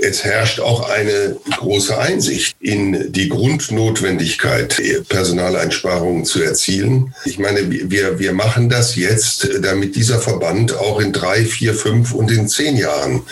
Es 0.00 0.24
herrscht 0.24 0.60
auch 0.60 0.88
eine 0.88 1.36
große 1.56 1.96
Einsicht 1.98 2.56
in 2.60 3.12
die 3.12 3.28
Grundnotwendigkeit, 3.28 4.80
Personaleinsparungen 5.08 6.24
zu 6.24 6.42
erzielen. 6.42 7.14
Ich 7.24 7.38
meine, 7.38 7.70
wir, 7.70 8.18
wir 8.18 8.32
machen 8.32 8.68
das 8.68 8.96
jetzt, 8.96 9.48
damit 9.60 9.96
dieser 9.96 10.20
Verband 10.20 10.76
auch 10.76 11.00
in 11.00 11.12
drei, 11.12 11.44
vier, 11.44 11.74
fünf 11.74 12.14
und 12.14 12.30
in 12.30 12.48
zehn 12.48 12.76
Jahren 12.76 13.22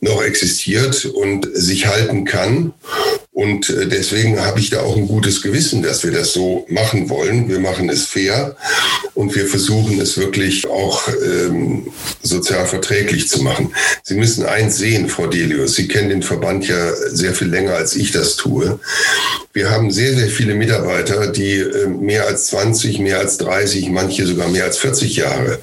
noch 0.00 0.22
existiert 0.22 1.04
und 1.06 1.48
sich 1.52 1.86
halten 1.86 2.24
kann. 2.24 2.72
Und 3.34 3.70
äh, 3.70 3.86
deswegen 3.86 4.38
habe 4.40 4.60
ich 4.60 4.68
da 4.68 4.82
auch 4.82 4.94
ein 4.94 5.08
gutes 5.08 5.40
Gewissen, 5.40 5.82
dass 5.82 6.04
wir 6.04 6.12
das 6.12 6.34
so 6.34 6.66
machen 6.68 7.08
wollen. 7.08 7.48
Wir 7.48 7.60
machen 7.60 7.88
es 7.88 8.04
fair 8.04 8.56
und 9.14 9.34
wir 9.34 9.46
versuchen 9.46 9.98
es 10.00 10.18
wirklich 10.18 10.66
auch 10.68 11.08
ähm, 11.08 11.86
sozial 12.22 12.66
verträglich 12.66 13.30
zu 13.30 13.42
machen. 13.42 13.74
Sie 14.02 14.14
müssen 14.14 14.44
eins 14.44 14.76
sehen, 14.76 15.08
Frau 15.08 15.28
Delius. 15.28 15.76
Sie 15.76 15.88
kennen 15.88 16.10
den 16.10 16.22
Verband 16.22 16.68
ja 16.68 16.92
sehr 17.08 17.34
viel 17.34 17.48
länger, 17.48 17.72
als 17.72 17.96
ich 17.96 18.12
das 18.12 18.36
tue. 18.36 18.78
Wir 19.54 19.70
haben 19.70 19.90
sehr, 19.90 20.14
sehr 20.14 20.28
viele 20.28 20.54
Mitarbeiter, 20.54 21.28
die 21.28 21.56
äh, 21.56 21.86
mehr 21.86 22.26
als 22.26 22.46
20, 22.46 22.98
mehr 22.98 23.18
als 23.18 23.38
30, 23.38 23.88
manche 23.90 24.26
sogar 24.26 24.48
mehr 24.48 24.64
als 24.64 24.76
40 24.78 25.16
Jahre 25.16 25.58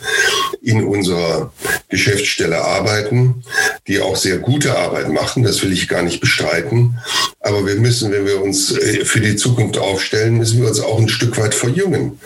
in 0.62 0.84
unserer 0.84 1.52
Geschäftsstelle 1.90 2.62
arbeiten, 2.62 3.44
die 3.88 4.00
auch 4.00 4.16
sehr 4.16 4.38
gute 4.38 4.78
Arbeit 4.78 5.10
machen. 5.10 5.44
Das 5.44 5.62
will 5.64 5.72
ich 5.72 5.88
gar 5.88 6.04
nicht 6.04 6.20
bestreiten. 6.20 7.00
Aber 7.40 7.59
Aber 7.60 7.68
wir 7.68 7.76
müssen, 7.76 8.14
wenn 8.14 8.26
wir 8.26 8.42
uns 8.42 8.72
äh, 8.72 9.04
für 9.04 9.20
die 9.20 9.36
Zukunft 9.36 9.78
aufstellen, 9.78 10.38
müssen 10.38 10.62
wir 10.62 10.70
uns 10.70 10.80
auch 10.80 10.98
ein 10.98 11.10
Stück 11.10 11.38
weit 11.38 11.54
verjüngen. 11.54 12.18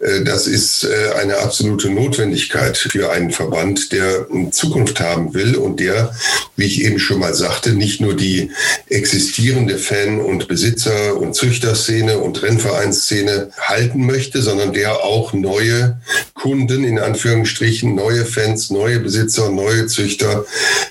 Äh, 0.00 0.22
das 0.24 0.46
ist 0.46 0.84
äh, 0.84 1.12
eine 1.20 1.36
absolute 1.36 1.90
Notwendigkeit 1.90 2.78
für 2.78 3.12
einen 3.12 3.30
Verband, 3.30 3.92
der 3.92 4.26
Zukunft 4.50 5.00
haben 5.00 5.34
will 5.34 5.56
und 5.56 5.78
der, 5.78 6.14
wie 6.56 6.64
ich 6.64 6.84
eben 6.84 6.98
schon 6.98 7.18
mal 7.18 7.34
sagte, 7.34 7.74
nicht 7.74 8.00
nur 8.00 8.16
die 8.16 8.50
existierende 8.88 9.76
Fan- 9.76 10.20
und 10.20 10.48
Besitzer- 10.48 11.18
und 11.18 11.34
Züchterszene 11.34 12.18
und 12.18 12.42
Rennvereinsszene 12.42 13.50
halten 13.60 14.06
möchte, 14.06 14.40
sondern 14.40 14.72
der 14.72 15.04
auch 15.04 15.34
neue 15.34 16.00
Kunden, 16.32 16.82
in 16.84 16.98
Anführungsstrichen, 16.98 17.94
neue 17.94 18.24
Fans, 18.24 18.70
neue 18.70 19.00
Besitzer, 19.00 19.50
neue 19.50 19.86
Züchter, 19.86 20.46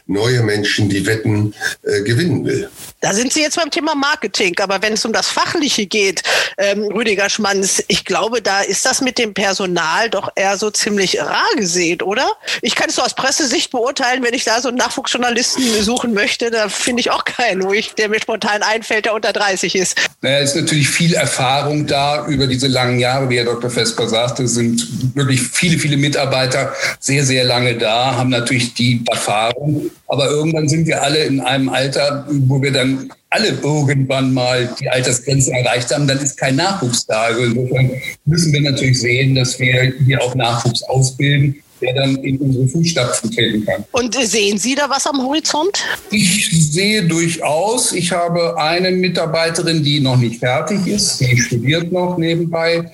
neue 0.06 0.44
Menschen, 0.44 0.88
die 0.88 1.08
wetten, 1.08 1.56
äh, 1.82 2.04
gewinnen 2.04 2.46
will. 2.46 2.70
Da 3.00 3.14
sind 3.14 3.32
Sie 3.32 3.42
jetzt 3.42 3.58
beim 3.58 3.70
Thema 3.70 3.87
Marketing, 3.96 4.56
aber 4.60 4.82
wenn 4.82 4.94
es 4.94 5.06
um 5.06 5.14
das 5.14 5.28
Fachliche 5.28 5.86
geht, 5.86 6.24
ähm, 6.58 6.84
Rüdiger 6.84 7.30
Schmanz, 7.30 7.84
ich 7.88 8.06
glaube, 8.06 8.42
da 8.42 8.62
ist 8.62 8.86
das 8.86 9.02
mit 9.02 9.18
dem 9.18 9.34
Personal 9.34 10.10
doch 10.10 10.30
eher 10.36 10.58
so 10.58 10.72
ziemlich 10.72 11.20
rar 11.20 11.46
gesät, 11.56 12.04
oder? 12.04 12.28
Ich 12.62 12.76
kann 12.76 12.90
es 12.90 12.96
so 12.96 13.02
aus 13.02 13.14
Pressesicht 13.14 13.72
beurteilen, 13.72 14.24
wenn 14.24 14.34
ich 14.34 14.44
da 14.44 14.62
so 14.62 14.70
einen 14.70 14.78
Nachwuchsjournalisten 14.78 15.84
suchen 15.84 16.14
möchte, 16.14 16.52
da 16.52 16.70
finde 16.70 17.02
ich 17.02 17.12
auch 17.12 17.26
keinen, 17.26 17.64
wo 17.64 17.74
ich, 17.74 17.94
der 17.94 18.10
mir 18.10 18.20
spontan 18.20 18.64
einfällt, 18.64 19.06
der 19.06 19.14
unter 19.14 19.34
30 19.34 19.76
ist. 19.76 19.98
Naja, 20.22 20.40
ist 20.40 20.56
natürlich 20.56 20.90
viel 20.90 21.14
Erfahrung 21.14 21.86
da 21.86 22.26
über 22.28 22.48
diese 22.48 22.68
langen 22.68 23.00
Jahre, 23.00 23.30
wie 23.30 23.38
Herr 23.38 23.46
Dr. 23.46 23.70
Vesper 23.70 24.08
sagte, 24.08 24.48
sind 24.48 25.16
wirklich 25.16 25.42
viele, 25.42 25.78
viele 25.78 25.98
Mitarbeiter 25.98 26.74
sehr, 27.00 27.24
sehr 27.24 27.44
lange 27.44 27.78
da, 27.78 28.16
haben 28.16 28.30
natürlich 28.30 28.74
die 28.74 29.04
Erfahrung. 29.10 29.90
Aber 30.08 30.30
irgendwann 30.30 30.68
sind 30.68 30.88
wir 30.88 31.02
alle 31.02 31.24
in 31.24 31.42
einem 31.42 31.70
Alter, 31.70 32.26
wo 32.30 32.62
wir 32.62 32.72
dann 32.72 33.12
alle 33.30 33.50
irgendwann 33.50 34.34
mal 34.34 34.74
die 34.80 34.90
Altersgrenze 34.90 35.52
erreicht 35.52 35.94
haben, 35.94 36.08
dann 36.08 36.20
ist 36.20 36.38
kein 36.38 36.56
Nachwuchs 36.56 37.06
da. 37.06 37.24
Also 37.24 37.44
insofern 37.44 37.92
müssen 38.26 38.54
wir 38.54 38.62
natürlich 38.62 39.00
sehen, 39.00 39.36
dass 39.36 39.60
wir 39.60 39.94
hier 40.06 40.22
auch 40.22 40.34
Nachwuchs 40.36 40.84
ausbilden 40.84 41.62
der 41.82 41.94
dann 41.94 42.16
in 42.18 42.38
unsere 42.38 42.68
Fußstapfen 42.68 43.32
treten 43.32 43.66
kann. 43.66 43.86
Und 43.92 44.16
sehen 44.16 44.58
Sie 44.58 44.76
da 44.76 44.90
was 44.90 45.06
am 45.06 45.22
Horizont? 45.22 45.84
Ich 46.12 46.50
sehe 46.72 47.04
durchaus. 47.04 47.92
Ich 47.94 48.12
habe 48.12 48.58
eine 48.58 48.92
Mitarbeiterin, 48.92 49.84
die 49.84 50.00
noch 50.00 50.18
nicht 50.18 50.40
fertig 50.40 50.86
ist, 50.88 51.20
die 51.20 51.38
studiert 51.38 51.92
noch 51.92 52.18
nebenbei, 52.18 52.92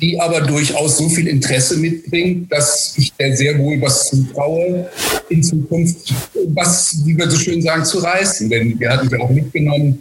die 0.00 0.20
aber 0.20 0.40
durchaus 0.40 0.98
so 0.98 1.08
viel 1.08 1.28
Interesse 1.28 1.76
mitbringt, 1.76 2.52
dass 2.52 2.94
ich 2.96 3.12
der 3.14 3.36
sehr 3.36 3.58
wohl 3.58 3.80
was 3.80 4.10
zutraue, 4.10 4.88
in 5.28 5.42
Zukunft 5.42 6.12
was, 6.48 6.96
wie 7.04 7.16
wir 7.16 7.30
so 7.30 7.38
schön 7.38 7.62
sagen, 7.62 7.84
zu 7.84 7.98
reißen. 7.98 8.48
Denn 8.50 8.78
wir 8.78 8.90
hatten 8.90 9.08
sie 9.08 9.16
auch 9.16 9.30
mitgenommen 9.30 10.00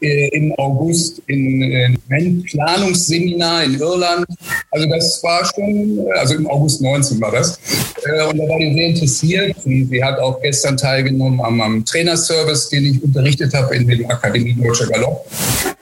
äh, 0.00 0.28
im 0.28 0.52
August 0.58 1.20
in 1.26 1.62
äh, 1.62 1.90
ein 2.10 2.42
Planungsseminar 2.44 3.64
in 3.64 3.80
Irland. 3.80 4.26
Also 4.70 4.88
das 4.88 5.22
war 5.22 5.44
schon, 5.44 6.06
also 6.16 6.34
im 6.34 6.46
August 6.46 6.80
19 6.82 7.20
war 7.20 7.32
das. 7.32 7.58
Äh, 8.04 8.24
und 8.24 8.38
da 8.38 8.48
war 8.48 8.58
die 8.58 8.72
sehr 8.74 8.88
interessiert. 8.88 9.56
Sie, 9.64 9.84
sie 9.90 10.02
hat 10.02 10.18
auch 10.18 10.40
gestern 10.40 10.76
teilgenommen 10.76 11.40
am, 11.40 11.60
am 11.60 11.84
Trainerservice, 11.84 12.68
den 12.68 12.86
ich 12.86 13.02
unterrichtet 13.02 13.52
habe 13.54 13.74
in 13.76 13.86
der 13.86 14.10
Akademie 14.10 14.54
Deutscher 14.54 14.86
Galopp. 14.86 15.26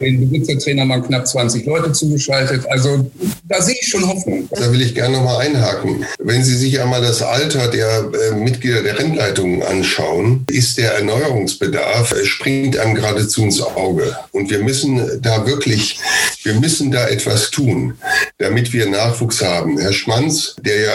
Den 0.00 0.28
Besitzertrainer 0.28 0.86
waren 0.88 1.02
knapp 1.02 1.26
20 1.26 1.64
Leute 1.64 1.92
zugeschaltet. 1.92 2.66
Also 2.68 3.10
da 3.44 3.62
sehe 3.62 3.76
ich 3.80 3.88
schon 3.88 4.06
Hoffnung. 4.06 4.46
Da 4.50 4.70
will 4.70 4.82
ich 4.82 4.94
gerne 4.94 5.16
nochmal 5.16 5.46
einhaken. 5.46 6.04
Wenn 6.18 6.44
Sie 6.44 6.56
sich 6.56 6.80
einmal 6.80 7.00
das 7.00 7.22
Alter 7.22 7.68
der 7.68 8.10
äh, 8.12 8.34
Mitglieder 8.34 8.82
der 8.82 8.98
Rennleitungen 8.98 9.62
anschauen, 9.62 10.44
ist 10.50 10.76
der 10.76 10.92
Erneuerungsbedarf, 10.94 12.12
äh, 12.12 12.24
springt 12.26 12.76
einem 12.76 12.94
geradezu 12.94 13.42
ins 13.42 13.62
Auge. 13.62 14.16
Und 14.32 14.50
wir 14.50 14.58
müssen 14.58 15.22
da 15.22 15.46
wirklich, 15.46 15.98
wir 16.42 16.54
müssen 16.54 16.90
da 16.90 17.08
etwas 17.08 17.50
tun, 17.50 17.94
damit 18.38 18.72
wir 18.74 18.88
Nachwuchs 18.90 19.42
haben. 19.42 19.78
Herr 19.78 19.92
Schmanz, 19.92 20.56
der 20.60 20.80
ja 20.80 20.92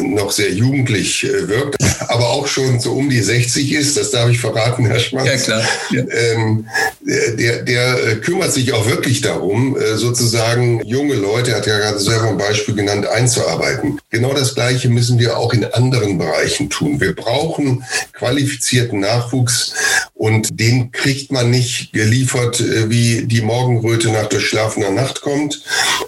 äh, 0.00 0.02
noch 0.24 0.32
sehr 0.32 0.52
jugendlich 0.52 1.24
äh, 1.24 1.48
wirkt, 1.48 1.76
aber 2.08 2.30
auch 2.30 2.46
schon 2.46 2.80
so 2.80 2.92
um 2.92 3.10
die 3.10 3.20
60 3.20 3.72
ist, 3.72 3.96
das 3.96 4.10
darf 4.10 4.30
ich 4.30 4.40
verraten, 4.40 4.86
Herr 4.86 4.98
Schmanz. 4.98 5.28
Ja, 5.28 5.36
klar. 5.36 5.62
Ja. 5.90 6.04
Ähm, 6.34 6.66
der, 7.02 7.62
der 7.62 8.04
äh, 8.04 8.16
kümmert 8.16 8.52
sich 8.52 8.72
auch 8.72 8.88
wirklich 8.88 9.20
darum, 9.20 9.76
äh, 9.76 9.96
sozusagen 9.96 10.80
junge 10.84 11.14
Leute, 11.14 11.50
er 11.50 11.58
hat 11.58 11.66
ja 11.66 11.78
gerade 11.78 11.98
selber 11.98 12.28
ein 12.28 12.38
Beispiel 12.38 12.74
genannt, 12.74 13.06
einzuarbeiten. 13.06 14.00
Genau 14.10 14.32
das 14.32 14.54
Gleiche 14.54 14.88
müssen 14.88 15.18
wir 15.18 15.36
auch 15.36 15.52
in 15.52 15.64
anderen 15.64 16.18
Bereichen 16.18 16.70
tun. 16.70 17.00
Wir 17.00 17.14
brauchen 17.14 17.84
qualifizierten 18.14 19.00
Nachwuchs 19.00 19.74
und 20.14 20.58
den 20.58 20.90
kriegt 20.92 21.32
man 21.32 21.50
nicht 21.50 21.92
geliefert, 21.92 22.62
wie 22.88 23.26
die 23.26 23.42
Morgenröte 23.42 24.08
nach 24.08 24.26
durchschlafener 24.26 24.90
Nacht 24.90 25.20
kommt, 25.20 25.62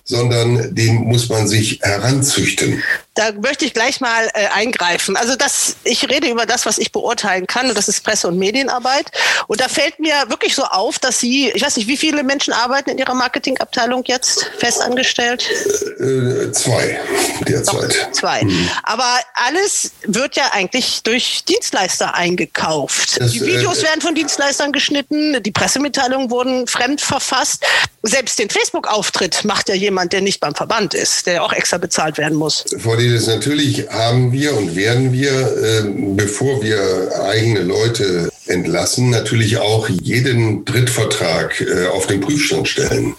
sondern 0.05 0.75
den 0.75 0.95
muss 1.05 1.29
man 1.29 1.47
sich 1.49 1.81
heranzüchten 1.83 2.83
da 3.17 3.33
möchte 3.33 3.64
ich 3.64 3.73
gleich 3.73 4.01
mal 4.01 4.06
äh, 4.35 4.49
eingreifen. 4.53 5.17
Also 5.17 5.37
das, 5.37 5.77
ich 5.85 6.09
rede 6.09 6.29
über 6.29 6.47
das, 6.47 6.67
was 6.67 6.79
ich 6.79 6.93
beurteilen 6.93 7.47
kann, 7.47 7.69
und 7.69 7.79
das 7.79 7.89
ist 7.89 8.03
Presse- 8.05 8.29
und 8.29 8.39
Medienarbeit. 8.39 9.07
Und 9.47 9.61
da 9.61 9.69
fällt 9.69 9.99
mir 10.01 10.15
wirklich 10.29 10.55
so 10.55 10.65
auf, 10.65 10.99
dass 10.99 11.21
Sie, 11.21 11.51
ich 11.51 11.63
weiß 11.63 11.77
nicht, 11.77 11.89
wie 11.89 11.97
viele 11.97 12.23
Menschen 12.23 12.53
arbeiten 12.53 12.91
in 12.91 12.99
Ihrer 12.99 13.15
Marketingabteilung 13.15 14.03
jetzt 14.07 14.51
festangestellt? 14.59 15.49
Äh, 16.01 16.51
zwei 16.53 16.99
derzeit. 17.47 18.07
Doch, 18.07 18.13
zwei. 18.13 18.43
Mhm. 18.43 18.69
Aber 18.83 19.21
alles 19.35 19.93
wird 20.05 20.37
ja 20.37 20.51
eigentlich 20.53 21.03
durch 21.03 21.45
Dienstleister 21.45 22.15
eingekauft. 22.15 23.21
Das, 23.21 23.33
die 23.33 23.41
Videos 23.41 23.79
äh, 23.79 23.85
werden 23.85 24.01
von 24.01 24.15
Dienstleistern 24.15 24.73
geschnitten, 24.73 25.43
die 25.43 25.53
Pressemitteilungen 25.53 26.31
wurden 26.31 26.67
fremd 26.67 27.01
verfasst. 27.01 27.65
Selbst 28.03 28.39
den 28.39 28.51
Facebook-Auftritt 28.51 29.45
macht 29.45 29.69
ja 29.69 29.75
jemand, 29.75 30.13
der 30.13 30.21
nicht 30.21 30.41
beim 30.41 30.55
Verband 30.55 30.95
ist, 30.95 31.27
der 31.27 31.43
auch 31.43 31.53
extra 31.53 31.79
bezahlt 31.79 32.19
werden 32.19 32.37
muss. 32.37 32.65
Vor 32.79 32.97
Cornelis, 32.97 33.27
natürlich 33.27 33.91
haben 33.97 34.33
wir 34.33 34.57
und 34.57 34.77
werden 34.77 35.13
wir, 35.13 35.31
äh, 35.31 35.83
bevor 36.15 36.63
wir 36.63 36.79
eigene 37.25 37.63
Leute 37.63 38.29
entlassen, 38.49 39.11
natürlich 39.11 39.59
auch 39.59 39.89
jeden 39.89 40.65
Drittvertrag 40.65 41.61
äh, 41.61 41.87
auf 41.87 42.07
den 42.07 42.21
Prüfstand 42.21 42.69
stellen. 42.69 43.15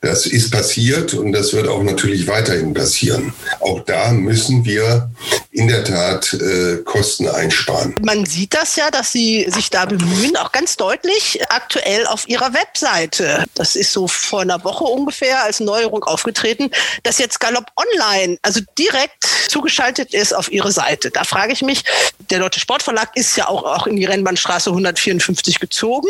Das 0.00 0.26
ist 0.26 0.50
passiert 0.52 1.14
und 1.14 1.32
das 1.32 1.52
wird 1.52 1.66
auch 1.66 1.82
natürlich 1.82 2.28
weiterhin 2.28 2.72
passieren. 2.72 3.32
Auch 3.60 3.80
da 3.80 4.12
müssen 4.12 4.64
wir 4.64 5.10
in 5.50 5.66
der 5.66 5.82
Tat 5.82 6.34
äh, 6.34 6.76
Kosten 6.84 7.28
einsparen. 7.28 7.96
Man 8.02 8.24
sieht 8.24 8.54
das 8.54 8.76
ja, 8.76 8.92
dass 8.92 9.10
Sie 9.10 9.46
sich 9.48 9.70
da 9.70 9.86
bemühen, 9.86 10.36
auch 10.36 10.52
ganz 10.52 10.76
deutlich 10.76 11.40
aktuell 11.48 12.06
auf 12.06 12.28
Ihrer 12.28 12.54
Webseite. 12.54 13.44
Das 13.54 13.74
ist 13.74 13.92
so 13.92 14.06
vor 14.06 14.42
einer 14.42 14.62
Woche 14.62 14.84
ungefähr 14.84 15.42
als 15.42 15.58
Neuerung 15.58 16.04
aufgetreten, 16.04 16.70
dass 17.02 17.18
jetzt 17.18 17.40
Galopp 17.40 17.66
Online, 17.74 18.38
also 18.42 18.60
direkt 18.78 19.26
zugeschaltet 19.48 20.14
ist 20.14 20.32
auf 20.32 20.52
Ihre 20.52 20.70
Seite. 20.70 21.10
Da 21.10 21.24
frage 21.24 21.52
ich 21.52 21.62
mich, 21.62 21.82
der 22.30 22.38
Deutsche 22.38 22.60
Sportverlag 22.60 23.10
ist 23.16 23.36
ja 23.36 23.48
auch, 23.48 23.64
auch 23.64 23.86
in 23.88 23.96
die 23.96 24.04
Rennbahnstraße 24.48 24.70
154 24.70 25.60
gezogen. 25.60 26.08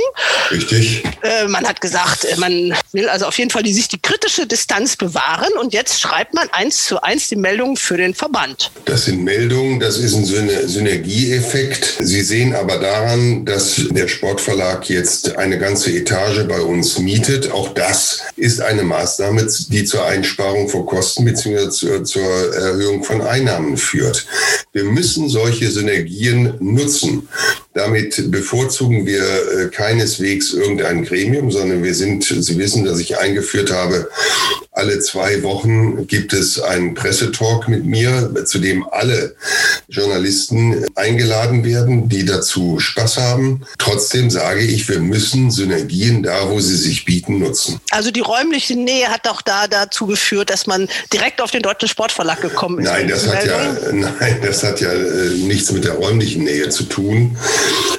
Richtig. 0.50 1.02
Äh, 1.22 1.48
man 1.48 1.66
hat 1.66 1.80
gesagt, 1.80 2.26
man 2.38 2.74
will 2.92 3.08
also 3.08 3.26
auf 3.26 3.38
jeden 3.38 3.50
Fall 3.50 3.62
die 3.62 3.72
sich 3.72 3.88
die 3.88 4.00
kritische 4.00 4.46
Distanz 4.46 4.96
bewahren 4.96 5.52
und 5.60 5.72
jetzt 5.72 6.00
schreibt 6.00 6.34
man 6.34 6.48
eins 6.50 6.86
zu 6.86 7.02
eins 7.02 7.28
die 7.28 7.36
Meldungen 7.36 7.76
für 7.76 7.96
den 7.96 8.14
Verband. 8.14 8.70
Das 8.84 9.06
sind 9.06 9.24
Meldungen, 9.24 9.80
das 9.80 9.98
ist 9.98 10.14
ein 10.14 10.24
Synergieeffekt. 10.24 11.98
Sie 12.00 12.22
sehen 12.22 12.54
aber 12.54 12.78
daran, 12.78 13.44
dass 13.44 13.82
der 13.90 14.08
Sportverlag 14.08 14.88
jetzt 14.88 15.36
eine 15.36 15.58
ganze 15.58 15.90
Etage 15.90 16.46
bei 16.48 16.60
uns 16.60 16.98
mietet. 16.98 17.50
Auch 17.50 17.74
das 17.74 18.22
ist 18.36 18.60
eine 18.60 18.82
Maßnahme, 18.82 19.48
die 19.68 19.84
zur 19.84 20.06
Einsparung 20.06 20.68
von 20.68 20.86
Kosten 20.86 21.24
bzw. 21.24 21.70
Zur, 21.70 22.04
zur 22.04 22.54
Erhöhung 22.54 23.02
von 23.02 23.20
Einnahmen 23.20 23.76
führt. 23.76 24.26
Wir 24.72 24.84
müssen 24.84 25.28
solche 25.28 25.70
Synergien 25.70 26.54
nutzen. 26.60 27.28
Damit 27.78 28.32
bevorzugen 28.32 29.06
wir 29.06 29.22
äh, 29.22 29.68
keineswegs 29.68 30.52
irgendein 30.52 31.04
Gremium, 31.04 31.52
sondern 31.52 31.84
wir 31.84 31.94
sind, 31.94 32.24
Sie 32.24 32.58
wissen, 32.58 32.84
dass 32.84 32.98
ich 32.98 33.18
eingeführt 33.18 33.70
habe, 33.70 34.08
alle 34.72 35.00
zwei 35.00 35.42
Wochen 35.42 36.06
gibt 36.06 36.32
es 36.32 36.60
einen 36.60 36.94
Pressetalk 36.94 37.68
mit 37.68 37.84
mir, 37.84 38.32
zu 38.44 38.58
dem 38.58 38.84
alle 38.88 39.34
Journalisten 39.88 40.86
eingeladen 40.94 41.64
werden, 41.64 42.08
die 42.08 42.24
dazu 42.24 42.78
Spaß 42.78 43.16
haben. 43.16 43.64
Trotzdem 43.78 44.30
sage 44.30 44.60
ich, 44.60 44.88
wir 44.88 45.00
müssen 45.00 45.50
Synergien 45.50 46.22
da, 46.22 46.48
wo 46.48 46.60
sie 46.60 46.76
sich 46.76 47.04
bieten, 47.04 47.38
nutzen. 47.38 47.80
Also 47.90 48.10
die 48.10 48.20
räumliche 48.20 48.76
Nähe 48.76 49.08
hat 49.08 49.26
auch 49.28 49.42
da 49.42 49.66
dazu 49.66 50.06
geführt, 50.06 50.50
dass 50.50 50.66
man 50.66 50.88
direkt 51.12 51.40
auf 51.40 51.50
den 51.50 51.62
Deutschen 51.62 51.88
Sportverlag 51.88 52.40
gekommen 52.40 52.80
ist. 52.80 52.86
Nein, 52.86 53.08
das 53.08 53.26
hat 53.26 53.46
ja, 53.46 53.76
nein, 53.92 54.38
das 54.44 54.62
hat 54.62 54.80
ja 54.80 54.92
äh, 54.92 55.30
nichts 55.46 55.72
mit 55.72 55.84
der 55.84 55.94
räumlichen 55.94 56.44
Nähe 56.44 56.68
zu 56.68 56.84
tun 56.84 57.36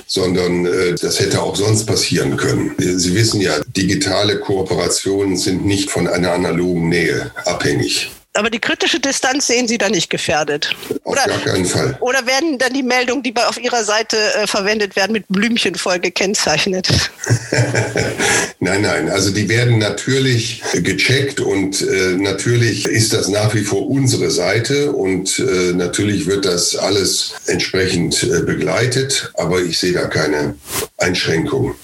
sondern 0.07 0.65
äh, 0.65 0.95
das 0.99 1.19
hätte 1.19 1.41
auch 1.41 1.55
sonst 1.55 1.85
passieren 1.85 2.37
können. 2.37 2.75
Sie 2.77 3.13
wissen 3.15 3.41
ja, 3.41 3.53
digitale 3.75 4.39
Kooperationen 4.39 5.37
sind 5.37 5.65
nicht 5.65 5.89
von 5.89 6.07
einer 6.07 6.33
analogen 6.33 6.89
Nähe 6.89 7.31
abhängig. 7.45 8.11
Aber 8.33 8.49
die 8.49 8.59
kritische 8.59 8.99
Distanz 8.99 9.47
sehen 9.47 9.67
Sie 9.67 9.77
da 9.77 9.89
nicht 9.89 10.09
gefährdet. 10.09 10.75
Auf 11.03 11.13
Oder, 11.13 11.25
gar 11.25 11.39
keinen 11.39 11.65
Fall. 11.65 11.97
oder 11.99 12.25
werden 12.27 12.59
dann 12.59 12.73
die 12.73 12.83
Meldungen, 12.83 13.23
die 13.23 13.31
bei 13.31 13.45
auf 13.45 13.59
Ihrer 13.59 13.83
Seite 13.83 14.17
äh, 14.35 14.45
verwendet 14.45 14.95
werden, 14.95 15.13
mit 15.13 15.25
Blümchen 15.29 15.75
voll 15.75 15.99
gekennzeichnet? 15.99 16.87
Nein, 18.61 18.81
nein, 18.81 19.09
also 19.09 19.31
die 19.31 19.47
werden 19.47 19.77
natürlich 19.77 20.61
gecheckt 20.73 21.39
und 21.39 21.81
äh, 21.81 22.17
natürlich 22.17 22.85
ist 22.85 23.13
das 23.13 23.29
nach 23.29 23.55
wie 23.55 23.63
vor 23.63 23.89
unsere 23.89 24.29
Seite 24.31 24.91
und 24.91 25.39
äh, 25.39 25.71
natürlich 25.71 26.27
wird 26.27 26.43
das 26.43 26.75
alles 26.75 27.35
entsprechend 27.47 28.21
äh, 28.23 28.41
begleitet, 28.41 29.31
aber 29.35 29.61
ich 29.61 29.79
sehe 29.79 29.93
da 29.93 30.07
keine 30.07 30.55
Einschränkungen. 30.97 31.75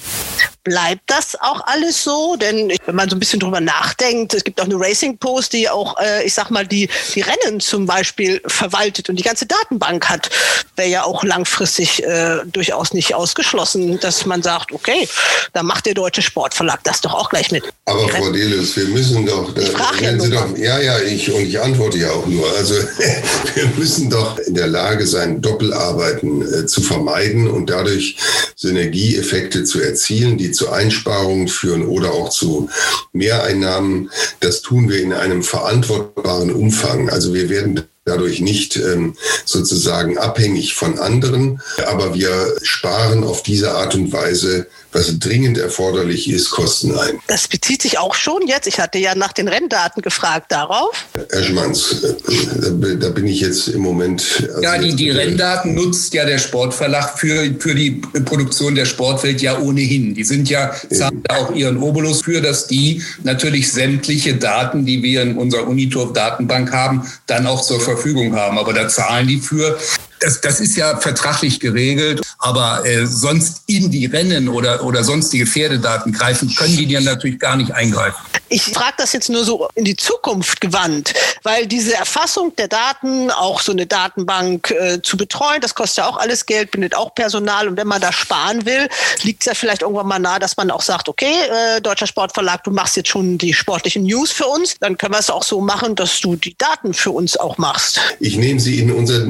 Bleibt 0.66 1.04
das 1.06 1.40
auch 1.40 1.62
alles 1.68 2.04
so? 2.04 2.36
Denn 2.38 2.74
wenn 2.88 2.96
man 2.96 3.08
so 3.08 3.16
ein 3.16 3.20
bisschen 3.20 3.40
drüber 3.40 3.62
nachdenkt, 3.62 4.34
es 4.34 4.44
gibt 4.44 4.60
auch 4.60 4.66
eine 4.66 4.80
Racing 4.80 5.16
Post, 5.20 5.54
die 5.54 5.70
auch, 5.70 5.96
äh, 6.00 6.26
ich 6.26 6.34
sag 6.34 6.50
mal, 6.50 6.66
die, 6.66 6.90
die 7.14 7.22
Rennen 7.22 7.60
zum 7.60 7.86
Beispiel 7.86 8.42
verwaltet 8.48 9.08
und 9.08 9.18
die 9.18 9.24
ganze 9.24 9.46
Datenbank 9.46 10.10
hat. 10.10 10.32
Wäre 10.76 10.90
ja 10.90 11.04
auch 11.04 11.24
langfristig 11.24 12.04
äh, 12.04 12.40
durchaus 12.46 12.94
nicht 12.94 13.14
ausgeschlossen, 13.14 14.00
dass 14.00 14.26
man 14.26 14.42
sagt, 14.42 14.72
okay, 14.72 15.08
da 15.54 15.62
macht 15.62 15.86
der 15.86 15.94
deutsche 15.94 16.24
Sportverlag 16.24 16.84
das 16.84 17.00
doch 17.00 17.14
auch 17.14 17.30
gleich 17.30 17.52
mit. 17.52 17.64
Aber 17.86 18.10
Frau 18.10 18.32
Delius, 18.32 18.76
wir 18.76 18.86
müssen 18.86 19.24
doch, 19.24 19.54
da, 19.54 19.62
frag 19.62 20.02
ja 20.02 20.20
Sie 20.20 20.32
doch, 20.32 20.58
ja, 20.58 20.80
ja, 20.80 21.00
ich 21.00 21.32
und 21.32 21.42
ich 21.42 21.62
antworte 21.62 22.00
ja 22.00 22.10
auch 22.10 22.26
nur. 22.26 22.52
Also 22.58 22.74
wir 23.54 23.68
müssen 23.78 24.10
doch 24.10 24.40
in 24.40 24.56
der 24.56 24.68
Lage 24.68 25.06
sein, 25.06 25.44
Doppelarbeiten 25.44 26.42
äh, 26.42 26.66
zu 26.66 26.82
vermeiden 26.82 27.48
und 27.48 27.70
dadurch 27.70 28.18
Synergieeffekte 28.56 29.64
zu 29.64 29.80
erzielen, 29.80 30.40
die 30.40 30.55
zu 30.56 30.70
Einsparungen 30.70 31.48
führen 31.48 31.86
oder 31.86 32.14
auch 32.14 32.30
zu 32.30 32.70
Mehreinnahmen. 33.14 34.10
Das 34.40 34.62
tun 34.62 34.90
wir 34.90 35.02
in 35.02 35.14
einem 35.14 35.44
verantwortbaren 35.44 36.52
Umfang. 36.52 37.10
Also 37.10 37.34
wir 37.34 37.50
werden 37.50 37.84
dadurch 38.06 38.40
nicht 38.40 38.78
ähm, 38.78 39.16
sozusagen 39.46 40.18
abhängig 40.18 40.76
von 40.76 41.00
anderen, 41.00 41.62
aber 41.88 42.14
wir 42.14 42.56
sparen 42.62 43.24
auf 43.24 43.42
diese 43.42 43.72
Art 43.72 43.96
und 43.96 44.12
Weise, 44.12 44.68
was 44.96 45.20
dringend 45.20 45.58
erforderlich 45.58 46.30
ist, 46.30 46.52
Kosten 46.52 46.98
ein. 46.98 47.20
Das 47.28 47.50
bezieht 47.50 47.82
sich 47.82 48.00
auch 48.00 48.16
schon 48.16 48.48
jetzt. 48.48 48.66
Ich 48.66 48.80
hatte 48.80 48.98
ja 48.98 49.14
nach 49.14 49.34
den 49.34 49.50
Renndaten 49.50 50.02
gefragt 50.02 50.54
darauf. 50.54 51.06
Herr 51.30 51.44
Schmanz, 51.44 52.02
äh, 52.02 52.96
da, 52.98 53.10
bin 53.10 53.28
ich 53.28 53.42
jetzt 53.42 53.68
im 53.68 53.82
Moment. 53.82 54.24
also 54.48 54.62
Ja, 54.62 54.78
die, 54.78 54.96
die 54.96 55.10
Renndaten 55.10 55.76
nutzt 55.76 56.14
ja 56.14 56.24
der 56.26 56.38
Sportverlag 56.38 57.20
für, 57.20 57.54
für 57.60 57.76
die 57.76 57.92
Produktion 58.24 58.74
der 58.74 58.86
Sportwelt 58.86 59.42
ja 59.42 59.60
ohnehin. 59.60 60.16
Die 60.16 60.24
sind 60.24 60.50
ja, 60.50 60.72
zahlen 60.90 61.22
da 61.24 61.36
auch 61.36 61.54
ihren 61.54 61.78
Obolus 61.78 62.22
für, 62.22 62.42
dass 62.42 62.68
die 62.68 63.04
natürlich 63.24 63.72
sämtliche 63.74 64.36
Daten, 64.36 64.86
die 64.86 65.04
wir 65.04 65.24
in 65.24 65.38
unserer 65.38 65.68
Uniturf-Datenbank 65.68 66.72
haben, 66.72 67.06
dann 67.28 67.48
auch 67.48 67.62
zur 67.62 67.82
Verfügung 67.82 68.36
haben. 68.36 68.58
Aber 68.58 68.72
da 68.72 68.88
zahlen 68.88 69.28
die 69.28 69.40
für. 69.40 69.78
Das, 70.26 70.42
das 70.42 70.60
ist 70.60 70.76
ja 70.76 70.98
vertraglich 70.98 71.60
geregelt, 71.60 72.20
aber 72.40 72.84
äh, 72.84 73.06
sonst 73.06 73.62
in 73.68 73.92
die 73.92 74.08
Rennen 74.08 74.50
oder, 74.50 74.84
oder 74.84 75.04
sonstige 75.04 75.46
Pferdedaten 75.46 76.12
greifen, 76.12 76.52
können 76.56 76.76
die 76.76 76.92
dann 76.92 77.04
natürlich 77.04 77.38
gar 77.38 77.56
nicht 77.56 77.72
eingreifen. 77.72 78.18
Ich 78.50 78.64
frage 78.64 78.96
das 78.98 79.14
jetzt 79.14 79.30
nur 79.30 79.44
so 79.44 79.68
in 79.76 79.86
die 79.86 79.96
Zukunft 79.96 80.62
gewandt, 80.62 81.14
weil 81.44 81.68
diese 81.68 81.94
Erfassung 81.94 82.56
der 82.56 82.68
Daten, 82.68 83.30
auch 83.30 83.62
so 83.62 83.72
eine 83.72 83.86
Datenbank 83.86 84.72
äh, 84.72 85.00
zu 85.00 85.16
betreuen, 85.16 85.62
das 85.62 85.76
kostet 85.76 85.98
ja 86.00 86.08
auch 86.08 86.18
alles 86.18 86.48
Geld, 86.48 86.72
bindet 86.72 86.96
auch 86.96 87.14
Personal. 87.14 87.68
Und 87.68 87.78
wenn 87.78 87.88
man 87.88 88.02
da 88.02 88.12
sparen 88.12 88.66
will, 88.66 88.88
liegt 89.22 89.44
es 89.44 89.46
ja 89.46 89.54
vielleicht 89.54 89.84
irgendwann 89.84 90.08
mal 90.08 90.18
nahe, 90.18 90.40
dass 90.40 90.58
man 90.58 90.72
auch 90.72 90.82
sagt, 90.82 91.08
okay, 91.08 91.34
äh, 91.76 91.82
Deutscher 91.82 92.08
Sportverlag, 92.08 92.64
du 92.64 92.72
machst 92.72 92.98
jetzt 92.98 93.10
schon 93.10 93.38
die 93.38 93.54
sportlichen 93.54 94.04
News 94.04 94.32
für 94.32 94.48
uns, 94.48 94.76
dann 94.80 94.98
können 94.98 95.14
wir 95.14 95.20
es 95.20 95.30
auch 95.30 95.44
so 95.44 95.62
machen, 95.62 95.96
dass 95.96 96.20
du 96.20 96.36
die 96.36 96.58
Daten 96.58 96.96
für 96.96 97.12
uns 97.12 97.38
auch 97.38 97.60
machst. 97.60 98.00
Ich 98.20 98.38
nehme 98.38 98.60
Sie 98.60 98.80
in 98.80 98.92
unser 98.92 99.28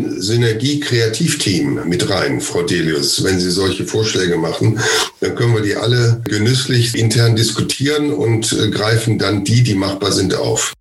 Synergie-Kreativteam 0.85 1.87
mit 1.87 2.09
rein, 2.09 2.41
Frau 2.41 2.61
Delius. 2.63 3.23
Wenn 3.23 3.39
Sie 3.39 3.51
solche 3.51 3.85
Vorschläge 3.85 4.37
machen, 4.37 4.79
dann 5.19 5.35
können 5.35 5.53
wir 5.53 5.61
die 5.61 5.75
alle 5.75 6.21
genüsslich 6.25 6.95
intern 6.95 7.35
diskutieren 7.35 8.11
und 8.11 8.53
äh, 8.53 8.69
greifen 8.69 9.17
dann 9.17 9.43
die, 9.43 9.63
die 9.63 9.75
machbar 9.75 10.11
sind, 10.11 10.35
auf. 10.35 10.73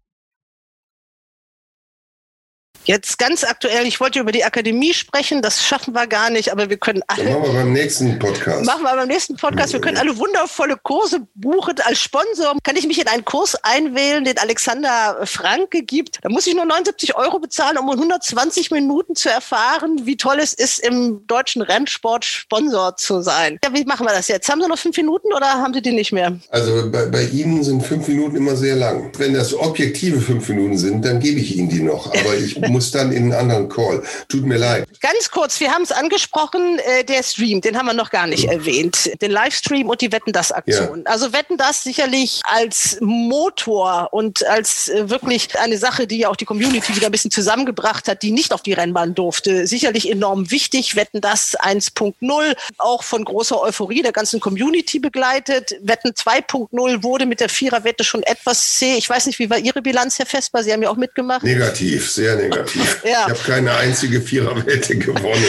Jetzt 2.87 3.19
ganz 3.19 3.45
aktuell, 3.45 3.87
ich 3.87 3.99
wollte 3.99 4.21
über 4.21 4.31
die 4.31 4.45
Akademie 4.45 4.93
sprechen, 4.93 5.41
das 5.41 5.65
schaffen 5.65 5.95
wir 5.95 6.07
gar 6.07 6.29
nicht, 6.29 6.53
aber 6.53 6.69
wir 6.69 6.77
können 6.77 7.03
Dann 7.09 7.19
alle. 7.27 7.31
machen 7.31 7.43
wir 7.45 7.53
beim 7.61 7.73
nächsten 7.73 8.19
Podcast. 8.19 8.67
Machen 8.67 8.83
wir 8.83 8.95
beim 8.95 9.09
nächsten 9.09 9.37
Podcast. 9.37 9.73
Wir 9.73 9.81
können 9.81 9.97
alle 9.97 10.17
wundervolle 10.19 10.77
Kurse 10.83 11.27
buchen. 11.35 11.75
Als 11.85 12.01
Sponsor 12.01 12.57
kann 12.63 12.77
ich 12.77 12.87
mich 12.87 13.01
in 13.01 13.09
einen 13.09 13.25
Kurs 13.25 13.57
einwählen, 13.63 14.25
den 14.25 14.37
Alexander 14.39 15.19
Franke 15.25 15.83
gibt. 15.83 16.19
Da 16.23 16.29
muss 16.29 16.47
ich 16.47 16.55
nur 16.55 16.67
79 16.67 17.17
Euro 17.17 17.39
bezahlen, 17.39 17.79
um 17.79 17.87
in 17.89 17.95
120 17.95 18.71
Minuten 18.71 19.15
zu 19.15 19.31
erfahren, 19.31 20.03
wie 20.05 20.17
toll 20.19 20.37
es 20.39 20.53
ist, 20.53 20.79
im 20.81 21.27
deutschen 21.27 21.63
Rennsport 21.63 22.25
Sponsor 22.27 22.97
zu 22.97 23.23
sein. 23.23 23.59
Ja, 23.65 23.73
wie 23.73 23.85
machen 23.85 24.07
wir 24.07 24.13
das 24.13 24.29
jetzt? 24.29 24.47
Haben 24.51 24.61
Sie 24.61 24.69
noch 24.69 24.79
fünf 24.79 24.97
Minuten 24.99 25.33
oder 25.33 25.47
haben 25.55 25.73
Sie 25.73 25.81
die 25.81 25.93
nicht 25.93 26.13
mehr? 26.13 26.39
Also 26.51 26.91
bei, 26.91 27.07
bei 27.07 27.23
Ihnen 27.25 27.65
sind 27.65 27.83
fünf 27.83 28.07
Minuten 28.09 28.37
immer 28.37 28.57
sehr 28.57 28.77
lang. 28.77 29.11
Wenn 29.17 29.33
das 29.33 29.55
objektive 29.55 30.21
fünf 30.21 30.49
Minuten 30.51 30.77
sind, 30.77 31.05
dann 31.05 31.19
gebe 31.21 31.41
ich 31.41 31.57
Ihnen 31.57 31.71
die 31.71 31.81
noch. 31.81 32.09
Aber 32.09 32.35
ich 32.37 32.61
muss 32.75 32.91
dann 32.91 33.13
in 33.13 33.25
einen 33.25 33.33
anderen 33.33 33.69
Call. 33.69 34.03
Tut 34.29 34.45
mir 34.45 34.59
leid. 34.59 34.89
Ganz 35.01 35.31
kurz, 35.31 35.61
wir 35.61 35.71
haben 35.71 35.83
es 35.83 35.93
angesprochen, 35.93 36.81
äh, 36.81 37.05
der 37.05 37.23
Stream, 37.23 37.61
den 37.61 37.79
haben 37.79 37.87
wir 37.87 37.95
noch 37.95 38.11
gar 38.11 38.27
nicht 38.27 38.47
erwähnt. 38.47 39.11
Den 39.23 39.31
Livestream 39.31 39.89
und 39.89 40.01
die 40.01 40.11
Wetten 40.11 40.33
das 40.33 40.51
Aktion. 40.51 41.07
Also 41.07 41.33
Wetten 41.33 41.57
das 41.57 41.85
sicherlich 41.85 42.41
als 42.45 42.99
Motor 43.01 44.09
und 44.11 44.45
als 44.47 44.89
äh, 44.89 45.09
wirklich 45.09 45.57
eine 45.59 45.79
Sache, 45.79 46.09
die 46.09 46.19
ja 46.19 46.31
auch 46.31 46.37
die 46.37 46.45
Community 46.45 46.97
wieder 46.97 47.07
ein 47.07 47.13
bisschen 47.13 47.31
zusammengebracht 47.31 48.09
hat, 48.09 48.23
die 48.23 48.33
nicht 48.33 48.53
auf 48.53 48.63
die 48.63 48.73
Rennbahn 48.73 49.15
durfte. 49.15 49.69
Sicherlich 49.69 50.11
enorm 50.11 50.51
wichtig. 50.51 50.97
Wetten 50.97 51.21
das 51.21 51.57
1.0, 51.57 52.57
auch 52.79 53.05
von 53.05 53.25
großer 53.25 53.61
Euphorie 53.61 54.03
der 54.03 54.13
ganzen 54.13 54.41
Community 54.41 54.99
begleitet. 54.99 55.77
Wetten 55.81 56.11
2.0 56.11 57.03
wurde 57.05 57.27
mit 57.27 57.39
der 57.39 57.49
Viererwette 57.49 58.03
schon 58.03 58.25
etwas 58.25 58.79
zäh. 58.79 58.97
Ich 58.97 59.09
weiß 59.09 59.27
nicht, 59.27 59.39
wie 59.39 59.49
war 59.49 59.59
Ihre 59.59 59.81
Bilanz, 59.81 60.19
Herr 60.19 60.27
Vesper? 60.27 60.65
Sie 60.65 60.73
haben 60.73 60.83
ja 60.83 60.91
auch 60.91 60.97
mitgemacht. 60.97 61.45
Negativ, 61.45 62.11
sehr 62.11 62.35
negativ. 62.35 62.64
Ja. 63.05 63.27
Ich 63.27 63.31
habe 63.31 63.39
keine 63.47 63.75
einzige 63.75 64.21
Viererwette 64.21 64.97
gewonnen. 64.97 65.45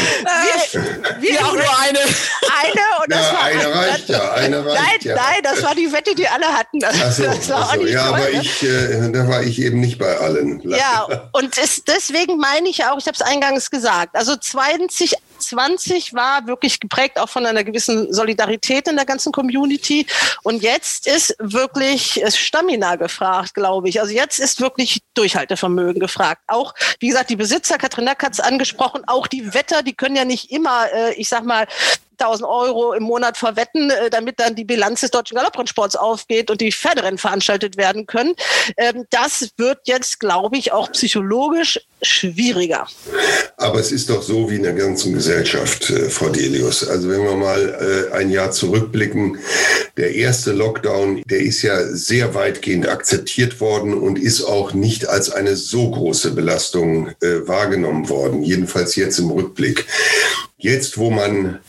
Wir, 1.22 1.32
wir 1.32 1.45
auch 1.45 1.53
nur 1.53 1.80
eine. 1.80 1.99
Eine 1.99 3.03
und 3.03 3.11
das 3.11 3.28
Ja, 3.28 3.34
war 3.34 3.43
eine 3.43 3.76
reicht 3.76 4.09
ja, 4.09 4.32
eine 4.34 4.66
reicht 4.66 4.76
nein, 4.76 4.99
ja. 5.01 5.16
nein, 5.16 5.39
das 5.43 5.63
war 5.63 5.76
die 5.76 5.91
Wette, 5.91 6.16
die 6.16 6.28
alle 6.28 6.47
hatten. 6.47 6.80
Das, 6.80 7.18
so, 7.18 7.24
das 7.24 7.49
war 7.49 7.61
ach 7.61 7.70
auch 7.70 7.76
so. 7.76 7.82
nicht 7.82 7.93
ja, 7.93 8.09
toll, 8.09 8.20
aber 8.20 8.30
ne? 8.30 8.41
ich, 8.41 8.63
äh, 8.63 9.11
da 9.11 9.28
war 9.28 9.43
ich 9.43 9.61
eben 9.61 9.80
nicht 9.80 9.97
bei 9.97 10.18
allen. 10.18 10.61
Ja, 10.70 11.30
und 11.32 11.57
es, 11.57 11.84
deswegen 11.86 12.38
meine 12.38 12.68
ich 12.68 12.84
auch, 12.86 12.97
ich 12.97 13.05
habe 13.05 13.16
es 13.16 13.22
eingangs 13.22 13.72
gesagt, 13.72 14.16
also 14.16 14.36
2020 15.39 16.13
war 16.13 16.47
wirklich 16.47 16.79
geprägt 16.79 17.19
auch 17.19 17.29
von 17.29 17.45
einer 17.45 17.63
gewissen 17.63 18.13
Solidarität 18.13 18.88
in 18.88 18.95
der 18.95 19.05
ganzen 19.05 19.31
Community. 19.31 20.05
Und 20.43 20.61
jetzt 20.61 21.07
ist 21.07 21.36
wirklich 21.39 22.21
Stamina 22.27 22.95
gefragt, 22.95 23.53
glaube 23.53 23.89
ich. 23.89 23.99
Also 23.99 24.13
jetzt 24.13 24.39
ist 24.39 24.61
wirklich 24.61 25.01
Durchhaltevermögen 25.13 25.99
gefragt. 25.99 26.41
Auch, 26.47 26.73
wie 26.99 27.07
gesagt, 27.07 27.29
die 27.29 27.36
Besitzer, 27.36 27.77
Katrin 27.77 28.05
Nack 28.05 28.23
hat 28.23 28.33
es 28.33 28.39
angesprochen, 28.39 29.03
auch 29.07 29.27
die 29.27 29.53
Wetter, 29.53 29.83
die 29.83 29.93
können 29.93 30.15
ja 30.15 30.25
nicht 30.25 30.51
immer, 30.51 30.91
äh, 30.93 31.13
ich 31.15 31.29
sag 31.29 31.43
mal, 31.43 31.67
1000 32.17 32.49
Euro 32.49 32.93
im 32.93 33.03
Monat 33.03 33.38
verwetten, 33.38 33.89
äh, 33.89 34.09
damit 34.09 34.39
dann 34.39 34.55
die 34.55 34.63
Bilanz 34.63 35.01
des 35.01 35.11
deutschen 35.11 35.36
Galopprennsports 35.36 35.95
aufgeht 35.95 36.49
und 36.49 36.61
die 36.61 36.71
Pferderennen 36.71 37.17
veranstaltet 37.17 37.77
werden 37.77 38.05
können. 38.05 38.36
Ähm, 38.77 39.05
das 39.09 39.49
wird 39.57 39.79
jetzt, 39.86 40.19
glaube 40.19 40.57
ich, 40.57 40.71
auch 40.71 40.91
psychologisch 40.91 41.79
schwieriger. 42.01 42.87
Aber 43.57 43.79
es 43.79 43.91
ist 43.91 44.09
doch 44.09 44.21
so 44.21 44.49
wie 44.49 44.55
in 44.55 44.63
der 44.63 44.73
ganzen 44.73 45.13
Gesellschaft, 45.13 45.89
äh, 45.89 46.09
Frau 46.09 46.29
Delius. 46.29 46.87
Also 46.87 47.09
wenn 47.09 47.23
wir 47.23 47.35
mal 47.35 48.09
äh, 48.11 48.13
ein 48.15 48.29
Jahr 48.29 48.51
zurückblicken, 48.51 49.37
der 49.97 50.13
erste 50.15 50.51
Lockdown, 50.51 51.23
der 51.25 51.39
ist 51.39 51.61
ja 51.61 51.81
sehr 51.87 52.35
weitgehend 52.35 52.87
akzeptiert 52.87 53.61
worden 53.61 53.93
und 53.93 54.19
ist 54.19 54.43
auch 54.43 54.73
nicht 54.73 55.07
als 55.07 55.31
eine 55.31 55.55
so 55.55 55.89
große 55.89 56.31
Belastung 56.31 57.09
äh, 57.21 57.47
wahrgenommen 57.47 58.09
worden, 58.09 58.43
jedenfalls 58.43 58.95
jetzt 58.95 59.19
im 59.19 59.31
Rückblick. 59.31 59.85
Jetzt, 60.57 60.97
wo 60.97 61.11
man 61.11 61.59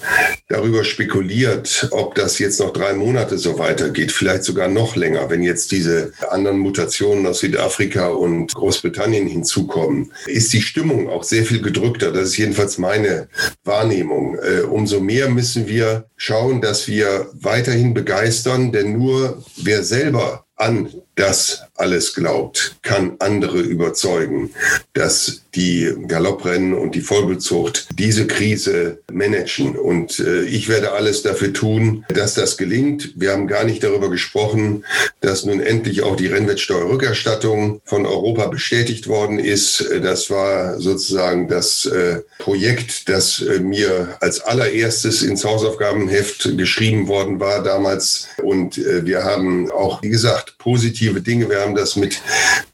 darüber 0.49 0.85
spekuliert, 0.85 1.89
ob 1.91 2.15
das 2.15 2.39
jetzt 2.39 2.61
noch 2.61 2.73
drei 2.73 2.95
Monate 2.95 3.37
so 3.37 3.59
weitergeht, 3.59 4.13
vielleicht 4.13 4.45
sogar 4.45 4.69
noch 4.69 4.97
länger, 4.97 5.29
wenn 5.29 5.43
jetzt 5.43 5.73
diese 5.73 6.13
anderen 6.31 6.59
Mutationen 6.59 7.27
aus 7.27 7.41
Südafrika 7.41 8.09
und 8.09 8.55
Großbritannien 8.55 9.27
hinzukommen, 9.27 10.13
ist 10.29 10.53
die 10.53 10.63
Stimmung 10.63 11.09
auch 11.09 11.25
sehr 11.25 11.45
viel 11.45 11.61
gedrückter. 11.61 12.13
Das 12.13 12.29
ist 12.29 12.37
jedenfalls 12.37 12.79
meine 12.79 13.29
Wahrnehmung. 13.65 14.39
Äh, 14.39 14.63
umso 14.63 15.01
mehr 15.01 15.29
müssen 15.29 15.69
wir 15.69 16.07
schauen, 16.17 16.61
dass 16.61 16.89
wir 16.89 17.31
weiterhin 17.35 17.95
begeistern, 17.95 18.73
denn 18.73 18.99
nur 18.99 19.45
wer 19.57 19.83
selber 19.83 20.47
an 20.57 20.89
das 21.15 21.63
alles 21.79 22.15
glaubt, 22.15 22.77
kann 22.83 23.17
andere 23.19 23.61
überzeugen, 23.61 24.51
dass 24.93 25.43
die 25.55 25.93
Galopprennen 26.07 26.75
und 26.75 26.95
die 26.95 27.01
Vollbezucht 27.01 27.89
diese 27.99 28.27
Krise 28.27 28.99
managen. 29.11 29.77
Und 29.77 30.19
äh, 30.19 30.43
ich 30.43 30.69
werde 30.69 30.93
alles 30.93 31.23
dafür 31.23 31.53
tun, 31.53 32.05
dass 32.09 32.35
das 32.35 32.57
gelingt. 32.57 33.13
Wir 33.17 33.33
haben 33.33 33.47
gar 33.47 33.65
nicht 33.65 33.83
darüber 33.83 34.11
gesprochen, 34.11 34.85
dass 35.21 35.45
nun 35.45 35.61
endlich 35.61 36.03
auch 36.03 36.17
die 36.17 36.27
Rennwettsteuerrückerstattung 36.27 37.81
von 37.85 38.07
Europa 38.07 38.47
bestätigt 38.47 39.09
worden 39.09 39.39
ist. 39.39 39.85
Das 40.03 40.31
war 40.31 40.79
sozusagen 40.79 41.49
das 41.49 41.87
äh, 41.87 42.21
Projekt, 42.39 43.09
das 43.09 43.41
äh, 43.41 43.61
mir 43.61 44.17
als 44.21 44.41
allererstes 44.41 45.23
ins 45.23 45.45
Hausaufgabenheft 45.45 46.57
geschrieben 46.57 47.09
worden 47.09 47.41
war 47.41 47.63
damals. 47.63 48.29
Und 48.43 48.77
äh, 48.79 49.07
wir 49.07 49.25
haben 49.25 49.71
auch, 49.71 50.03
wie 50.03 50.11
gesagt, 50.11 50.59
positive 50.59 51.23
Dinge. 51.23 51.49
Wir 51.49 51.61
haben 51.67 51.75
das 51.75 51.97
mit 51.97 52.21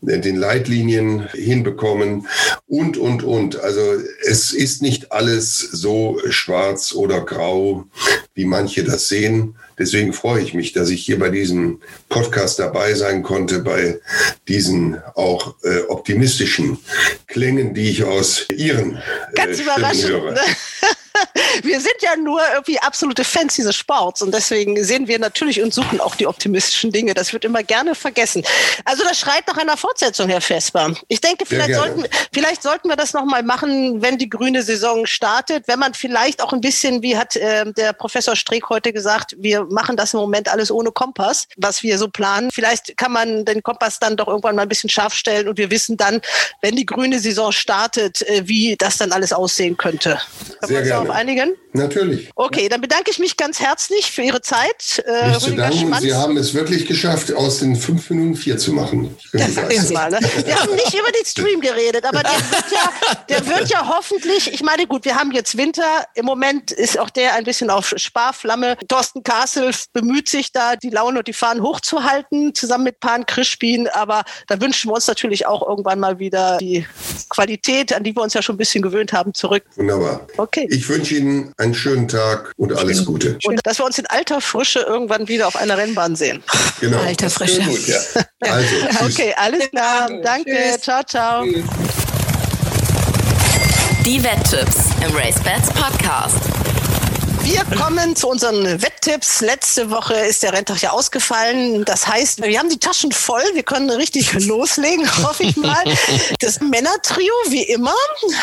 den 0.03 0.37
Leitlinien 0.37 1.29
hinbekommen 1.33 2.29
und, 2.67 2.99
und, 2.99 3.23
und. 3.23 3.59
Also 3.61 3.81
es 4.27 4.53
ist 4.53 4.83
nicht 4.83 5.13
alles 5.13 5.59
so 5.59 6.21
schwarz 6.29 6.93
oder 6.93 7.23
grau, 7.23 7.87
wie 8.35 8.45
manche 8.45 8.85
das 8.85 9.09
sehen. 9.09 9.57
Deswegen 9.79 10.13
freue 10.13 10.43
ich 10.43 10.53
mich, 10.53 10.75
dass 10.75 10.91
ich 10.91 11.05
hier 11.05 11.19
bei 11.19 11.31
diesem 11.31 11.81
Podcast 12.11 12.59
dabei 12.59 12.93
sein 12.93 13.23
konnte, 13.23 13.61
bei 13.61 13.99
diesen 14.47 15.01
auch 15.15 15.55
äh, 15.63 15.81
optimistischen 15.89 16.79
Klängen, 17.27 17.73
die 17.73 17.89
ich 17.89 18.05
aus 18.05 18.47
Ihren 18.55 18.97
äh, 18.97 19.01
Ganz 19.35 19.59
Stimmen 19.59 20.03
höre. 20.03 20.35
Wir 21.63 21.81
sind 21.81 21.97
ja 22.01 22.17
nur 22.17 22.41
irgendwie 22.53 22.79
absolute 22.79 23.25
Fans 23.25 23.55
dieses 23.55 23.77
Sports 23.77 24.23
und 24.23 24.33
deswegen 24.33 24.83
sehen 24.83 25.07
wir 25.07 25.19
natürlich 25.19 25.63
und 25.63 25.73
suchen 25.73 26.01
auch 26.01 26.15
die 26.15 26.27
optimistischen 26.27 26.93
Dinge. 26.93 27.15
Das 27.15 27.33
wird 27.33 27.45
immer 27.45 27.63
gerne 27.63 27.95
vergessen. 27.95 28.43
Also 28.85 29.05
das 29.05 29.19
schreit 29.19 29.47
nach 29.47 29.57
einer 29.57 29.77
Fortsetzung, 29.77 30.29
Herr 30.29 30.41
Vesper. 30.41 30.95
Ich 31.09 31.21
denke, 31.21 31.45
vielleicht 31.47 31.75
sollten, 31.75 32.05
vielleicht 32.33 32.63
sollten 32.63 32.89
wir 32.89 32.97
das 32.97 33.13
nochmal 33.13 33.43
machen, 33.43 34.03
wenn 34.03 34.19
die 34.19 34.29
grüne 34.29 34.63
Saison 34.63 35.07
startet, 35.07 35.69
wenn 35.69 35.79
man 35.79 35.95
vielleicht 35.95 36.43
auch 36.43 36.53
ein 36.53 36.61
bisschen, 36.61 37.03
wie 37.03 37.17
hat 37.17 37.37
äh, 37.37 37.71
der 37.73 37.93
Professor 37.93 38.37
Streeck 38.37 38.69
heute 38.69 38.93
gesagt, 38.93 39.35
wir 39.39 39.65
machen 39.65 39.97
das 39.97 40.15
im 40.15 40.21
Moment 40.21 40.49
alles 40.49 40.71
ohne 40.71 40.91
Kompass, 40.91 41.49
was 41.57 41.83
wir 41.83 41.99
so 41.99 42.09
planen. 42.09 42.51
Vielleicht 42.53 42.97
kann 42.97 43.13
man 43.13 43.45
den 43.45 43.63
Kompass 43.63 43.99
dann 43.99 44.17
doch 44.17 44.29
irgendwann 44.29 44.57
mal 44.57 44.63
ein 44.63 44.69
bisschen 44.69 44.91
scharf 44.91 45.15
stellen 45.15 45.49
und 45.49 45.59
wir 45.59 45.71
wissen 45.71 45.97
dann, 45.97 46.21
wenn 46.61 46.77
die 46.77 46.87
grüne 46.87 47.19
Saison 47.19 47.53
startet, 47.53 48.23
äh, 48.23 48.43
wie 48.47 48.77
das 48.77 48.97
dann 48.97 49.13
alles 49.13 49.33
aussehen 49.33 49.77
könnte. 49.77 50.21
Sehr 50.63 50.83
gerne. 50.83 51.12
Einigen? 51.13 51.55
Natürlich. 51.73 52.31
Okay, 52.35 52.69
dann 52.69 52.81
bedanke 52.81 53.11
ich 53.11 53.19
mich 53.19 53.37
ganz 53.37 53.61
herzlich 53.61 54.11
für 54.11 54.23
Ihre 54.23 54.43
Zeit. 54.43 55.03
Äh, 55.07 55.29
Nicht 55.29 55.41
zu 55.41 55.47
Rüdiger 55.47 55.71
danken. 55.71 55.95
Sie 56.01 56.15
haben 56.15 56.37
es 56.37 56.55
wirklich 56.55 56.87
geschafft, 56.87 57.33
aus 57.33 57.61
den 57.61 57.77
fünf 57.77 58.11
Minuten 58.11 58.35
vier 58.37 58.59
zu 58.59 58.73
machen. 58.73 59.17
Sie 59.33 59.39
begeistert. 59.39 59.93
mal, 59.93 60.11
ne? 60.11 60.19
Wir 60.45 60.61
haben 60.61 60.75
nicht 60.75 60.95
über 60.95 61.11
den 61.11 61.25
Stream 61.25 61.61
geredet, 61.61 62.05
aber 62.05 62.23
der 62.23 62.33
wird, 62.33 62.65
ja, 62.73 63.17
der 63.29 63.47
wird 63.47 63.69
ja 63.71 63.89
hoffentlich, 63.97 64.53
ich 64.53 64.63
meine, 64.63 64.87
gut, 64.87 65.05
wir 65.05 65.17
haben 65.17 65.33
jetzt 65.33 65.57
Winter. 65.57 66.07
Im 66.15 66.27
Moment 66.27 66.71
ist 66.73 66.99
auch 66.99 67.11
der 67.11 67.35
ein 67.35 67.45
bisschen 67.45 67.71
auf 67.71 67.93
Sparflamme. 67.97 68.77
Thorsten 68.89 69.23
Kassel 69.23 69.71
bemüht 69.93 70.29
sich 70.29 70.53
da, 70.53 70.77
die 70.77 70.91
Laune 70.91 71.21
und 71.21 71.29
die 71.29 71.33
Fahnen 71.33 71.63
hochzuhalten, 71.63 72.55
zusammen 72.55 72.85
mit 72.85 73.01
Pan 73.01 73.25
Krischbin. 73.27 73.89
Aber 73.89 74.25
da 74.49 74.61
wünschen 74.61 74.91
wir 74.91 74.95
uns 74.95 75.07
natürlich 75.07 75.47
auch 75.47 75.67
irgendwann 75.67 76.01
mal 76.01 76.19
wieder 76.19 76.59
die 76.59 76.87
Qualität, 77.29 77.93
an 77.93 78.05
die 78.05 78.15
wir 78.15 78.23
uns 78.23 78.35
ja 78.35 78.43
schon 78.43 78.55
ein 78.55 78.59
bisschen 78.59 78.83
gewöhnt 78.83 79.13
haben, 79.13 79.35
zurück. 79.35 79.65
Wunderbar. 79.77 80.27
Okay. 80.37 80.67
Ich 80.71 80.89
wünsche 80.89 81.02
Ihnen 81.11 81.53
einen 81.57 81.75
schönen 81.75 82.07
Tag 82.07 82.53
und 82.57 82.77
alles 82.77 83.05
Gute. 83.05 83.39
Und 83.45 83.61
dass 83.65 83.79
wir 83.79 83.85
uns 83.85 83.99
in 83.99 84.07
alter 84.07 84.41
Frische 84.41 84.81
irgendwann 84.81 85.27
wieder 85.29 85.49
auf 85.49 85.57
einer 85.57 85.77
Rennbahn 85.77 86.15
sehen. 86.15 86.43
Genau. 86.81 86.99
Alter 86.99 87.31
Frische. 87.31 87.63
Gut, 87.63 87.87
ja. 87.87 87.99
Also. 88.41 88.75
Okay, 89.05 89.35
alles 89.37 89.71
klar. 89.71 90.11
Danke. 90.23 90.51
Tschüss. 90.51 90.81
Ciao, 90.81 91.03
ciao. 91.05 91.45
Die 94.05 94.23
Wetttipps 94.23 94.91
im 95.07 95.17
RaceBets 95.17 95.71
Podcast. 95.71 96.52
Wir 97.45 97.65
kommen 97.77 98.15
zu 98.15 98.29
unseren 98.29 98.65
Wetttipps. 98.83 99.41
Letzte 99.41 99.91
Woche 99.91 100.15
ist 100.15 100.43
der 100.43 100.53
Renntag 100.53 100.81
ja 100.81 100.91
ausgefallen. 100.91 101.85
Das 101.85 102.07
heißt, 102.07 102.43
wir 102.43 102.59
haben 102.59 102.69
die 102.69 102.79
Taschen 102.79 103.11
voll. 103.11 103.43
Wir 103.55 103.65
können 103.65 103.91
richtig 103.91 104.33
loslegen, 104.47 105.07
hoffe 105.25 105.43
ich 105.43 105.57
mal. 105.57 105.83
Das 106.39 106.61
Männertrio, 106.61 107.33
wie 107.49 107.63
immer. 107.63 107.95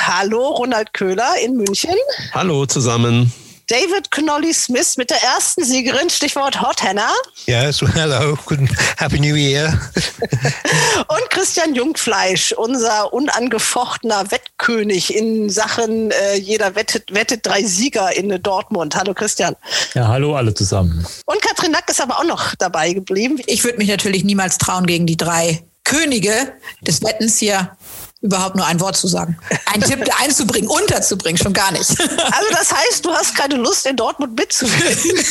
Hallo, 0.06 0.47
Ronald 0.50 0.93
Köhler 0.93 1.36
in 1.43 1.56
München. 1.56 1.95
Hallo 2.34 2.66
zusammen. 2.66 3.32
David 3.70 4.10
Connolly 4.10 4.52
Smith 4.52 4.98
mit 4.98 5.12
der 5.12 5.22
ersten 5.22 5.64
Siegerin, 5.64 6.10
Stichwort 6.10 6.60
Hot 6.60 6.82
Hannah. 6.82 7.14
Yes, 7.46 7.80
hello, 7.94 8.36
good, 8.48 8.62
happy 8.98 9.20
new 9.20 9.36
year. 9.36 9.68
Und 11.08 11.30
Christian 11.30 11.76
Jungfleisch, 11.76 12.52
unser 12.54 13.14
unangefochtener 13.14 14.32
Wettkönig 14.32 15.16
in 15.16 15.52
Sachen 15.52 16.10
äh, 16.10 16.38
jeder 16.38 16.74
wettet, 16.74 17.14
wettet 17.14 17.46
drei 17.46 17.64
Sieger 17.64 18.12
in 18.18 18.42
Dortmund. 18.42 18.96
Hallo 18.96 19.14
Christian. 19.14 19.56
Ja, 19.94 20.08
hallo 20.08 20.36
alle 20.36 20.56
zusammen. 20.56 21.06
Und 21.28 21.40
Katrin 21.44 21.72
Nack 21.72 21.88
ist 21.92 22.02
aber 22.02 22.18
auch 22.18 22.26
noch 22.26 22.56
dabei 22.56 22.94
geblieben. 22.94 23.40
Ich 23.46 23.64
würde 23.64 23.78
mich 23.78 23.90
natürlich 23.90 24.24
niemals 24.24 24.58
trauen, 24.58 24.88
gegen 24.88 25.06
die 25.06 25.18
drei 25.18 25.64
Könige 25.84 26.54
des 26.82 27.04
Wettens 27.04 27.38
hier 27.38 27.78
überhaupt 28.22 28.56
nur 28.56 28.66
ein 28.66 28.80
Wort 28.80 28.98
zu 28.98 29.08
sagen. 29.08 29.38
Ein 29.66 29.82
Tipp 29.82 30.06
einzubringen, 30.22 30.70
unterzubringen, 30.70 31.38
schon 31.38 31.54
gar 31.54 31.72
nicht. 31.72 31.90
Also 31.90 32.50
das 32.52 32.72
heißt, 32.72 33.06
du 33.06 33.12
hast 33.12 33.36
keine 33.36 33.56
Lust, 33.56 33.86
in 33.86 33.96
Dortmund 33.96 34.38
mitzuwirken. 34.38 35.26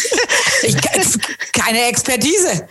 Ich, 0.62 0.76
keine 1.52 1.84
Expertise. 1.84 2.66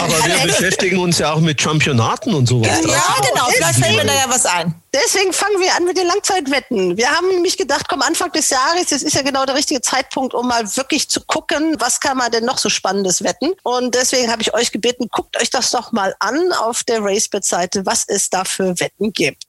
Aber 0.00 0.24
wir 0.24 0.46
beschäftigen 0.46 0.98
uns 0.98 1.18
ja 1.18 1.32
auch 1.32 1.40
mit 1.40 1.60
Championaten 1.60 2.34
und 2.34 2.46
sowas. 2.46 2.68
Ja, 2.68 3.16
genau, 3.30 3.46
vielleicht 3.56 3.78
fällt 3.78 3.96
mir 3.96 4.04
da 4.04 4.12
ja 4.14 4.26
was 4.28 4.44
ein. 4.44 4.74
Deswegen 4.94 5.32
fangen 5.32 5.60
wir 5.60 5.74
an 5.74 5.84
mit 5.84 5.96
den 5.96 6.06
Langzeitwetten. 6.06 6.96
Wir 6.96 7.10
haben 7.10 7.26
nämlich 7.26 7.56
gedacht, 7.56 7.86
komm, 7.88 8.00
Anfang 8.00 8.30
des 8.30 8.50
Jahres, 8.50 8.86
das 8.90 9.02
ist 9.02 9.14
ja 9.14 9.22
genau 9.22 9.44
der 9.44 9.56
richtige 9.56 9.80
Zeitpunkt, 9.80 10.34
um 10.34 10.46
mal 10.46 10.64
wirklich 10.76 11.08
zu 11.08 11.20
gucken, 11.20 11.74
was 11.80 11.98
kann 11.98 12.16
man 12.16 12.30
denn 12.30 12.44
noch 12.44 12.58
so 12.58 12.68
Spannendes 12.68 13.24
wetten. 13.24 13.54
Und 13.64 13.96
deswegen 13.96 14.30
habe 14.30 14.42
ich 14.42 14.54
euch 14.54 14.70
gebeten, 14.70 15.08
guckt 15.10 15.36
euch 15.42 15.50
das 15.50 15.72
doch 15.72 15.90
mal 15.90 16.14
an 16.20 16.52
auf 16.52 16.84
der 16.84 17.02
RaceBet-Seite, 17.02 17.84
was 17.84 18.04
es 18.06 18.30
da 18.30 18.44
für 18.44 18.78
Wetten 18.78 19.12
gibt. 19.12 19.44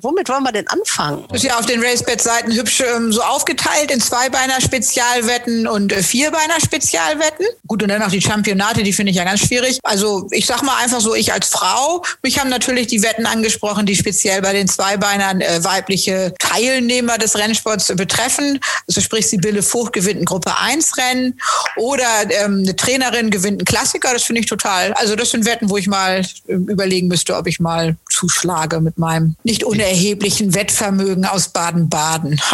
Womit 0.00 0.28
wollen 0.28 0.42
wir 0.44 0.52
denn 0.52 0.68
anfangen? 0.68 1.26
Ist 1.32 1.44
ja 1.44 1.58
auf 1.58 1.66
den 1.66 1.82
Racebet-Seiten 1.82 2.52
hübsch 2.52 2.80
ähm, 2.80 3.12
so 3.12 3.22
aufgeteilt 3.22 3.90
in 3.90 4.00
Zweibeiner-Spezialwetten 4.00 5.66
und 5.66 5.92
äh, 5.92 6.02
Vierbeiner-Spezialwetten. 6.02 7.46
Gut, 7.66 7.82
und 7.82 7.88
dann 7.88 8.00
noch 8.00 8.10
die 8.10 8.20
Championate, 8.20 8.82
die 8.82 8.92
finde 8.92 9.10
ich 9.10 9.16
ja 9.16 9.24
ganz 9.24 9.40
schwierig. 9.40 9.78
Also 9.82 10.28
ich 10.30 10.46
sag 10.46 10.62
mal 10.62 10.76
einfach 10.76 11.00
so, 11.00 11.14
ich 11.14 11.32
als 11.32 11.48
Frau, 11.48 12.04
mich 12.22 12.38
haben 12.38 12.50
natürlich 12.50 12.86
die 12.88 13.02
Wetten 13.02 13.26
angesprochen, 13.26 13.86
die 13.86 13.96
speziell 13.96 14.40
bei 14.42 14.52
den 14.52 14.68
Zweibeinern 14.74 15.40
äh, 15.40 15.62
weibliche 15.64 16.34
Teilnehmer 16.38 17.18
des 17.18 17.36
Rennsports 17.36 17.94
betreffen. 17.96 18.60
Also 18.88 19.00
sprich, 19.00 19.26
Sibylle 19.28 19.62
Vogt 19.62 19.92
gewinnt 19.92 20.20
ein 20.20 20.24
Gruppe 20.24 20.52
1 20.58 20.96
Rennen 20.98 21.40
oder 21.76 22.04
ähm, 22.30 22.60
eine 22.62 22.76
Trainerin 22.76 23.30
gewinnt 23.30 23.60
einen 23.60 23.64
Klassiker. 23.64 24.12
Das 24.12 24.24
finde 24.24 24.40
ich 24.40 24.46
total. 24.46 24.92
Also 24.94 25.16
das 25.16 25.30
sind 25.30 25.44
Wetten, 25.46 25.70
wo 25.70 25.76
ich 25.76 25.86
mal 25.86 26.20
äh, 26.48 26.52
überlegen 26.52 27.08
müsste, 27.08 27.36
ob 27.36 27.46
ich 27.46 27.60
mal 27.60 27.96
zuschlage 28.10 28.80
mit 28.80 28.98
meinem 28.98 29.36
nicht 29.44 29.64
unerheblichen 29.64 30.54
Wettvermögen 30.54 31.24
aus 31.24 31.48
Baden-Baden. 31.48 32.40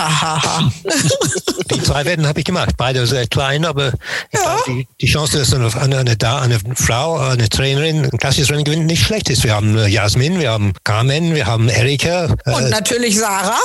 Die 1.70 1.82
zwei 1.82 2.04
Wetten 2.04 2.26
habe 2.26 2.38
ich 2.40 2.46
gemacht, 2.46 2.74
beide 2.76 3.06
sehr 3.06 3.26
klein, 3.26 3.64
aber 3.64 3.92
Ja. 4.32 4.58
die, 4.66 4.86
die 5.00 5.06
Chance, 5.06 5.38
dass 5.38 5.52
eine, 5.52 5.66
eine, 5.74 5.98
eine, 5.98 6.16
eine 6.40 6.58
Frau, 6.74 7.18
eine 7.18 7.48
Trainerin 7.48 8.04
ein 8.04 8.18
klassisches 8.18 8.50
Rennen 8.50 8.64
gewinnt, 8.64 8.86
nicht 8.86 9.02
schlecht 9.04 9.28
ist. 9.28 9.44
Wir 9.44 9.54
haben 9.54 9.76
äh, 9.76 9.86
Jasmin, 9.86 10.40
wir 10.40 10.50
haben 10.50 10.72
Carmen, 10.84 11.34
wir 11.34 11.46
haben 11.46 11.68
Erika. 11.68 12.07
Und 12.46 12.66
äh, 12.66 12.68
natürlich 12.70 13.18
Sarah, 13.18 13.58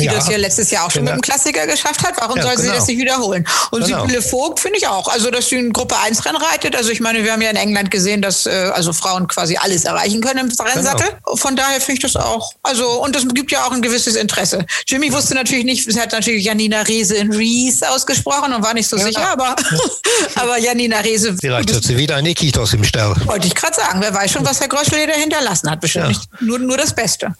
die 0.00 0.06
Ja. 0.06 0.14
das 0.14 0.28
ja 0.28 0.36
letztes 0.36 0.70
Jahr 0.72 0.86
auch 0.86 0.90
schon 0.90 1.02
Genau. 1.04 1.14
mit 1.16 1.24
dem 1.24 1.30
Klassiker 1.30 1.66
geschafft 1.68 2.02
hat. 2.02 2.14
Warum 2.18 2.36
Ja, 2.36 2.42
soll 2.42 2.56
sie 2.56 2.62
genau. 2.64 2.74
das 2.74 2.86
nicht 2.88 2.98
wiederholen? 2.98 3.46
Und 3.70 3.84
Genau. 3.84 4.00
Sibylle 4.02 4.22
Vogt 4.22 4.58
finde 4.58 4.78
ich 4.78 4.88
auch. 4.88 5.06
Also, 5.06 5.30
dass 5.30 5.48
sie 5.48 5.56
in 5.56 5.72
Gruppe 5.72 5.96
1 5.98 6.24
Rennen 6.24 6.36
reitet. 6.36 6.74
Also, 6.74 6.90
ich 6.90 6.98
meine, 7.00 7.22
wir 7.22 7.32
haben 7.32 7.42
ja 7.42 7.50
in 7.50 7.56
England 7.56 7.92
gesehen, 7.92 8.20
dass 8.20 8.46
äh, 8.46 8.50
also 8.74 8.92
Frauen 8.92 9.28
quasi 9.28 9.56
alles 9.56 9.84
erreichen 9.84 10.20
können 10.20 10.48
im 10.50 10.66
Rennsattel. 10.66 11.06
Genau. 11.24 11.36
Von 11.36 11.54
daher 11.54 11.80
finde 11.80 11.92
ich 12.06 12.12
das 12.12 12.16
auch. 12.16 12.52
Also, 12.64 13.02
und 13.04 13.14
das 13.14 13.22
gibt 13.34 13.52
ja 13.52 13.66
auch 13.66 13.70
ein 13.72 13.82
gewisses 13.82 14.16
Interesse. 14.16 14.66
Jimmy 14.88 15.12
wusste 15.12 15.34
natürlich 15.34 15.64
nicht, 15.64 15.88
sie 15.90 16.00
hat 16.00 16.10
natürlich 16.10 16.44
Janina 16.44 16.82
Rehse 16.82 17.14
in 17.14 17.32
Reese 17.32 17.88
ausgesprochen 17.88 18.52
und 18.52 18.64
war 18.64 18.74
nicht 18.74 18.88
so 18.88 18.96
sicher, 18.98 19.28
aber, 19.30 19.54
aber 20.34 20.58
Janina 20.58 20.98
Rehse, 21.00 21.36
Vielleicht 21.40 21.72
hat 21.72 21.84
sie 21.84 21.96
wieder 21.96 22.16
ein 22.16 22.26
Ikitos 22.26 22.72
im 22.74 22.82
Stall. 22.82 23.14
wollte 23.26 23.46
ich 23.46 23.54
gerade 23.54 23.74
sagen, 23.76 24.00
wer 24.00 24.12
weiß 24.12 24.32
schon, 24.32 24.44
was 24.44 24.58
Herr 24.60 24.68
Gröschleder 24.68 25.14
hinterlassen 25.14 25.70
hat. 25.70 25.80
Bestimmt 25.80 26.10
Ja. 26.16 26.20
nur, 26.40 26.58
nur 26.58 26.76
das 26.76 26.92
Beste. 26.94 27.32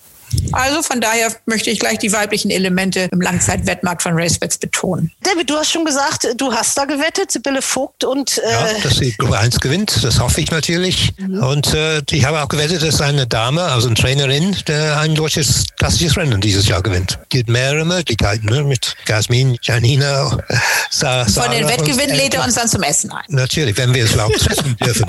Also 0.52 0.82
von 0.82 1.00
daher 1.00 1.34
möchte 1.46 1.70
ich 1.70 1.78
gleich 1.78 1.98
die 1.98 2.12
weiblichen 2.12 2.50
Elemente 2.50 3.08
im 3.10 3.20
Langzeitwettmarkt 3.20 4.02
von 4.02 4.12
RaceBets 4.14 4.58
betonen. 4.58 5.10
David, 5.22 5.50
du 5.50 5.56
hast 5.56 5.70
schon 5.72 5.84
gesagt, 5.84 6.28
du 6.36 6.52
hast 6.52 6.76
da 6.76 6.84
gewettet, 6.84 7.32
Sibylle 7.32 7.62
Vogt 7.62 8.04
und 8.04 8.38
äh, 8.38 8.50
Ja, 8.50 8.68
dass 8.82 8.96
sie 8.96 9.12
Gruppe 9.12 9.38
1 9.38 9.60
gewinnt, 9.60 10.02
das 10.02 10.20
hoffe 10.20 10.40
ich 10.40 10.50
natürlich. 10.50 11.12
Und 11.18 11.74
äh, 11.74 12.02
ich 12.10 12.24
habe 12.24 12.42
auch 12.42 12.48
gewettet, 12.48 12.82
dass 12.82 13.00
eine 13.00 13.26
Dame, 13.26 13.62
also 13.62 13.88
eine 13.88 13.96
Trainerin, 13.96 14.56
der 14.66 15.00
ein 15.00 15.14
deutsches 15.14 15.64
klassisches 15.76 16.16
Rennen 16.16 16.40
dieses 16.40 16.68
Jahr 16.68 16.82
gewinnt. 16.82 17.18
Es 17.22 17.28
gibt 17.28 17.48
mehrere 17.48 17.84
Möglichkeiten, 17.84 18.46
ne? 18.46 18.62
mit 18.64 18.94
Jasmin, 19.06 19.58
Janina, 19.62 20.38
Sa 20.90 21.24
Von 21.24 21.50
den 21.50 21.66
Sarah 21.66 21.78
Wettgewinnen 21.78 22.16
lädt 22.16 22.34
er 22.34 22.44
uns 22.44 22.54
dann 22.54 22.68
zum 22.68 22.82
Essen 22.82 23.10
ein. 23.10 23.24
Natürlich, 23.28 23.76
wenn 23.76 23.92
wir 23.94 24.04
es 24.04 24.12
überhaupt 24.12 24.38
treffen 24.44 24.76
dürfen. 24.76 25.06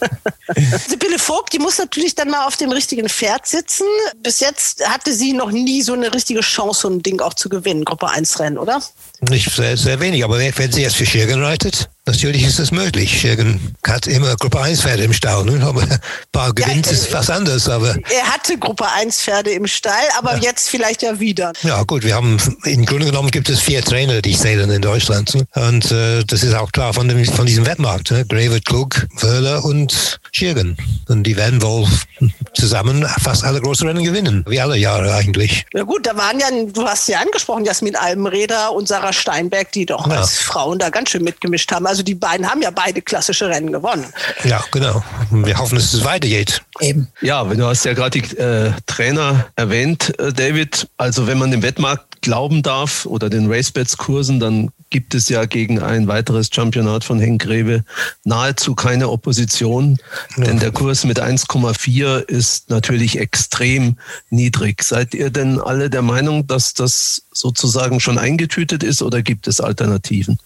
Sibylle 0.88 1.18
Vogt, 1.18 1.52
die 1.52 1.58
muss 1.58 1.78
natürlich 1.78 2.14
dann 2.14 2.30
mal 2.30 2.46
auf 2.46 2.56
dem 2.56 2.70
richtigen 2.70 3.08
Pferd 3.08 3.46
sitzen. 3.46 3.86
Bis 4.22 4.40
jetzt 4.40 4.86
hatte 4.88 5.12
sie 5.12 5.32
noch 5.32 5.50
nie 5.50 5.82
so 5.82 5.92
eine 5.92 6.12
richtige 6.12 6.40
Chance, 6.40 6.80
so 6.80 6.88
ein 6.88 7.02
Ding 7.02 7.20
auch 7.20 7.34
zu 7.34 7.48
gewinnen, 7.48 7.84
Gruppe 7.84 8.08
1 8.08 8.40
Rennen, 8.40 8.58
oder? 8.58 8.82
Nicht 9.20 9.50
sehr, 9.50 9.76
sehr 9.76 10.00
wenig, 10.00 10.24
aber 10.24 10.38
wenn 10.38 10.72
sie 10.72 10.82
jetzt 10.82 10.96
für 10.96 11.06
Schirgen 11.06 11.42
reitet, 11.42 11.90
natürlich 12.10 12.44
ist 12.44 12.58
es 12.58 12.72
möglich. 12.72 13.20
Schirgen 13.20 13.74
hat 13.86 14.06
immer 14.06 14.34
Gruppe 14.36 14.60
1 14.60 14.82
Pferde 14.82 15.04
im 15.04 15.12
Stall, 15.12 15.44
ne? 15.44 15.64
aber 15.64 15.82
ein 15.82 15.98
paar 16.32 16.52
gewinnt 16.52 16.86
ja, 16.86 16.92
ist 16.92 17.12
was 17.12 17.30
anderes. 17.30 17.68
Aber 17.68 17.94
er 18.10 18.24
hatte 18.24 18.58
Gruppe 18.58 18.86
1 18.90 19.20
Pferde 19.20 19.50
im 19.50 19.66
Stall, 19.66 19.92
aber 20.18 20.34
ja. 20.36 20.42
jetzt 20.42 20.68
vielleicht 20.68 21.02
ja 21.02 21.20
wieder. 21.20 21.52
Ja 21.62 21.82
gut, 21.84 22.02
wir 22.02 22.14
haben 22.14 22.38
im 22.64 22.84
Grunde 22.84 23.06
genommen 23.06 23.30
gibt 23.30 23.48
es 23.48 23.60
vier 23.60 23.82
Trainer, 23.82 24.22
die 24.22 24.36
zählen 24.36 24.70
in 24.70 24.82
Deutschland. 24.82 25.34
Ne? 25.34 25.46
Und 25.54 25.90
äh, 25.92 26.24
das 26.24 26.42
ist 26.42 26.54
auch 26.54 26.72
klar 26.72 26.92
von, 26.92 27.06
dem, 27.08 27.24
von 27.24 27.46
diesem 27.46 27.66
Wettmarkt. 27.66 28.10
Ne? 28.10 28.24
Grave, 28.26 28.60
Klug, 28.60 29.06
Wöhler 29.20 29.64
und 29.64 30.18
Schirgen. 30.32 30.76
Und 31.08 31.24
die 31.24 31.36
werden 31.36 31.62
wohl 31.62 31.86
zusammen 32.54 33.06
fast 33.22 33.44
alle 33.44 33.60
großen 33.60 33.86
Rennen 33.86 34.04
gewinnen, 34.04 34.44
wie 34.48 34.60
alle 34.60 34.76
Jahre 34.76 35.14
eigentlich. 35.14 35.64
Ja 35.72 35.84
gut, 35.84 36.06
da 36.06 36.16
waren 36.16 36.38
ja, 36.38 36.46
du 36.50 36.86
hast 36.86 37.08
ja 37.08 37.20
angesprochen, 37.20 37.64
Jasmin 37.64 37.96
Albenreder 37.96 38.72
und 38.72 38.88
Sarah 38.88 39.12
Steinberg, 39.12 39.72
die 39.72 39.86
doch 39.86 40.06
ja. 40.06 40.20
als 40.20 40.38
Frauen 40.38 40.78
da 40.78 40.90
ganz 40.90 41.10
schön 41.10 41.24
mitgemischt 41.24 41.70
haben. 41.72 41.86
Also 41.86 41.99
die 42.02 42.14
beiden 42.14 42.48
haben 42.48 42.62
ja 42.62 42.70
beide 42.70 43.02
klassische 43.02 43.48
Rennen 43.48 43.72
gewonnen. 43.72 44.06
Ja, 44.44 44.62
genau. 44.70 45.02
Wir 45.30 45.58
hoffen, 45.58 45.76
dass 45.76 45.92
es 45.92 46.04
weitergeht. 46.04 46.62
Eben. 46.80 47.08
Ja, 47.20 47.44
du 47.44 47.66
hast 47.66 47.84
ja 47.84 47.94
gerade 47.94 48.20
die 48.20 48.36
äh, 48.36 48.72
Trainer 48.86 49.48
erwähnt, 49.56 50.18
äh, 50.18 50.32
David. 50.32 50.88
Also 50.96 51.26
wenn 51.26 51.38
man 51.38 51.50
dem 51.50 51.62
Wettmarkt 51.62 52.09
glauben 52.20 52.62
darf 52.62 53.06
oder 53.06 53.30
den 53.30 53.50
Racebets-Kursen, 53.50 54.40
dann 54.40 54.70
gibt 54.90 55.14
es 55.14 55.28
ja 55.28 55.44
gegen 55.44 55.80
ein 55.80 56.08
weiteres 56.08 56.50
Championat 56.52 57.04
von 57.04 57.20
Henk 57.20 57.42
Greve 57.42 57.84
nahezu 58.24 58.74
keine 58.74 59.08
Opposition, 59.08 59.98
ja. 60.36 60.44
denn 60.44 60.58
der 60.58 60.72
Kurs 60.72 61.04
mit 61.04 61.22
1,4 61.22 62.18
ist 62.18 62.70
natürlich 62.70 63.18
extrem 63.18 63.96
niedrig. 64.30 64.82
Seid 64.82 65.14
ihr 65.14 65.30
denn 65.30 65.60
alle 65.60 65.90
der 65.90 66.02
Meinung, 66.02 66.46
dass 66.46 66.74
das 66.74 67.22
sozusagen 67.32 68.00
schon 68.00 68.18
eingetütet 68.18 68.82
ist 68.82 69.00
oder 69.02 69.22
gibt 69.22 69.46
es 69.46 69.60
Alternativen? 69.60 70.38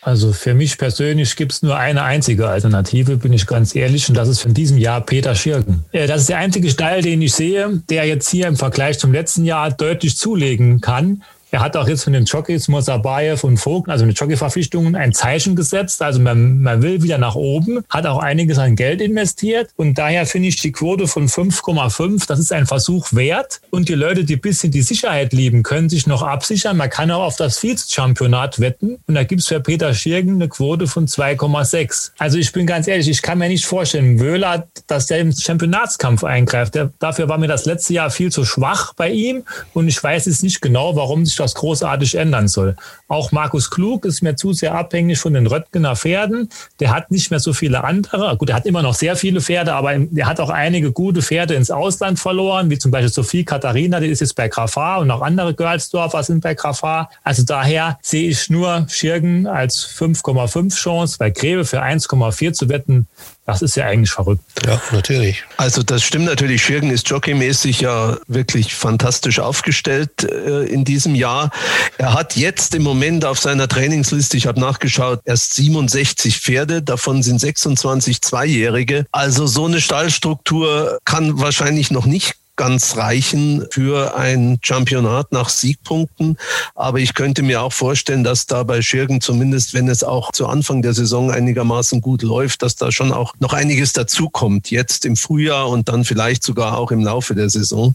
Also 0.00 0.32
für 0.32 0.54
mich 0.54 0.78
persönlich 0.78 1.36
gibt 1.36 1.52
es 1.52 1.62
nur 1.62 1.76
eine 1.76 2.02
einzige 2.02 2.48
Alternative, 2.48 3.16
bin 3.16 3.32
ich 3.32 3.46
ganz 3.46 3.74
ehrlich, 3.74 4.08
und 4.08 4.16
das 4.16 4.28
ist 4.28 4.40
von 4.40 4.52
diesem 4.52 4.78
Jahr 4.78 5.00
Peter 5.00 5.34
Schirgen. 5.34 5.84
Das 5.92 6.22
ist 6.22 6.28
der 6.28 6.38
einzige 6.38 6.70
Stall, 6.70 7.02
den 7.02 7.22
ich 7.22 7.32
sehe, 7.32 7.82
der 7.88 8.04
jetzt 8.06 8.28
hier 8.28 8.48
im 8.48 8.56
Vergleich 8.56 8.98
zum 8.98 9.12
letzten 9.12 9.44
Jahr 9.44 9.70
deutlich 9.70 10.16
zulegen 10.16 10.80
kann. 10.80 11.21
Er 11.52 11.60
hat 11.60 11.76
auch 11.76 11.86
jetzt 11.86 12.04
von 12.04 12.14
den 12.14 12.24
Jockeys 12.24 12.66
Mosabayev 12.68 13.44
und 13.44 13.58
Vogt, 13.58 13.90
also 13.90 14.06
mit 14.06 14.18
Jockey-Verpflichtungen, 14.18 14.96
ein 14.96 15.12
Zeichen 15.12 15.54
gesetzt. 15.54 16.00
Also 16.00 16.18
man, 16.18 16.62
man 16.62 16.80
will 16.80 17.02
wieder 17.02 17.18
nach 17.18 17.34
oben, 17.34 17.84
hat 17.90 18.06
auch 18.06 18.20
einiges 18.20 18.56
an 18.56 18.74
Geld 18.74 19.02
investiert 19.02 19.68
und 19.76 19.98
daher 19.98 20.24
finde 20.24 20.48
ich 20.48 20.56
die 20.56 20.72
Quote 20.72 21.06
von 21.06 21.28
5,5, 21.28 22.26
das 22.26 22.38
ist 22.38 22.54
ein 22.54 22.64
Versuch 22.64 23.12
wert. 23.12 23.60
Und 23.68 23.90
die 23.90 23.94
Leute, 23.94 24.24
die 24.24 24.36
ein 24.36 24.40
bisschen 24.40 24.72
die 24.72 24.80
Sicherheit 24.80 25.34
lieben, 25.34 25.62
können 25.62 25.90
sich 25.90 26.06
noch 26.06 26.22
absichern. 26.22 26.78
Man 26.78 26.88
kann 26.88 27.10
auch 27.10 27.24
auf 27.24 27.36
das 27.36 27.58
Vize-Championat 27.58 28.58
wetten 28.58 28.96
und 29.06 29.14
da 29.14 29.22
gibt 29.22 29.42
es 29.42 29.48
für 29.48 29.60
Peter 29.60 29.92
Schirgen 29.92 30.36
eine 30.36 30.48
Quote 30.48 30.86
von 30.86 31.06
2,6. 31.06 32.12
Also 32.16 32.38
ich 32.38 32.50
bin 32.52 32.66
ganz 32.66 32.88
ehrlich, 32.88 33.10
ich 33.10 33.20
kann 33.20 33.36
mir 33.36 33.48
nicht 33.48 33.66
vorstellen, 33.66 34.18
Wöhler, 34.18 34.68
dass 34.86 35.08
der 35.08 35.18
im 35.18 35.32
Championatskampf 35.32 36.24
eingreift. 36.24 36.76
Der, 36.76 36.92
dafür 36.98 37.28
war 37.28 37.36
mir 37.36 37.48
das 37.48 37.66
letzte 37.66 37.92
Jahr 37.92 38.10
viel 38.10 38.32
zu 38.32 38.46
schwach 38.46 38.94
bei 38.94 39.10
ihm 39.10 39.42
und 39.74 39.86
ich 39.86 40.02
weiß 40.02 40.24
jetzt 40.24 40.42
nicht 40.42 40.62
genau, 40.62 40.96
warum 40.96 41.26
sich 41.26 41.41
das 41.42 41.54
großartig 41.54 42.14
ändern 42.14 42.48
soll. 42.48 42.76
Auch 43.08 43.32
Markus 43.32 43.70
Klug 43.70 44.04
ist 44.04 44.22
mir 44.22 44.36
zu 44.36 44.52
sehr 44.52 44.74
abhängig 44.74 45.18
von 45.18 45.34
den 45.34 45.46
Röttgener 45.46 45.96
Pferden. 45.96 46.48
Der 46.80 46.94
hat 46.94 47.10
nicht 47.10 47.30
mehr 47.30 47.40
so 47.40 47.52
viele 47.52 47.84
andere. 47.84 48.36
Gut, 48.36 48.50
er 48.50 48.56
hat 48.56 48.66
immer 48.66 48.82
noch 48.82 48.94
sehr 48.94 49.16
viele 49.16 49.40
Pferde, 49.40 49.74
aber 49.74 49.92
er 49.92 50.26
hat 50.26 50.40
auch 50.40 50.50
einige 50.50 50.92
gute 50.92 51.22
Pferde 51.22 51.54
ins 51.54 51.70
Ausland 51.70 52.18
verloren, 52.18 52.70
wie 52.70 52.78
zum 52.78 52.90
Beispiel 52.90 53.12
Sophie 53.12 53.44
Katharina, 53.44 54.00
die 54.00 54.08
ist 54.08 54.20
jetzt 54.20 54.36
bei 54.36 54.48
Grafar 54.48 55.00
und 55.00 55.10
auch 55.10 55.22
andere 55.22 55.54
Görlsdorfer 55.54 56.22
sind 56.22 56.42
bei 56.42 56.54
Grafar. 56.54 57.10
Also 57.22 57.42
daher 57.42 57.98
sehe 58.02 58.28
ich 58.28 58.48
nur 58.50 58.86
Schirgen 58.88 59.46
als 59.46 59.86
5,5 59.86 60.74
Chance, 60.74 61.16
bei 61.18 61.30
Grebe 61.30 61.64
für 61.64 61.82
1,4 61.82 62.52
zu 62.52 62.68
wetten, 62.68 63.06
das 63.44 63.60
ist 63.60 63.76
ja 63.76 63.86
eigentlich 63.86 64.12
verrückt. 64.12 64.44
Ja, 64.64 64.80
natürlich. 64.92 65.44
Also 65.56 65.82
das 65.82 66.04
stimmt 66.04 66.26
natürlich. 66.26 66.62
Schirgen 66.62 66.90
ist 66.90 67.08
jockeymäßig 67.10 67.80
ja 67.80 68.16
wirklich 68.28 68.74
fantastisch 68.74 69.40
aufgestellt 69.40 70.22
äh, 70.22 70.64
in 70.66 70.84
diesem 70.84 71.16
Jahr. 71.16 71.50
Er 71.98 72.14
hat 72.14 72.36
jetzt 72.36 72.74
im 72.74 72.82
Moment 72.82 73.24
auf 73.24 73.40
seiner 73.40 73.66
Trainingsliste, 73.66 74.36
ich 74.36 74.46
habe 74.46 74.60
nachgeschaut, 74.60 75.20
erst 75.24 75.54
67 75.54 76.40
Pferde, 76.40 76.82
davon 76.82 77.24
sind 77.24 77.40
26 77.40 78.22
Zweijährige. 78.22 79.06
Also 79.10 79.48
so 79.48 79.66
eine 79.66 79.80
Stallstruktur 79.80 80.98
kann 81.04 81.40
wahrscheinlich 81.40 81.90
noch 81.90 82.06
nicht 82.06 82.36
ganz 82.56 82.96
reichen 82.96 83.66
für 83.70 84.16
ein 84.16 84.58
Championat 84.62 85.32
nach 85.32 85.48
Siegpunkten. 85.48 86.36
Aber 86.74 86.98
ich 86.98 87.14
könnte 87.14 87.42
mir 87.42 87.62
auch 87.62 87.72
vorstellen, 87.72 88.24
dass 88.24 88.46
da 88.46 88.62
bei 88.62 88.82
Schirgen 88.82 89.20
zumindest, 89.20 89.72
wenn 89.74 89.88
es 89.88 90.04
auch 90.04 90.32
zu 90.32 90.46
Anfang 90.46 90.82
der 90.82 90.92
Saison 90.92 91.30
einigermaßen 91.30 92.00
gut 92.00 92.22
läuft, 92.22 92.62
dass 92.62 92.76
da 92.76 92.92
schon 92.92 93.12
auch 93.12 93.34
noch 93.38 93.54
einiges 93.54 93.94
dazukommt. 93.94 94.70
Jetzt 94.70 95.06
im 95.06 95.16
Frühjahr 95.16 95.68
und 95.68 95.88
dann 95.88 96.04
vielleicht 96.04 96.42
sogar 96.42 96.76
auch 96.76 96.90
im 96.90 97.02
Laufe 97.02 97.34
der 97.34 97.48
Saison. 97.48 97.94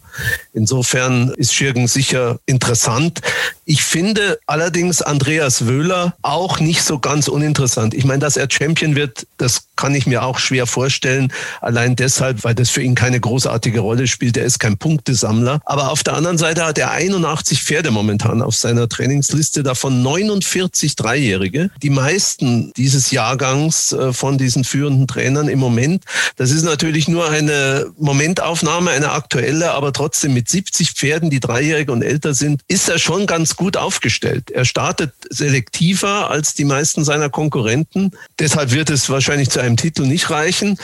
Insofern 0.52 1.30
ist 1.36 1.54
Schirgen 1.54 1.86
sicher 1.86 2.40
interessant. 2.46 3.20
Ich 3.64 3.82
finde 3.82 4.38
allerdings 4.46 5.02
Andreas 5.02 5.66
Wöhler 5.66 6.16
auch 6.22 6.58
nicht 6.58 6.82
so 6.82 6.98
ganz 6.98 7.28
uninteressant. 7.28 7.94
Ich 7.94 8.04
meine, 8.04 8.20
dass 8.20 8.36
er 8.36 8.48
Champion 8.50 8.96
wird, 8.96 9.26
das 9.36 9.67
kann 9.78 9.94
ich 9.94 10.06
mir 10.06 10.24
auch 10.24 10.38
schwer 10.38 10.66
vorstellen. 10.66 11.32
Allein 11.62 11.96
deshalb, 11.96 12.44
weil 12.44 12.54
das 12.54 12.68
für 12.68 12.82
ihn 12.82 12.94
keine 12.94 13.20
großartige 13.20 13.80
Rolle 13.80 14.06
spielt. 14.08 14.36
Er 14.36 14.44
ist 14.44 14.58
kein 14.58 14.76
Punktesammler. 14.76 15.60
Aber 15.64 15.90
auf 15.90 16.02
der 16.02 16.14
anderen 16.14 16.36
Seite 16.36 16.66
hat 16.66 16.78
er 16.78 16.90
81 16.90 17.62
Pferde 17.62 17.90
momentan 17.90 18.42
auf 18.42 18.56
seiner 18.56 18.88
Trainingsliste, 18.88 19.62
davon 19.62 20.02
49 20.02 20.96
Dreijährige. 20.96 21.70
Die 21.80 21.90
meisten 21.90 22.72
dieses 22.76 23.12
Jahrgangs 23.12 23.92
äh, 23.92 24.12
von 24.12 24.36
diesen 24.36 24.64
führenden 24.64 25.06
Trainern 25.06 25.48
im 25.48 25.60
Moment. 25.60 26.04
Das 26.36 26.50
ist 26.50 26.64
natürlich 26.64 27.06
nur 27.06 27.30
eine 27.30 27.86
Momentaufnahme, 27.98 28.90
eine 28.90 29.12
aktuelle, 29.12 29.70
aber 29.72 29.92
trotzdem 29.92 30.34
mit 30.34 30.48
70 30.48 30.90
Pferden, 30.90 31.30
die 31.30 31.38
dreijährig 31.40 31.88
und 31.88 32.02
älter 32.02 32.34
sind, 32.34 32.62
ist 32.66 32.88
er 32.88 32.98
schon 32.98 33.26
ganz 33.26 33.54
gut 33.54 33.76
aufgestellt. 33.76 34.50
Er 34.50 34.64
startet 34.64 35.12
selektiver 35.30 36.30
als 36.30 36.54
die 36.54 36.64
meisten 36.64 37.04
seiner 37.04 37.30
Konkurrenten. 37.30 38.10
Deshalb 38.40 38.72
wird 38.72 38.90
es 38.90 39.08
wahrscheinlich 39.08 39.50
zu 39.50 39.60
einem 39.60 39.67
Titel 39.76 40.02
nicht 40.02 40.30
reichen. 40.30 40.78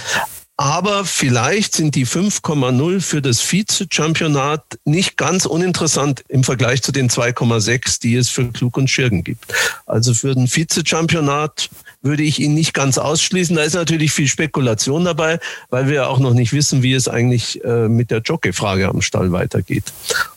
Aber 0.57 1.05
vielleicht 1.05 1.75
sind 1.75 1.97
die 1.97 2.07
5,0 2.07 3.01
für 3.01 3.21
das 3.21 3.41
Vize-Championat 3.41 4.79
nicht 4.85 5.17
ganz 5.17 5.47
uninteressant 5.47 6.23
im 6.29 6.45
Vergleich 6.45 6.81
zu 6.81 6.93
den 6.93 7.11
2,6, 7.11 8.01
die 8.01 8.15
es 8.15 8.29
für 8.29 8.47
Klug 8.53 8.77
und 8.77 8.89
Schirgen 8.89 9.25
gibt. 9.25 9.47
Also 9.85 10.15
für 10.15 10.33
den 10.33 10.47
Vize-Championat 10.47 11.71
würde 12.03 12.23
ich 12.23 12.39
ihn 12.39 12.55
nicht 12.55 12.73
ganz 12.73 12.99
ausschließen. 12.99 13.57
Da 13.57 13.63
ist 13.63 13.75
natürlich 13.75 14.13
viel 14.13 14.29
Spekulation 14.29 15.05
dabei, 15.05 15.41
weil 15.71 15.89
wir 15.89 16.09
auch 16.09 16.21
noch 16.21 16.35
nicht 16.35 16.53
wissen, 16.53 16.85
wie 16.85 16.93
es 16.93 17.09
eigentlich 17.09 17.65
äh, 17.65 17.89
mit 17.89 18.13
der 18.13 18.21
Jockey-Frage 18.21 18.89
am 18.89 19.03
Stall 19.03 19.33
weitergeht. 19.33 19.93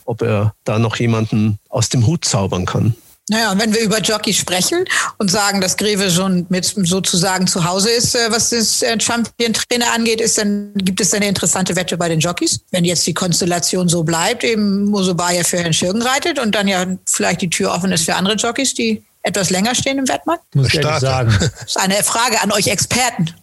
Ob 0.05 0.23
er 0.23 0.55
da 0.63 0.79
noch 0.79 0.95
jemanden 0.95 1.59
aus 1.69 1.89
dem 1.89 2.07
Hut 2.07 2.25
zaubern 2.25 2.65
kann. 2.65 2.95
Naja, 3.29 3.53
wenn 3.57 3.73
wir 3.73 3.81
über 3.81 3.99
Jockey 3.99 4.33
sprechen 4.33 4.85
und 5.17 5.29
sagen, 5.29 5.59
dass 5.59 5.75
Greve 5.75 6.09
schon 6.09 6.45
mit 6.47 6.63
sozusagen 6.65 7.45
zu 7.45 7.65
Hause 7.65 7.89
ist, 7.89 8.15
äh, 8.15 8.31
was 8.31 8.51
das 8.51 8.81
äh, 8.81 8.97
Champion-Trainer 8.97 9.91
angeht, 9.93 10.21
ist 10.21 10.37
dann, 10.37 10.71
gibt 10.75 11.01
es 11.01 11.13
eine 11.13 11.27
interessante 11.27 11.75
Wette 11.75 11.97
bei 11.97 12.07
den 12.07 12.21
Jockeys. 12.21 12.61
Wenn 12.71 12.85
jetzt 12.85 13.05
die 13.05 13.13
Konstellation 13.13 13.89
so 13.89 14.03
bleibt, 14.03 14.45
eben 14.45 14.85
Mosobaya 14.85 15.43
für 15.43 15.57
Herrn 15.57 15.73
Schirgen 15.73 16.01
reitet 16.01 16.39
und 16.39 16.55
dann 16.55 16.69
ja 16.69 16.85
vielleicht 17.05 17.41
die 17.41 17.49
Tür 17.49 17.73
offen 17.73 17.91
ist 17.91 18.05
für 18.05 18.15
andere 18.15 18.35
Jockeys, 18.35 18.73
die 18.73 19.03
etwas 19.27 19.49
länger 19.49 19.75
stehen 19.75 19.99
im 19.99 20.07
Wettmarkt? 20.07 20.43
Muss 20.55 20.67
ich 20.67 20.75
ehrlich 20.75 20.99
sagen. 20.99 21.35
Das 21.39 21.63
ist 21.67 21.79
eine 21.79 21.95
Frage 21.95 22.41
an 22.41 22.51
euch 22.51 22.67
Experten. 22.67 23.33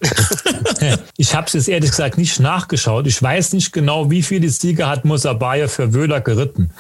ich 1.17 1.35
habe 1.35 1.47
es 1.47 1.53
jetzt 1.53 1.69
ehrlich 1.69 1.91
gesagt 1.91 2.19
nicht 2.19 2.41
nachgeschaut. 2.41 3.07
Ich 3.07 3.23
weiß 3.23 3.53
nicht 3.53 3.73
genau, 3.73 4.11
wie 4.11 4.23
viele 4.23 4.49
Siege 4.49 4.89
hat 4.89 5.05
Musabaya 5.05 5.69
für 5.69 5.95
Wöhler 5.95 6.21
geritten. 6.21 6.71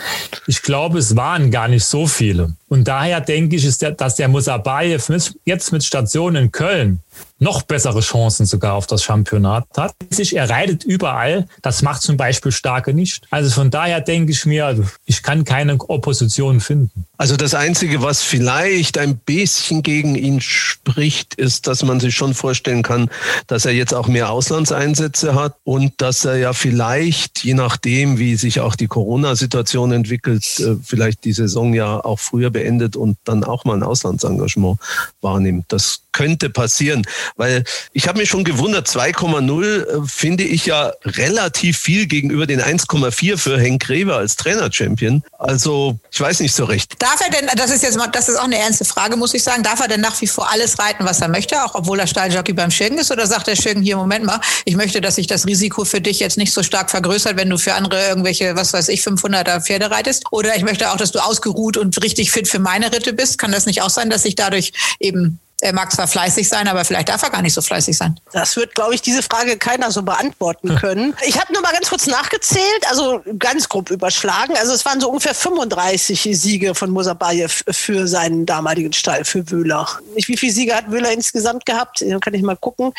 Ich 0.46 0.62
glaube, 0.62 0.98
es 0.98 1.16
waren 1.16 1.50
gar 1.50 1.68
nicht 1.68 1.84
so 1.84 2.06
viele. 2.06 2.54
Und 2.68 2.88
daher 2.88 3.20
denke 3.20 3.56
ich, 3.56 3.78
der, 3.78 3.92
dass 3.92 4.16
der 4.16 4.28
Musabayev 4.28 5.08
jetzt 5.44 5.72
mit 5.72 5.84
Station 5.84 6.34
in 6.34 6.50
Köln 6.50 7.00
noch 7.38 7.62
bessere 7.62 8.00
Chancen 8.00 8.46
sogar 8.46 8.74
auf 8.74 8.86
das 8.86 9.02
Championat 9.02 9.64
hat. 9.76 9.94
Er 10.32 10.50
reitet 10.50 10.84
überall. 10.84 11.46
Das 11.62 11.82
macht 11.82 12.02
zum 12.02 12.16
Beispiel 12.16 12.52
Starke 12.52 12.94
nicht. 12.94 13.26
Also 13.30 13.50
von 13.50 13.70
daher 13.70 14.00
denke 14.00 14.32
ich 14.32 14.46
mir, 14.46 14.84
ich 15.04 15.22
kann 15.22 15.44
keine 15.44 15.78
Opposition 15.80 16.60
finden. 16.60 17.06
Also 17.16 17.36
das 17.36 17.54
Einzige, 17.54 18.02
was 18.02 18.22
vielleicht 18.22 18.98
ein 18.98 19.16
bisschen 19.16 19.82
gegen 19.82 20.14
ihn 20.14 20.40
spricht, 20.40 21.34
ist, 21.34 21.66
dass 21.66 21.82
man 21.82 22.00
sich 22.00 22.14
schon 22.14 22.34
vorstellen 22.34 22.82
kann, 22.82 23.10
dass 23.46 23.64
er 23.64 23.72
jetzt 23.72 23.94
auch 23.94 24.08
mehr 24.08 24.30
Auslandseinsätze 24.30 25.34
hat 25.34 25.56
und 25.64 25.92
dass 25.98 26.24
er 26.24 26.36
ja 26.36 26.52
vielleicht, 26.52 27.44
je 27.44 27.54
nachdem, 27.54 28.18
wie 28.18 28.36
sich 28.36 28.60
auch 28.60 28.74
die 28.74 28.88
Corona-Situation 28.88 29.92
entwickelt, 29.92 30.44
äh, 30.60 30.76
vielleicht 30.82 31.24
die 31.24 31.32
Saison 31.32 31.74
ja 31.74 32.04
auch 32.04 32.18
früher 32.18 32.50
beendet 32.50 32.96
und 32.96 33.16
dann 33.24 33.44
auch 33.44 33.64
mal 33.64 33.76
ein 33.76 33.82
Auslandsengagement 33.82 34.78
wahrnimmt. 35.20 35.66
Das 35.68 36.00
könnte 36.14 36.48
passieren. 36.48 37.02
Weil 37.36 37.64
ich 37.92 38.06
habe 38.06 38.18
mich 38.18 38.28
schon 38.28 38.44
gewundert, 38.44 38.86
2,0 38.86 39.64
äh, 39.64 40.06
finde 40.06 40.44
ich 40.44 40.66
ja 40.66 40.92
relativ 41.04 41.78
viel 41.78 42.06
gegenüber 42.06 42.46
den 42.46 42.60
1,4 42.60 43.36
für 43.36 43.58
Henk 43.58 43.82
Greve 43.82 44.14
als 44.14 44.36
Trainer-Champion. 44.36 45.24
Also 45.38 45.98
ich 46.12 46.20
weiß 46.20 46.40
nicht 46.40 46.54
so 46.54 46.64
recht. 46.64 46.94
Darf 47.02 47.20
er 47.20 47.30
denn, 47.30 47.50
das 47.56 47.72
ist 47.72 47.82
jetzt 47.82 47.98
mal, 47.98 48.06
das 48.06 48.28
ist 48.28 48.36
auch 48.36 48.44
eine 48.44 48.58
ernste 48.58 48.84
Frage, 48.84 49.16
muss 49.16 49.34
ich 49.34 49.42
sagen, 49.42 49.64
darf 49.64 49.80
er 49.80 49.88
denn 49.88 50.00
nach 50.00 50.20
wie 50.20 50.28
vor 50.28 50.48
alles 50.50 50.78
reiten, 50.78 51.04
was 51.04 51.20
er 51.20 51.28
möchte, 51.28 51.64
auch 51.64 51.74
obwohl 51.74 51.98
er 51.98 52.06
Stalljockey 52.06 52.52
beim 52.52 52.70
Schirgen 52.70 52.98
ist? 52.98 53.10
Oder 53.10 53.26
sagt 53.26 53.48
der 53.48 53.56
Schirgen 53.56 53.82
hier, 53.82 53.96
Moment 53.96 54.24
mal, 54.24 54.40
ich 54.64 54.76
möchte, 54.76 55.00
dass 55.00 55.16
sich 55.16 55.26
das 55.26 55.44
Risiko 55.44 55.84
für 55.84 56.00
dich 56.00 56.20
jetzt 56.20 56.38
nicht 56.38 56.52
so 56.52 56.62
stark 56.62 56.88
vergrößert, 56.88 57.36
wenn 57.36 57.50
du 57.50 57.58
für 57.58 57.74
andere 57.74 58.06
irgendwelche, 58.06 58.54
was 58.54 58.72
weiß 58.72 58.88
ich, 58.88 59.00
500er 59.02 59.60
Pferde 59.60 59.90
reitest? 59.90 60.24
Oder 60.30 60.56
ich 60.56 60.62
möchte 60.62 60.92
auch, 60.92 60.96
dass 60.96 61.10
du 61.10 61.18
ausgeruht 61.18 61.76
und 61.76 62.00
richtig 62.00 62.30
fit 62.30 62.46
für 62.46 62.60
meine 62.60 62.92
Ritte 62.92 63.12
bist. 63.12 63.38
Kann 63.38 63.50
das 63.50 63.66
nicht 63.66 63.82
auch 63.82 63.90
sein, 63.90 64.08
dass 64.08 64.22
sich 64.22 64.36
dadurch 64.36 64.72
eben 65.00 65.40
er 65.64 65.72
mag 65.72 65.90
zwar 65.90 66.06
fleißig 66.06 66.46
sein, 66.46 66.68
aber 66.68 66.84
vielleicht 66.84 67.08
darf 67.08 67.22
er 67.22 67.30
gar 67.30 67.40
nicht 67.40 67.54
so 67.54 67.62
fleißig 67.62 67.96
sein. 67.96 68.20
Das 68.32 68.54
wird, 68.54 68.74
glaube 68.74 68.94
ich, 68.94 69.00
diese 69.00 69.22
Frage 69.22 69.56
keiner 69.56 69.90
so 69.90 70.02
beantworten 70.02 70.74
können. 70.76 71.16
Ich 71.26 71.40
habe 71.40 71.54
nur 71.54 71.62
mal 71.62 71.72
ganz 71.72 71.88
kurz 71.88 72.06
nachgezählt, 72.06 72.86
also 72.88 73.22
ganz 73.38 73.68
grob 73.70 73.90
überschlagen. 73.90 74.54
Also 74.58 74.74
es 74.74 74.84
waren 74.84 75.00
so 75.00 75.08
ungefähr 75.08 75.34
35 75.34 76.28
Siege 76.38 76.74
von 76.74 76.90
Musabayev 76.90 77.64
für 77.70 78.06
seinen 78.06 78.44
damaligen 78.44 78.92
Stall, 78.92 79.24
für 79.24 79.50
Wöhler. 79.50 79.88
Wie 80.14 80.36
viele 80.36 80.52
Siege 80.52 80.74
hat 80.74 80.90
Wöhler 80.90 81.12
insgesamt 81.12 81.64
gehabt? 81.64 82.02
Dann 82.02 82.20
kann 82.20 82.34
ich 82.34 82.42
mal 82.42 82.56
gucken 82.56 82.92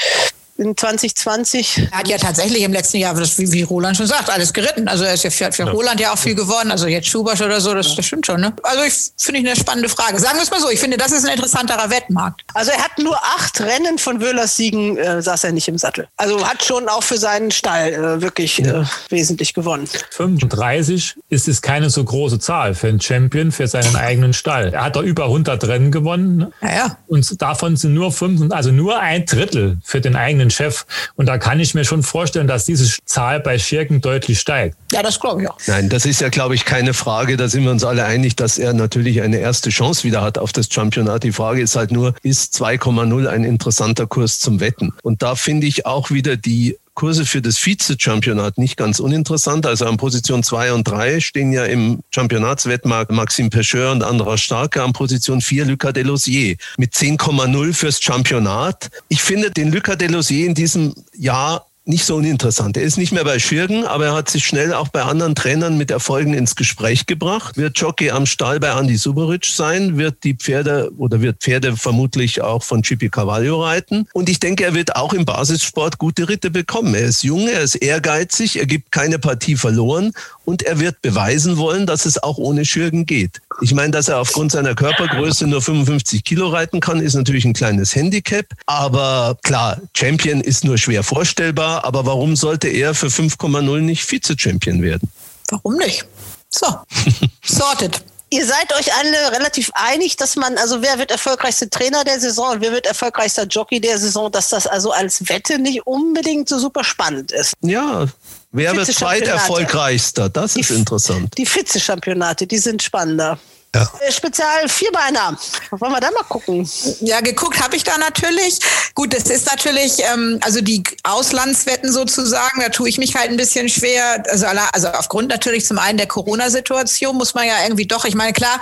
in 0.58 0.76
2020. 0.76 1.89
Er 1.91 1.99
hat 1.99 2.08
ja 2.08 2.18
tatsächlich 2.18 2.64
im 2.64 2.72
letzten 2.72 2.97
Jahr, 2.97 3.18
wie, 3.18 3.51
wie 3.51 3.62
Roland 3.64 3.97
schon 3.97 4.08
sagt, 4.08 4.30
alles 4.30 4.53
geritten. 4.53 4.88
Also 4.88 5.03
er 5.03 5.14
ist 5.14 5.24
ja 5.24 5.30
für, 5.30 5.51
für 5.51 5.64
ja. 5.64 5.72
Roland 5.72 5.99
ja 5.99 6.14
auch 6.14 6.18
viel 6.18 6.36
gewonnen. 6.36 6.72
Also 6.72 6.88
jetzt 6.88 7.08
Schubasch 7.08 7.41
oder 7.41 7.60
so, 7.60 7.74
das, 7.74 7.95
das 7.95 8.06
stimmt 8.06 8.26
schon. 8.26 8.39
Ne? 8.41 8.53
Also 8.64 8.84
ich 8.84 8.93
finde 9.18 9.41
ich 9.41 9.47
eine 9.47 9.56
spannende 9.56 9.89
Frage. 9.89 10.20
Sagen 10.20 10.38
wir 10.38 10.43
es 10.43 10.51
mal 10.51 10.62
so, 10.62 10.70
ich 10.70 10.80
finde, 10.80 10.97
das 10.97 11.12
ist 11.12 11.26
ein 11.26 11.34
interessanterer 11.34 11.89
Wettmarkt. 11.89 12.43
Also 12.53 12.72
er 12.72 12.78
hat 12.78 12.97
nur 12.99 13.18
acht 13.18 13.60
Rennen 13.60 13.97
von 13.97 14.22
Wöhlers 14.22 14.56
Siegen, 14.56 14.97
äh, 14.97 15.22
saß 15.22 15.43
er 15.43 15.51
nicht 15.51 15.68
im 15.68 15.78
Sattel. 15.78 16.08
Also 16.18 16.45
hat 16.47 16.64
schon 16.64 16.88
auch 16.88 17.03
für 17.03 17.18
seinen 17.18 17.51
Stall 17.51 17.93
äh, 17.93 18.22
wirklich 18.22 18.58
ja. 18.60 18.82
äh, 18.82 18.86
wesentlich 19.10 19.53
gewonnen. 19.53 19.88
35 20.12 21.16
ist 21.30 21.47
es 21.47 21.62
keine 21.62 21.89
so 21.89 22.03
große 22.03 22.39
Zahl 22.39 22.76
für 22.76 22.88
einen 22.88 23.01
Champion, 23.01 23.51
für 23.51 23.68
seinen 23.68 23.95
eigenen 23.95 24.34
Stall. 24.34 24.74
Er 24.74 24.86
hat 24.86 24.95
da 24.95 25.01
über 25.01 25.26
100 25.26 25.64
Rennen 25.68 25.91
gewonnen. 25.91 26.53
Ja, 26.62 26.76
ja. 26.76 26.97
Und 27.08 27.41
davon 27.41 27.76
sind 27.76 27.93
nur 27.93 28.12
fünf, 28.12 28.51
also 28.51 28.72
nur 28.72 28.99
ein 28.99 29.26
Drittel 29.26 29.78
für 29.84 29.99
den 29.99 30.16
eigenen 30.16 30.45
eigenen 30.46 30.52
Chef. 30.52 30.86
Und 31.16 31.28
da 31.28 31.38
kann 31.38 31.60
ich 31.60 31.74
mir 31.74 31.86
schon 31.86 32.04
vorstellen, 32.04 32.48
dass 32.48 32.66
diese 32.66 32.98
Zahl 33.06 33.39
bei 33.39 33.58
Schirken 33.58 34.02
deutlich 34.02 34.39
steigt. 34.39 34.78
Ja, 34.91 35.02
das 35.04 35.20
glaube 35.20 35.43
ich 35.43 35.50
auch. 35.50 35.58
Nein, 35.68 35.89
das 35.89 36.06
ist 36.06 36.22
ja, 36.22 36.30
glaube 36.30 36.56
ich, 36.56 36.66
keine 36.66 36.93
Frage. 36.93 37.38
Da 37.38 37.48
sind 37.48 37.64
wir 37.64 37.72
uns 37.72 37.84
alle 37.84 38.06
einig, 38.06 38.36
dass 38.36 38.58
er 38.58 38.74
natürlich 38.74 39.22
eine 39.22 39.38
erste 39.38 39.70
Chance 39.70 40.04
wieder 40.04 40.22
hat 40.22 40.38
auf 40.38 40.54
das 40.54 40.68
Championat. 40.72 41.24
Die 41.24 41.32
Frage 41.32 41.62
ist 41.62 41.76
halt 41.76 41.91
nur, 41.91 42.14
ist 42.22 42.56
2,0 42.56 43.28
ein 43.28 43.43
interessanter 43.43 44.08
Kurs 44.08 44.39
zum 44.39 44.60
Wetten? 44.60 44.93
Und 45.04 45.22
da 45.22 45.36
finde 45.36 45.68
ich 45.68 45.86
auch 45.86 46.12
wieder 46.12 46.38
die 46.38 46.78
Kurse 46.96 47.26
für 47.26 47.41
das 47.41 47.58
Vize-Championat 47.58 48.58
nicht 48.58 48.78
ganz 48.78 49.00
uninteressant. 49.00 49.66
Also 49.66 49.86
an 49.86 49.98
Position 49.98 50.41
2 50.41 50.74
und 50.74 50.86
3 50.86 51.20
stehen 51.20 51.52
ja 51.52 51.66
im 51.66 52.00
Championatswettmarkt 52.10 53.12
Maxime 53.12 53.50
Pecheur 53.50 53.91
und 53.91 54.04
Andra 54.04 54.38
Starke. 54.38 54.82
An 54.82 54.93
Position 54.93 55.41
4 55.41 55.66
Lucas 55.66 55.93
Delosier 55.93 56.56
mit 56.78 56.93
10,0 56.93 57.74
fürs 57.74 58.02
Championat. 58.02 58.89
Ich 59.10 59.22
finde 59.22 59.52
den 59.52 59.72
Lucas 59.72 59.98
Delosier 59.98 60.48
in 60.48 60.56
diesem 60.56 60.96
Jahr 61.14 61.68
nicht 61.86 62.06
so 62.06 62.16
uninteressant. 62.16 62.78
Er 62.78 62.84
ist 62.84 62.98
nicht 62.98 63.12
mehr 63.12 63.24
bei 63.24 63.38
Schirgen, 63.38 63.86
aber 63.86 64.08
er 64.08 64.14
hat 64.14 64.30
sich 64.30 64.46
schnell 64.46 64.74
auch 64.74 64.88
bei 64.88 65.04
anderen 65.04 65.36
Trainern 65.36 65.78
mit 65.78 65.92
Erfolgen 65.92 66.34
ins 66.34 66.56
Gespräch 66.56 67.06
gebracht. 67.06 67.58
Wird 67.58 67.78
Jockey 67.78 68.10
am 68.10 68.26
Stall 68.26 68.60
bei 68.60 68.70
Andy 68.70 68.98
Suberic 68.98 69.46
sein, 69.46 69.98
wird 69.98 70.24
die 70.24 70.34
Pferde 70.34 70.92
oder 70.98 71.22
wird 71.22 71.42
Pferde 71.42 71.78
vermutlich 71.78 72.42
auch 72.42 72.64
von 72.64 72.82
Chippy 72.82 73.10
Cavallo 73.10 73.64
reiten. 73.64 74.08
Und 74.14 74.30
ich 74.30 74.40
denke, 74.40 74.64
er 74.64 74.74
wird 74.74 74.96
auch 74.96 75.14
im 75.14 75.26
Basissport 75.26 76.00
gute 76.00 76.28
Ritte 76.28 76.50
bekommen. 76.50 76.96
Er 76.96 77.06
ist 77.06 77.24
jung, 77.24 77.48
er 77.48 77.62
ist 77.62 77.76
ehrgeizig, 77.76 78.58
er 78.58 78.66
gibt 78.66 78.92
keine 78.92 79.20
Partie 79.20 79.56
verloren 79.56 80.12
und 80.46 80.64
er 80.64 80.80
wird 80.80 81.02
beweisen 81.02 81.58
wollen, 81.58 81.86
dass 81.86 82.06
es 82.06 82.22
auch 82.22 82.38
ohne 82.38 82.66
Schirgen 82.66 83.06
geht. 83.06 83.41
Ich 83.62 83.74
meine, 83.74 83.91
dass 83.91 84.08
er 84.08 84.20
aufgrund 84.20 84.52
seiner 84.52 84.76
Körpergröße 84.76 85.48
nur 85.48 85.62
55 85.62 86.24
Kilo 86.24 86.50
reiten 86.50 86.80
kann, 86.80 87.02
ist 87.02 87.16
natürlich 87.16 87.46
ein 87.46 87.54
kleines 87.54 87.96
Handicap. 87.96 88.46
Aber 88.66 89.38
klar, 89.43 89.82
Champion 89.96 90.41
ist 90.41 90.64
nur 90.64 90.78
schwer 90.78 91.04
vorstellbar. 91.04 91.86
Aber 91.86 92.06
warum 92.06 92.36
sollte 92.36 92.68
er 92.68 92.93
für 92.93 93.08
5,0 93.08 93.80
nicht 93.80 94.04
Vize-Champion 94.04 94.82
werden? 94.82 95.10
Warum 95.50 95.76
nicht? 95.78 96.06
So, 96.50 96.68
sorted. 97.43 98.02
Ihr 98.32 98.46
seid 98.46 98.74
euch 98.74 98.93
alle 98.93 99.32
relativ 99.32 99.72
einig, 99.76 100.18
dass 100.18 100.36
man, 100.36 100.58
also 100.58 100.82
wer 100.82 100.98
wird 100.98 101.12
erfolgreichster 101.12 101.70
Trainer 101.70 102.04
der 102.04 102.20
Saison 102.20 102.54
und 102.54 102.62
wer 102.62 102.72
wird 102.72 102.88
erfolgreichster 102.88 103.46
Jockey 103.46 103.80
der 103.80 103.98
Saison, 104.00 104.32
dass 104.32 104.50
das 104.50 104.66
also 104.66 104.91
als 104.91 105.30
Wette 105.30 105.60
nicht 105.60 105.86
unbedingt 105.86 106.50
so 106.50 106.58
super 106.58 106.84
spannend 106.84 107.32
ist. 107.32 107.54
Ja, 107.62 108.08
Wer 108.56 108.76
wird 108.76 108.88
zweiterfolgreichster? 108.88 110.30
Das 110.30 110.56
ist 110.56 110.70
die, 110.70 110.74
interessant. 110.74 111.38
Die 111.38 111.45
Vize-Championate, 111.45 112.47
die 112.47 112.58
sind 112.58 112.82
spannender. 112.82 113.38
Ja. 113.76 113.91
Äh, 113.99 114.12
Spezial 114.12 114.70
Vierbeiner. 114.70 115.38
Wollen 115.72 115.91
wir 115.91 115.99
da 115.99 116.10
mal 116.12 116.24
gucken? 116.24 116.70
Ja, 117.01 117.20
geguckt 117.20 117.62
habe 117.62 117.76
ich 117.76 117.84
da 117.84 117.97
natürlich. 117.97 118.60
Gut, 118.93 119.14
das 119.14 119.24
ist 119.24 119.47
natürlich, 119.47 119.99
ähm, 119.99 120.39
also 120.41 120.62
die 120.62 120.82
Auslandswetten 121.03 121.91
sozusagen, 121.91 122.62
da 122.62 122.70
tue 122.70 122.88
ich 122.88 122.97
mich 122.97 123.16
halt 123.16 123.30
ein 123.30 123.38
bisschen 123.38 123.68
schwer. 123.68 124.24
Also, 124.30 124.45
also 124.45 124.88
aufgrund 124.88 125.28
natürlich 125.28 125.66
zum 125.66 125.78
einen 125.78 125.97
der 125.97 126.08
Corona-Situation 126.08 127.18
muss 127.18 127.34
man 127.34 127.47
ja 127.47 127.56
irgendwie 127.64 127.86
doch, 127.86 128.06
ich 128.06 128.16
meine, 128.16 128.32
klar, 128.32 128.62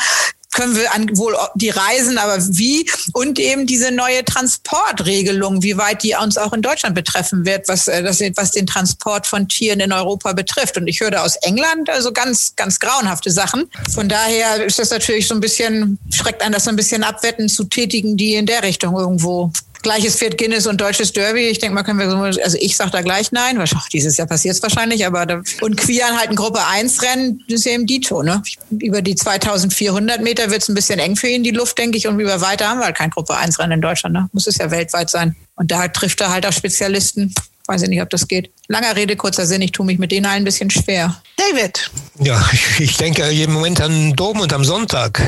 können 0.54 0.76
wir 0.76 0.94
an 0.94 1.10
wohl 1.18 1.36
die 1.56 1.70
Reisen, 1.70 2.18
aber 2.18 2.38
wie? 2.50 2.90
Und 3.14 3.40
eben 3.40 3.66
diese 3.66 3.92
neue 3.92 4.24
Transportregelung, 4.24 5.64
wie 5.64 5.78
weit 5.78 6.04
die 6.04 6.16
uns 6.16 6.38
auch 6.38 6.54
in 6.54 6.62
Deutschland 6.62 6.96
betreffen 6.96 7.46
wird, 7.46 7.68
was, 7.68 7.88
äh, 7.88 8.04
das, 8.04 8.22
was 8.36 8.52
den 8.52 8.68
Transport 8.68 9.28
von 9.28 9.48
Tieren 9.48 9.80
in 9.80 9.92
Europa 9.92 10.34
betrifft. 10.34 10.78
Und 10.78 10.88
ich 10.88 11.00
höre 11.00 11.24
aus 11.24 11.36
England 11.38 11.90
also 11.90 12.12
ganz, 12.12 12.56
ganz 12.56 12.80
grauenhafte 12.80 13.32
Sachen. 13.32 13.70
Von 13.94 14.08
daher 14.08 14.64
ist 14.64 14.80
das 14.80 14.92
natürlich 14.92 15.28
so 15.28 15.36
ein 15.36 15.42
bisschen, 15.42 15.98
schreckt 16.12 16.42
einen 16.42 16.54
das 16.54 16.66
so 16.66 16.70
ein 16.70 16.76
bisschen 16.76 17.04
abwetten 17.04 17.50
zu 17.50 17.66
tätigen, 17.66 18.18
die 18.18 18.36
in 18.36 18.46
der 18.46 18.64
Richtung 18.64 18.96
irgendwo 18.96 19.52
Gleiches 19.84 20.16
Pferd 20.16 20.38
Guinness 20.38 20.66
und 20.66 20.82
deutsches 20.82 21.14
Derby. 21.14 21.42
Ich 21.42 21.60
denke 21.60 21.76
mal, 21.76 21.84
können 21.84 22.00
wir 22.00 22.10
so, 22.10 22.18
also 22.18 22.58
ich 22.60 22.76
sage 22.76 22.92
da 22.92 23.02
gleich 23.02 23.32
nein. 23.32 23.64
Dieses 23.92 24.18
Jahr 24.18 24.28
passiert 24.28 24.56
es 24.56 24.64
wahrscheinlich, 24.64 25.06
aber 25.06 25.26
da, 25.26 25.42
und 25.62 25.78
Quian 25.78 26.18
halt 26.18 26.30
ein 26.30 26.36
Gruppe 26.36 26.66
1 26.66 27.02
Rennen, 27.04 27.44
das 27.48 27.60
ist 27.60 27.66
ja 27.66 27.74
im 27.74 27.86
Dito, 27.86 28.24
ne? 28.24 28.42
Über 28.72 29.02
die 29.02 29.16
2400 29.16 30.22
Meter 30.22 30.50
wird 30.50 30.64
es 30.64 30.70
ein 30.70 30.76
bisschen 30.76 31.00
eng 31.00 31.16
für 31.16 31.28
ihn, 31.28 31.44
die 31.44 31.52
Luft, 31.52 31.78
denke 31.78 31.98
ich, 31.98 32.08
und 32.08 32.20
über 32.20 32.42
weiter 32.42 32.68
haben 32.68 32.80
wir 32.80 32.86
halt 32.86 32.98
kein 32.98 33.10
Gruppe 33.12 33.36
1 33.36 33.60
Rennen 33.60 33.74
in 33.74 33.82
Deutschland, 33.82 34.16
ne? 34.16 34.30
Muss 34.32 34.48
es 34.48 34.58
ja 34.58 34.72
weltweit 34.72 35.10
sein. 35.10 35.36
Und 35.56 35.70
da 35.70 35.88
trifft 35.88 36.22
er 36.22 36.32
halt 36.32 36.46
auch 36.46 36.54
Spezialisten. 36.54 37.34
Weiß 37.66 37.82
ich 37.82 37.90
nicht, 37.90 38.02
ob 38.02 38.10
das 38.10 38.28
geht. 38.28 38.52
Langer 38.68 38.96
Rede, 38.96 39.16
kurzer 39.16 39.46
Sinn, 39.46 39.62
ich 39.62 39.72
tue 39.72 39.86
mich 39.86 40.00
mit 40.00 40.12
denen 40.12 40.26
allen 40.26 40.42
ein 40.42 40.44
bisschen 40.44 40.70
schwer. 40.70 41.22
David. 41.38 41.90
Ja, 42.20 42.44
ich 42.80 42.98
denke 42.98 43.24
im 43.24 43.54
Moment 43.54 43.80
an 43.82 44.14
Dom 44.14 44.40
und 44.40 44.52
am 44.54 44.64
Sonntag. 44.64 45.22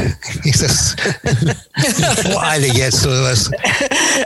Ist 0.43 0.61
das 0.61 0.95
Voreile 2.23 2.67
jetzt 2.67 3.05
oder 3.05 3.23
was? 3.23 3.49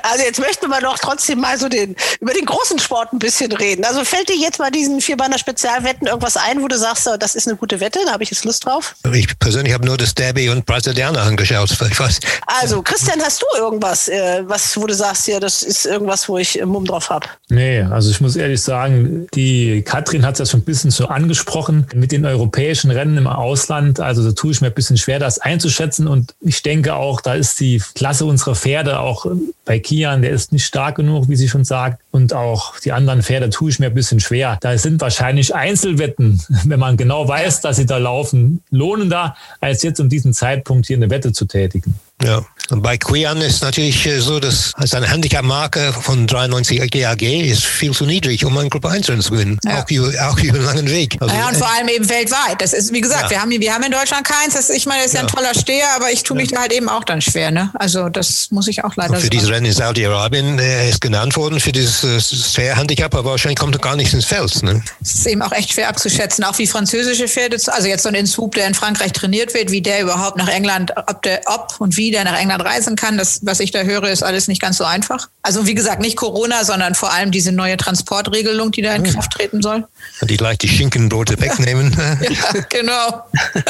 Also 0.03 0.23
jetzt 0.23 0.39
möchten 0.39 0.67
wir 0.69 0.81
doch 0.81 0.97
trotzdem 0.97 1.39
mal 1.39 1.59
so 1.59 1.69
den, 1.69 1.95
über 2.19 2.33
den 2.33 2.45
großen 2.45 2.79
Sport 2.79 3.13
ein 3.13 3.19
bisschen 3.19 3.51
reden. 3.51 3.85
Also 3.85 4.03
fällt 4.03 4.29
dir 4.29 4.35
jetzt 4.35 4.59
mal 4.59 4.71
diesen 4.71 5.01
Vierbeiner 5.01 5.37
Spezialwetten 5.37 6.07
irgendwas 6.07 6.37
ein, 6.37 6.61
wo 6.61 6.67
du 6.67 6.77
sagst, 6.77 7.07
das 7.19 7.35
ist 7.35 7.47
eine 7.47 7.57
gute 7.57 7.79
Wette, 7.79 7.99
da 8.05 8.13
habe 8.13 8.23
ich 8.23 8.31
jetzt 8.31 8.45
Lust 8.45 8.65
drauf? 8.65 8.95
Ich 9.13 9.37
persönlich 9.39 9.73
habe 9.73 9.85
nur 9.85 9.97
das 9.97 10.15
Derby 10.15 10.49
und 10.49 10.65
Brasilianer 10.65 11.21
angeschaut. 11.21 11.69
Ich 11.71 11.99
weiß. 11.99 12.19
Also 12.47 12.81
Christian, 12.81 13.21
hast 13.21 13.41
du 13.41 13.45
irgendwas, 13.57 14.07
äh, 14.07 14.41
was, 14.45 14.75
wo 14.77 14.87
du 14.87 14.93
sagst, 14.93 15.27
ja, 15.27 15.39
das 15.39 15.63
ist 15.63 15.85
irgendwas, 15.85 16.27
wo 16.27 16.37
ich 16.37 16.63
Mumm 16.65 16.85
drauf 16.85 17.09
habe? 17.09 17.27
Nee, 17.49 17.81
also 17.81 17.98
ich 18.07 18.21
muss 18.21 18.35
ehrlich 18.35 18.61
sagen, 18.61 19.27
die 19.33 19.81
Katrin 19.81 20.25
hat 20.25 20.35
es 20.35 20.39
ja 20.39 20.45
schon 20.45 20.59
ein 20.59 20.65
bisschen 20.65 20.91
so 20.91 21.07
angesprochen 21.07 21.87
mit 21.95 22.11
den 22.11 22.25
europäischen 22.25 22.91
Rennen 22.91 23.17
im 23.17 23.27
Ausland. 23.27 23.99
Also 23.99 24.23
da 24.23 24.31
tue 24.33 24.51
ich 24.51 24.61
mir 24.61 24.67
ein 24.67 24.73
bisschen 24.73 24.97
schwer, 24.97 25.17
das 25.17 25.39
einzuschätzen. 25.39 26.07
Und 26.07 26.35
ich 26.39 26.61
denke 26.61 26.95
auch, 26.95 27.19
da 27.19 27.33
ist 27.33 27.59
die 27.59 27.81
Klasse 27.95 28.25
unserer 28.25 28.55
Pferde 28.55 28.99
auch 28.99 29.25
bei 29.65 29.79
Kian, 29.79 30.21
der 30.21 30.31
ist 30.31 30.51
nicht 30.51 30.65
stark 30.65 30.95
genug, 30.95 31.29
wie 31.29 31.35
sie 31.35 31.49
schon 31.49 31.65
sagt. 31.65 32.01
Und 32.11 32.33
auch 32.33 32.79
die 32.79 32.91
anderen 32.91 33.21
Pferde 33.21 33.49
tue 33.49 33.69
ich 33.69 33.79
mir 33.79 33.87
ein 33.87 33.93
bisschen 33.93 34.19
schwer. 34.19 34.57
Da 34.61 34.77
sind 34.77 34.99
wahrscheinlich 35.01 35.53
Einzelwetten, 35.53 36.41
wenn 36.65 36.79
man 36.79 36.97
genau 36.97 37.27
weiß, 37.27 37.61
dass 37.61 37.77
sie 37.77 37.85
da 37.85 37.97
laufen, 37.97 38.63
lohnender, 38.71 39.35
als 39.59 39.83
jetzt 39.83 39.99
um 39.99 40.09
diesen 40.09 40.33
Zeitpunkt 40.33 40.87
hier 40.87 40.97
eine 40.97 41.09
Wette 41.09 41.33
zu 41.33 41.45
tätigen. 41.45 41.95
Ja, 42.21 42.43
und 42.69 42.81
bei 42.81 42.97
Quian 42.97 43.39
ist 43.39 43.63
natürlich 43.63 44.05
äh, 44.05 44.19
so, 44.19 44.41
dass 44.41 44.73
seine 44.77 45.09
Handicap-Marke 45.09 45.93
von 45.93 46.27
93 46.27 46.91
GAG 46.91 47.21
ist 47.21 47.63
viel 47.63 47.93
zu 47.93 48.05
niedrig, 48.05 48.43
um 48.43 48.57
ein 48.57 48.69
Gruppe 48.69 48.89
1 48.89 49.05
zu 49.05 49.13
gewinnen. 49.15 49.57
Ja. 49.63 49.81
Auch, 49.81 49.89
über, 49.89 50.07
auch 50.29 50.37
über 50.37 50.57
einen 50.57 50.65
langen 50.65 50.89
Weg. 50.89 51.17
Also, 51.21 51.33
ja, 51.33 51.47
und 51.47 51.55
vor 51.55 51.69
allem 51.73 51.87
eben 51.87 52.07
weltweit. 52.09 52.59
Das 52.59 52.73
ist, 52.73 52.91
wie 52.93 52.99
gesagt, 52.99 53.23
ja. 53.23 53.29
wir, 53.29 53.41
haben, 53.41 53.51
wir 53.51 53.73
haben 53.73 53.83
in 53.83 53.91
Deutschland 53.91 54.25
keins. 54.25 54.53
Das, 54.53 54.69
ich 54.69 54.85
meine, 54.85 55.03
das 55.03 55.13
ist 55.13 55.13
ja 55.13 55.21
ein 55.21 55.27
toller 55.27 55.53
Steher, 55.55 55.87
aber 55.95 56.11
ich 56.11 56.23
tue 56.23 56.35
mich 56.35 56.49
da 56.49 56.59
halt 56.59 56.73
eben 56.73 56.89
auch 56.89 57.05
dann 57.05 57.21
schwer. 57.21 57.51
Ne? 57.51 57.71
Also 57.73 58.09
das 58.09 58.51
muss 58.51 58.67
ich 58.67 58.83
auch 58.83 58.95
leider 58.97 59.11
sagen. 59.11 59.23
Für 59.23 59.29
dieses 59.29 59.49
Rennen 59.49 59.65
in 59.65 59.73
Saudi-Arabien 59.73 60.59
äh, 60.59 60.89
ist 60.89 60.99
genannt 60.99 61.37
worden, 61.37 61.61
für 61.61 61.71
dieses 61.71 61.98
äh, 62.03 62.19
Fair-Handicap, 62.19 63.13
aber 63.15 63.31
wahrscheinlich 63.31 63.59
kommt 63.59 63.75
er 63.75 63.79
gar 63.79 63.95
nicht 63.95 64.13
ins 64.13 64.25
Feld. 64.25 64.63
Ne? 64.63 64.81
Das 64.99 65.15
ist 65.15 65.27
eben 65.27 65.41
auch 65.41 65.51
echt 65.51 65.73
schwer 65.73 65.89
abzuschätzen, 65.89 66.43
auch 66.43 66.57
wie 66.57 66.67
französische 66.67 67.27
Pferde, 67.27 67.57
also 67.67 67.87
jetzt 67.87 68.03
so 68.03 68.09
ein 68.09 68.15
Insub, 68.15 68.55
der 68.55 68.67
in 68.67 68.73
Frankreich 68.73 69.11
trainiert 69.11 69.53
wird, 69.53 69.71
wie 69.71 69.81
der 69.81 70.01
überhaupt 70.01 70.37
nach 70.37 70.47
England, 70.47 70.93
ob, 70.95 71.21
der, 71.23 71.41
ob 71.45 71.75
und 71.79 71.97
wie 71.97 72.11
der 72.11 72.23
nach 72.23 72.39
England 72.39 72.63
reisen 72.63 72.95
kann. 72.95 73.17
Das, 73.17 73.39
was 73.43 73.59
ich 73.59 73.71
da 73.71 73.81
höre, 73.81 74.09
ist 74.09 74.23
alles 74.23 74.47
nicht 74.47 74.61
ganz 74.61 74.77
so 74.77 74.83
einfach. 74.83 75.29
Also 75.41 75.65
wie 75.65 75.75
gesagt, 75.75 76.01
nicht 76.01 76.15
Corona, 76.15 76.63
sondern 76.63 76.95
vor 76.95 77.11
allem 77.11 77.31
diese 77.31 77.51
neue 77.51 77.77
Transportregelung, 77.77 78.71
die 78.71 78.81
da 78.81 78.93
in 78.93 79.03
Kraft 79.03 79.31
treten 79.31 79.61
soll. 79.61 79.87
Die 80.21 80.37
gleich 80.37 80.57
die 80.57 80.69
Schinkenbrote 80.69 81.39
wegnehmen. 81.39 81.95
ja, 82.21 82.61
genau. 82.69 83.23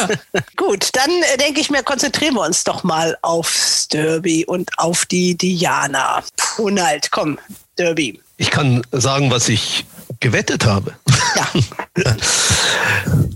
Gut, 0.55 0.89
dann 0.93 1.09
äh, 1.09 1.37
denke 1.37 1.61
ich 1.61 1.69
mir, 1.69 1.83
konzentrieren 1.83 2.35
wir 2.35 2.41
uns 2.41 2.63
doch 2.63 2.83
mal 2.83 3.17
aufs 3.21 3.87
Derby 3.87 4.45
und 4.45 4.69
auf 4.77 5.05
die 5.05 5.35
Diana. 5.35 6.23
Ronald, 6.57 7.11
komm, 7.11 7.37
Derby. 7.79 8.19
Ich 8.37 8.51
kann 8.51 8.81
sagen, 8.91 9.31
was 9.31 9.47
ich 9.47 9.85
gewettet 10.19 10.65
habe. 10.65 10.93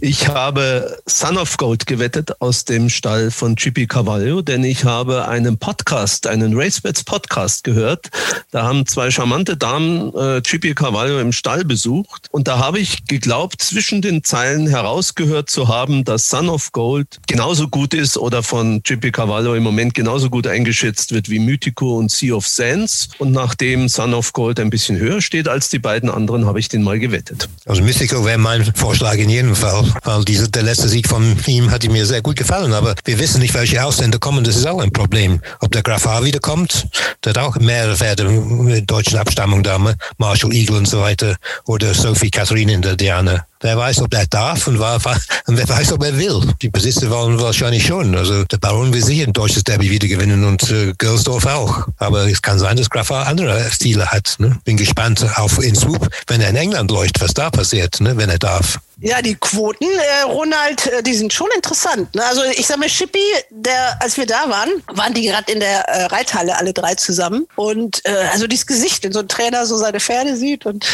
Ich 0.05 0.27
habe 0.27 0.97
Son 1.05 1.37
of 1.37 1.55
Gold 1.55 1.85
gewettet 1.85 2.41
aus 2.41 2.65
dem 2.65 2.89
Stall 2.89 3.31
von 3.31 3.55
Chippy 3.55 3.87
Cavallo, 3.87 4.41
denn 4.41 4.65
ich 4.65 4.83
habe 4.83 5.29
einen 5.29 5.57
Podcast, 5.57 6.27
einen 6.27 6.59
RaceBets 6.59 7.05
Podcast 7.05 7.63
gehört. 7.63 8.09
Da 8.51 8.63
haben 8.63 8.85
zwei 8.85 9.11
charmante 9.11 9.55
Damen 9.55 10.13
äh, 10.13 10.41
Chippy 10.41 10.73
Cavallo 10.75 11.19
im 11.19 11.31
Stall 11.31 11.63
besucht 11.63 12.27
und 12.31 12.49
da 12.49 12.57
habe 12.59 12.79
ich 12.79 13.05
geglaubt, 13.05 13.61
zwischen 13.61 14.01
den 14.01 14.25
Zeilen 14.25 14.67
herausgehört 14.67 15.49
zu 15.49 15.69
haben, 15.69 16.03
dass 16.03 16.27
Son 16.27 16.49
of 16.49 16.73
Gold 16.73 17.19
genauso 17.27 17.69
gut 17.69 17.93
ist 17.93 18.17
oder 18.17 18.43
von 18.43 18.83
Chippy 18.83 19.11
Cavallo 19.11 19.55
im 19.55 19.63
Moment 19.63 19.93
genauso 19.93 20.29
gut 20.29 20.47
eingeschätzt 20.47 21.13
wird 21.13 21.29
wie 21.29 21.39
Mythico 21.39 21.97
und 21.97 22.11
Sea 22.11 22.33
of 22.35 22.45
Sands. 22.45 23.07
Und 23.19 23.31
nachdem 23.31 23.87
Son 23.87 24.13
of 24.13 24.33
Gold 24.33 24.59
ein 24.59 24.69
bisschen 24.69 24.97
höher 24.97 25.21
steht 25.21 25.47
als 25.47 25.69
die 25.69 25.79
beiden 25.79 26.09
anderen, 26.09 26.45
habe 26.45 26.59
ich 26.59 26.67
den 26.67 26.83
mal 26.83 26.99
gewettet. 26.99 27.47
Also 27.65 27.82
Mystico 27.83 28.25
wäre 28.25 28.37
mein 28.37 28.73
Vorschlag 28.75 29.15
in 29.15 29.29
jedem 29.29 29.55
Fall, 29.55 29.83
weil 30.03 30.23
diese, 30.23 30.49
der 30.49 30.63
letzte 30.63 30.87
Sieg 30.87 31.07
von 31.07 31.37
ihm 31.47 31.69
hat 31.69 31.83
mir 31.89 32.05
sehr 32.05 32.21
gut 32.21 32.37
gefallen, 32.37 32.73
aber 32.73 32.95
wir 33.03 33.19
wissen 33.19 33.41
nicht, 33.41 33.53
welche 33.53 33.83
Ausländer 33.83 34.19
kommen, 34.19 34.43
das 34.43 34.55
ist 34.55 34.65
auch 34.65 34.79
ein 34.79 34.91
Problem. 34.91 35.41
Ob 35.59 35.71
der 35.71 35.83
Graf 35.83 36.07
A 36.07 36.23
wiederkommt, 36.23 36.87
der 37.23 37.31
hat 37.31 37.37
auch 37.39 37.55
mehrere 37.57 37.97
Pferde 37.97 38.29
mit 38.29 38.89
deutschen 38.89 39.17
Abstammung 39.17 39.63
da, 39.63 39.77
Marshall 40.17 40.53
Eagle 40.53 40.77
und 40.77 40.87
so 40.87 41.01
weiter, 41.01 41.35
oder 41.65 41.93
Sophie 41.93 42.31
Catherine 42.31 42.71
in 42.71 42.81
der 42.81 42.95
Diana. 42.95 43.45
Wer 43.63 43.77
weiß, 43.77 44.01
ob 44.01 44.13
er 44.13 44.27
darf 44.27 44.67
und, 44.67 44.77
war, 44.77 44.95
und 45.47 45.57
wer 45.57 45.67
weiß, 45.67 45.93
ob 45.93 46.03
er 46.03 46.17
will. 46.17 46.41
Die 46.61 46.67
Besitzer 46.67 47.09
wollen 47.09 47.39
wahrscheinlich 47.39 47.87
schon. 47.87 48.13
Also 48.13 48.43
der 48.43 48.57
Baron 48.57 48.93
will 48.93 49.03
sicher 49.03 49.25
ein 49.25 49.31
deutsches 49.31 49.63
Derby 49.63 49.89
wieder 49.89 50.07
gewinnen 50.09 50.43
und 50.43 50.69
äh, 50.69 50.93
Girlsdorf 50.97 51.45
auch. 51.45 51.87
Aber 51.97 52.27
es 52.27 52.41
kann 52.41 52.59
sein, 52.59 52.75
dass 52.75 52.89
Graf 52.89 53.09
andere 53.11 53.63
Stile 53.71 54.07
hat. 54.11 54.35
Ne? 54.39 54.59
Bin 54.65 54.75
gespannt 54.75 55.25
auf 55.35 55.63
in 55.63 55.75
Swoop, 55.75 56.09
wenn 56.27 56.41
er 56.41 56.49
in 56.49 56.57
England 56.57 56.91
läuft, 56.91 57.21
was 57.21 57.33
da 57.33 57.49
passiert, 57.49 58.01
ne? 58.01 58.17
wenn 58.17 58.29
er 58.29 58.37
darf. 58.37 58.79
Ja, 58.99 59.21
die 59.21 59.35
Quoten, 59.35 59.85
äh, 59.85 60.23
Ronald, 60.23 60.87
äh, 60.87 61.01
die 61.01 61.13
sind 61.13 61.31
schon 61.31 61.47
interessant. 61.55 62.13
Ne? 62.15 62.23
Also 62.25 62.41
ich 62.43 62.67
sage 62.67 62.81
mal, 62.81 62.89
Shippy, 62.89 63.23
der, 63.49 64.01
als 64.01 64.17
wir 64.17 64.25
da 64.25 64.49
waren, 64.49 64.69
waren 64.93 65.13
die 65.13 65.23
gerade 65.23 65.51
in 65.51 65.61
der 65.61 65.87
äh, 65.87 66.05
Reithalle 66.05 66.57
alle 66.57 66.73
drei 66.73 66.95
zusammen. 66.95 67.47
Und 67.55 68.01
äh, 68.05 68.27
also 68.33 68.45
dieses 68.45 68.67
Gesicht, 68.67 69.03
wenn 69.05 69.13
so 69.13 69.19
ein 69.19 69.29
Trainer 69.29 69.65
so 69.65 69.77
seine 69.77 70.01
Pferde 70.01 70.35
sieht 70.35 70.65
und 70.65 70.85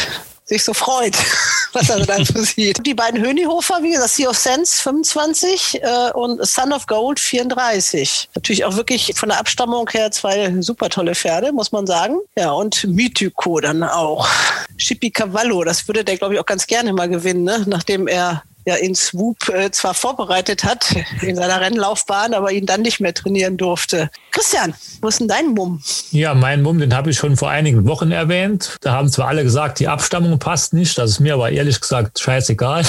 sich 0.50 0.64
so 0.64 0.74
freut, 0.74 1.16
was 1.72 1.88
er 1.88 2.04
dann 2.04 2.24
so 2.26 2.42
sieht. 2.42 2.84
Die 2.84 2.94
beiden 2.94 3.22
Hönihofer, 3.24 3.82
wie 3.82 3.92
gesagt, 3.92 4.10
Sea 4.10 4.28
of 4.28 4.36
Sense 4.36 4.82
25 4.82 5.80
äh, 5.82 6.10
und 6.12 6.44
Son 6.46 6.72
of 6.72 6.86
Gold 6.86 7.18
34. 7.18 8.28
Natürlich 8.34 8.64
auch 8.64 8.76
wirklich 8.76 9.12
von 9.16 9.30
der 9.30 9.38
Abstammung 9.38 9.88
her 9.90 10.10
zwei 10.10 10.60
super 10.60 10.90
tolle 10.90 11.14
Pferde, 11.14 11.52
muss 11.52 11.72
man 11.72 11.86
sagen. 11.86 12.18
Ja, 12.36 12.50
und 12.50 12.84
Mythico 12.84 13.60
dann 13.60 13.82
auch. 13.82 14.28
Chippy 14.76 15.10
Cavallo, 15.10 15.64
das 15.64 15.86
würde 15.88 16.04
der, 16.04 16.16
glaube 16.16 16.34
ich, 16.34 16.40
auch 16.40 16.46
ganz 16.46 16.66
gerne 16.66 16.92
mal 16.92 17.08
gewinnen, 17.08 17.44
ne? 17.44 17.64
nachdem 17.66 18.08
er 18.08 18.42
ja 18.66 18.74
in 18.76 18.94
Swoop 18.94 19.48
äh, 19.48 19.70
zwar 19.70 19.94
vorbereitet 19.94 20.64
hat 20.64 20.94
in 21.22 21.36
seiner 21.36 21.60
Rennlaufbahn, 21.60 22.34
aber 22.34 22.52
ihn 22.52 22.66
dann 22.66 22.82
nicht 22.82 23.00
mehr 23.00 23.14
trainieren 23.14 23.56
durfte. 23.56 24.10
Christian, 24.32 24.74
wo 25.00 25.08
ist 25.08 25.20
denn 25.20 25.28
dein 25.28 25.48
Mumm? 25.48 25.82
Ja, 26.10 26.34
mein 26.34 26.62
Mumm, 26.62 26.78
den 26.78 26.94
habe 26.94 27.10
ich 27.10 27.18
schon 27.18 27.36
vor 27.36 27.50
einigen 27.50 27.86
Wochen 27.86 28.12
erwähnt. 28.12 28.76
Da 28.80 28.92
haben 28.92 29.08
zwar 29.08 29.28
alle 29.28 29.44
gesagt, 29.44 29.80
die 29.80 29.88
Abstammung 29.88 30.38
passt 30.38 30.72
nicht, 30.72 30.96
das 30.98 31.10
ist 31.10 31.20
mir 31.20 31.34
aber 31.34 31.50
ehrlich 31.50 31.80
gesagt 31.80 32.20
scheißegal. 32.20 32.84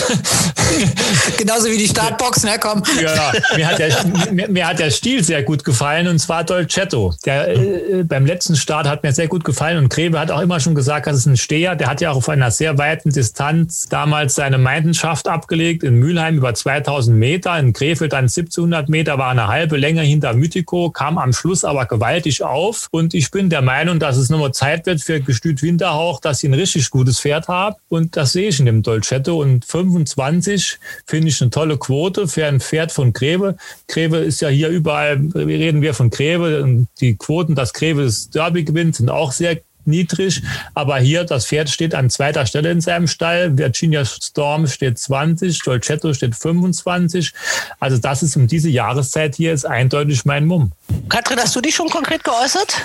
Genauso 1.38 1.70
wie 1.70 1.78
die 1.78 1.88
Startbox, 1.88 2.44
ne? 2.44 2.58
Komm. 2.60 2.84
Ja, 3.02 3.32
mir 3.56 3.68
hat, 3.68 3.80
der, 3.80 4.06
mir, 4.32 4.48
mir, 4.50 4.68
hat 4.68 4.80
der 4.80 4.92
Stil 4.92 5.24
sehr 5.24 5.44
gut 5.44 5.64
gefallen 5.64 6.08
und 6.08 6.20
zwar 6.20 6.44
Dolcetto. 6.44 7.14
Der 7.26 7.50
äh, 7.50 8.04
beim 8.04 8.26
letzten 8.26 8.56
Start 8.56 8.88
hat 8.88 9.04
mir 9.04 9.14
sehr 9.14 9.28
gut 9.28 9.44
gefallen 9.44 9.78
und 9.78 9.90
Grebe 9.90 10.20
hat 10.20 10.32
auch 10.32 10.42
immer 10.42 10.60
schon 10.60 10.76
gesagt, 10.76 11.08
das 11.08 11.18
ist 11.18 11.26
ein 11.26 11.38
Steher. 11.38 11.76
Der 11.76 11.88
hat 11.88 12.02
ja 12.02 12.12
auch 12.12 12.18
auf 12.18 12.30
einer 12.30 12.52
sehr 12.52 12.78
weiten 12.78 13.12
Distanz 13.12 13.88
damals 13.90 14.36
seine 14.36 14.58
Meidenschaft 14.58 15.28
abgelegt 15.28 15.61
in 15.70 16.00
Mülheim 16.00 16.38
über 16.38 16.54
2000 16.54 17.18
Meter, 17.18 17.58
in 17.60 17.74
Krefeld 17.74 18.14
dann 18.14 18.26
1700 18.26 18.90
Meter, 18.90 19.18
war 19.18 19.30
eine 19.30 19.48
halbe 19.48 19.78
Länge 19.78 20.02
hinter 20.02 20.34
Mythico, 20.34 20.90
kam 20.90 21.18
am 21.18 21.34
Schluss 21.34 21.64
aber 21.64 21.86
gewaltig 21.86 22.44
auf. 22.44 22.88
Und 22.92 23.14
ich 23.14 23.32
bin 23.32 23.50
der 23.50 23.62
Meinung, 23.62 24.00
dass 24.00 24.18
es 24.18 24.30
nochmal 24.30 24.54
Zeit 24.54 24.86
wird 24.86 25.02
für 25.02 25.22
Gestüt 25.22 25.62
Winterhauch, 25.62 26.20
dass 26.20 26.40
sie 26.40 26.48
ein 26.48 26.54
richtig 26.54 26.90
gutes 26.90 27.20
Pferd 27.20 27.48
haben. 27.48 27.76
Und 27.90 28.18
das 28.18 28.34
sehe 28.34 28.50
ich 28.50 28.60
in 28.60 28.66
dem 28.66 28.84
Dolcetto. 28.84 29.42
Und 29.42 29.66
25 29.66 30.80
finde 31.06 31.30
ich 31.30 31.42
eine 31.42 31.52
tolle 31.52 31.78
Quote 31.78 32.28
für 32.28 32.46
ein 32.46 32.60
Pferd 32.60 32.92
von 32.92 33.14
Greve. 33.14 33.56
Greve 33.88 34.18
ist 34.18 34.42
ja 34.42 34.50
hier 34.50 34.70
überall, 34.70 35.22
reden 35.36 35.82
wir 35.82 35.94
von 35.94 36.10
Greve. 36.10 36.88
Die 37.00 37.16
Quoten, 37.16 37.56
dass 37.56 37.74
Greve 37.74 38.04
das 38.04 38.30
Derby 38.30 38.64
gewinnt, 38.64 38.96
sind 38.96 39.10
auch 39.10 39.32
sehr 39.32 39.58
niedrig. 39.86 40.42
Aber 40.74 40.98
hier, 41.00 41.24
das 41.24 41.46
Pferd 41.46 41.70
steht 41.70 41.96
an 41.96 42.10
zweiter 42.10 42.46
Stelle 42.46 42.72
in 42.72 42.82
seinem 42.82 43.08
Stall. 43.08 43.58
Virginia 43.58 44.06
Storm 44.06 44.68
steht 44.68 45.00
20, 45.00 45.60
Dolcetto 45.64 46.14
steht 46.14 46.36
25. 46.36 47.34
Also 47.80 47.98
das 47.98 48.24
ist 48.24 48.36
um 48.36 48.48
diese 48.48 48.70
Jahreszeit 48.70 49.36
hier 49.36 49.54
ist 49.54 49.66
eindeutig 49.66 50.26
mein 50.26 50.46
Mumm. 50.46 50.72
Katrin, 51.10 51.40
hast 51.40 51.56
du 51.56 51.62
dich 51.62 51.76
schon 51.76 51.90
konkret 51.90 52.24
geäußert? 52.24 52.76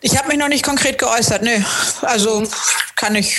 Ich 0.00 0.16
habe 0.16 0.28
mich 0.28 0.38
noch 0.38 0.48
nicht 0.48 0.64
konkret 0.64 0.98
geäußert, 0.98 1.42
nö. 1.42 1.56
Also 2.02 2.44
kann 2.96 3.14
ich, 3.14 3.36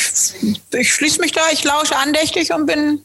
ich 0.73 0.93
schließe 0.93 1.19
mich 1.21 1.31
da, 1.31 1.41
ich 1.51 1.63
lausche 1.63 1.95
andächtig 1.95 2.53
und 2.53 2.65
bin 2.65 3.01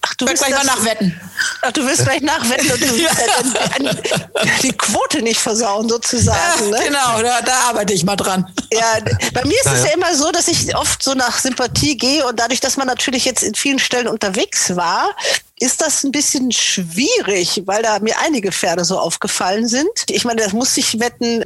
Ach, 0.00 0.14
du 0.14 0.26
willst 0.26 0.44
gleich 0.44 0.56
das, 0.56 0.66
mal 0.66 0.76
nachwetten. 0.76 1.20
Ach, 1.62 1.72
du 1.72 1.84
willst 1.86 2.04
gleich 2.04 2.20
nachwetten 2.20 2.70
und 2.70 2.80
du 2.80 2.86
willst 2.92 3.18
ja. 3.18 4.52
die 4.62 4.72
Quote 4.72 5.22
nicht 5.22 5.40
versauen, 5.40 5.88
sozusagen. 5.88 6.70
Ne? 6.70 6.80
Genau, 6.86 7.22
da, 7.22 7.42
da, 7.42 7.54
arbeite 7.68 7.92
ich 7.92 8.04
mal 8.04 8.16
dran. 8.16 8.50
Ja, 8.72 8.98
bei 9.32 9.44
mir 9.44 9.58
ist 9.58 9.66
es 9.66 9.82
ja. 9.82 9.88
ja 9.88 9.94
immer 9.94 10.14
so, 10.14 10.30
dass 10.30 10.48
ich 10.48 10.74
oft 10.76 11.02
so 11.02 11.14
nach 11.14 11.38
Sympathie 11.38 11.96
gehe 11.96 12.26
und 12.26 12.38
dadurch, 12.38 12.60
dass 12.60 12.76
man 12.76 12.86
natürlich 12.86 13.24
jetzt 13.24 13.42
in 13.42 13.54
vielen 13.54 13.78
Stellen 13.78 14.08
unterwegs 14.08 14.76
war, 14.76 15.14
ist 15.60 15.80
das 15.80 16.04
ein 16.04 16.12
bisschen 16.12 16.52
schwierig, 16.52 17.62
weil 17.66 17.82
da 17.82 17.98
mir 17.98 18.14
einige 18.20 18.52
Pferde 18.52 18.84
so 18.84 18.98
aufgefallen 18.98 19.66
sind. 19.66 19.88
Ich 20.08 20.24
meine, 20.24 20.42
das 20.42 20.52
muss 20.52 20.76
ich 20.76 21.00
wetten, 21.00 21.42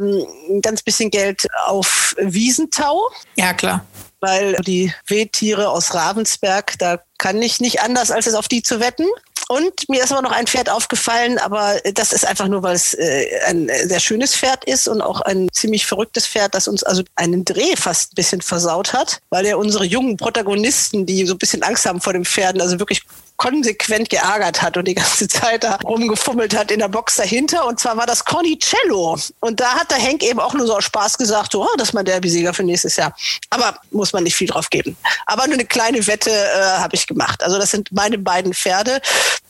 ein 0.50 0.60
ganz 0.60 0.82
bisschen 0.82 1.10
Geld 1.10 1.46
auf 1.66 2.14
Wiesentau. 2.18 3.08
Ja, 3.36 3.54
klar 3.54 3.84
weil 4.22 4.54
die 4.64 4.94
Wehtiere 5.06 5.68
aus 5.68 5.92
Ravensberg, 5.92 6.78
da 6.78 7.02
kann 7.18 7.42
ich 7.42 7.60
nicht 7.60 7.82
anders, 7.82 8.10
als 8.10 8.26
es 8.26 8.34
auf 8.34 8.48
die 8.48 8.62
zu 8.62 8.80
wetten. 8.80 9.06
Und 9.48 9.88
mir 9.88 10.02
ist 10.02 10.12
aber 10.12 10.22
noch 10.22 10.32
ein 10.32 10.46
Pferd 10.46 10.70
aufgefallen, 10.70 11.38
aber 11.38 11.74
das 11.92 12.12
ist 12.12 12.24
einfach 12.24 12.48
nur, 12.48 12.62
weil 12.62 12.76
es 12.76 12.94
äh, 12.94 13.26
ein 13.46 13.68
sehr 13.84 14.00
schönes 14.00 14.34
Pferd 14.34 14.64
ist 14.64 14.88
und 14.88 15.02
auch 15.02 15.20
ein 15.20 15.48
ziemlich 15.52 15.84
verrücktes 15.84 16.26
Pferd, 16.26 16.54
das 16.54 16.68
uns 16.68 16.82
also 16.84 17.02
einen 17.16 17.44
Dreh 17.44 17.76
fast 17.76 18.12
ein 18.12 18.14
bisschen 18.14 18.40
versaut 18.40 18.94
hat, 18.94 19.20
weil 19.28 19.44
er 19.44 19.58
unsere 19.58 19.84
jungen 19.84 20.16
Protagonisten, 20.16 21.04
die 21.04 21.26
so 21.26 21.34
ein 21.34 21.38
bisschen 21.38 21.62
Angst 21.64 21.84
haben 21.84 22.00
vor 22.00 22.12
den 22.12 22.24
Pferden, 22.24 22.62
also 22.62 22.78
wirklich 22.78 23.02
konsequent 23.42 24.08
geärgert 24.08 24.62
hat 24.62 24.76
und 24.76 24.86
die 24.86 24.94
ganze 24.94 25.26
Zeit 25.26 25.64
da 25.64 25.76
rumgefummelt 25.84 26.56
hat 26.56 26.70
in 26.70 26.78
der 26.78 26.88
Box 26.88 27.16
dahinter. 27.16 27.66
Und 27.66 27.80
zwar 27.80 27.96
war 27.96 28.06
das 28.06 28.24
Cornicello. 28.24 29.18
Und 29.40 29.58
da 29.58 29.74
hat 29.74 29.90
der 29.90 29.98
Henk 29.98 30.22
eben 30.22 30.38
auch 30.38 30.54
nur 30.54 30.66
so 30.66 30.76
aus 30.76 30.84
Spaß 30.84 31.18
gesagt, 31.18 31.54
oh, 31.56 31.66
das 31.76 31.88
ist 31.88 31.94
mein 31.94 32.04
Derby-Sieger 32.04 32.54
für 32.54 32.62
nächstes 32.62 32.94
Jahr. 32.94 33.14
Aber 33.50 33.74
muss 33.90 34.12
man 34.12 34.22
nicht 34.22 34.36
viel 34.36 34.46
drauf 34.46 34.70
geben. 34.70 34.96
Aber 35.26 35.46
nur 35.46 35.54
eine 35.54 35.64
kleine 35.64 36.06
Wette 36.06 36.30
äh, 36.30 36.78
habe 36.78 36.94
ich 36.94 37.08
gemacht. 37.08 37.42
Also 37.42 37.58
das 37.58 37.72
sind 37.72 37.90
meine 37.90 38.16
beiden 38.16 38.54
Pferde 38.54 39.00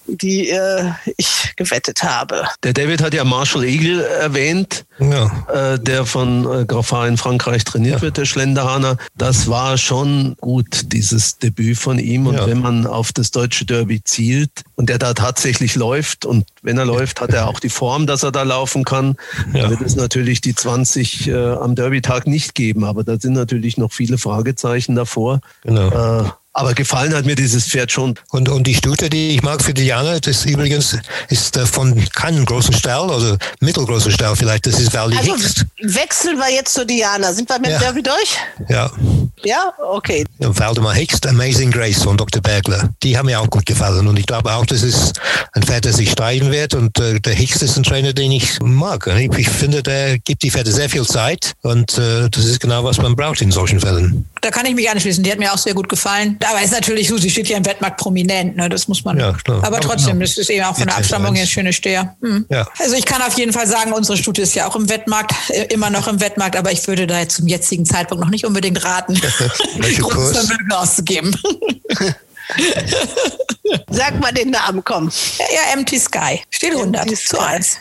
die 0.06 0.50
äh, 0.50 0.90
ich 1.16 1.52
gewettet 1.56 2.02
habe. 2.02 2.46
Der 2.62 2.72
David 2.72 3.02
hat 3.02 3.14
ja 3.14 3.24
Marshall 3.24 3.64
Eagle 3.64 4.04
erwähnt, 4.04 4.84
ja. 4.98 5.72
äh, 5.74 5.78
der 5.78 6.06
von 6.06 6.62
äh, 6.62 6.64
Grafar 6.64 7.06
in 7.08 7.16
Frankreich 7.16 7.64
trainiert 7.64 7.96
ja. 7.96 8.02
wird, 8.02 8.16
der 8.16 8.24
Schlenderhahner. 8.24 8.96
Das 9.16 9.48
war 9.48 9.78
schon 9.78 10.36
gut, 10.40 10.92
dieses 10.92 11.38
Debüt 11.38 11.78
von 11.78 11.98
ihm. 11.98 12.26
Und 12.26 12.34
ja. 12.34 12.46
wenn 12.46 12.60
man 12.60 12.86
auf 12.86 13.12
das 13.12 13.30
deutsche 13.30 13.64
Derby 13.64 13.81
zielt 14.04 14.64
und 14.76 14.88
der 14.88 14.98
da 14.98 15.14
tatsächlich 15.14 15.74
läuft 15.74 16.24
und 16.24 16.46
wenn 16.62 16.78
er 16.78 16.84
läuft, 16.84 17.20
hat 17.20 17.32
er 17.32 17.48
auch 17.48 17.60
die 17.60 17.68
Form, 17.68 18.06
dass 18.06 18.22
er 18.22 18.32
da 18.32 18.42
laufen 18.42 18.84
kann, 18.84 19.16
ja. 19.52 19.70
wird 19.70 19.80
es 19.80 19.96
natürlich 19.96 20.40
die 20.40 20.54
20 20.54 21.28
äh, 21.28 21.34
am 21.34 21.74
Derby-Tag 21.74 22.26
nicht 22.26 22.54
geben. 22.54 22.84
Aber 22.84 23.04
da 23.04 23.18
sind 23.18 23.34
natürlich 23.34 23.76
noch 23.76 23.92
viele 23.92 24.18
Fragezeichen 24.18 24.94
davor. 24.94 25.40
Genau. 25.62 26.24
Äh, 26.24 26.30
Aber 26.54 26.74
gefallen 26.74 27.14
hat 27.14 27.24
mir 27.24 27.34
dieses 27.34 27.66
Pferd 27.66 27.90
schon. 27.90 28.14
Und, 28.30 28.48
und 28.48 28.66
die 28.66 28.74
Stute, 28.74 29.08
die 29.08 29.30
ich 29.30 29.42
mag 29.42 29.62
für 29.62 29.72
Diana, 29.72 30.20
das 30.20 30.44
übrigens 30.44 30.98
ist 31.28 31.56
äh, 31.56 31.64
von 31.64 32.04
keinem 32.14 32.44
großen 32.44 32.74
Stall, 32.74 33.10
also 33.10 33.36
mittelgroßer 33.60 34.10
Stall 34.10 34.36
vielleicht, 34.36 34.66
das 34.66 34.78
ist 34.78 34.92
Valley 34.92 35.16
Also 35.16 35.34
Hicks. 35.34 35.64
wechseln 35.80 36.36
wir 36.38 36.52
jetzt 36.52 36.74
zu 36.74 36.84
Diana. 36.84 37.32
Sind 37.32 37.48
wir 37.48 37.58
mit 37.58 37.70
Ja. 37.70 37.78
dem 37.78 37.82
Derby 37.82 38.02
durch? 38.02 38.36
Ja. 38.68 38.90
Ja, 39.44 39.72
okay. 39.92 40.24
Und 40.38 40.58
Waldemar 40.58 40.94
Hicks, 40.94 41.20
Amazing 41.26 41.70
Grace 41.70 42.02
von 42.02 42.16
Dr. 42.16 42.40
Bergler. 42.42 42.90
Die 43.02 43.16
haben 43.16 43.26
mir 43.26 43.40
auch 43.40 43.48
gut 43.50 43.64
gefallen. 43.66 44.06
Und 44.06 44.18
ich 44.18 44.26
glaube 44.26 44.52
auch, 44.54 44.66
das 44.66 44.82
ist 44.82 45.18
ein 45.54 45.62
Pferd, 45.62 45.84
das 45.86 45.96
sich 45.96 46.10
steigen 46.10 46.52
wird. 46.52 46.74
Und 46.74 46.98
äh, 47.00 47.18
der 47.18 47.32
Hicks 47.34 47.62
ist 47.62 47.76
ein 47.76 47.82
Trainer, 47.82 48.12
den 48.12 48.30
ich 48.30 48.60
mag. 48.60 49.06
Und 49.06 49.16
ich, 49.16 49.32
ich 49.38 49.48
finde, 49.48 49.82
der 49.82 50.18
gibt 50.18 50.42
die 50.42 50.50
Pferde 50.50 50.70
sehr 50.70 50.88
viel 50.90 51.04
Zeit. 51.06 51.54
Und 51.62 51.96
äh, 51.98 52.28
das 52.30 52.44
ist 52.44 52.60
genau, 52.60 52.84
was 52.84 52.98
man 52.98 53.16
braucht 53.16 53.40
in 53.40 53.50
solchen 53.50 53.80
Fällen. 53.80 54.26
Da 54.42 54.50
kann 54.50 54.66
ich 54.66 54.74
mich 54.74 54.88
anschließen. 54.90 55.24
Die 55.24 55.32
hat 55.32 55.38
mir 55.38 55.52
auch 55.52 55.58
sehr 55.58 55.74
gut 55.74 55.88
gefallen. 55.88 56.36
Aber 56.48 56.62
ist 56.62 56.72
natürlich 56.72 57.08
so, 57.08 57.18
sie 57.18 57.30
steht 57.30 57.48
ja 57.48 57.56
im 57.56 57.64
Wettmarkt 57.64 57.98
prominent. 57.98 58.56
Ne? 58.56 58.68
Das 58.68 58.88
muss 58.88 59.04
man. 59.04 59.18
Ja, 59.18 59.32
klar. 59.32 59.58
Aber 59.58 59.72
Aber 59.72 59.80
trotzdem, 59.80 60.12
genau. 60.18 60.24
das 60.26 60.38
ist 60.38 60.50
eben 60.50 60.64
auch 60.64 60.76
von 60.76 60.86
der 60.86 60.96
Abstammung 60.96 61.34
her 61.34 61.46
schöne 61.46 61.72
Steher. 61.72 62.14
Hm. 62.20 62.46
Ja. 62.48 62.66
Also 62.78 62.94
ich 62.94 63.04
kann 63.04 63.22
auf 63.22 63.36
jeden 63.38 63.52
Fall 63.52 63.66
sagen, 63.66 63.92
unsere 63.92 64.16
Stute 64.18 64.42
ist 64.42 64.54
ja 64.54 64.68
auch 64.68 64.76
im 64.76 64.88
Wettmarkt, 64.88 65.32
äh, 65.48 65.64
immer 65.72 65.90
noch 65.90 66.08
im 66.08 66.20
Wettmarkt, 66.20 66.56
aber 66.56 66.72
ich 66.72 66.86
würde 66.86 67.06
da 67.06 67.20
jetzt 67.20 67.36
zum 67.36 67.46
jetzigen 67.46 67.84
Zeitpunkt 67.86 68.22
noch 68.22 68.30
nicht 68.30 68.44
unbedingt 68.44 68.84
raten, 68.84 69.14
Welcher 69.76 70.02
Kurs? 70.02 70.14
große 70.14 70.46
Vermögen 70.46 70.72
auszugeben. 70.72 71.36
Sag 73.90 74.20
mal 74.20 74.32
den 74.32 74.50
Namen, 74.50 74.82
komm. 74.84 75.10
Ja, 75.38 75.44
ja, 75.54 75.72
Empty 75.72 75.98
Sky. 75.98 76.40
Steht 76.50 76.72
100 76.72 77.02
Empty 77.02 77.16
zu 77.16 77.36
Sky. 77.36 77.44
1. 77.44 77.78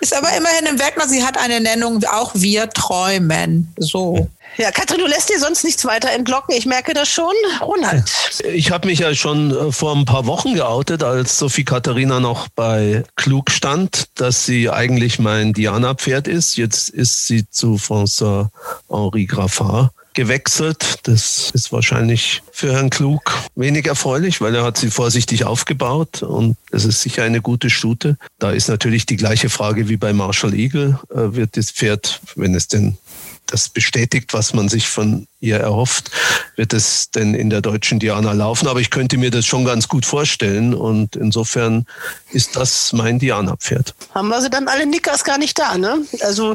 Ist 0.00 0.14
aber 0.14 0.28
immerhin 0.36 0.66
im 0.66 0.78
Wettmarkt. 0.78 1.10
Sie 1.10 1.24
hat 1.24 1.38
eine 1.38 1.60
Nennung, 1.60 2.02
auch 2.04 2.30
wir 2.34 2.68
träumen. 2.70 3.72
So. 3.78 4.28
Ja, 4.56 4.70
Katrin, 4.70 4.98
du 4.98 5.06
lässt 5.06 5.30
dir 5.30 5.40
sonst 5.40 5.64
nichts 5.64 5.84
weiter 5.84 6.10
entlocken. 6.10 6.54
Ich 6.54 6.64
merke 6.66 6.94
das 6.94 7.08
schon. 7.08 7.32
Ronald. 7.60 8.10
Ich 8.52 8.70
habe 8.70 8.86
mich 8.86 9.00
ja 9.00 9.14
schon 9.14 9.50
äh, 9.50 9.72
vor 9.72 9.96
ein 9.96 10.04
paar 10.04 10.26
Wochen 10.26 10.54
geoutet, 10.54 11.02
als 11.02 11.38
Sophie 11.38 11.64
Katharina 11.64 12.20
noch 12.20 12.48
bei 12.48 13.02
Klug 13.16 13.50
stand, 13.50 14.08
dass 14.14 14.44
sie 14.46 14.70
eigentlich 14.70 15.18
mein 15.18 15.52
Diana-Pferd 15.52 16.28
ist. 16.28 16.56
Jetzt 16.56 16.88
ist 16.88 17.26
sie 17.26 17.48
zu 17.50 17.78
François-Henri 17.78 19.26
Graffard 19.26 19.90
gewechselt. 20.14 21.00
Das 21.02 21.50
ist 21.52 21.72
wahrscheinlich 21.72 22.42
für 22.52 22.72
Herrn 22.72 22.90
Klug 22.90 23.22
wenig 23.56 23.86
erfreulich, 23.86 24.40
weil 24.40 24.54
er 24.54 24.62
hat 24.62 24.78
sie 24.78 24.90
vorsichtig 24.90 25.44
aufgebaut 25.44 26.22
und 26.22 26.56
es 26.70 26.84
ist 26.84 27.00
sicher 27.02 27.24
eine 27.24 27.40
gute 27.40 27.68
Stute. 27.68 28.16
Da 28.38 28.52
ist 28.52 28.68
natürlich 28.68 29.06
die 29.06 29.16
gleiche 29.16 29.50
Frage 29.50 29.88
wie 29.88 29.96
bei 29.96 30.12
Marshall 30.12 30.54
Eagle. 30.54 31.00
Äh, 31.10 31.34
Wird 31.34 31.56
das 31.56 31.72
Pferd, 31.72 32.20
wenn 32.36 32.54
es 32.54 32.68
denn 32.68 32.96
das 33.46 33.68
bestätigt, 33.68 34.32
was 34.32 34.54
man 34.54 34.68
sich 34.68 34.88
von 34.88 35.26
ihr 35.40 35.58
erhofft, 35.58 36.10
wird 36.56 36.72
es 36.72 37.10
denn 37.10 37.34
in 37.34 37.50
der 37.50 37.60
deutschen 37.60 37.98
Diana 37.98 38.32
laufen. 38.32 38.66
Aber 38.68 38.80
ich 38.80 38.90
könnte 38.90 39.18
mir 39.18 39.30
das 39.30 39.44
schon 39.44 39.64
ganz 39.64 39.86
gut 39.88 40.06
vorstellen 40.06 40.72
und 40.74 41.16
insofern 41.16 41.84
ist 42.32 42.56
das 42.56 42.92
mein 42.94 43.18
Diana-Pferd. 43.18 43.94
Haben 44.14 44.28
wir 44.28 44.40
sie 44.40 44.48
dann 44.50 44.66
alle 44.68 44.86
Nickers 44.86 45.22
gar 45.24 45.36
nicht 45.38 45.58
da, 45.58 45.76
ne? 45.76 45.98
Also, 46.22 46.52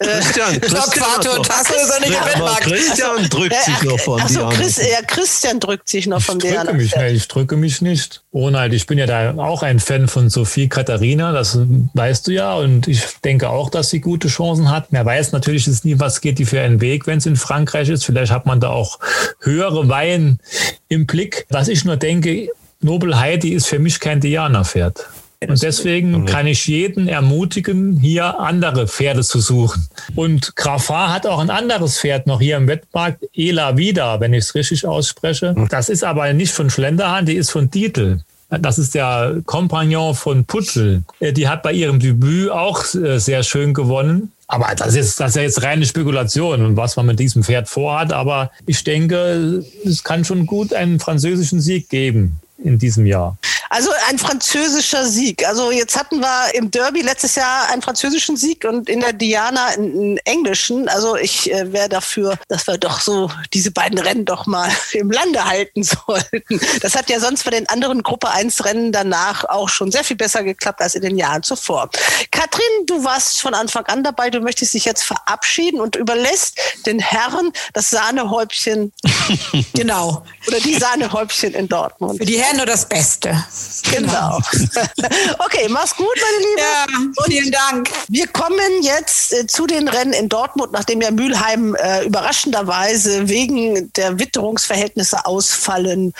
äh, 0.00 0.06
Christian, 0.20 0.60
Christian, 0.60 1.16
und 1.18 1.36
noch- 1.38 1.46
Tasse 1.46 1.74
ist 1.74 1.90
er 1.90 2.00
nicht 2.00 2.10
im 2.10 2.16
Aber 2.16 2.26
Wettmarkt. 2.30 2.60
Christian 2.62 3.28
drückt 3.28 3.64
sich 3.64 3.82
noch 3.82 4.00
von 4.00 4.20
Achso, 4.20 4.34
Diana. 4.40 4.54
Chris, 4.54 4.76
ja, 4.78 5.02
Christian 5.06 5.60
drückt 5.60 5.88
sich 5.88 6.06
noch 6.06 6.18
Ich 6.20 6.26
drücke 6.26 6.48
Diana. 6.48 6.72
mich 6.72 6.92
ich 6.96 7.28
drücke 7.28 7.56
mich 7.56 7.80
nicht. 7.82 8.21
Ronald, 8.34 8.72
ich 8.72 8.86
bin 8.86 8.96
ja 8.96 9.04
da 9.04 9.34
auch 9.36 9.62
ein 9.62 9.78
Fan 9.78 10.08
von 10.08 10.30
Sophie 10.30 10.68
Katharina, 10.68 11.32
das 11.32 11.58
weißt 11.92 12.26
du 12.26 12.32
ja. 12.32 12.54
Und 12.54 12.88
ich 12.88 13.02
denke 13.22 13.50
auch, 13.50 13.68
dass 13.68 13.90
sie 13.90 14.00
gute 14.00 14.28
Chancen 14.28 14.70
hat. 14.70 14.90
Man 14.90 15.04
weiß 15.04 15.32
natürlich 15.32 15.66
jetzt 15.66 15.84
nie, 15.84 15.98
was 15.98 16.22
geht 16.22 16.38
die 16.38 16.46
für 16.46 16.60
einen 16.60 16.80
Weg, 16.80 17.06
wenn 17.06 17.18
es 17.18 17.26
in 17.26 17.36
Frankreich 17.36 17.90
ist. 17.90 18.04
Vielleicht 18.04 18.32
hat 18.32 18.46
man 18.46 18.58
da 18.58 18.70
auch 18.70 18.98
höhere 19.40 19.88
Weihen 19.88 20.40
im 20.88 21.06
Blick. 21.06 21.46
Was 21.50 21.68
ich 21.68 21.84
nur 21.84 21.96
denke, 21.96 22.48
Nobel 22.80 23.20
Heidi 23.20 23.50
ist 23.50 23.66
für 23.66 23.78
mich 23.78 24.00
kein 24.00 24.20
Diana-Pferd. 24.20 25.06
Und 25.48 25.62
deswegen 25.62 26.26
kann 26.26 26.46
ich 26.46 26.66
jeden 26.66 27.08
ermutigen, 27.08 27.98
hier 27.98 28.38
andere 28.38 28.86
Pferde 28.86 29.22
zu 29.22 29.40
suchen. 29.40 29.88
Und 30.14 30.56
Grafar 30.56 31.12
hat 31.12 31.26
auch 31.26 31.38
ein 31.38 31.50
anderes 31.50 31.98
Pferd 31.98 32.26
noch 32.26 32.40
hier 32.40 32.56
im 32.56 32.68
Wettmarkt, 32.68 33.24
Ela 33.34 33.76
Vida, 33.76 34.20
wenn 34.20 34.32
ich 34.32 34.44
es 34.44 34.54
richtig 34.54 34.86
ausspreche. 34.86 35.54
Das 35.70 35.88
ist 35.88 36.04
aber 36.04 36.32
nicht 36.32 36.52
von 36.52 36.70
Schlenderhahn, 36.70 37.26
die 37.26 37.34
ist 37.34 37.50
von 37.50 37.70
Dietl. 37.70 38.20
Das 38.60 38.78
ist 38.78 38.94
der 38.94 39.36
Kompagnon 39.46 40.14
von 40.14 40.44
Putzel. 40.44 41.02
Äh, 41.20 41.32
Die 41.32 41.48
hat 41.48 41.62
bei 41.62 41.72
ihrem 41.72 42.00
Debüt 42.00 42.50
auch 42.50 42.84
äh, 42.94 43.18
sehr 43.18 43.42
schön 43.42 43.72
gewonnen. 43.72 44.32
Aber 44.46 44.74
das 44.76 44.94
ist, 44.94 45.18
das 45.18 45.30
ist 45.30 45.36
ja 45.36 45.42
jetzt 45.42 45.62
reine 45.62 45.86
Spekulation 45.86 46.62
und 46.62 46.76
was 46.76 46.96
man 46.96 47.06
mit 47.06 47.18
diesem 47.18 47.42
Pferd 47.42 47.68
vorhat. 47.70 48.12
Aber 48.12 48.50
ich 48.66 48.84
denke, 48.84 49.64
es 49.86 50.04
kann 50.04 50.26
schon 50.26 50.44
gut 50.44 50.74
einen 50.74 51.00
französischen 51.00 51.62
Sieg 51.62 51.88
geben 51.88 52.41
in 52.64 52.78
diesem 52.78 53.06
Jahr. 53.06 53.36
Also 53.72 53.90
ein 54.08 54.18
französischer 54.18 55.06
Sieg. 55.06 55.48
Also 55.48 55.70
jetzt 55.70 55.98
hatten 55.98 56.20
wir 56.20 56.54
im 56.54 56.70
Derby 56.70 57.00
letztes 57.00 57.36
Jahr 57.36 57.70
einen 57.70 57.80
französischen 57.80 58.36
Sieg 58.36 58.66
und 58.66 58.90
in 58.90 59.00
der 59.00 59.14
Diana 59.14 59.64
einen, 59.68 60.18
englischen. 60.26 60.90
Also 60.90 61.16
ich 61.16 61.50
äh, 61.50 61.72
wäre 61.72 61.88
dafür, 61.88 62.38
dass 62.48 62.66
wir 62.66 62.76
doch 62.76 63.00
so 63.00 63.30
diese 63.54 63.70
beiden 63.70 63.98
Rennen 63.98 64.26
doch 64.26 64.44
mal 64.46 64.70
im 64.92 65.10
Lande 65.10 65.42
halten 65.42 65.82
sollten. 66.06 66.60
Das 66.82 66.94
hat 66.94 67.08
ja 67.08 67.18
sonst 67.18 67.44
bei 67.44 67.50
den 67.50 67.66
anderen 67.70 68.02
Gruppe 68.02 68.28
1 68.28 68.62
Rennen 68.66 68.92
danach 68.92 69.46
auch 69.46 69.70
schon 69.70 69.90
sehr 69.90 70.04
viel 70.04 70.16
besser 70.18 70.44
geklappt 70.44 70.82
als 70.82 70.94
in 70.94 71.00
den 71.00 71.16
Jahren 71.16 71.42
zuvor. 71.42 71.88
Katrin, 72.30 72.86
du 72.86 73.02
warst 73.04 73.40
von 73.40 73.54
Anfang 73.54 73.86
an 73.86 74.04
dabei. 74.04 74.28
Du 74.28 74.40
möchtest 74.40 74.74
dich 74.74 74.84
jetzt 74.84 75.02
verabschieden 75.02 75.80
und 75.80 75.96
überlässt 75.96 76.60
den 76.84 76.98
Herren 76.98 77.52
das 77.72 77.88
Sahnehäubchen 77.88 78.92
Genau. 79.74 80.24
oder 80.46 80.60
die 80.60 80.74
Sahnehäubchen 80.74 81.54
in 81.54 81.68
Dortmund. 81.68 82.18
Für 82.18 82.26
die 82.26 82.38
Herren 82.38 82.51
nur 82.56 82.66
das 82.66 82.86
Beste. 82.86 83.44
Genau. 83.90 84.38
okay, 85.38 85.68
mach's 85.68 85.94
gut, 85.96 86.06
meine 86.06 86.46
Liebe. 86.46 86.60
Ja, 86.60 87.24
vielen 87.26 87.52
Dank. 87.52 87.90
Wir 88.08 88.26
kommen 88.26 88.82
jetzt 88.82 89.32
äh, 89.32 89.46
zu 89.46 89.66
den 89.66 89.88
Rennen 89.88 90.12
in 90.12 90.28
Dortmund, 90.28 90.72
nachdem 90.72 91.00
ja 91.00 91.10
Mülheim 91.10 91.74
äh, 91.74 92.04
überraschenderweise 92.04 93.28
wegen 93.28 93.92
der 93.94 94.18
Witterungsverhältnisse 94.18 95.24
ausfallen 95.26 96.12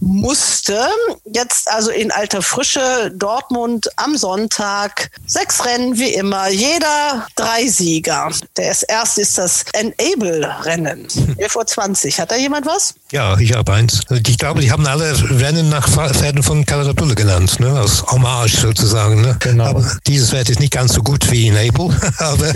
musste. 0.00 0.88
Jetzt 1.24 1.70
also 1.70 1.90
in 1.90 2.10
alter 2.10 2.42
Frische 2.42 3.12
Dortmund 3.14 3.88
am 3.96 4.16
Sonntag. 4.16 5.10
Sechs 5.26 5.64
Rennen 5.64 5.98
wie 5.98 6.14
immer, 6.14 6.48
jeder 6.48 7.26
drei 7.36 7.66
Sieger. 7.66 8.30
Das 8.54 8.82
erste 8.82 9.20
ist 9.20 9.38
das 9.38 9.64
Enable-Rennen. 9.72 11.06
11.20 11.38 12.06
Uhr. 12.06 12.18
Hat 12.18 12.30
da 12.30 12.36
jemand 12.36 12.66
was? 12.66 12.94
Ja, 13.12 13.38
ich 13.38 13.54
habe 13.54 13.72
eins. 13.72 14.02
Ich 14.26 14.38
glaube, 14.38 14.60
die 14.60 14.70
haben 14.70 14.86
alle 14.86 15.12
Rennen 15.40 15.68
nach 15.68 15.79
Pferden 15.88 16.42
von 16.42 16.64
Caterpillar 16.64 17.14
genannt, 17.14 17.60
ne? 17.60 17.70
als 17.78 18.02
Hommage 18.06 18.56
sozusagen. 18.56 19.22
Ne? 19.22 19.36
Genau. 19.40 19.64
Aber 19.64 19.98
dieses 20.06 20.30
Pferd 20.30 20.48
ist 20.50 20.60
nicht 20.60 20.72
ganz 20.72 20.94
so 20.94 21.02
gut 21.02 21.30
wie 21.30 21.48
Enable, 21.48 21.94
aber 22.18 22.52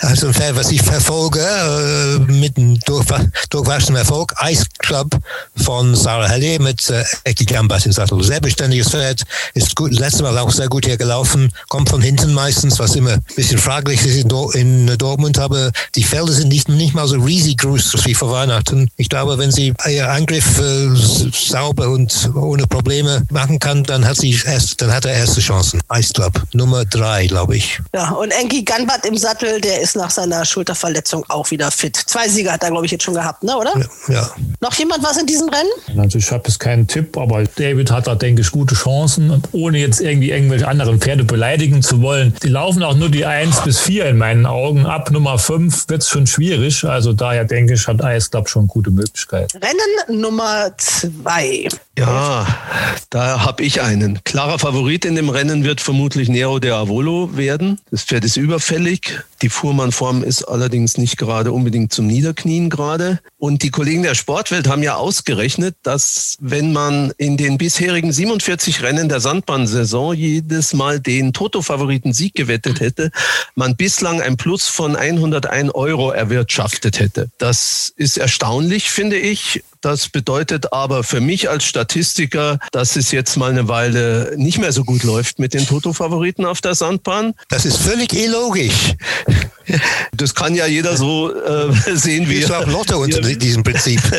also 0.00 0.28
ein 0.28 0.34
Pferd, 0.34 0.56
was 0.56 0.70
ich 0.70 0.82
verfolge, 0.82 1.40
äh, 1.40 2.18
mit 2.32 2.56
einem 2.56 2.78
durchwa 2.80 3.20
durchwaschenen 3.50 3.96
Erfolg, 3.96 4.34
Ice 4.44 4.66
Club 4.78 5.16
von 5.56 5.94
Sarah 5.94 6.28
Hellier 6.28 6.60
mit 6.60 6.88
äh, 6.90 7.04
Eki 7.24 7.44
Gambas 7.44 7.86
im 7.86 7.92
Sattel. 7.92 8.22
Sehr 8.22 8.40
beständiges 8.40 8.90
Pferd, 8.90 9.22
ist 9.54 9.74
gut, 9.76 9.92
letztes 9.92 10.22
Mal 10.22 10.36
auch 10.38 10.50
sehr 10.50 10.68
gut 10.68 10.84
hier 10.84 10.96
gelaufen, 10.96 11.50
kommt 11.68 11.88
von 11.88 12.00
hinten 12.00 12.32
meistens, 12.32 12.78
was 12.78 12.96
immer 12.96 13.12
ein 13.12 13.24
bisschen 13.36 13.58
fraglich 13.58 14.04
ist 14.04 14.16
in, 14.16 14.28
Dor 14.28 14.54
in 14.54 14.86
Dortmund, 14.98 15.38
aber 15.38 15.70
die 15.94 16.04
Felder 16.04 16.32
sind 16.32 16.48
nicht, 16.48 16.68
nicht 16.68 16.94
mal 16.94 17.08
so 17.08 17.16
riesig 17.16 17.58
groß 17.58 18.04
wie 18.04 18.14
vor 18.14 18.30
Weihnachten. 18.30 18.88
Ich 18.96 19.08
glaube, 19.08 19.38
wenn 19.38 19.50
sie 19.50 19.74
ihr 19.88 20.10
Angriff 20.10 20.58
äh, 20.58 20.88
sauber 21.32 21.88
und 21.88 22.30
ohne 22.42 22.66
Probleme 22.66 23.24
machen 23.30 23.58
kann, 23.58 23.84
dann 23.84 24.06
hat 24.06 24.16
sie 24.16 24.38
erst, 24.44 24.80
dann 24.80 24.92
hat 24.92 25.04
er 25.04 25.12
erste 25.12 25.40
Chancen. 25.40 25.80
Ice 25.92 26.12
Club 26.12 26.42
Nummer 26.52 26.84
drei, 26.84 27.26
glaube 27.26 27.56
ich. 27.56 27.80
Ja, 27.94 28.10
und 28.10 28.30
Enki 28.30 28.62
Ganbat 28.62 29.06
im 29.06 29.16
Sattel, 29.16 29.60
der 29.60 29.80
ist 29.80 29.96
nach 29.96 30.10
seiner 30.10 30.44
Schulterverletzung 30.44 31.24
auch 31.28 31.50
wieder 31.50 31.70
fit. 31.70 31.96
Zwei 31.96 32.28
Sieger 32.28 32.52
hat 32.52 32.62
er, 32.62 32.70
glaube 32.70 32.86
ich, 32.86 32.92
jetzt 32.92 33.04
schon 33.04 33.14
gehabt, 33.14 33.42
ne, 33.42 33.56
oder? 33.56 33.72
Ja. 34.08 34.30
Noch 34.60 34.74
jemand 34.74 35.02
was 35.02 35.16
in 35.16 35.26
diesem 35.26 35.48
Rennen? 35.48 36.00
Also 36.00 36.18
ich 36.18 36.30
habe 36.30 36.44
jetzt 36.46 36.58
keinen 36.58 36.86
Tipp, 36.86 37.16
aber 37.16 37.44
David 37.44 37.90
hat 37.90 38.06
da, 38.06 38.14
denke 38.14 38.42
ich, 38.42 38.50
gute 38.50 38.74
Chancen. 38.74 39.30
Und 39.30 39.48
ohne 39.52 39.78
jetzt 39.78 40.00
irgendwie 40.00 40.30
irgendwelche 40.30 40.66
anderen 40.68 41.00
Pferde 41.00 41.24
beleidigen 41.24 41.82
zu 41.82 42.02
wollen. 42.02 42.34
Die 42.42 42.48
laufen 42.48 42.82
auch 42.82 42.94
nur 42.94 43.08
die 43.08 43.26
1 43.26 43.62
bis 43.62 43.80
4 43.80 44.06
in 44.06 44.18
meinen 44.18 44.46
Augen. 44.46 44.86
Ab 44.86 45.10
Nummer 45.10 45.38
5 45.38 45.88
wird 45.88 46.02
es 46.02 46.08
schon 46.08 46.26
schwierig. 46.26 46.84
Also 46.84 47.12
daher 47.12 47.44
denke 47.44 47.74
ich, 47.74 47.86
hat 47.86 48.00
Ice 48.02 48.30
Club 48.30 48.48
schon 48.48 48.66
gute 48.66 48.90
Möglichkeiten. 48.90 49.58
Rennen 49.58 50.20
Nummer 50.20 50.72
zwei. 50.76 51.68
Ja, 51.98 52.46
da 53.10 53.44
habe 53.44 53.62
ich 53.62 53.82
einen. 53.82 54.24
Klarer 54.24 54.58
Favorit 54.58 55.04
in 55.04 55.14
dem 55.14 55.28
Rennen 55.28 55.62
wird 55.62 55.82
vermutlich 55.82 56.30
Nero 56.30 56.58
de 56.58 56.70
Avolo 56.70 57.36
werden. 57.36 57.78
Das 57.90 58.04
Pferd 58.04 58.24
ist 58.24 58.38
überfällig. 58.38 59.22
Die 59.42 59.50
Fuhrmannform 59.50 60.24
ist 60.24 60.44
allerdings 60.44 60.96
nicht 60.96 61.18
gerade 61.18 61.52
unbedingt 61.52 61.92
zum 61.92 62.06
Niederknien 62.06 62.70
gerade. 62.70 63.20
Und 63.42 63.64
die 63.64 63.70
Kollegen 63.70 64.04
der 64.04 64.14
Sportwelt 64.14 64.68
haben 64.68 64.84
ja 64.84 64.94
ausgerechnet, 64.94 65.74
dass 65.82 66.36
wenn 66.38 66.72
man 66.72 67.12
in 67.16 67.36
den 67.36 67.58
bisherigen 67.58 68.12
47 68.12 68.84
Rennen 68.84 69.08
der 69.08 69.18
Sandbahnsaison 69.18 70.14
jedes 70.14 70.74
Mal 70.74 71.00
den 71.00 71.32
Toto-Favoriten 71.32 72.12
Sieg 72.12 72.36
gewettet 72.36 72.78
hätte, 72.78 73.10
man 73.56 73.74
bislang 73.74 74.20
ein 74.20 74.36
Plus 74.36 74.68
von 74.68 74.94
101 74.94 75.74
Euro 75.74 76.12
erwirtschaftet 76.12 77.00
hätte. 77.00 77.30
Das 77.38 77.92
ist 77.96 78.16
erstaunlich, 78.16 78.90
finde 78.90 79.18
ich. 79.18 79.64
Das 79.80 80.08
bedeutet 80.08 80.72
aber 80.72 81.02
für 81.02 81.20
mich 81.20 81.50
als 81.50 81.64
Statistiker, 81.64 82.60
dass 82.70 82.94
es 82.94 83.10
jetzt 83.10 83.36
mal 83.36 83.50
eine 83.50 83.66
Weile 83.66 84.34
nicht 84.36 84.58
mehr 84.58 84.70
so 84.70 84.84
gut 84.84 85.02
läuft 85.02 85.40
mit 85.40 85.54
den 85.54 85.66
Toto-Favoriten 85.66 86.46
auf 86.46 86.60
der 86.60 86.76
Sandbahn. 86.76 87.34
Das 87.48 87.64
ist 87.64 87.78
völlig 87.78 88.12
illogisch. 88.12 88.94
Das 90.16 90.34
kann 90.34 90.54
ja 90.54 90.66
jeder 90.66 90.96
so 90.96 91.34
äh, 91.34 91.72
sehen, 91.94 92.28
wie 92.28 92.42
er. 92.42 92.66
Lotto 92.66 92.98
unter 93.02 93.20
diesem 93.38 93.62
Prinzip. 93.62 94.00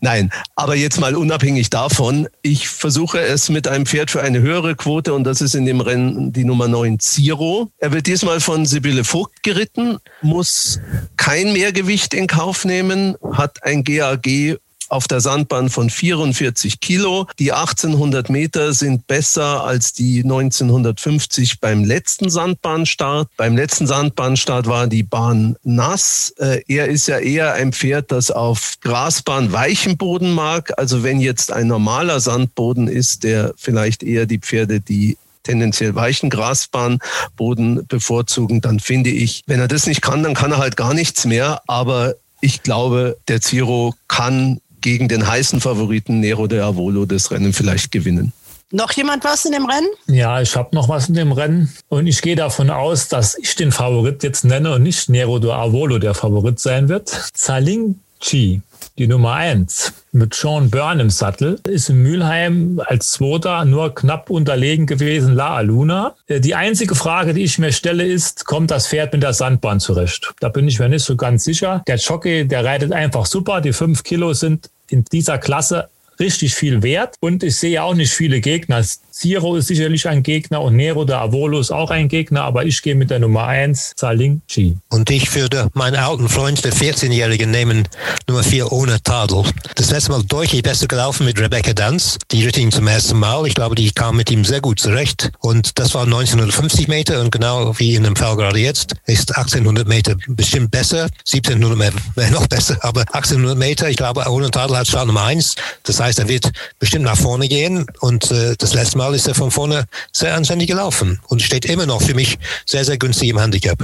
Nein, 0.00 0.30
aber 0.54 0.76
jetzt 0.76 1.00
mal 1.00 1.14
unabhängig 1.14 1.70
davon, 1.70 2.28
ich 2.42 2.68
versuche 2.68 3.18
es 3.20 3.48
mit 3.48 3.66
einem 3.66 3.86
Pferd 3.86 4.10
für 4.10 4.22
eine 4.22 4.40
höhere 4.40 4.76
Quote 4.76 5.14
und 5.14 5.24
das 5.24 5.40
ist 5.40 5.54
in 5.54 5.64
dem 5.64 5.80
Rennen 5.80 6.32
die 6.32 6.44
Nummer 6.44 6.68
9 6.68 6.98
Ziro. 7.00 7.70
Er 7.78 7.92
wird 7.92 8.06
diesmal 8.06 8.40
von 8.40 8.66
Sibylle 8.66 9.04
Vogt 9.04 9.42
geritten, 9.42 9.98
muss 10.22 10.80
kein 11.16 11.52
Mehrgewicht 11.52 12.14
in 12.14 12.26
Kauf 12.26 12.64
nehmen, 12.64 13.16
hat 13.32 13.62
ein 13.62 13.84
GAG 13.84 14.58
auf 14.88 15.08
der 15.08 15.20
Sandbahn 15.20 15.68
von 15.68 15.90
44 15.90 16.80
Kilo. 16.80 17.26
Die 17.38 17.52
1800 17.52 18.30
Meter 18.30 18.72
sind 18.72 19.06
besser 19.06 19.64
als 19.64 19.92
die 19.92 20.22
1950 20.22 21.60
beim 21.60 21.84
letzten 21.84 22.30
Sandbahnstart. 22.30 23.28
Beim 23.36 23.56
letzten 23.56 23.86
Sandbahnstart 23.86 24.66
war 24.66 24.86
die 24.86 25.02
Bahn 25.02 25.56
nass. 25.62 26.34
Äh, 26.38 26.62
er 26.68 26.88
ist 26.88 27.08
ja 27.08 27.18
eher 27.18 27.54
ein 27.54 27.72
Pferd, 27.72 28.12
das 28.12 28.30
auf 28.30 28.74
Grasbahn 28.80 29.52
weichen 29.52 29.96
Boden 29.96 30.32
mag. 30.32 30.78
Also 30.78 31.02
wenn 31.02 31.20
jetzt 31.20 31.52
ein 31.52 31.66
normaler 31.66 32.20
Sandboden 32.20 32.88
ist, 32.88 33.24
der 33.24 33.52
vielleicht 33.56 34.02
eher 34.02 34.26
die 34.26 34.38
Pferde, 34.38 34.80
die 34.80 35.16
tendenziell 35.42 35.94
weichen 35.94 36.28
Grasbahnboden 36.28 37.86
bevorzugen, 37.86 38.60
dann 38.60 38.80
finde 38.80 39.10
ich, 39.10 39.42
wenn 39.46 39.60
er 39.60 39.68
das 39.68 39.86
nicht 39.86 40.02
kann, 40.02 40.22
dann 40.22 40.34
kann 40.34 40.52
er 40.52 40.58
halt 40.58 40.76
gar 40.76 40.92
nichts 40.92 41.24
mehr. 41.24 41.62
Aber 41.68 42.14
ich 42.40 42.62
glaube, 42.62 43.16
der 43.28 43.40
Ziro 43.40 43.94
kann 44.08 44.60
gegen 44.86 45.08
den 45.08 45.26
heißen 45.26 45.60
Favoriten 45.60 46.20
Nero 46.20 46.46
de 46.46 46.60
Avolo 46.60 47.06
das 47.06 47.32
Rennen 47.32 47.52
vielleicht 47.52 47.90
gewinnen. 47.90 48.32
Noch 48.70 48.92
jemand 48.92 49.24
was 49.24 49.44
in 49.44 49.50
dem 49.50 49.66
Rennen? 49.66 49.88
Ja, 50.06 50.40
ich 50.40 50.54
habe 50.54 50.76
noch 50.76 50.88
was 50.88 51.08
in 51.08 51.16
dem 51.16 51.32
Rennen. 51.32 51.74
Und 51.88 52.06
ich 52.06 52.22
gehe 52.22 52.36
davon 52.36 52.70
aus, 52.70 53.08
dass 53.08 53.36
ich 53.36 53.56
den 53.56 53.72
Favorit 53.72 54.22
jetzt 54.22 54.44
nenne 54.44 54.74
und 54.74 54.84
nicht 54.84 55.08
Nero 55.08 55.40
de 55.40 55.50
Avolo 55.50 55.98
der 55.98 56.14
Favorit 56.14 56.60
sein 56.60 56.88
wird. 56.88 57.08
Zalinchi 57.08 58.62
die 58.98 59.06
Nummer 59.08 59.34
eins 59.34 59.92
mit 60.12 60.32
Sean 60.32 60.70
Byrne 60.70 61.02
im 61.02 61.10
Sattel 61.10 61.60
ist 61.68 61.90
in 61.90 62.02
Mülheim 62.02 62.80
als 62.86 63.12
Zweiter 63.12 63.66
nur 63.66 63.94
knapp 63.94 64.30
unterlegen 64.30 64.86
gewesen 64.86 65.34
La 65.34 65.54
Aluna. 65.56 66.14
Äh, 66.26 66.40
die 66.40 66.54
einzige 66.54 66.94
Frage, 66.94 67.34
die 67.34 67.42
ich 67.42 67.58
mir 67.58 67.72
stelle, 67.72 68.06
ist, 68.06 68.46
kommt 68.46 68.70
das 68.70 68.88
Pferd 68.88 69.12
mit 69.12 69.22
der 69.22 69.34
Sandbahn 69.34 69.80
zurecht? 69.80 70.32
Da 70.40 70.48
bin 70.48 70.66
ich 70.66 70.78
mir 70.78 70.88
nicht 70.88 71.04
so 71.04 71.16
ganz 71.16 71.44
sicher. 71.44 71.82
Der 71.86 71.96
Jockey, 71.96 72.48
der 72.48 72.64
reitet 72.64 72.92
einfach 72.92 73.26
super. 73.26 73.60
Die 73.60 73.74
fünf 73.74 74.02
Kilo 74.02 74.32
sind 74.32 74.70
in 74.90 75.04
dieser 75.04 75.38
Klasse 75.38 75.88
richtig 76.18 76.54
viel 76.54 76.82
wert. 76.82 77.16
Und 77.20 77.42
ich 77.42 77.56
sehe 77.56 77.82
auch 77.82 77.94
nicht 77.94 78.12
viele 78.12 78.40
Gegner. 78.40 78.84
Ziro 79.16 79.56
ist 79.56 79.68
sicherlich 79.68 80.06
ein 80.06 80.22
Gegner 80.22 80.60
und 80.60 80.76
Nero 80.76 81.06
der 81.06 81.22
Avolo 81.22 81.58
ist 81.58 81.70
auch 81.70 81.90
ein 81.90 82.08
Gegner, 82.08 82.42
aber 82.42 82.66
ich 82.66 82.82
gehe 82.82 82.94
mit 82.94 83.08
der 83.08 83.18
Nummer 83.18 83.46
1, 83.46 83.94
Zaling 83.96 84.42
Chi. 84.46 84.76
Und 84.90 85.08
ich 85.08 85.34
würde 85.34 85.70
meinen 85.72 85.96
alten 85.96 86.28
Freund, 86.28 86.62
der 86.62 86.74
14-Jährigen, 86.74 87.50
nehmen, 87.50 87.88
Nummer 88.28 88.42
4 88.42 88.70
ohne 88.72 89.02
Tadel. 89.02 89.44
Das 89.74 89.90
letzte 89.90 90.10
Mal 90.10 90.22
deutlich 90.24 90.62
besser 90.62 90.86
gelaufen 90.86 91.24
mit 91.24 91.40
Rebecca 91.40 91.72
Danz. 91.72 92.18
Die 92.30 92.44
ritt 92.44 92.58
ihn 92.58 92.70
zum 92.70 92.86
ersten 92.88 93.18
Mal. 93.18 93.46
Ich 93.46 93.54
glaube, 93.54 93.74
die 93.74 93.90
kam 93.90 94.18
mit 94.18 94.30
ihm 94.30 94.44
sehr 94.44 94.60
gut 94.60 94.80
zurecht. 94.80 95.32
Und 95.38 95.78
das 95.78 95.94
war 95.94 96.02
1950 96.02 96.86
Meter 96.86 97.22
und 97.22 97.32
genau 97.32 97.72
wie 97.78 97.94
in 97.94 98.02
dem 98.02 98.16
Fall 98.16 98.36
gerade 98.36 98.58
jetzt 98.58 98.96
ist 99.06 99.34
1800 99.34 99.88
Meter 99.88 100.16
bestimmt 100.28 100.70
besser. 100.70 101.08
1700 101.26 101.94
wäre 102.16 102.32
noch 102.32 102.48
besser, 102.48 102.76
aber 102.82 103.00
1800 103.00 103.56
Meter, 103.56 103.88
ich 103.88 103.96
glaube, 103.96 104.26
ohne 104.28 104.50
Tadel 104.50 104.76
hat 104.76 104.88
Start 104.88 105.06
Nummer 105.06 105.24
1. 105.24 105.54
Das 105.84 106.00
heißt, 106.00 106.18
er 106.18 106.28
wird 106.28 106.52
bestimmt 106.78 107.06
nach 107.06 107.16
vorne 107.16 107.48
gehen 107.48 107.86
und 108.00 108.30
äh, 108.30 108.54
das 108.58 108.74
letzte 108.74 108.98
Mal 108.98 109.05
Mal 109.06 109.14
ist 109.14 109.28
er 109.28 109.36
von 109.36 109.52
vorne 109.52 109.86
sehr 110.10 110.34
anständig 110.34 110.66
gelaufen 110.66 111.20
und 111.28 111.40
steht 111.40 111.64
immer 111.64 111.86
noch 111.86 112.02
für 112.02 112.14
mich 112.14 112.40
sehr, 112.64 112.84
sehr 112.84 112.98
günstig 112.98 113.28
im 113.28 113.38
Handicap. 113.38 113.78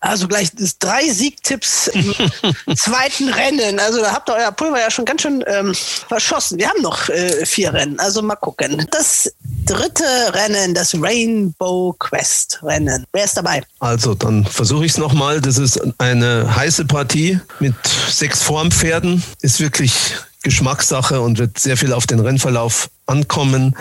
Also 0.00 0.26
gleich 0.26 0.50
drei 0.80 1.08
Siegtipps 1.08 1.86
im 1.86 2.12
zweiten 2.76 3.28
Rennen. 3.28 3.78
Also 3.78 4.00
da 4.00 4.12
habt 4.12 4.28
ihr 4.28 4.34
euer 4.34 4.50
Pulver 4.50 4.80
ja 4.80 4.90
schon 4.90 5.04
ganz 5.04 5.22
schön 5.22 5.44
ähm, 5.46 5.72
verschossen. 6.08 6.58
Wir 6.58 6.68
haben 6.68 6.82
noch 6.82 7.08
äh, 7.08 7.46
vier 7.46 7.72
Rennen, 7.72 8.00
also 8.00 8.20
mal 8.20 8.34
gucken. 8.34 8.84
Das 8.90 9.32
dritte 9.64 10.02
Rennen, 10.32 10.74
das 10.74 10.92
Rainbow 11.00 11.94
Quest 11.96 12.58
Rennen. 12.64 13.04
Wer 13.12 13.26
ist 13.26 13.36
dabei? 13.36 13.62
Also 13.78 14.14
dann 14.14 14.44
versuche 14.44 14.86
ich 14.86 14.90
es 14.90 14.98
nochmal. 14.98 15.40
Das 15.40 15.56
ist 15.56 15.80
eine 15.98 16.56
heiße 16.56 16.84
Partie 16.86 17.38
mit 17.60 17.76
sechs 18.10 18.42
Formpferden. 18.42 19.22
Ist 19.40 19.60
wirklich 19.60 19.94
Geschmackssache 20.42 21.20
und 21.20 21.38
wird 21.38 21.60
sehr 21.60 21.76
viel 21.76 21.92
auf 21.92 22.08
den 22.08 22.18
Rennverlauf 22.18 22.90
ankommen 23.06 23.76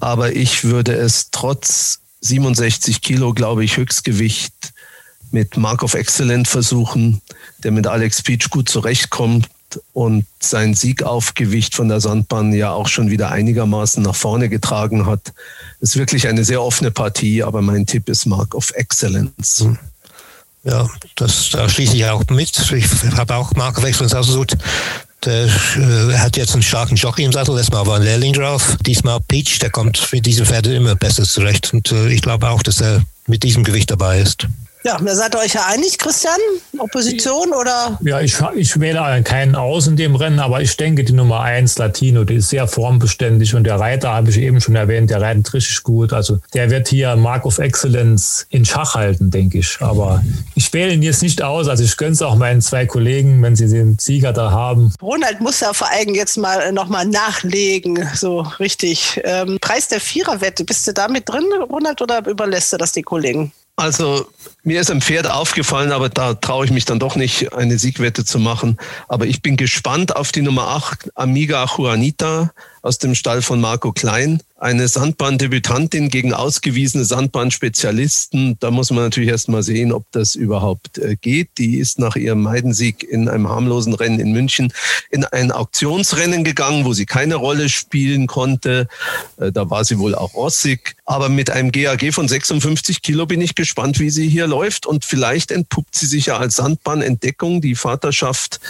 aber 0.00 0.34
ich 0.34 0.64
würde 0.64 0.94
es 0.94 1.30
trotz 1.30 2.00
67 2.20 3.00
Kilo, 3.00 3.32
glaube 3.32 3.64
ich, 3.64 3.76
Höchstgewicht 3.76 4.72
mit 5.30 5.56
Mark 5.56 5.82
of 5.82 5.94
Excellent 5.94 6.48
versuchen, 6.48 7.20
der 7.62 7.70
mit 7.70 7.86
Alex 7.86 8.22
Peach 8.22 8.50
gut 8.50 8.68
zurechtkommt 8.68 9.48
und 9.92 10.24
sein 10.40 10.74
Siegaufgewicht 10.74 11.74
von 11.74 11.88
der 11.88 12.00
Sandbahn 12.00 12.52
ja 12.52 12.72
auch 12.72 12.88
schon 12.88 13.10
wieder 13.10 13.30
einigermaßen 13.30 14.02
nach 14.02 14.14
vorne 14.14 14.48
getragen 14.48 15.06
hat. 15.06 15.32
Ist 15.80 15.96
wirklich 15.96 16.26
eine 16.26 16.44
sehr 16.44 16.62
offene 16.62 16.90
Partie, 16.90 17.42
aber 17.42 17.60
mein 17.60 17.86
Tipp 17.86 18.08
ist 18.08 18.26
Mark 18.26 18.54
of 18.54 18.70
Excellence. 18.74 19.60
Hm. 19.60 19.78
Ja, 20.64 20.88
das, 21.16 21.50
da 21.50 21.68
schließe 21.68 21.96
ich 21.96 22.06
auch 22.06 22.24
mit. 22.30 22.72
Ich 22.72 22.86
habe 23.16 23.36
auch 23.36 23.54
Mark 23.54 23.78
of 23.78 23.84
Excellence 23.84 24.14
ausgesucht. 24.14 24.56
Der 25.24 25.46
äh, 25.46 26.16
hat 26.16 26.36
jetzt 26.36 26.52
einen 26.52 26.62
starken 26.62 26.94
Jockey 26.94 27.24
im 27.24 27.32
Sattel. 27.32 27.54
Letztes 27.54 27.72
Mal 27.72 27.86
war 27.86 27.96
ein 27.96 28.02
Lehrling 28.02 28.32
drauf. 28.32 28.76
Diesmal 28.86 29.18
Peach, 29.26 29.58
der 29.58 29.70
kommt 29.70 29.98
für 29.98 30.20
diese 30.20 30.46
Pferde 30.46 30.74
immer 30.74 30.94
besser 30.94 31.24
zurecht. 31.24 31.72
Und 31.72 31.90
äh, 31.90 32.08
ich 32.08 32.22
glaube 32.22 32.48
auch, 32.48 32.62
dass 32.62 32.80
er 32.80 33.02
mit 33.26 33.42
diesem 33.42 33.64
Gewicht 33.64 33.90
dabei 33.90 34.20
ist. 34.20 34.46
Ja, 34.84 34.98
da 34.98 35.14
seid 35.14 35.34
ihr 35.34 35.40
euch 35.40 35.54
ja 35.54 35.66
einig, 35.66 35.98
Christian? 35.98 36.38
Opposition 36.78 37.52
oder? 37.52 37.98
Ja, 38.02 38.20
ich, 38.20 38.36
ich 38.54 38.78
wähle 38.78 39.22
keinen 39.22 39.54
aus 39.56 39.86
in 39.86 39.96
dem 39.96 40.14
Rennen, 40.14 40.38
aber 40.38 40.60
ich 40.62 40.76
denke, 40.76 41.04
die 41.04 41.12
Nummer 41.12 41.40
eins, 41.40 41.78
Latino, 41.78 42.24
die 42.24 42.36
ist 42.36 42.50
sehr 42.50 42.68
formbeständig 42.68 43.54
und 43.54 43.64
der 43.64 43.80
Reiter, 43.80 44.10
habe 44.10 44.30
ich 44.30 44.38
eben 44.38 44.60
schon 44.60 44.76
erwähnt, 44.76 45.10
der 45.10 45.20
reitet 45.20 45.52
richtig 45.52 45.82
gut. 45.82 46.12
Also 46.12 46.38
der 46.54 46.70
wird 46.70 46.88
hier 46.88 47.16
Mark 47.16 47.44
of 47.44 47.58
Excellence 47.58 48.46
in 48.50 48.64
Schach 48.64 48.94
halten, 48.94 49.30
denke 49.30 49.58
ich. 49.58 49.78
Aber 49.80 50.22
ich 50.54 50.72
wähle 50.72 50.92
ihn 50.92 51.02
jetzt 51.02 51.22
nicht 51.22 51.42
aus. 51.42 51.68
Also 51.68 51.82
ich 51.82 51.96
gönne 51.96 52.12
es 52.12 52.22
auch 52.22 52.36
meinen 52.36 52.60
zwei 52.60 52.86
Kollegen, 52.86 53.42
wenn 53.42 53.56
sie 53.56 53.68
den 53.68 53.98
Sieger 53.98 54.32
da 54.32 54.50
haben. 54.50 54.92
Ronald 55.02 55.40
muss 55.40 55.60
ja 55.60 55.72
vor 55.72 55.90
allem 55.90 56.14
jetzt 56.14 56.36
mal 56.36 56.60
äh, 56.60 56.72
nochmal 56.72 57.06
nachlegen, 57.06 58.08
so 58.14 58.40
richtig. 58.60 59.20
Ähm, 59.24 59.58
Preis 59.60 59.88
der 59.88 60.00
Viererwette, 60.00 60.64
bist 60.64 60.86
du 60.86 60.92
da 60.92 61.08
mit 61.08 61.28
drin, 61.28 61.44
Ronald, 61.68 62.00
oder 62.00 62.24
überlässt 62.26 62.72
du 62.72 62.76
das 62.76 62.92
die 62.92 63.02
Kollegen? 63.02 63.52
Also 63.78 64.26
mir 64.68 64.82
ist 64.82 64.90
ein 64.90 65.00
Pferd 65.00 65.30
aufgefallen, 65.30 65.92
aber 65.92 66.10
da 66.10 66.34
traue 66.34 66.66
ich 66.66 66.70
mich 66.70 66.84
dann 66.84 66.98
doch 66.98 67.16
nicht, 67.16 67.54
eine 67.54 67.78
Siegwette 67.78 68.26
zu 68.26 68.38
machen. 68.38 68.76
Aber 69.08 69.26
ich 69.26 69.40
bin 69.40 69.56
gespannt 69.56 70.14
auf 70.14 70.30
die 70.30 70.42
Nummer 70.42 70.68
8, 70.68 71.12
Amiga 71.16 71.64
Juanita 71.64 72.52
aus 72.82 72.98
dem 72.98 73.14
Stall 73.14 73.40
von 73.40 73.62
Marco 73.62 73.92
Klein 73.92 74.42
eine 74.60 74.88
Sandbahndebütantin 74.88 76.08
gegen 76.08 76.34
ausgewiesene 76.34 77.04
Sandbahnspezialisten. 77.04 78.56
Da 78.58 78.72
muss 78.72 78.90
man 78.90 79.04
natürlich 79.04 79.30
erst 79.30 79.48
mal 79.48 79.62
sehen, 79.62 79.92
ob 79.92 80.10
das 80.10 80.34
überhaupt 80.34 80.98
äh, 80.98 81.14
geht. 81.14 81.50
Die 81.58 81.78
ist 81.78 82.00
nach 82.00 82.16
ihrem 82.16 82.42
Meidensieg 82.42 83.04
in 83.04 83.28
einem 83.28 83.48
harmlosen 83.48 83.94
Rennen 83.94 84.18
in 84.18 84.32
München 84.32 84.72
in 85.10 85.24
ein 85.24 85.52
Auktionsrennen 85.52 86.42
gegangen, 86.42 86.84
wo 86.84 86.92
sie 86.92 87.06
keine 87.06 87.36
Rolle 87.36 87.68
spielen 87.68 88.26
konnte. 88.26 88.88
Äh, 89.36 89.52
da 89.52 89.70
war 89.70 89.84
sie 89.84 89.98
wohl 89.98 90.16
auch 90.16 90.34
rossig. 90.34 90.96
Aber 91.04 91.28
mit 91.28 91.50
einem 91.50 91.70
GAG 91.70 92.12
von 92.12 92.26
56 92.26 93.02
Kilo 93.02 93.26
bin 93.26 93.40
ich 93.40 93.54
gespannt, 93.54 94.00
wie 94.00 94.10
sie 94.10 94.28
hier 94.28 94.48
läuft. 94.48 94.57
Und 94.86 95.04
vielleicht 95.04 95.50
entpuppt 95.50 95.94
sie 95.94 96.06
sich 96.06 96.26
ja 96.26 96.38
als 96.38 96.56
Sandbahnentdeckung. 96.56 97.60
Die 97.60 97.74
Vaterschaft 97.74 98.60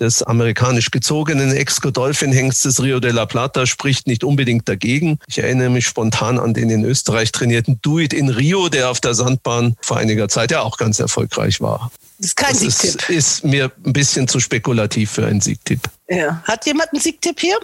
des 0.00 0.22
amerikanisch 0.22 0.90
gezogenen 0.90 1.52
Ex-Godolphin-Hengstes 1.52 2.82
Rio 2.82 3.00
de 3.00 3.12
la 3.12 3.26
Plata 3.26 3.66
spricht 3.66 4.06
nicht 4.06 4.24
unbedingt 4.24 4.68
dagegen. 4.68 5.18
Ich 5.28 5.38
erinnere 5.38 5.70
mich 5.70 5.86
spontan 5.86 6.38
an 6.38 6.54
den 6.54 6.70
in 6.70 6.84
Österreich 6.84 7.30
trainierten 7.32 7.78
Do 7.82 8.00
It 8.00 8.12
in 8.12 8.28
Rio, 8.28 8.68
der 8.68 8.90
auf 8.90 9.00
der 9.00 9.14
Sandbahn 9.14 9.76
vor 9.80 9.98
einiger 9.98 10.28
Zeit 10.28 10.50
ja 10.50 10.62
auch 10.62 10.76
ganz 10.76 10.98
erfolgreich 10.98 11.60
war. 11.60 11.90
Das 12.18 12.28
ist 12.28 12.36
kein 12.36 12.52
das 12.52 12.60
Siegtipp. 12.60 13.08
Ist, 13.08 13.10
ist 13.10 13.44
mir 13.44 13.70
ein 13.84 13.92
bisschen 13.92 14.26
zu 14.28 14.40
spekulativ 14.40 15.12
für 15.12 15.26
einen 15.26 15.40
Siegtipp. 15.40 15.80
Ja. 16.08 16.42
Hat 16.44 16.66
jemand 16.66 16.92
einen 16.92 17.00
Siegtipp 17.00 17.40
hier? 17.40 17.58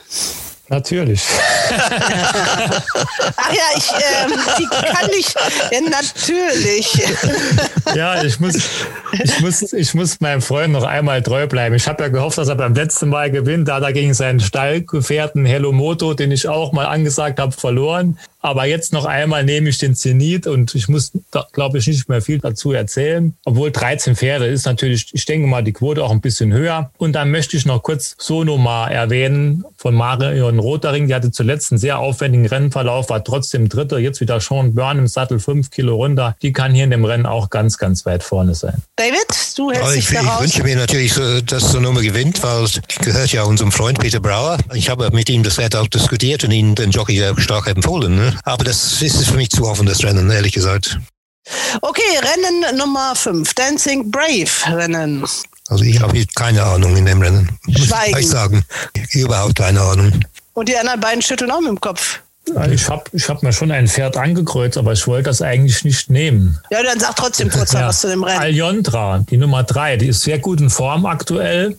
Natürlich. 0.71 1.23
Ach 3.37 3.53
ja, 3.53 3.65
ich, 3.77 3.91
ähm, 3.91 4.33
die 4.57 4.67
kann 4.67 5.11
ich, 5.11 5.35
ja, 5.73 5.81
natürlich. 5.81 7.03
Ja, 7.97 8.23
ich 8.23 8.39
muss, 8.39 8.55
ich, 9.13 9.41
muss, 9.41 9.73
ich 9.73 9.95
muss 9.95 10.21
meinem 10.21 10.41
Freund 10.41 10.73
noch 10.73 10.85
einmal 10.85 11.23
treu 11.23 11.49
bleiben. 11.49 11.75
Ich 11.75 11.89
habe 11.89 12.05
ja 12.05 12.09
gehofft, 12.09 12.39
dass 12.39 12.47
er 12.47 12.55
beim 12.55 12.73
letzten 12.73 13.09
Mal 13.09 13.33
gewinnt. 13.33 13.67
Da 13.67 13.77
hat 13.77 13.83
er 13.83 13.93
gegen 13.93 14.15
seinen 14.15 14.39
Stallgefährten 14.39 15.45
Hello 15.45 15.73
Moto, 15.73 16.15
den 16.15 16.31
ich 16.31 16.47
auch 16.47 16.71
mal 16.71 16.87
angesagt 16.87 17.41
habe, 17.41 17.51
verloren. 17.51 18.17
Aber 18.41 18.65
jetzt 18.65 18.93
noch 18.93 19.05
einmal 19.05 19.45
nehme 19.45 19.69
ich 19.69 19.79
den 19.79 19.95
Zenit 19.95 20.47
und 20.47 20.75
ich 20.75 20.89
muss, 20.89 21.13
glaube 21.53 21.79
ich, 21.79 21.87
nicht 21.87 22.09
mehr 22.09 22.23
viel 22.23 22.39
dazu 22.39 22.73
erzählen. 22.73 23.35
Obwohl 23.45 23.71
13 23.71 24.17
Pferde 24.17 24.47
ist 24.47 24.65
natürlich, 24.65 25.11
ich 25.13 25.27
denke 25.27 25.47
mal, 25.47 25.63
die 25.63 25.73
Quote 25.73 26.03
auch 26.03 26.11
ein 26.11 26.21
bisschen 26.21 26.53
höher. 26.53 26.91
Und 26.97 27.13
dann 27.13 27.31
möchte 27.31 27.57
ich 27.57 27.67
noch 27.67 27.83
kurz 27.83 28.17
Sonoma 28.19 28.89
erwähnen 28.89 29.65
von 29.77 29.95
Marion 29.95 30.59
Rotering. 30.59 31.09
Die 31.09 31.15
hatte 31.15 31.31
zuletzt 31.31 31.71
einen 31.73 31.79
sehr 31.79 31.99
aufwendigen 31.99 32.47
Rennverlauf, 32.47 33.11
war 33.11 33.23
trotzdem 33.23 33.69
Dritter. 33.69 33.99
Jetzt 33.99 34.21
wieder 34.21 34.41
Sean 34.41 34.75
Byrne 34.75 35.01
im 35.01 35.07
Sattel, 35.07 35.39
fünf 35.39 35.71
Kilo 35.71 35.97
runter. 35.97 36.35
Die 36.41 36.53
kann 36.53 36.75
hier 36.75 36.85
in 36.85 36.91
dem 36.91 37.05
Rennen 37.05 37.27
auch 37.27 37.51
ganz, 37.51 37.77
ganz 37.77 38.07
weit 38.07 38.23
vorne 38.23 38.55
sein. 38.55 38.83
David, 38.97 39.19
du 39.57 39.71
hältst 39.71 39.97
dich 39.97 40.11
ich, 40.11 40.17
daraus. 40.17 40.37
ich 40.37 40.55
wünsche 40.55 40.63
mir 40.63 40.77
natürlich, 40.77 41.13
so, 41.13 41.41
dass 41.43 41.73
Sonoma 41.73 42.01
gewinnt, 42.01 42.43
weil 42.43 42.65
es 42.65 42.81
gehört 43.03 43.33
ja 43.33 43.43
unserem 43.43 43.71
Freund 43.73 43.99
Peter 43.99 44.21
Brauer. 44.21 44.59
Ich 44.75 44.89
habe 44.89 45.11
mit 45.11 45.29
ihm 45.29 45.43
das 45.43 45.57
Pferd 45.57 45.77
auch 45.77 45.87
diskutiert 45.87 46.45
und 46.45 46.53
ihn 46.53 46.75
den 46.75 46.91
Jockey 46.91 47.17
sehr 47.19 47.39
stark 47.39 47.67
empfohlen. 47.67 48.17
Ne? 48.17 48.30
Aber 48.45 48.65
das 48.65 49.01
ist 49.03 49.25
für 49.25 49.37
mich 49.37 49.51
zu 49.51 49.67
offen, 49.67 49.87
das 49.87 50.03
Rennen, 50.03 50.31
ehrlich 50.31 50.53
gesagt. 50.53 50.99
Okay, 51.81 52.03
Rennen 52.19 52.77
Nummer 52.77 53.15
5. 53.15 53.55
Dancing 53.55 54.11
Brave 54.11 54.77
Rennen. 54.77 55.25
Also 55.69 55.85
ich 55.85 56.01
habe 56.01 56.17
hier 56.17 56.27
keine 56.35 56.63
Ahnung 56.63 56.97
in 56.97 57.07
dem 57.07 57.23
Rennen. 57.23 57.49
Muss 57.67 57.87
Schweigen. 57.87 58.19
ich 58.19 58.29
sagen. 58.29 58.65
Überhaupt 59.13 59.57
keine 59.57 59.81
Ahnung. 59.81 60.21
Und 60.55 60.69
die 60.69 60.77
anderen 60.77 61.01
beiden 61.01 61.23
schütteln 61.23 61.51
auch 61.51 61.61
mit 61.61 61.71
dem 61.71 61.81
Kopf. 61.81 62.21
Ich 62.73 62.89
habe 62.89 63.05
ich 63.13 63.29
hab 63.29 63.43
mir 63.43 63.53
schon 63.53 63.71
ein 63.71 63.87
Pferd 63.87 64.17
angekreuzt, 64.17 64.77
aber 64.77 64.93
ich 64.93 65.07
wollte 65.07 65.25
das 65.25 65.43
eigentlich 65.43 65.85
nicht 65.85 66.11
nehmen. 66.11 66.59
Ja, 66.71 66.83
dann 66.83 66.99
sag 66.99 67.15
trotzdem 67.15 67.49
kurz 67.51 67.73
noch 67.73 67.83
was 67.83 68.01
zu 68.01 68.09
dem 68.09 68.25
Rennen. 68.25 68.41
Aljontra, 68.41 69.25
die 69.31 69.37
Nummer 69.37 69.63
drei, 69.63 69.97
die 69.97 70.09
ist 70.09 70.23
sehr 70.23 70.39
gut 70.39 70.61
in 70.61 70.71
Form 70.71 71.07
aktuell. 71.07 71.79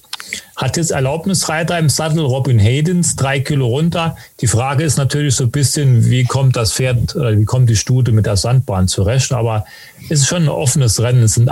Hat 0.56 0.77
jetzt 0.77 0.91
Erlaubnisreiter 0.91 1.80
im 1.80 1.89
Sattel 1.89 2.19
Robin 2.19 2.60
Haydens, 2.60 3.15
drei 3.15 3.39
Kilo 3.39 3.68
runter. 3.68 4.15
Die 4.41 4.48
Frage 4.48 4.84
ist 4.84 4.98
natürlich 4.98 5.35
so 5.35 5.45
ein 5.45 5.52
bisschen, 5.52 6.10
wie 6.10 6.23
kommt 6.23 6.56
das 6.56 6.73
Pferd, 6.73 7.15
wie 7.15 7.45
kommt 7.45 7.69
die 7.69 7.76
Stute 7.76 8.11
mit 8.11 8.26
der 8.26 8.38
Sandbahn 8.38 8.88
zurecht? 8.88 9.31
Aber 9.31 9.65
es 10.10 10.19
ist 10.22 10.27
schon 10.27 10.43
ein 10.43 10.49
offenes 10.49 11.02
Rennen. 11.02 11.23
Es 11.23 11.34
sind 11.34 11.49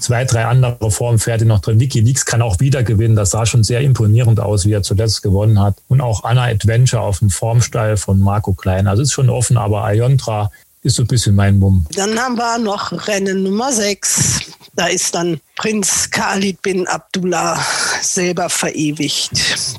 zwei, 0.00 0.24
drei 0.24 0.44
andere 0.44 0.90
Formpferde 0.90 1.44
noch 1.44 1.60
drin. 1.60 1.80
Wiki 1.80 2.00
Leaks 2.00 2.24
kann 2.24 2.42
auch 2.42 2.60
wieder 2.60 2.82
gewinnen. 2.82 3.16
Das 3.16 3.30
sah 3.30 3.46
schon 3.46 3.64
sehr 3.64 3.80
imponierend 3.80 4.38
aus, 4.38 4.64
wie 4.64 4.72
er 4.72 4.82
zuletzt 4.82 5.22
gewonnen 5.22 5.60
hat. 5.60 5.76
Und 5.88 6.00
auch 6.00 6.24
Anna 6.24 6.44
Adventure 6.44 7.02
auf 7.02 7.18
dem 7.18 7.30
Formstall 7.30 7.96
von 7.96 8.20
Marco 8.20 8.52
Klein. 8.52 8.86
Also 8.86 9.02
es 9.02 9.08
ist 9.08 9.14
schon 9.14 9.30
offen, 9.30 9.56
aber 9.56 9.84
Aljontra 9.84 10.50
ist 10.82 10.96
so 10.96 11.02
ein 11.02 11.06
bisschen 11.06 11.34
mein 11.34 11.58
Mumm. 11.58 11.86
Dann 11.94 12.18
haben 12.18 12.36
wir 12.36 12.58
noch 12.58 13.06
Rennen 13.06 13.42
Nummer 13.42 13.72
6. 13.72 14.40
Da 14.74 14.86
ist 14.86 15.14
dann 15.14 15.40
Prinz 15.56 16.10
Khalid 16.10 16.62
bin 16.62 16.86
Abdullah 16.88 17.64
selber 18.00 18.48
verewigt. 18.48 19.36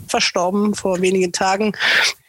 Verstorben 0.08 0.76
vor 0.76 1.02
wenigen 1.02 1.32
Tagen. 1.32 1.74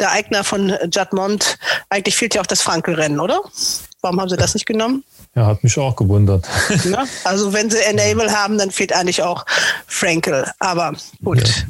Der 0.00 0.12
Eigner 0.12 0.44
von 0.44 0.72
Jadmont. 0.90 1.58
Eigentlich 1.90 2.16
fehlt 2.16 2.34
ja 2.34 2.40
auch 2.40 2.46
das 2.46 2.62
Frankel-Rennen, 2.62 3.20
oder? 3.20 3.40
Warum 4.00 4.20
haben 4.20 4.28
sie 4.28 4.36
das 4.36 4.54
nicht 4.54 4.66
genommen? 4.66 5.04
Ja, 5.34 5.46
hat 5.46 5.62
mich 5.64 5.76
auch 5.78 5.96
gewundert. 5.96 6.46
Ne? 6.84 7.04
Also 7.24 7.52
wenn 7.52 7.70
sie 7.70 7.82
Enable 7.82 8.30
haben, 8.30 8.56
dann 8.56 8.70
fehlt 8.70 8.92
eigentlich 8.92 9.22
auch 9.22 9.44
Frankel. 9.86 10.50
Aber 10.58 10.94
gut. 11.22 11.66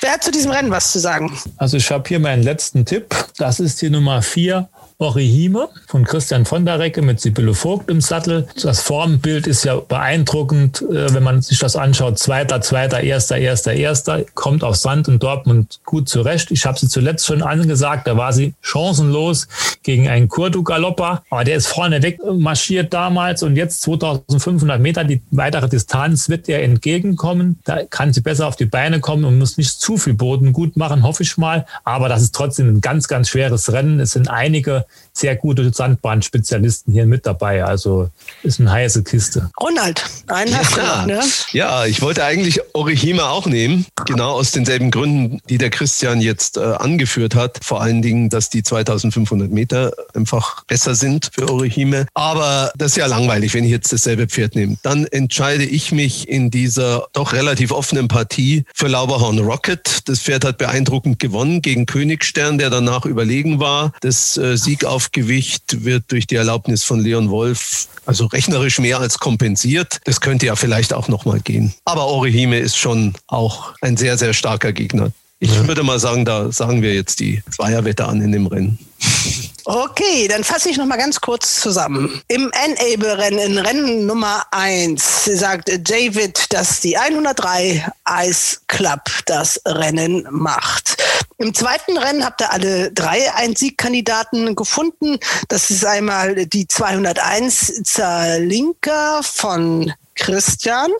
Wer 0.00 0.12
hat 0.12 0.22
zu 0.22 0.30
diesem 0.30 0.50
Rennen 0.50 0.70
was 0.70 0.92
zu 0.92 0.98
sagen? 0.98 1.36
Also 1.56 1.76
ich 1.76 1.90
habe 1.90 2.06
hier 2.06 2.20
meinen 2.20 2.42
letzten 2.42 2.84
Tipp. 2.84 3.14
Das 3.38 3.60
ist 3.60 3.80
die 3.82 3.90
Nummer 3.90 4.22
4. 4.22 4.68
Orihime 5.00 5.68
von 5.86 6.02
Christian 6.02 6.44
von 6.44 6.64
der 6.64 6.80
Recke 6.80 7.02
mit 7.02 7.20
Sibylle 7.20 7.54
Vogt 7.54 7.88
im 7.88 8.00
Sattel. 8.00 8.48
Das 8.60 8.80
Formbild 8.80 9.46
ist 9.46 9.64
ja 9.64 9.76
beeindruckend, 9.76 10.82
äh, 10.82 11.14
wenn 11.14 11.22
man 11.22 11.40
sich 11.40 11.60
das 11.60 11.76
anschaut. 11.76 12.18
Zweiter, 12.18 12.60
zweiter, 12.62 13.00
erster, 13.00 13.38
erster, 13.38 13.74
erster. 13.74 14.24
Kommt 14.34 14.64
auf 14.64 14.74
Sand 14.74 15.06
und 15.06 15.22
Dortmund 15.22 15.78
gut 15.84 16.08
zurecht. 16.08 16.50
Ich 16.50 16.66
habe 16.66 16.76
sie 16.76 16.88
zuletzt 16.88 17.26
schon 17.26 17.42
angesagt, 17.42 18.08
da 18.08 18.16
war 18.16 18.32
sie 18.32 18.54
chancenlos 18.60 19.46
gegen 19.84 20.08
einen 20.08 20.26
Kurdu 20.26 20.64
Galopper. 20.64 21.22
Aber 21.30 21.44
der 21.44 21.54
ist 21.54 21.68
vorne 21.68 22.02
weg 22.02 22.18
marschiert 22.28 22.92
damals 22.92 23.44
und 23.44 23.54
jetzt 23.54 23.82
2500 23.82 24.80
Meter, 24.80 25.04
die 25.04 25.22
weitere 25.30 25.68
Distanz 25.68 26.28
wird 26.28 26.48
ihr 26.48 26.58
entgegenkommen. 26.58 27.60
Da 27.64 27.84
kann 27.84 28.12
sie 28.12 28.20
besser 28.20 28.48
auf 28.48 28.56
die 28.56 28.66
Beine 28.66 28.98
kommen 28.98 29.24
und 29.24 29.38
muss 29.38 29.58
nicht 29.58 29.80
zu 29.80 29.96
viel 29.96 30.14
Boden 30.14 30.52
gut 30.52 30.76
machen, 30.76 31.04
hoffe 31.04 31.22
ich 31.22 31.36
mal. 31.38 31.66
Aber 31.84 32.08
das 32.08 32.22
ist 32.22 32.34
trotzdem 32.34 32.68
ein 32.68 32.80
ganz, 32.80 33.06
ganz 33.06 33.28
schweres 33.28 33.72
Rennen. 33.72 34.00
Es 34.00 34.10
sind 34.10 34.28
einige 34.28 34.87
sehr 35.18 35.36
gute 35.36 35.72
Sandbahnspezialisten 35.72 36.92
hier 36.92 37.06
mit 37.06 37.26
dabei. 37.26 37.64
Also 37.64 38.10
ist 38.42 38.60
eine 38.60 38.70
heiße 38.70 39.02
Kiste. 39.02 39.50
Ronald, 39.60 40.04
einen 40.28 40.56
hast 40.56 40.76
du 40.76 40.80
noch, 40.80 41.06
ne? 41.06 41.20
Ja, 41.52 41.86
ich 41.86 42.00
wollte 42.02 42.24
eigentlich 42.24 42.60
Orihime 42.74 43.26
auch 43.26 43.46
nehmen, 43.46 43.86
genau 44.06 44.32
aus 44.32 44.52
denselben 44.52 44.90
Gründen, 44.90 45.40
die 45.48 45.58
der 45.58 45.70
Christian 45.70 46.20
jetzt 46.20 46.56
äh, 46.56 46.60
angeführt 46.60 47.34
hat. 47.34 47.58
Vor 47.62 47.80
allen 47.80 48.02
Dingen, 48.02 48.28
dass 48.28 48.50
die 48.50 48.62
2500 48.62 49.50
Meter 49.50 49.92
einfach 50.14 50.64
besser 50.64 50.94
sind 50.94 51.30
für 51.32 51.50
Orihime. 51.50 52.06
Aber 52.14 52.72
das 52.76 52.92
ist 52.92 52.96
ja 52.96 53.06
langweilig, 53.06 53.54
wenn 53.54 53.64
ich 53.64 53.70
jetzt 53.70 53.92
dasselbe 53.92 54.26
Pferd 54.26 54.54
nehme. 54.54 54.76
Dann 54.82 55.04
entscheide 55.06 55.64
ich 55.64 55.92
mich 55.92 56.28
in 56.28 56.50
dieser 56.50 57.06
doch 57.12 57.32
relativ 57.32 57.72
offenen 57.72 58.08
Partie 58.08 58.64
für 58.74 58.88
Lauberhorn 58.88 59.38
Rocket. 59.38 60.08
Das 60.08 60.20
Pferd 60.20 60.44
hat 60.44 60.58
beeindruckend 60.58 61.18
gewonnen 61.18 61.62
gegen 61.62 61.86
Königstern, 61.86 62.58
der 62.58 62.70
danach 62.70 63.04
überlegen 63.04 63.58
war. 63.58 63.92
Das 64.00 64.36
äh, 64.36 64.56
Sieg 64.56 64.84
auf 64.84 65.07
Gewicht 65.12 65.84
wird 65.84 66.04
durch 66.08 66.26
die 66.26 66.36
Erlaubnis 66.36 66.84
von 66.84 67.00
Leon 67.00 67.30
Wolf 67.30 67.88
also 68.08 68.26
rechnerisch 68.26 68.78
mehr 68.78 69.00
als 69.00 69.18
kompensiert. 69.18 70.00
Das 70.04 70.20
könnte 70.20 70.46
ja 70.46 70.56
vielleicht 70.56 70.94
auch 70.94 71.08
nochmal 71.08 71.40
gehen. 71.40 71.74
Aber 71.84 72.06
Orihime 72.06 72.58
ist 72.58 72.76
schon 72.76 73.12
auch 73.26 73.74
ein 73.82 73.98
sehr, 73.98 74.16
sehr 74.16 74.32
starker 74.32 74.72
Gegner. 74.72 75.12
Ich 75.40 75.66
würde 75.66 75.82
mal 75.82 76.00
sagen, 76.00 76.24
da 76.24 76.50
sagen 76.50 76.82
wir 76.82 76.94
jetzt 76.94 77.20
die 77.20 77.42
Zweierwette 77.54 78.06
an 78.06 78.22
in 78.22 78.32
dem 78.32 78.46
Rennen. 78.46 78.78
Okay, 79.70 80.28
dann 80.28 80.44
fasse 80.44 80.70
ich 80.70 80.78
noch 80.78 80.86
mal 80.86 80.96
ganz 80.96 81.20
kurz 81.20 81.60
zusammen. 81.60 82.22
Im 82.28 82.50
Enable-Rennen, 82.52 83.38
in 83.38 83.58
Rennen 83.58 84.06
Nummer 84.06 84.46
1, 84.50 85.26
sagt 85.26 85.68
David, 85.68 86.54
dass 86.54 86.80
die 86.80 86.96
103 86.96 87.86
Ice 88.22 88.60
Club 88.66 89.02
das 89.26 89.60
Rennen 89.66 90.26
macht. 90.30 90.96
Im 91.36 91.52
zweiten 91.52 91.98
Rennen 91.98 92.24
habt 92.24 92.40
ihr 92.40 92.50
alle 92.50 92.90
drei 92.92 93.30
Einsiegkandidaten 93.34 94.56
gefunden. 94.56 95.18
Das 95.48 95.68
ist 95.68 95.84
einmal 95.84 96.46
die 96.46 96.66
201 96.66 97.82
Zalinka 97.84 99.20
von 99.22 99.92
Christian, 100.18 100.90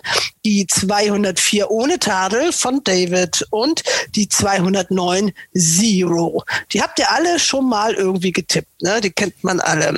die 0.45 0.67
204 0.67 1.71
ohne 1.71 1.99
Tadel 1.99 2.53
von 2.53 2.83
David 2.83 3.47
und 3.51 3.83
die 4.15 4.29
209 4.29 5.33
Zero. 5.55 6.45
Die 6.73 6.81
habt 6.81 6.99
ihr 6.99 7.11
alle 7.13 7.39
schon 7.39 7.69
mal 7.69 7.95
irgendwie 7.95 8.33
getippt, 8.33 8.78
ne? 8.83 9.01
Die 9.01 9.11
kennt 9.11 9.43
man 9.45 9.61
alle. 9.61 9.95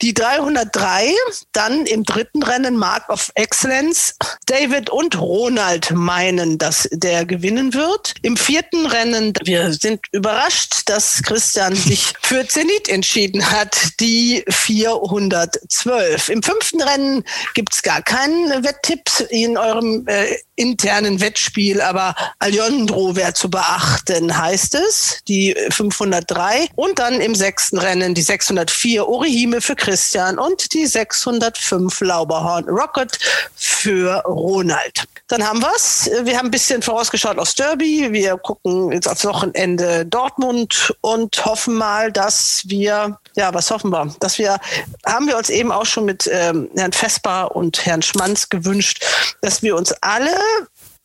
Die 0.00 0.14
303, 0.14 1.12
dann 1.52 1.86
im 1.86 2.04
dritten 2.04 2.42
Rennen 2.42 2.76
Mark 2.76 3.08
of 3.08 3.30
Excellence. 3.34 4.14
David 4.46 4.90
und 4.90 5.18
Ronald 5.18 5.90
meinen, 5.92 6.58
dass 6.58 6.88
der 6.92 7.24
gewinnen 7.24 7.74
wird. 7.74 8.14
Im 8.22 8.36
vierten 8.36 8.86
Rennen, 8.86 9.32
wir 9.44 9.72
sind 9.72 10.00
überrascht, 10.12 10.82
dass 10.86 11.22
Christian 11.22 11.74
sich 11.74 12.12
für 12.22 12.46
Zenit 12.46 12.88
entschieden 12.88 13.50
hat, 13.50 13.76
die 14.00 14.44
412. 14.48 16.28
Im 16.28 16.42
fünften 16.42 16.82
Rennen 16.82 17.24
gibt's 17.54 17.82
gar 17.82 18.02
keinen 18.02 18.64
Wetttipps 18.64 19.20
in 19.20 19.56
eurem 19.56 20.06
äh, 20.06 20.36
internen 20.60 21.20
Wettspiel, 21.20 21.80
aber 21.80 22.14
Aljondro 22.38 23.16
wäre 23.16 23.32
zu 23.32 23.48
beachten, 23.48 24.36
heißt 24.36 24.74
es, 24.74 25.20
die 25.26 25.56
503. 25.70 26.68
Und 26.76 26.98
dann 26.98 27.20
im 27.20 27.34
sechsten 27.34 27.78
Rennen 27.78 28.14
die 28.14 28.22
604 28.22 29.08
Orihime 29.08 29.62
für 29.62 29.74
Christian 29.74 30.38
und 30.38 30.74
die 30.74 30.86
605 30.86 32.00
Lauberhorn 32.02 32.68
Rocket 32.68 33.18
für 33.56 34.22
Ronald. 34.26 35.04
Dann 35.28 35.46
haben 35.46 35.62
wir's. 35.62 36.10
Wir 36.24 36.36
haben 36.36 36.48
ein 36.48 36.50
bisschen 36.50 36.82
vorausgeschaut 36.82 37.38
aus 37.38 37.54
Derby. 37.54 38.08
Wir 38.10 38.36
gucken 38.36 38.90
jetzt 38.90 39.08
aufs 39.08 39.24
Wochenende 39.24 40.04
Dortmund 40.04 40.92
und 41.02 41.44
hoffen 41.44 41.76
mal, 41.76 42.10
dass 42.10 42.62
wir, 42.66 43.16
ja, 43.36 43.54
was 43.54 43.70
hoffen 43.70 43.90
wir? 43.90 44.12
Dass 44.18 44.38
wir, 44.38 44.58
haben 45.06 45.28
wir 45.28 45.38
uns 45.38 45.48
eben 45.48 45.70
auch 45.70 45.86
schon 45.86 46.04
mit 46.04 46.28
ähm, 46.32 46.68
Herrn 46.76 46.92
Vesper 46.92 47.54
und 47.54 47.86
Herrn 47.86 48.02
Schmanz 48.02 48.48
gewünscht, 48.48 49.04
dass 49.40 49.62
wir 49.62 49.76
uns 49.76 49.92
alle 50.00 50.34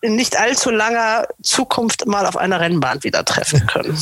in 0.01 0.15
nicht 0.15 0.37
allzu 0.37 0.69
langer 0.69 1.27
Zukunft 1.41 2.05
mal 2.05 2.25
auf 2.27 2.37
einer 2.37 2.59
Rennbahn 2.59 3.03
wieder 3.03 3.25
treffen 3.25 3.65
können. 3.65 3.97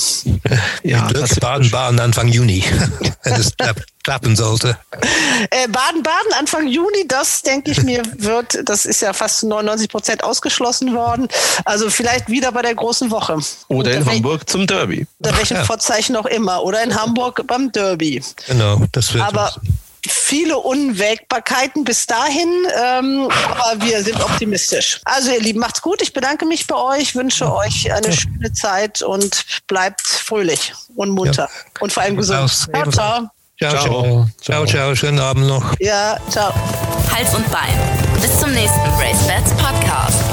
Ja, 0.83 1.07
Glück, 1.07 1.39
Baden-Baden 1.39 1.99
Anfang 1.99 2.27
Juni, 2.27 2.63
wenn 3.23 3.33
es 3.33 3.53
klappen 4.03 4.35
sollte. 4.35 4.77
Äh, 5.49 5.67
Baden-Baden 5.69 6.33
Anfang 6.37 6.67
Juni, 6.67 7.07
das 7.07 7.41
denke 7.41 7.71
ich 7.71 7.83
mir 7.83 8.03
wird, 8.17 8.59
das 8.65 8.85
ist 8.85 9.01
ja 9.01 9.13
fast 9.13 9.39
zu 9.39 9.47
99 9.47 9.87
Prozent 9.87 10.23
ausgeschlossen 10.25 10.93
worden. 10.93 11.29
Also 11.63 11.89
vielleicht 11.89 12.27
wieder 12.27 12.51
bei 12.51 12.63
der 12.63 12.75
großen 12.75 13.09
Woche. 13.09 13.37
Oder 13.69 13.93
in 13.93 14.05
Hamburg 14.05 14.49
zum 14.49 14.67
Derby. 14.67 15.07
Unter 15.19 15.37
welchem 15.37 15.57
Ja. 15.57 15.63
Vorzeichen 15.63 16.17
auch 16.17 16.25
immer. 16.25 16.63
Oder 16.63 16.83
in 16.83 16.93
Hamburg 16.99 17.47
beim 17.47 17.71
Derby. 17.71 18.21
Genau, 18.47 18.81
das 18.91 19.13
wird. 19.13 19.23
Aber 19.23 19.53
viele 20.07 20.57
Unwägbarkeiten 20.57 21.83
bis 21.83 22.05
dahin, 22.05 22.49
ähm, 22.83 23.29
aber 23.49 23.81
wir 23.85 24.03
sind 24.03 24.21
optimistisch. 24.21 24.99
Also 25.05 25.31
ihr 25.31 25.39
Lieben, 25.39 25.59
macht's 25.59 25.81
gut. 25.81 26.01
Ich 26.01 26.13
bedanke 26.13 26.45
mich 26.45 26.67
bei 26.67 26.75
euch, 26.75 27.15
wünsche 27.15 27.53
euch 27.53 27.91
eine 27.93 28.11
schöne 28.11 28.51
Zeit 28.53 29.01
und 29.01 29.45
bleibt 29.67 30.01
fröhlich 30.01 30.73
und 30.95 31.11
munter 31.11 31.49
und 31.79 31.93
vor 31.93 32.03
allem 32.03 32.17
gesund. 32.17 32.39
Aus- 32.39 32.67
Ciao, 32.73 32.89
ciao. 32.91 33.29
ciao, 33.59 33.71
Ciao. 33.71 33.83
ciao, 33.85 34.27
ciao, 34.41 34.65
ciao, 34.65 34.95
schönen 34.95 35.19
Abend 35.19 35.47
noch. 35.47 35.63
Ja, 35.79 36.17
ciao. 36.29 36.53
Hals 37.15 37.33
und 37.35 37.49
Bein. 37.51 37.73
Bis 38.21 38.39
zum 38.39 38.51
nächsten 38.51 38.79
Race 38.99 39.25
Bats 39.27 39.51
Podcast. 39.51 40.32